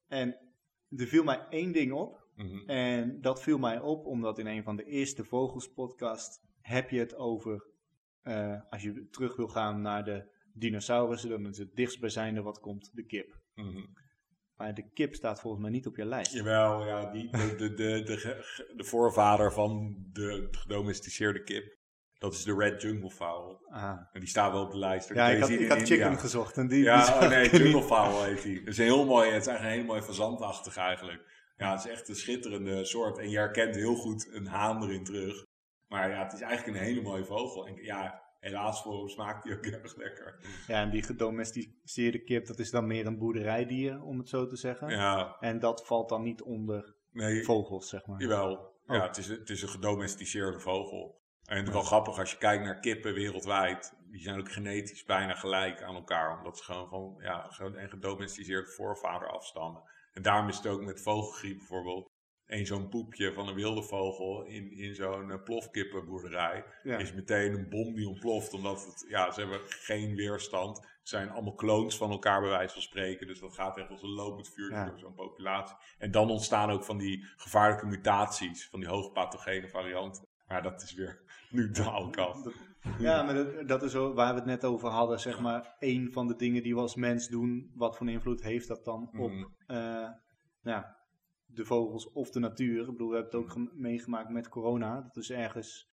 En 0.08 0.38
er 0.98 1.08
viel 1.08 1.24
mij 1.24 1.46
één 1.50 1.72
ding 1.72 1.92
op. 1.92 2.26
Mhm. 2.36 2.70
En 2.70 3.22
dat 3.22 3.42
viel 3.44 3.58
mij 3.58 3.80
op 3.80 4.06
omdat 4.06 4.40
in 4.40 4.48
een 4.48 4.64
van 4.64 4.76
de 4.76 4.84
eerste 4.86 5.24
Vogels 5.24 5.72
podcast 5.74 6.42
heb 6.62 6.90
je 6.90 7.00
het 7.00 7.16
over, 7.16 7.64
eh, 8.22 8.62
als 8.70 8.84
je 8.84 9.08
terug 9.10 9.36
wil 9.36 9.48
gaan 9.48 9.82
naar 9.82 10.04
de 10.04 10.24
dinosaurussen, 10.54 11.30
dan 11.30 11.48
is 11.48 11.58
het 11.58 11.76
dichtstbijzijnde 11.76 12.42
wat 12.42 12.60
komt 12.60 12.90
de 12.94 13.04
kip. 13.06 13.40
Mhm. 13.56 13.82
Maar 14.58 14.74
de 14.74 14.90
kip 14.94 15.16
staat 15.16 15.42
volgens 15.42 15.64
mij 15.64 15.72
niet 15.72 15.88
op 15.88 15.96
je 15.96 16.06
lijst. 16.06 16.34
Jawel, 16.34 16.86
ja, 16.86 17.12
die, 17.12 17.30
de, 17.32 17.56
de, 17.56 17.74
de, 17.74 18.04
de, 18.76 18.84
voorvader 18.84 19.54
van 19.54 19.96
de 20.14 20.48
gedomesticeerde 20.52 21.44
kip, 21.44 21.76
dat 22.18 22.34
is 22.34 22.44
de 22.44 22.56
Red 22.56 22.82
Jungle 22.82 23.12
Fowl. 23.12 23.58
Ah. 23.70 24.00
En 24.12 24.20
die 24.20 24.30
staat 24.30 24.52
wel 24.52 24.64
op 24.64 24.72
de 24.72 24.78
lijst. 24.78 25.14
Ja, 25.14 25.30
ik 25.30 25.40
had, 25.40 25.50
ik 25.50 25.70
had 25.70 25.78
chicken 25.78 26.06
India. 26.06 26.20
gezocht 26.20 26.58
en 26.58 26.68
die, 26.68 26.84
Ja, 26.84 27.14
oh 27.14 27.30
nee. 27.30 27.50
Jungle 27.50 27.84
Fowl 27.84 28.24
heet 28.24 28.42
die. 28.42 28.60
Het 28.60 28.68
is 28.68 28.78
een 28.78 28.84
heel 28.84 29.06
mooi, 29.06 29.32
het 29.32 29.42
is 29.42 29.48
eigenlijk 29.48 29.76
een 29.76 29.82
hele 29.82 29.94
mooie 29.94 30.14
fazantachtig 30.14 30.78
eigenlijk. 30.78 31.36
Ja, 31.58 31.72
het 31.72 31.86
is 31.86 31.92
echt 31.92 32.10
een 32.10 32.16
schitterende 32.16 32.86
soort. 32.86 33.18
En 33.18 33.30
je 33.30 33.38
herkent 33.38 33.76
heel 33.76 33.96
goed 33.96 34.30
een 34.32 34.48
haan 34.48 34.84
erin 34.84 35.04
terug. 35.04 35.46
Maar 35.88 36.10
ja, 36.10 36.24
het 36.24 36.34
is 36.34 36.42
eigenlijk 36.42 36.78
een 36.78 36.84
hele 36.84 37.02
mooie 37.02 37.26
vogel. 37.26 37.68
En 37.68 37.76
ja, 37.76 38.27
helaas 38.48 38.82
voor 38.82 38.98
hem 38.98 39.10
smaakt 39.10 39.44
die 39.44 39.56
ook 39.58 39.66
erg 39.66 39.96
lekker. 39.96 40.40
Ja, 40.68 40.82
en 40.82 40.90
die 40.90 41.04
gedomesticeerde 41.04 42.24
kip, 42.24 42.46
dat 42.48 42.60
is 42.60 42.72
dan 42.72 42.88
meer 42.88 43.06
een 43.06 43.18
boerderijdier, 43.18 44.02
om 44.02 44.18
het 44.18 44.30
zo 44.30 44.48
te 44.48 44.56
zeggen. 44.56 44.90
Ja, 44.90 45.38
En 45.40 45.60
dat 45.60 45.86
valt 45.86 46.10
dan 46.10 46.24
niet 46.24 46.42
onder 46.42 46.96
nee, 47.12 47.44
vogels, 47.44 47.90
zeg 47.90 48.06
maar. 48.06 48.22
jawel. 48.22 48.50
Ja, 48.88 48.96
Oh. 48.98 49.04
het 49.04 49.18
is, 49.18 49.28
het 49.28 49.50
is 49.50 49.62
een 49.62 49.70
gedomesticeerde 49.70 50.60
vogel. 50.60 51.22
En 51.46 51.72
wel 51.72 51.82
grappig 51.82 52.20
als 52.20 52.32
je 52.32 52.38
kijkt 52.38 52.64
naar 52.64 52.80
kippen 52.80 53.14
wereldwijd. 53.14 53.94
Die 54.12 54.22
zijn 54.22 54.40
ook 54.40 54.52
genetisch 54.52 55.04
bijna 55.04 55.34
gelijk 55.34 55.82
aan 55.82 55.96
elkaar. 55.96 56.38
Omdat 56.38 56.58
ze 56.58 56.64
gewoon 56.64 56.88
van 56.90 57.16
ja, 57.20 57.50
een 57.60 57.90
gedomesticeerde 57.90 58.68
voorvader 58.70 59.28
afstammen. 59.30 59.82
En 60.14 60.22
daarom 60.22 60.48
is 60.50 60.58
het 60.58 60.68
ook 60.68 60.82
met 60.82 61.02
vogelgriep 61.02 61.58
bijvoorbeeld. 61.58 62.10
Eén 62.48 62.66
zo'n 62.66 62.90
poepje 62.90 63.34
van 63.34 63.48
een 63.48 63.56
wilde 63.56 63.84
vogel 63.84 64.44
in, 64.44 64.72
in 64.72 64.96
zo'n 64.96 65.32
eh, 65.32 65.44
plofkippenboerderij. 65.44 66.66
Ja. 66.84 66.98
Is 66.98 67.14
meteen 67.14 67.54
een 67.54 67.70
bom 67.70 67.94
die 67.94 68.08
ontploft. 68.08 68.54
Omdat 68.54 68.86
het, 68.86 69.06
ja, 69.10 69.32
ze 69.32 69.40
hebben 69.40 69.60
geen 69.64 70.16
weerstand. 70.16 70.78
Het 70.78 70.88
zijn 71.16 71.30
allemaal 71.30 71.56
clones 71.56 71.98
van 71.98 72.12
elkaar 72.12 72.42
bij 72.42 72.50
wijze 72.50 72.74
van 72.74 72.82
spreken. 72.82 73.28
Dus 73.28 73.40
dat 73.40 73.54
gaat 73.54 73.78
echt 73.78 73.90
als 73.90 74.02
een 74.04 74.10
lopend 74.10 74.50
vuur 74.50 74.72
Ja. 74.72 74.86
door 74.86 75.00
zo'n 75.00 75.14
populatie. 75.14 75.76
En 75.98 76.12
dan 76.12 76.30
ontstaan 76.30 76.70
ook 76.70 76.84
van 76.84 76.98
die 76.98 77.26
gevaarlijke 77.38 77.86
mutaties. 77.86 78.70
Van 78.70 78.80
die 78.80 78.90
hoogpathogene 78.90 79.68
varianten. 79.70 80.28
Maar 80.48 80.64
dat 80.64 80.82
is 80.82 80.94
weer 80.94 81.22
nu 81.52 81.70
de 81.72 81.84
oude 81.84 82.12
kant. 82.12 82.50
Ja, 83.00 83.24
maar 83.24 83.34
dat, 83.34 83.68
dat 83.68 83.84
is 83.84 83.94
waar 83.94 84.14
we 84.34 84.40
het 84.40 84.46
net 84.46 84.66
over 84.66 84.90
hadden, 84.90 85.20
zeg 85.20 85.40
maar. 85.40 85.76
Een 85.80 86.12
van 86.12 86.28
de 86.28 86.36
dingen 86.36 86.64
die 86.64 86.76
we 86.76 86.82
als 86.82 86.96
mens 86.96 87.28
doen, 87.28 87.72
wat 87.76 87.98
voor 87.98 88.10
invloed 88.10 88.44
heeft 88.44 88.68
dat 88.68 88.86
dan 88.86 89.10
op 89.18 89.32
Mm. 89.32 89.54
eh, 89.68 90.10
ja, 90.62 90.97
de 91.48 91.66
vogels 91.66 92.12
of 92.12 92.30
de 92.30 92.40
natuur? 92.40 92.80
Ik 92.82 92.92
bedoel, 92.92 93.10
we 93.10 93.16
hebben 93.16 93.34
het 93.34 93.42
ook 93.44 93.52
gem- 93.52 93.72
meegemaakt 93.74 94.30
met 94.30 94.50
corona. 94.50 95.02
Dat 95.02 95.18
is 95.18 95.30
ergens 95.32 95.90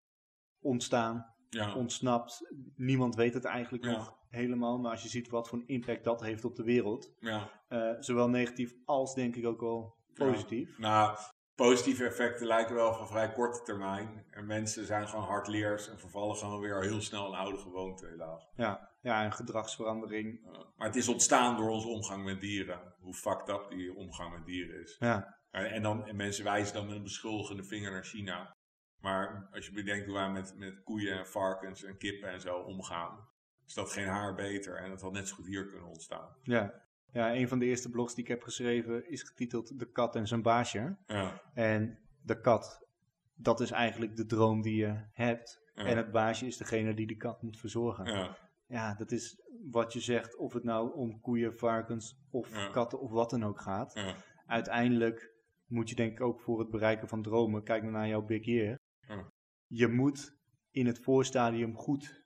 ontstaan 0.60 1.34
Ja. 1.50 1.76
ontsnapt. 1.76 2.52
Niemand 2.76 3.16
weet 3.16 3.34
het 3.34 3.46
eigenlijk 3.46 3.84
Ja. 3.86 3.92
nog 3.92 4.18
helemaal. 4.30 4.80
Maar 4.80 4.92
als 4.92 5.04
je 5.04 5.10
ziet 5.10 5.30
wat 5.30 5.48
voor 5.50 5.58
een 5.60 5.68
impact 5.68 6.04
dat 6.04 6.22
heeft 6.22 6.46
op 6.46 6.56
de 6.56 6.64
wereld. 6.64 7.14
ja. 7.20 7.60
eh, 7.68 7.92
zowel 8.00 8.30
negatief 8.30 8.74
als 8.86 9.14
denk 9.16 9.36
ik 9.36 9.46
ook 9.46 9.62
wel 9.62 9.96
positief. 10.14 10.78
Nou, 10.78 11.18
positieve 11.56 12.06
effecten 12.06 12.48
lijken 12.48 12.76
wel 12.76 12.94
van 12.94 13.08
vrij 13.08 13.32
korte 13.32 13.62
termijn. 13.64 14.26
En 14.30 14.46
mensen 14.46 14.86
zijn 14.86 15.08
gewoon 15.08 15.26
hardleers 15.26 15.90
en 15.90 16.00
vervallen 16.00 16.36
gewoon 16.36 16.60
weer 16.60 16.82
heel 16.82 17.02
snel 17.02 17.28
een 17.28 17.40
oude 17.40 17.58
gewoonte, 17.58 18.08
helaas. 18.08 18.48
Ja, 18.56 18.90
ja 19.02 19.26
een 19.26 19.32
gedragsverandering. 19.34 20.46
Uh, 20.46 20.52
maar 20.76 20.88
het 20.88 20.96
is 20.96 21.08
ontstaan 21.08 21.58
door 21.58 21.70
onze 21.70 21.88
omgang 21.88 22.24
met 22.24 22.42
dieren. 22.42 22.94
Hoe 23.00 23.14
fucked 23.14 23.50
up 23.50 23.66
die 23.70 23.96
omgang 23.96 24.34
met 24.34 24.46
dieren 24.46 24.82
is. 24.82 24.96
Ja, 25.00 25.40
En, 25.52 25.66
en 25.72 25.82
dan, 25.82 26.08
en 26.08 26.16
mensen 26.16 26.44
wijzen 26.44 26.74
dan 26.74 26.86
met 26.88 26.96
een 26.96 27.04
beschuldigende 27.04 27.64
vinger 27.64 27.92
naar 27.92 28.04
China. 28.04 28.56
Maar 29.00 29.50
als 29.54 29.66
je 29.66 29.72
bedenkt 29.72 30.06
hoe 30.06 30.14
wij 30.16 30.30
met, 30.30 30.54
met 30.58 30.84
koeien 30.84 31.18
en 31.18 31.28
varkens 31.28 31.84
en 31.84 31.98
kippen 31.98 32.30
en 32.30 32.42
zo 32.42 32.58
omgaan, 32.58 33.28
is 33.66 33.74
dat 33.74 33.92
geen 33.92 34.08
haar 34.08 34.36
beter. 34.36 34.76
En 34.78 34.90
dat 34.90 35.02
had 35.02 35.12
net 35.12 35.28
zo 35.28 35.36
goed 35.36 35.46
hier 35.48 35.66
kunnen 35.66 35.88
ontstaan. 35.88 36.36
ja. 36.44 36.74
ja, 37.14 37.36
een 37.36 37.48
van 37.48 37.60
de 37.60 37.66
eerste 37.66 37.90
blogs 37.90 38.14
die 38.16 38.24
ik 38.24 38.30
heb 38.30 38.44
geschreven 38.44 39.10
is 39.10 39.24
getiteld 39.24 39.80
De 39.80 39.92
kat 39.92 40.16
en 40.16 40.28
zijn 40.28 40.42
baasje. 40.42 40.98
Ja, 41.08 41.42
En 41.54 42.00
de 42.22 42.42
kat, 42.42 42.88
dat 43.36 43.60
is 43.60 43.72
eigenlijk 43.72 44.16
de 44.16 44.26
droom 44.26 44.62
die 44.62 44.76
je 44.76 45.06
hebt. 45.12 45.62
ja, 45.76 45.84
En 45.86 45.98
het 45.98 46.12
baasje 46.12 46.46
is 46.46 46.58
degene 46.58 46.94
die 46.94 47.08
de 47.08 47.18
kat 47.18 47.42
moet 47.42 47.60
verzorgen. 47.60 48.06
ja, 48.06 48.38
Ja, 48.68 48.94
dat 48.94 49.12
is 49.12 49.42
wat 49.72 49.94
je 49.94 50.00
zegt, 50.00 50.36
of 50.38 50.54
het 50.54 50.64
nou 50.64 50.94
om 50.94 51.22
koeien, 51.22 51.58
varkens 51.58 52.18
of 52.30 52.50
Ja. 52.56 52.68
katten 52.68 53.00
of 53.00 53.12
wat 53.12 53.30
dan 53.30 53.44
ook 53.46 53.62
gaat. 53.62 54.16
Uiteindelijk 54.46 55.31
moet 55.72 55.90
je 55.90 55.96
denk 55.96 56.12
ik 56.12 56.22
ook 56.22 56.40
voor 56.42 56.60
het 56.60 56.70
bereiken 56.70 57.08
van 57.08 57.22
dromen, 57.22 57.64
kijk 57.64 57.84
naar 57.84 58.08
jouw 58.08 58.26
big 58.26 58.46
year. 58.46 58.78
Ja. 59.08 59.30
Je 59.68 59.88
moet 59.88 60.36
in 60.72 60.86
het 60.86 61.00
voorstadium 61.00 61.76
goed 61.76 62.24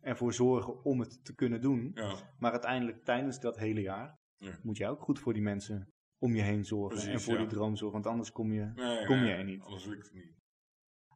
ervoor 0.00 0.32
zorgen 0.32 0.84
om 0.84 1.00
het 1.00 1.24
te 1.24 1.34
kunnen 1.34 1.60
doen. 1.60 1.90
ja. 1.94 2.34
Maar 2.38 2.52
uiteindelijk 2.52 3.04
tijdens 3.04 3.40
dat 3.40 3.58
hele 3.58 3.80
jaar 3.80 4.16
Ja. 4.36 4.58
moet 4.62 4.76
je 4.76 4.86
ook 4.88 5.00
goed 5.02 5.18
voor 5.18 5.32
die 5.32 5.42
mensen 5.42 5.88
om 6.18 6.34
je 6.34 6.42
heen 6.42 6.64
zorgen. 6.64 6.96
Precies, 6.98 7.12
en 7.12 7.20
voor 7.20 7.38
die 7.38 7.46
droom 7.46 7.76
zorgen, 7.76 7.92
want 8.00 8.06
anders 8.12 8.32
kom 8.32 8.52
je... 8.52 8.64
Nee, 8.74 9.06
Kom 9.06 9.16
nee, 9.16 9.26
je 9.28 9.34
er 9.34 9.44
niet. 9.44 9.62
Anders 9.62 9.84
lukt 9.84 10.04
het 10.04 10.14
niet. 10.14 10.36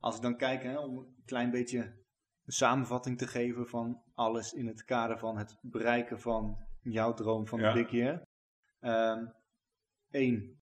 Als 0.01 0.17
ik 0.17 0.23
dan 0.23 0.37
kijk, 0.37 0.63
hè, 0.63 0.79
om 0.79 0.97
een 0.99 1.23
klein 1.25 1.51
beetje 1.51 1.79
een 2.45 2.53
samenvatting 2.53 3.19
te 3.19 3.27
geven 3.27 3.69
van 3.69 4.03
alles 4.15 4.53
in 4.53 4.67
het 4.67 4.85
kader 4.85 5.19
van 5.19 5.37
het 5.39 5.59
bereiken 5.61 6.21
van 6.21 6.67
jouw 6.81 7.15
droom 7.15 7.47
van 7.47 7.59
de 7.59 7.73
big 7.73 7.91
year. 7.91 8.23
Eén, 10.11 10.61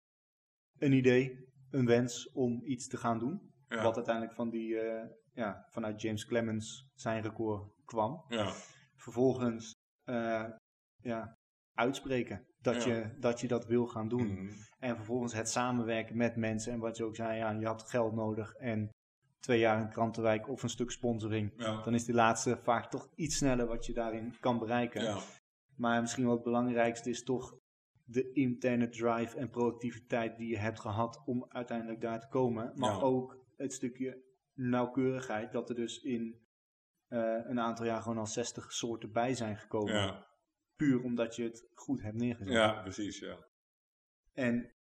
een 0.79 0.93
idee, 0.93 1.49
een 1.71 1.87
wens 1.87 2.31
om 2.33 2.63
iets 2.65 2.89
te 2.89 2.97
gaan 2.97 3.19
doen. 3.19 3.53
Ja, 3.69 3.83
Wat 3.83 3.97
uiteindelijk 3.97 4.35
van 4.35 4.51
die, 4.51 4.79
eh, 4.79 5.09
ja, 5.33 5.67
vanuit 5.69 6.01
James 6.03 6.27
Clemens 6.27 6.87
zijn 6.95 7.23
record 7.23 7.71
kwam. 7.85 8.25
ja, 8.29 8.53
Vervolgens 8.97 9.73
eh, 10.05 10.45
ja, 11.03 11.35
uitspreken 11.75 12.47
dat, 12.61 12.85
Ja. 12.85 12.95
je, 12.95 13.17
dat 13.21 13.41
je 13.41 13.49
dat 13.49 13.67
wil 13.67 13.87
gaan 13.87 14.09
doen. 14.09 14.27
Mhm. 14.33 14.53
En 14.79 14.97
vervolgens 14.97 15.33
het 15.33 15.49
samenwerken 15.51 16.17
met 16.17 16.37
mensen. 16.37 16.73
En 16.73 16.79
wat 16.79 16.97
je 16.97 17.05
ook 17.05 17.17
zei, 17.17 17.39
ja, 17.39 17.51
je 17.51 17.67
had 17.67 17.83
geld 17.91 18.15
nodig 18.15 18.53
en 18.55 18.89
twee 19.41 19.59
jaar 19.59 19.81
in 19.81 19.89
Krantenwijk 19.89 20.49
of 20.49 20.63
een 20.63 20.69
stuk 20.69 20.91
sponsoring. 20.91 21.53
ja, 21.57 21.83
Dan 21.83 21.95
is 21.95 22.05
die 22.05 22.15
laatste 22.15 22.59
vaak 22.63 22.91
toch 22.91 23.09
iets 23.15 23.37
sneller 23.37 23.67
wat 23.67 23.87
je 23.87 23.93
daarin 23.93 24.37
kan 24.41 24.59
bereiken. 24.59 25.03
ja, 25.03 25.19
Maar 25.77 26.01
misschien 26.01 26.25
wel 26.25 26.35
het 26.35 26.43
belangrijkste 26.43 27.11
is 27.11 27.23
toch 27.23 27.57
de 28.09 28.33
interne 28.33 28.89
drive 28.89 29.37
en 29.37 29.51
productiviteit 29.51 30.37
die 30.37 30.49
je 30.49 30.59
hebt 30.59 30.81
gehad 30.81 31.23
om 31.25 31.47
uiteindelijk 31.49 32.01
daar 32.01 32.21
te 32.21 32.29
komen. 32.29 32.73
Maar 32.75 32.95
Ja. 32.95 33.01
ook 33.01 33.45
het 33.57 33.73
stukje 33.73 34.23
nauwkeurigheid 34.55 35.53
dat 35.53 35.69
er 35.69 35.75
dus 35.75 36.03
in 36.03 36.45
eh, 37.09 37.19
een 37.45 37.61
aantal 37.61 37.87
jaar 37.87 38.03
gewoon 38.03 38.19
al 38.19 38.27
60 38.27 38.73
soorten 38.73 39.13
bij 39.13 39.35
zijn 39.35 39.57
gekomen. 39.57 39.95
ja, 39.95 40.27
Puur 40.77 41.03
omdat 41.03 41.37
je 41.37 41.43
het 41.43 41.69
goed 41.75 42.03
hebt 42.03 42.17
neergezet. 42.17 42.53
ja, 42.53 42.83
precies, 42.83 43.19
ja. 43.19 43.47
En 44.33 44.73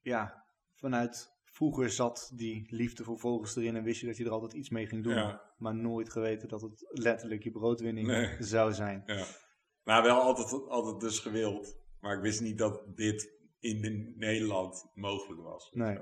ja, 0.00 0.44
vanuit 0.74 1.38
vroeger 1.44 1.90
zat 1.90 2.30
die 2.34 2.66
liefde 2.74 3.04
voor 3.04 3.18
vogels 3.18 3.56
erin 3.56 3.76
en 3.76 3.82
wist 3.82 4.00
je 4.00 4.06
dat 4.06 4.16
je 4.16 4.24
er 4.24 4.30
altijd 4.30 4.52
iets 4.52 4.68
mee 4.70 4.86
ging 4.86 5.02
doen. 5.04 5.14
Ja. 5.14 5.54
Maar 5.58 5.74
nooit 5.74 6.10
geweten 6.10 6.48
dat 6.48 6.60
het 6.60 6.86
letterlijk 6.88 7.42
je 7.42 7.50
broodwinning 7.50 8.06
Nee. 8.06 8.36
zou 8.42 8.72
zijn. 8.72 9.02
Ja. 9.06 9.24
Maar 9.84 10.02
wel 10.02 10.20
altijd, 10.20 10.68
altijd 10.68 11.00
dus 11.00 11.18
gewild. 11.18 11.78
Maar 12.00 12.16
ik 12.16 12.22
wist 12.22 12.40
niet 12.40 12.58
dat 12.58 12.82
dit 12.96 13.32
in 13.60 13.80
de- 13.80 14.12
Nederland 14.16 14.90
mogelijk 14.94 15.42
was. 15.42 15.70
Nee. 15.72 15.98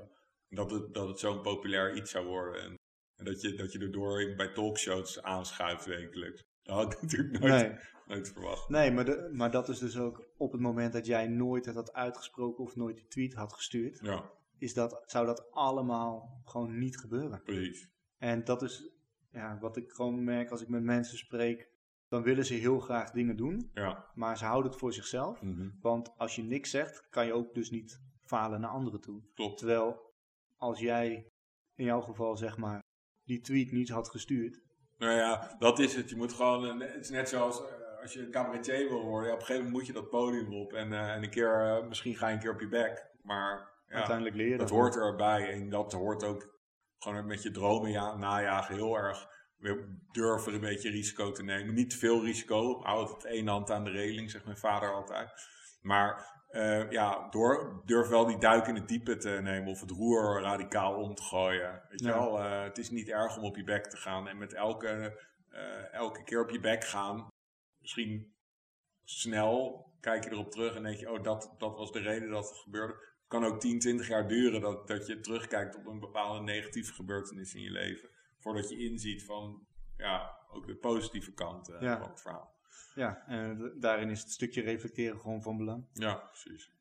Dat 0.49 0.71
het, 0.71 0.93
dat 0.93 1.07
het 1.07 1.19
zo'n 1.19 1.41
populair 1.41 1.95
iets 1.95 2.11
zou 2.11 2.25
worden. 2.27 2.61
En, 2.61 2.75
en 3.15 3.25
dat, 3.25 3.41
je, 3.41 3.53
dat 3.53 3.71
je 3.71 3.79
erdoor 3.79 4.33
bij 4.35 4.53
talkshows 4.53 5.21
aanschuift 5.21 5.85
wekelijks. 5.85 6.41
Dat 6.63 6.75
had 6.75 6.93
ik 6.93 7.01
natuurlijk 7.01 7.39
nooit, 7.39 7.51
Nee, 7.53 7.77
nooit 8.07 8.29
verwacht. 8.31 8.69
nee 8.69 8.91
maar, 8.91 9.05
de, 9.05 9.29
maar 9.33 9.51
dat 9.51 9.69
is 9.69 9.79
dus 9.79 9.97
ook 9.97 10.25
op 10.37 10.51
het 10.51 10.61
moment 10.61 10.93
dat 10.93 11.05
jij 11.05 11.27
nooit 11.27 11.65
het 11.65 11.75
had 11.75 11.93
uitgesproken 11.93 12.63
of 12.63 12.75
nooit 12.75 12.95
die 12.95 13.07
tweet 13.07 13.33
had 13.33 13.53
gestuurd, 13.53 13.99
Ja, 14.01 14.31
is 14.57 14.73
dat, 14.73 15.03
zou 15.05 15.25
dat 15.25 15.51
allemaal 15.51 16.41
gewoon 16.45 16.77
niet 16.77 16.97
gebeuren. 16.97 17.41
precies. 17.43 17.89
En 18.17 18.43
dat 18.43 18.61
is 18.61 18.89
ja, 19.31 19.57
wat 19.59 19.77
ik 19.77 19.91
gewoon 19.91 20.23
merk 20.23 20.49
als 20.51 20.61
ik 20.61 20.67
met 20.67 20.83
mensen 20.83 21.17
spreek. 21.17 21.69
Dan 22.09 22.23
willen 22.23 22.45
ze 22.45 22.53
heel 22.53 22.79
graag 22.79 23.11
dingen 23.11 23.35
doen, 23.35 23.69
Ja. 23.73 24.05
maar 24.13 24.37
ze 24.37 24.45
houden 24.45 24.71
het 24.71 24.79
voor 24.79 24.93
zichzelf. 24.93 25.41
Mhm. 25.41 25.69
Want 25.81 26.17
als 26.17 26.35
je 26.35 26.43
niks 26.43 26.69
zegt, 26.69 27.07
kan 27.09 27.25
je 27.25 27.33
ook 27.33 27.53
dus 27.53 27.69
niet 27.69 27.99
falen 28.25 28.61
naar 28.61 28.69
anderen 28.69 29.01
toe. 29.01 29.21
Klopt. 29.33 29.57
Terwijl 29.57 30.13
als 30.57 30.79
jij 30.79 31.27
in 31.75 31.85
jouw 31.85 32.01
geval 32.01 32.37
zeg 32.37 32.57
maar 32.57 32.79
die 33.23 33.39
tweet 33.39 33.71
niet 33.71 33.89
had 33.89 34.09
gestuurd. 34.09 34.61
Nou 34.97 35.13
ja, 35.13 35.55
dat 35.59 35.79
is 35.79 35.95
het. 35.95 36.09
Je 36.09 36.15
moet 36.15 36.33
gewoon, 36.33 36.63
een- 36.63 36.79
het 36.79 36.95
is 37.03 37.09
net 37.09 37.29
zoals 37.29 37.59
eh, 37.67 38.01
als 38.01 38.13
je 38.13 38.19
een 38.25 38.31
cabaretier 38.31 38.89
wil 38.89 39.03
worden. 39.03 39.27
Ja, 39.27 39.33
op 39.33 39.39
een 39.39 39.45
gegeven 39.45 39.65
moment 39.65 39.71
moet 39.87 39.95
je 39.95 40.01
dat 40.01 40.09
podium 40.09 40.53
op. 40.53 40.73
En, 40.73 40.93
eh, 40.93 41.13
en 41.13 41.23
een 41.23 41.29
keer, 41.29 41.65
eh, 41.65 41.87
misschien 41.87 42.15
ga 42.15 42.27
je 42.27 42.33
een 42.33 42.39
keer 42.39 42.53
op 42.53 42.59
je 42.59 42.67
bek. 42.67 43.07
Maar 43.21 43.71
ja, 43.87 43.95
Uiteindelijk 43.95 44.49
dat 44.49 44.59
dat. 44.59 44.69
hoort 44.69 44.95
erbij. 44.95 45.51
En 45.53 45.69
dat 45.69 45.91
hoort 45.93 46.23
ook 46.23 46.57
gewoon 46.97 47.25
met 47.25 47.43
je 47.43 47.51
dromen 47.51 47.91
ja, 47.91 48.15
najagen 48.15 48.75
heel 48.75 48.95
erg. 48.97 49.27
Weer 49.59 49.97
Durven 50.11 50.53
een 50.53 50.59
beetje 50.59 50.89
risico 50.89 51.31
te 51.31 51.43
nemen. 51.43 51.73
Niet 51.73 51.89
te 51.89 51.97
veel 51.97 52.23
risico. 52.23 52.81
Houd 52.83 53.09
het 53.09 53.25
één 53.25 53.47
hand 53.47 53.71
aan 53.71 53.83
de 53.83 53.89
reling, 53.89 54.31
zegt 54.31 54.45
mijn 54.45 54.57
vader 54.57 54.93
altijd. 54.93 55.31
Maar 55.81 56.37
eh, 56.49 56.91
ja, 56.91 57.29
door, 57.29 57.81
durf 57.85 58.07
wel 58.07 58.25
die 58.25 58.37
duik 58.37 58.67
in 58.67 58.75
het 58.75 58.87
diepe 58.87 59.17
te 59.17 59.29
nemen. 59.29 59.69
Of 59.69 59.81
het 59.81 59.91
roer 59.91 60.41
radicaal 60.41 60.95
om 60.95 61.15
te 61.15 61.23
gooien. 61.23 61.81
Weet 61.89 61.99
je 61.99 62.05
Ja. 62.05 62.13
wel, 62.13 62.39
eh, 62.39 62.63
het 62.63 62.77
is 62.77 62.89
niet 62.89 63.09
erg 63.09 63.37
om 63.37 63.43
op 63.43 63.55
je 63.55 63.63
bek 63.63 63.85
te 63.85 63.97
gaan. 63.97 64.27
En 64.27 64.37
met 64.37 64.53
elke, 64.53 65.19
eh, 65.49 65.93
elke 65.93 66.23
keer 66.23 66.41
op 66.41 66.49
je 66.49 66.59
bek 66.59 66.83
gaan. 66.83 67.27
Misschien 67.81 68.33
snel 69.03 69.87
kijk 69.99 70.23
je 70.23 70.31
erop 70.31 70.51
terug 70.51 70.75
en 70.75 70.83
denk 70.83 70.97
je, 70.99 71.11
oh, 71.11 71.23
dat, 71.23 71.55
dat 71.57 71.77
was 71.77 71.91
de 71.91 71.99
reden 71.99 72.29
dat 72.29 72.49
het 72.49 72.57
gebeurde. 72.57 72.93
Het 72.93 73.27
kan 73.27 73.45
ook 73.45 73.59
10, 73.59 73.79
20 73.79 74.07
jaar 74.07 74.27
duren 74.27 74.61
dat, 74.61 74.87
dat 74.87 75.07
je 75.07 75.19
terugkijkt 75.19 75.75
op 75.75 75.85
een 75.85 75.99
bepaalde 75.99 76.43
negatieve 76.43 76.93
gebeurtenis 76.93 77.53
in 77.53 77.61
je 77.61 77.71
leven. 77.71 78.09
Voordat 78.39 78.69
je 78.69 78.77
inziet 78.77 79.23
van, 79.25 79.67
ja, 79.97 80.37
ook 80.51 80.67
de 80.67 80.75
positieve 80.75 81.33
kant 81.33 81.69
eh, 81.69 81.81
Ja. 81.81 81.99
van 81.99 82.09
het 82.09 82.21
verhaal. 82.21 82.57
Ja, 82.95 83.23
en 83.27 83.73
daarin 83.79 84.09
is 84.09 84.21
het 84.21 84.31
stukje 84.31 84.61
reflecteren 84.61 85.19
gewoon 85.19 85.41
van 85.41 85.57
belang. 85.57 85.85
Ja, 85.93 86.15
precies. 86.15 86.71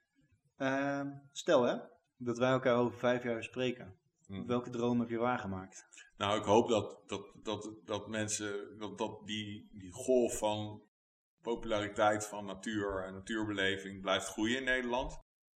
Ehm, 0.56 1.10
stel 1.32 1.62
hè, 1.62 1.76
dat 2.16 2.38
wij 2.38 2.50
elkaar 2.50 2.76
over 2.76 2.98
vijf 2.98 3.22
jaar 3.22 3.42
spreken. 3.42 3.96
Hm. 4.26 4.46
Welke 4.46 4.70
droom 4.70 5.00
heb 5.00 5.08
je 5.08 5.18
waargemaakt? 5.18 5.88
Nou, 6.16 6.38
ik 6.38 6.44
hoop 6.44 6.68
dat, 6.68 7.00
dat, 7.06 7.32
dat, 7.42 7.70
dat 7.84 8.08
mensen, 8.08 8.78
dat, 8.78 8.98
dat 8.98 9.26
die, 9.26 9.68
die 9.72 9.92
golf 9.92 10.38
van 10.38 10.82
populariteit 11.42 12.26
van 12.26 12.44
natuur 12.44 13.04
en 13.04 13.12
natuurbeleving 13.12 14.00
blijft 14.00 14.26
groeien 14.26 14.58
in 14.58 14.64
Nederland. 14.64 15.18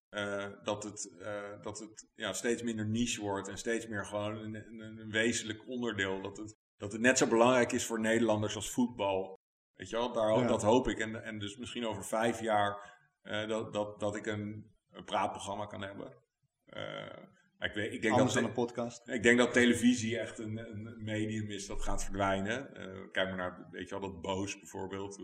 Eh, 0.09 0.47
dat 0.63 0.83
het, 0.83 1.17
eh, 1.19 1.61
dat 1.61 1.79
het 1.79 2.07
ja, 2.15 2.33
steeds 2.33 2.61
minder 2.61 2.87
niche 2.87 3.21
wordt 3.21 3.47
en 3.47 3.57
steeds 3.57 3.87
meer 3.87 4.05
gewoon 4.05 4.37
een, 4.37 4.55
een, 4.55 4.97
een 4.99 5.11
wezenlijk 5.11 5.67
onderdeel. 5.67 6.21
Dat 6.21 6.37
het, 6.37 6.55
dat 6.77 6.91
het 6.91 7.01
net 7.01 7.17
zo 7.17 7.27
belangrijk 7.27 7.71
is 7.71 7.85
voor 7.85 7.99
Nederlanders 7.99 8.55
als 8.55 8.71
voetbal. 8.71 9.39
Weet 9.75 9.89
je 9.89 9.95
wel, 9.95 10.13
Daar, 10.13 10.39
Ja. 10.39 10.47
dat 10.47 10.61
hoop 10.61 10.87
ik. 10.87 10.99
En, 10.99 11.23
en 11.23 11.39
dus 11.39 11.57
misschien 11.57 11.85
over 11.87 12.05
vijf 12.05 12.41
jaar 12.41 12.97
eh, 13.21 13.47
dat, 13.47 13.73
dat, 13.73 13.99
dat 13.99 14.15
ik 14.15 14.25
een, 14.25 14.75
een 14.91 15.03
praatprogramma 15.03 15.65
kan 15.65 15.81
hebben. 15.81 16.13
Ik, 17.59 17.73
weet, 17.73 17.93
ik 17.93 18.01
denk 18.01 18.13
Anders 18.13 18.33
dat 18.33 18.41
dan 18.41 18.51
een 18.51 18.65
podcast. 18.65 19.07
ik 19.07 19.23
denk 19.23 19.37
dat 19.37 19.53
televisie 19.53 20.19
echt 20.19 20.39
een, 20.39 20.57
een 20.57 21.03
medium 21.03 21.49
is 21.51 21.67
dat 21.67 21.81
gaat 21.81 22.03
verdwijnen. 22.03 22.71
Kijk 23.11 23.27
maar 23.27 23.37
naar, 23.37 23.67
weet 23.71 23.89
je 23.89 23.99
wel, 23.99 24.11
dat 24.11 24.21
Boos 24.21 24.59
bijvoorbeeld. 24.59 25.19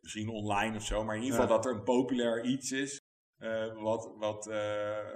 Misschien 0.00 0.28
online 0.28 0.76
of 0.76 0.84
zo. 0.84 1.04
Maar 1.04 1.16
in 1.16 1.22
ieder 1.22 1.36
Ja. 1.36 1.42
geval 1.42 1.56
dat 1.56 1.66
er 1.66 1.74
een 1.78 1.84
populair 1.84 2.44
iets 2.44 2.72
is. 2.72 2.98
Eh, 3.40 3.82
wat, 3.82 4.14
wat 4.18 4.46
eh, 4.46 4.98
eh, 4.98 5.14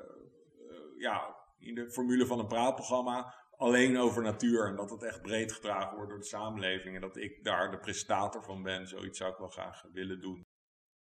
ja, 0.98 1.36
in 1.58 1.74
de 1.74 1.90
formule 1.90 2.26
van 2.26 2.38
een 2.38 2.46
praatprogramma 2.46 3.34
alleen 3.56 3.98
over 3.98 4.22
natuur. 4.22 4.66
En 4.66 4.76
dat 4.76 4.90
het 4.90 5.02
echt 5.02 5.22
breed 5.22 5.52
gedragen 5.52 5.94
wordt 5.94 6.10
door 6.10 6.18
de 6.18 6.26
samenleving. 6.26 6.94
En 6.94 7.00
dat 7.00 7.16
ik 7.16 7.44
daar 7.44 7.70
de 7.70 7.78
presentator 7.78 8.42
van 8.44 8.62
ben. 8.62 8.88
Zoiets 8.88 9.18
zou 9.18 9.32
ik 9.32 9.38
wel 9.38 9.48
graag 9.48 9.82
willen 9.92 10.20
doen. 10.20 10.42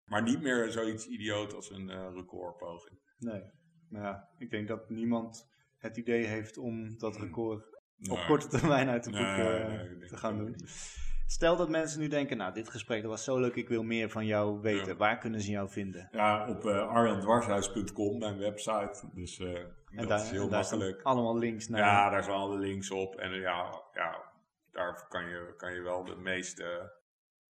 Maar 0.05 0.23
niet 0.23 0.41
meer 0.41 0.71
zoiets 0.71 1.07
idioot 1.07 1.53
als 1.53 1.71
een 1.71 1.89
eh, 1.89 2.09
recordpoging. 2.13 2.99
Nee. 3.17 3.41
Ja, 3.89 4.29
ik 4.37 4.49
denk 4.49 4.67
dat 4.67 4.89
niemand 4.89 5.49
het 5.77 5.97
idee 5.97 6.25
heeft 6.25 6.57
om 6.57 6.97
dat 6.97 7.17
record 7.17 7.77
op 8.09 8.19
korte 8.27 8.47
termijn 8.47 8.89
uit 8.89 9.03
de 9.03 9.09
boek 9.09 9.19
Nee, 9.19 9.87
nee, 9.95 10.07
te 10.07 10.17
gaan 10.17 10.37
doen. 10.37 10.49
niet. 10.49 10.97
Stel 11.31 11.55
dat 11.55 11.69
mensen 11.69 11.99
nu 11.99 12.07
denken, 12.07 12.37
nou, 12.37 12.53
dit 12.53 12.69
gesprek 12.69 13.01
dat 13.01 13.11
was 13.11 13.23
zo 13.23 13.39
leuk, 13.39 13.55
ik 13.55 13.69
wil 13.69 13.83
meer 13.83 14.09
van 14.09 14.25
jou 14.25 14.61
weten. 14.61 14.91
Ja. 14.91 14.95
Waar 14.95 15.17
kunnen 15.17 15.41
ze 15.41 15.51
jou 15.51 15.69
vinden? 15.69 16.09
Ja, 16.11 16.49
op 16.49 16.63
uh, 16.63 16.87
arjandwarshuis.com, 16.87 18.17
mijn 18.19 18.37
website. 18.37 19.09
Dus 19.13 19.39
eh, 19.39 19.65
dat 19.91 20.07
daar, 20.07 20.19
is 20.19 20.29
heel 20.29 20.43
en 20.43 20.49
daar 20.49 20.63
staan 20.63 20.77
makkelijk. 20.77 21.05
allemaal 21.05 21.37
links 21.37 21.67
naar. 21.67 21.79
Ja, 21.79 22.09
daar 22.09 22.23
zijn 22.23 22.35
alle 22.35 22.57
links 22.57 22.91
op. 22.91 23.15
En 23.15 23.31
eh, 23.31 23.41
ja, 23.41 23.83
ja 23.93 24.29
daar 24.71 25.07
kan 25.09 25.29
je, 25.29 25.53
kan 25.57 25.73
je 25.73 25.81
wel 25.81 26.05
de 26.05 26.15
meeste 26.15 26.91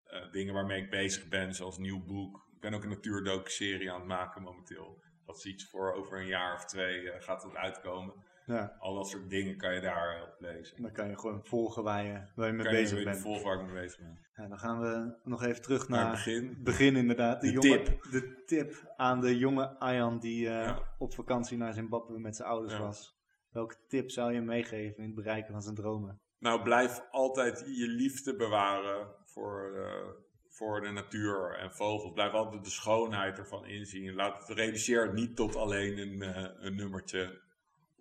eh, 0.04 0.32
dingen 0.32 0.54
waarmee 0.54 0.82
ik 0.82 0.90
bezig 0.90 1.28
ben, 1.28 1.54
zoals 1.54 1.78
nieuw 1.78 2.04
boek. 2.04 2.48
Ik 2.54 2.60
ben 2.60 2.74
ook 2.74 2.82
een 2.82 2.88
natuurdocu-serie 2.88 3.90
aan 3.90 3.98
het 3.98 4.08
maken 4.08 4.42
momenteel. 4.42 5.02
Dat 5.26 5.36
is 5.36 5.44
iets 5.44 5.70
voor 5.70 5.92
over 5.92 6.18
een 6.18 6.26
jaar 6.26 6.54
of 6.54 6.64
twee 6.64 7.10
eh, 7.10 7.22
gaat 7.22 7.42
het 7.42 7.54
uitkomen. 7.54 8.14
Ja, 8.50 8.76
Al 8.78 8.94
dat 8.94 9.08
soort 9.08 9.30
dingen 9.30 9.56
kan 9.56 9.74
je 9.74 9.80
daar 9.80 10.22
op 10.22 10.36
lezen. 10.40 10.82
dan 10.82 10.92
kan 10.92 11.08
je 11.08 11.18
gewoon 11.18 11.44
volgen 11.44 11.82
waar 11.82 12.04
je, 12.04 12.20
waar 12.34 12.46
je 12.46 12.52
mee 12.52 12.64
kan 12.64 12.74
je 12.74 12.80
bezig 12.80 12.96
weer 12.96 13.04
bent. 13.04 13.18
volgen 13.20 13.44
waar 13.44 13.60
ik 13.60 13.72
mee 13.72 13.82
bezig 13.82 13.98
ben. 13.98 14.18
Ja, 14.34 14.48
dan 14.48 14.58
gaan 14.58 14.80
we 14.80 15.16
nog 15.24 15.42
even 15.42 15.62
terug 15.62 15.88
Naar 15.88 15.98
naar 16.04 16.06
het 16.14 16.24
begin. 16.24 16.62
begin 16.62 16.96
inderdaad. 16.96 17.40
De 17.40 17.52
tip. 17.58 18.02
De 18.10 18.42
tip 18.46 18.92
aan 18.96 19.20
de 19.20 19.38
jonge 19.38 19.78
Arjan 19.78 20.18
die 20.18 20.46
eh, 20.48 20.52
Ja. 20.64 20.94
op 20.98 21.14
vakantie 21.14 21.56
naar 21.56 21.72
Zimbabwe 21.72 22.18
met 22.18 22.36
zijn 22.36 22.48
ouders 22.48 22.72
Ja. 22.74 22.80
was. 22.80 23.18
Welke 23.50 23.76
tip 23.88 24.10
zou 24.10 24.32
je 24.32 24.40
meegeven 24.40 24.96
in 24.96 25.04
het 25.06 25.14
bereiken 25.14 25.52
van 25.52 25.62
zijn 25.62 25.74
dromen? 25.74 26.20
Nou, 26.38 26.62
blijf 26.62 27.00
altijd 27.10 27.64
je 27.66 27.86
liefde 27.88 28.36
bewaren 28.36 29.08
voor, 29.24 29.74
eh, 29.76 30.08
voor 30.48 30.80
de 30.80 30.90
natuur 30.90 31.56
en 31.58 31.72
vogels. 31.72 32.12
Blijf 32.12 32.32
altijd 32.32 32.64
de 32.64 32.70
schoonheid 32.70 33.38
ervan 33.38 33.64
inzien. 33.66 34.14
Laat 34.14 34.46
het, 34.46 34.56
reduceer 34.58 35.02
het 35.02 35.12
niet 35.12 35.36
tot 35.36 35.56
alleen 35.56 35.98
een, 35.98 36.22
eh, 36.22 36.50
een 36.58 36.74
nummertje 36.76 37.40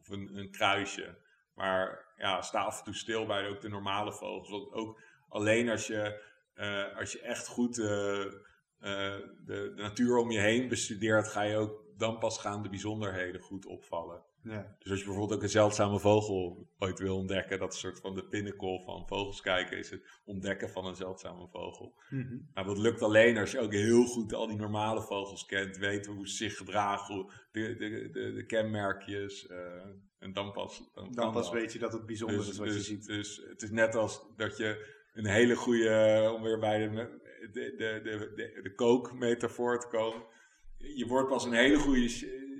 een, 0.09 0.51
kruisje. 0.51 1.17
Maar 1.53 2.05
ja, 2.17 2.41
sta 2.41 2.61
af 2.61 2.77
en 2.77 2.83
toe 2.83 2.95
stil 2.95 3.25
bij 3.25 3.47
ook 3.47 3.61
de 3.61 3.69
normale 3.69 4.13
vogels. 4.13 4.49
Want 4.49 4.71
ook 4.71 5.01
alleen 5.29 5.69
als 5.69 5.87
je, 5.87 6.23
eh, 6.53 6.97
als 6.97 7.11
je 7.11 7.21
echt 7.21 7.47
goed 7.47 7.79
eh, 7.79 8.21
eh, 8.21 8.31
de, 8.79 9.33
de 9.45 9.73
natuur 9.75 10.17
om 10.17 10.31
je 10.31 10.39
heen 10.39 10.67
bestudeert, 10.67 11.27
ga 11.27 11.41
je 11.41 11.57
ook 11.57 11.83
dan 11.97 12.19
pas 12.19 12.39
gaan 12.39 12.63
de 12.63 12.69
bijzonderheden 12.69 13.41
goed 13.41 13.65
opvallen. 13.65 14.23
Ja. 14.43 14.75
Dus 14.79 14.89
als 14.91 14.99
je 14.99 15.05
bijvoorbeeld 15.05 15.37
ook 15.37 15.43
een 15.43 15.49
zeldzame 15.49 15.99
vogel 15.99 16.67
ooit 16.77 16.99
wil 16.99 17.17
ontdekken, 17.17 17.59
dat 17.59 17.73
is 17.73 17.83
een 17.83 17.89
soort 17.89 18.01
van 18.01 18.15
de 18.15 18.25
pinnacle 18.27 18.81
van 18.85 19.07
vogels 19.07 19.41
kijken, 19.41 19.77
is 19.77 19.89
het 19.89 20.19
ontdekken 20.25 20.69
van 20.69 20.85
een 20.85 20.95
zeldzame 20.95 21.47
vogel. 21.47 21.93
Mhm. 22.09 22.37
Nou, 22.53 22.67
dat 22.67 22.77
lukt 22.77 23.01
alleen 23.01 23.37
als 23.37 23.51
je 23.51 23.59
ook 23.59 23.73
heel 23.73 24.05
goed 24.05 24.33
al 24.33 24.47
die 24.47 24.57
normale 24.57 25.01
vogels 25.01 25.45
kent, 25.45 25.77
weet 25.77 26.05
hoe 26.05 26.27
ze 26.27 26.35
zich 26.35 26.57
gedragen, 26.57 27.31
de, 27.51 27.75
de, 27.75 28.09
de, 28.11 28.33
de 28.33 28.45
kenmerkjes. 28.45 29.47
eh, 29.47 29.57
en 30.19 30.33
dan 30.33 30.51
pas, 30.51 30.89
dan 30.93 31.31
pas 31.31 31.33
dat. 31.33 31.49
weet 31.53 31.73
je 31.73 31.79
dat 31.79 31.93
het 31.93 32.05
bijzonder 32.05 32.37
Dus, 32.37 32.49
is 32.49 32.57
wat 32.57 32.67
dus, 32.67 32.75
je 32.75 32.81
ziet. 32.81 33.05
dus 33.05 33.41
het 33.49 33.61
is 33.61 33.69
net 33.71 33.95
als 33.95 34.21
dat 34.35 34.57
je 34.57 34.97
een 35.13 35.25
hele 35.25 35.55
goede, 35.55 36.31
om 36.35 36.43
weer 36.43 36.59
bij 36.59 36.87
de, 36.87 37.19
de, 37.51 37.73
de, 37.77 37.99
de, 38.03 38.31
de, 38.35 38.59
de 38.63 38.73
kookmetafoor 38.75 39.79
te 39.79 39.87
komen. 39.87 40.23
Je 40.77 41.05
wordt 41.07 41.29
pas 41.29 41.45
een 41.45 41.53
hele 41.53 41.77
goede 41.77 42.09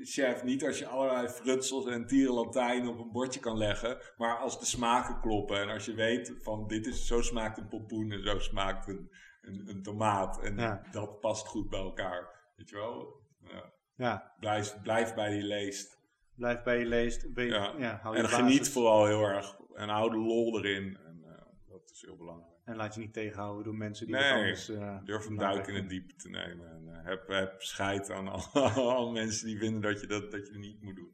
chef 0.06 0.44
niet 0.44 0.66
als 0.66 0.80
je 0.80 0.88
allerlei 0.88 1.28
frutsels 1.28 1.86
en 1.86 2.08
tierenlantijnen 2.08 2.90
op 2.90 3.00
een 3.00 3.12
bordje 3.12 3.40
kan 3.40 3.58
leggen, 3.58 3.98
maar 4.18 4.38
als 4.38 4.60
de 4.60 4.66
smaken 4.66 5.20
kloppen 5.22 5.62
en 5.62 5.70
als 5.70 5.86
je 5.86 5.94
weet 5.94 6.34
van 6.42 6.68
dit 6.68 6.86
is, 6.88 7.08
zo 7.08 7.22
smaakt 7.22 7.58
een 7.58 7.68
pompoen 7.68 8.12
en 8.12 8.24
zo 8.24 8.40
smaakt 8.40 8.88
een, 8.88 9.12
een, 9.42 9.70
een 9.70 9.84
tomaat 9.84 10.42
en 10.42 10.58
Ja. 10.58 10.82
dat 10.92 11.20
past 11.20 11.48
goed 11.48 11.70
bij 11.70 11.80
elkaar. 11.80 12.52
Weet 12.56 12.70
je 12.70 12.76
wel? 12.76 13.22
Ja. 13.40 13.74
Ja, 13.96 14.34
Blijf, 14.40 14.82
blijf 14.82 15.14
bij 15.14 15.30
die 15.30 15.44
leest. 15.44 16.00
blijf 16.36 16.64
bij 16.64 16.80
je 16.80 16.86
leest. 16.86 17.28
Ja. 17.36 18.00
Hou 18.02 18.16
je 18.16 18.22
En 18.22 18.22
basis 18.24 18.38
geniet 18.38 18.70
vooral 18.70 19.06
heel 19.06 19.22
erg. 19.24 19.58
En 19.74 19.90
hou 19.90 20.10
de 20.10 20.18
lol 20.18 20.58
erin. 20.58 20.98
En, 21.06 21.24
eh, 21.26 21.46
dat 21.68 21.90
is 21.94 22.02
heel 22.06 22.16
belangrijk. 22.18 22.49
En 22.70 22.76
laat 22.76 22.94
je 22.94 23.00
niet 23.00 23.14
tegenhouden 23.14 23.64
door 23.64 23.76
mensen 23.76 24.06
die 24.06 24.16
Nee, 24.16 24.32
anders... 24.32 24.70
eh, 24.70 24.98
Durf 25.04 25.26
een 25.26 25.38
duik 25.38 25.68
in 25.68 25.76
het 25.76 25.90
diepe 25.90 26.16
te 26.16 26.30
nemen. 26.30 26.70
En 26.72 26.96
eh, 26.96 27.06
heb, 27.06 27.28
heb 27.28 27.62
scheid 27.62 28.12
aan 28.12 28.28
al, 28.28 28.42
alle 28.96 29.12
mensen 29.12 29.48
die 29.48 29.58
vinden 29.58 29.82
dat 29.82 30.02
je 30.02 30.08
dat, 30.08 30.32
dat 30.32 30.48
je 30.48 30.58
niet 30.58 30.82
moet 30.82 30.96
doen. 30.96 31.14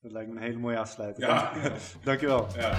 Dat 0.00 0.12
lijkt 0.12 0.30
me 0.30 0.36
een 0.36 0.42
hele 0.42 0.58
mooie 0.58 0.78
afsluiting. 0.78 1.26
Ja. 1.26 1.52
Dankjewel. 2.04 2.46
ja. 2.56 2.72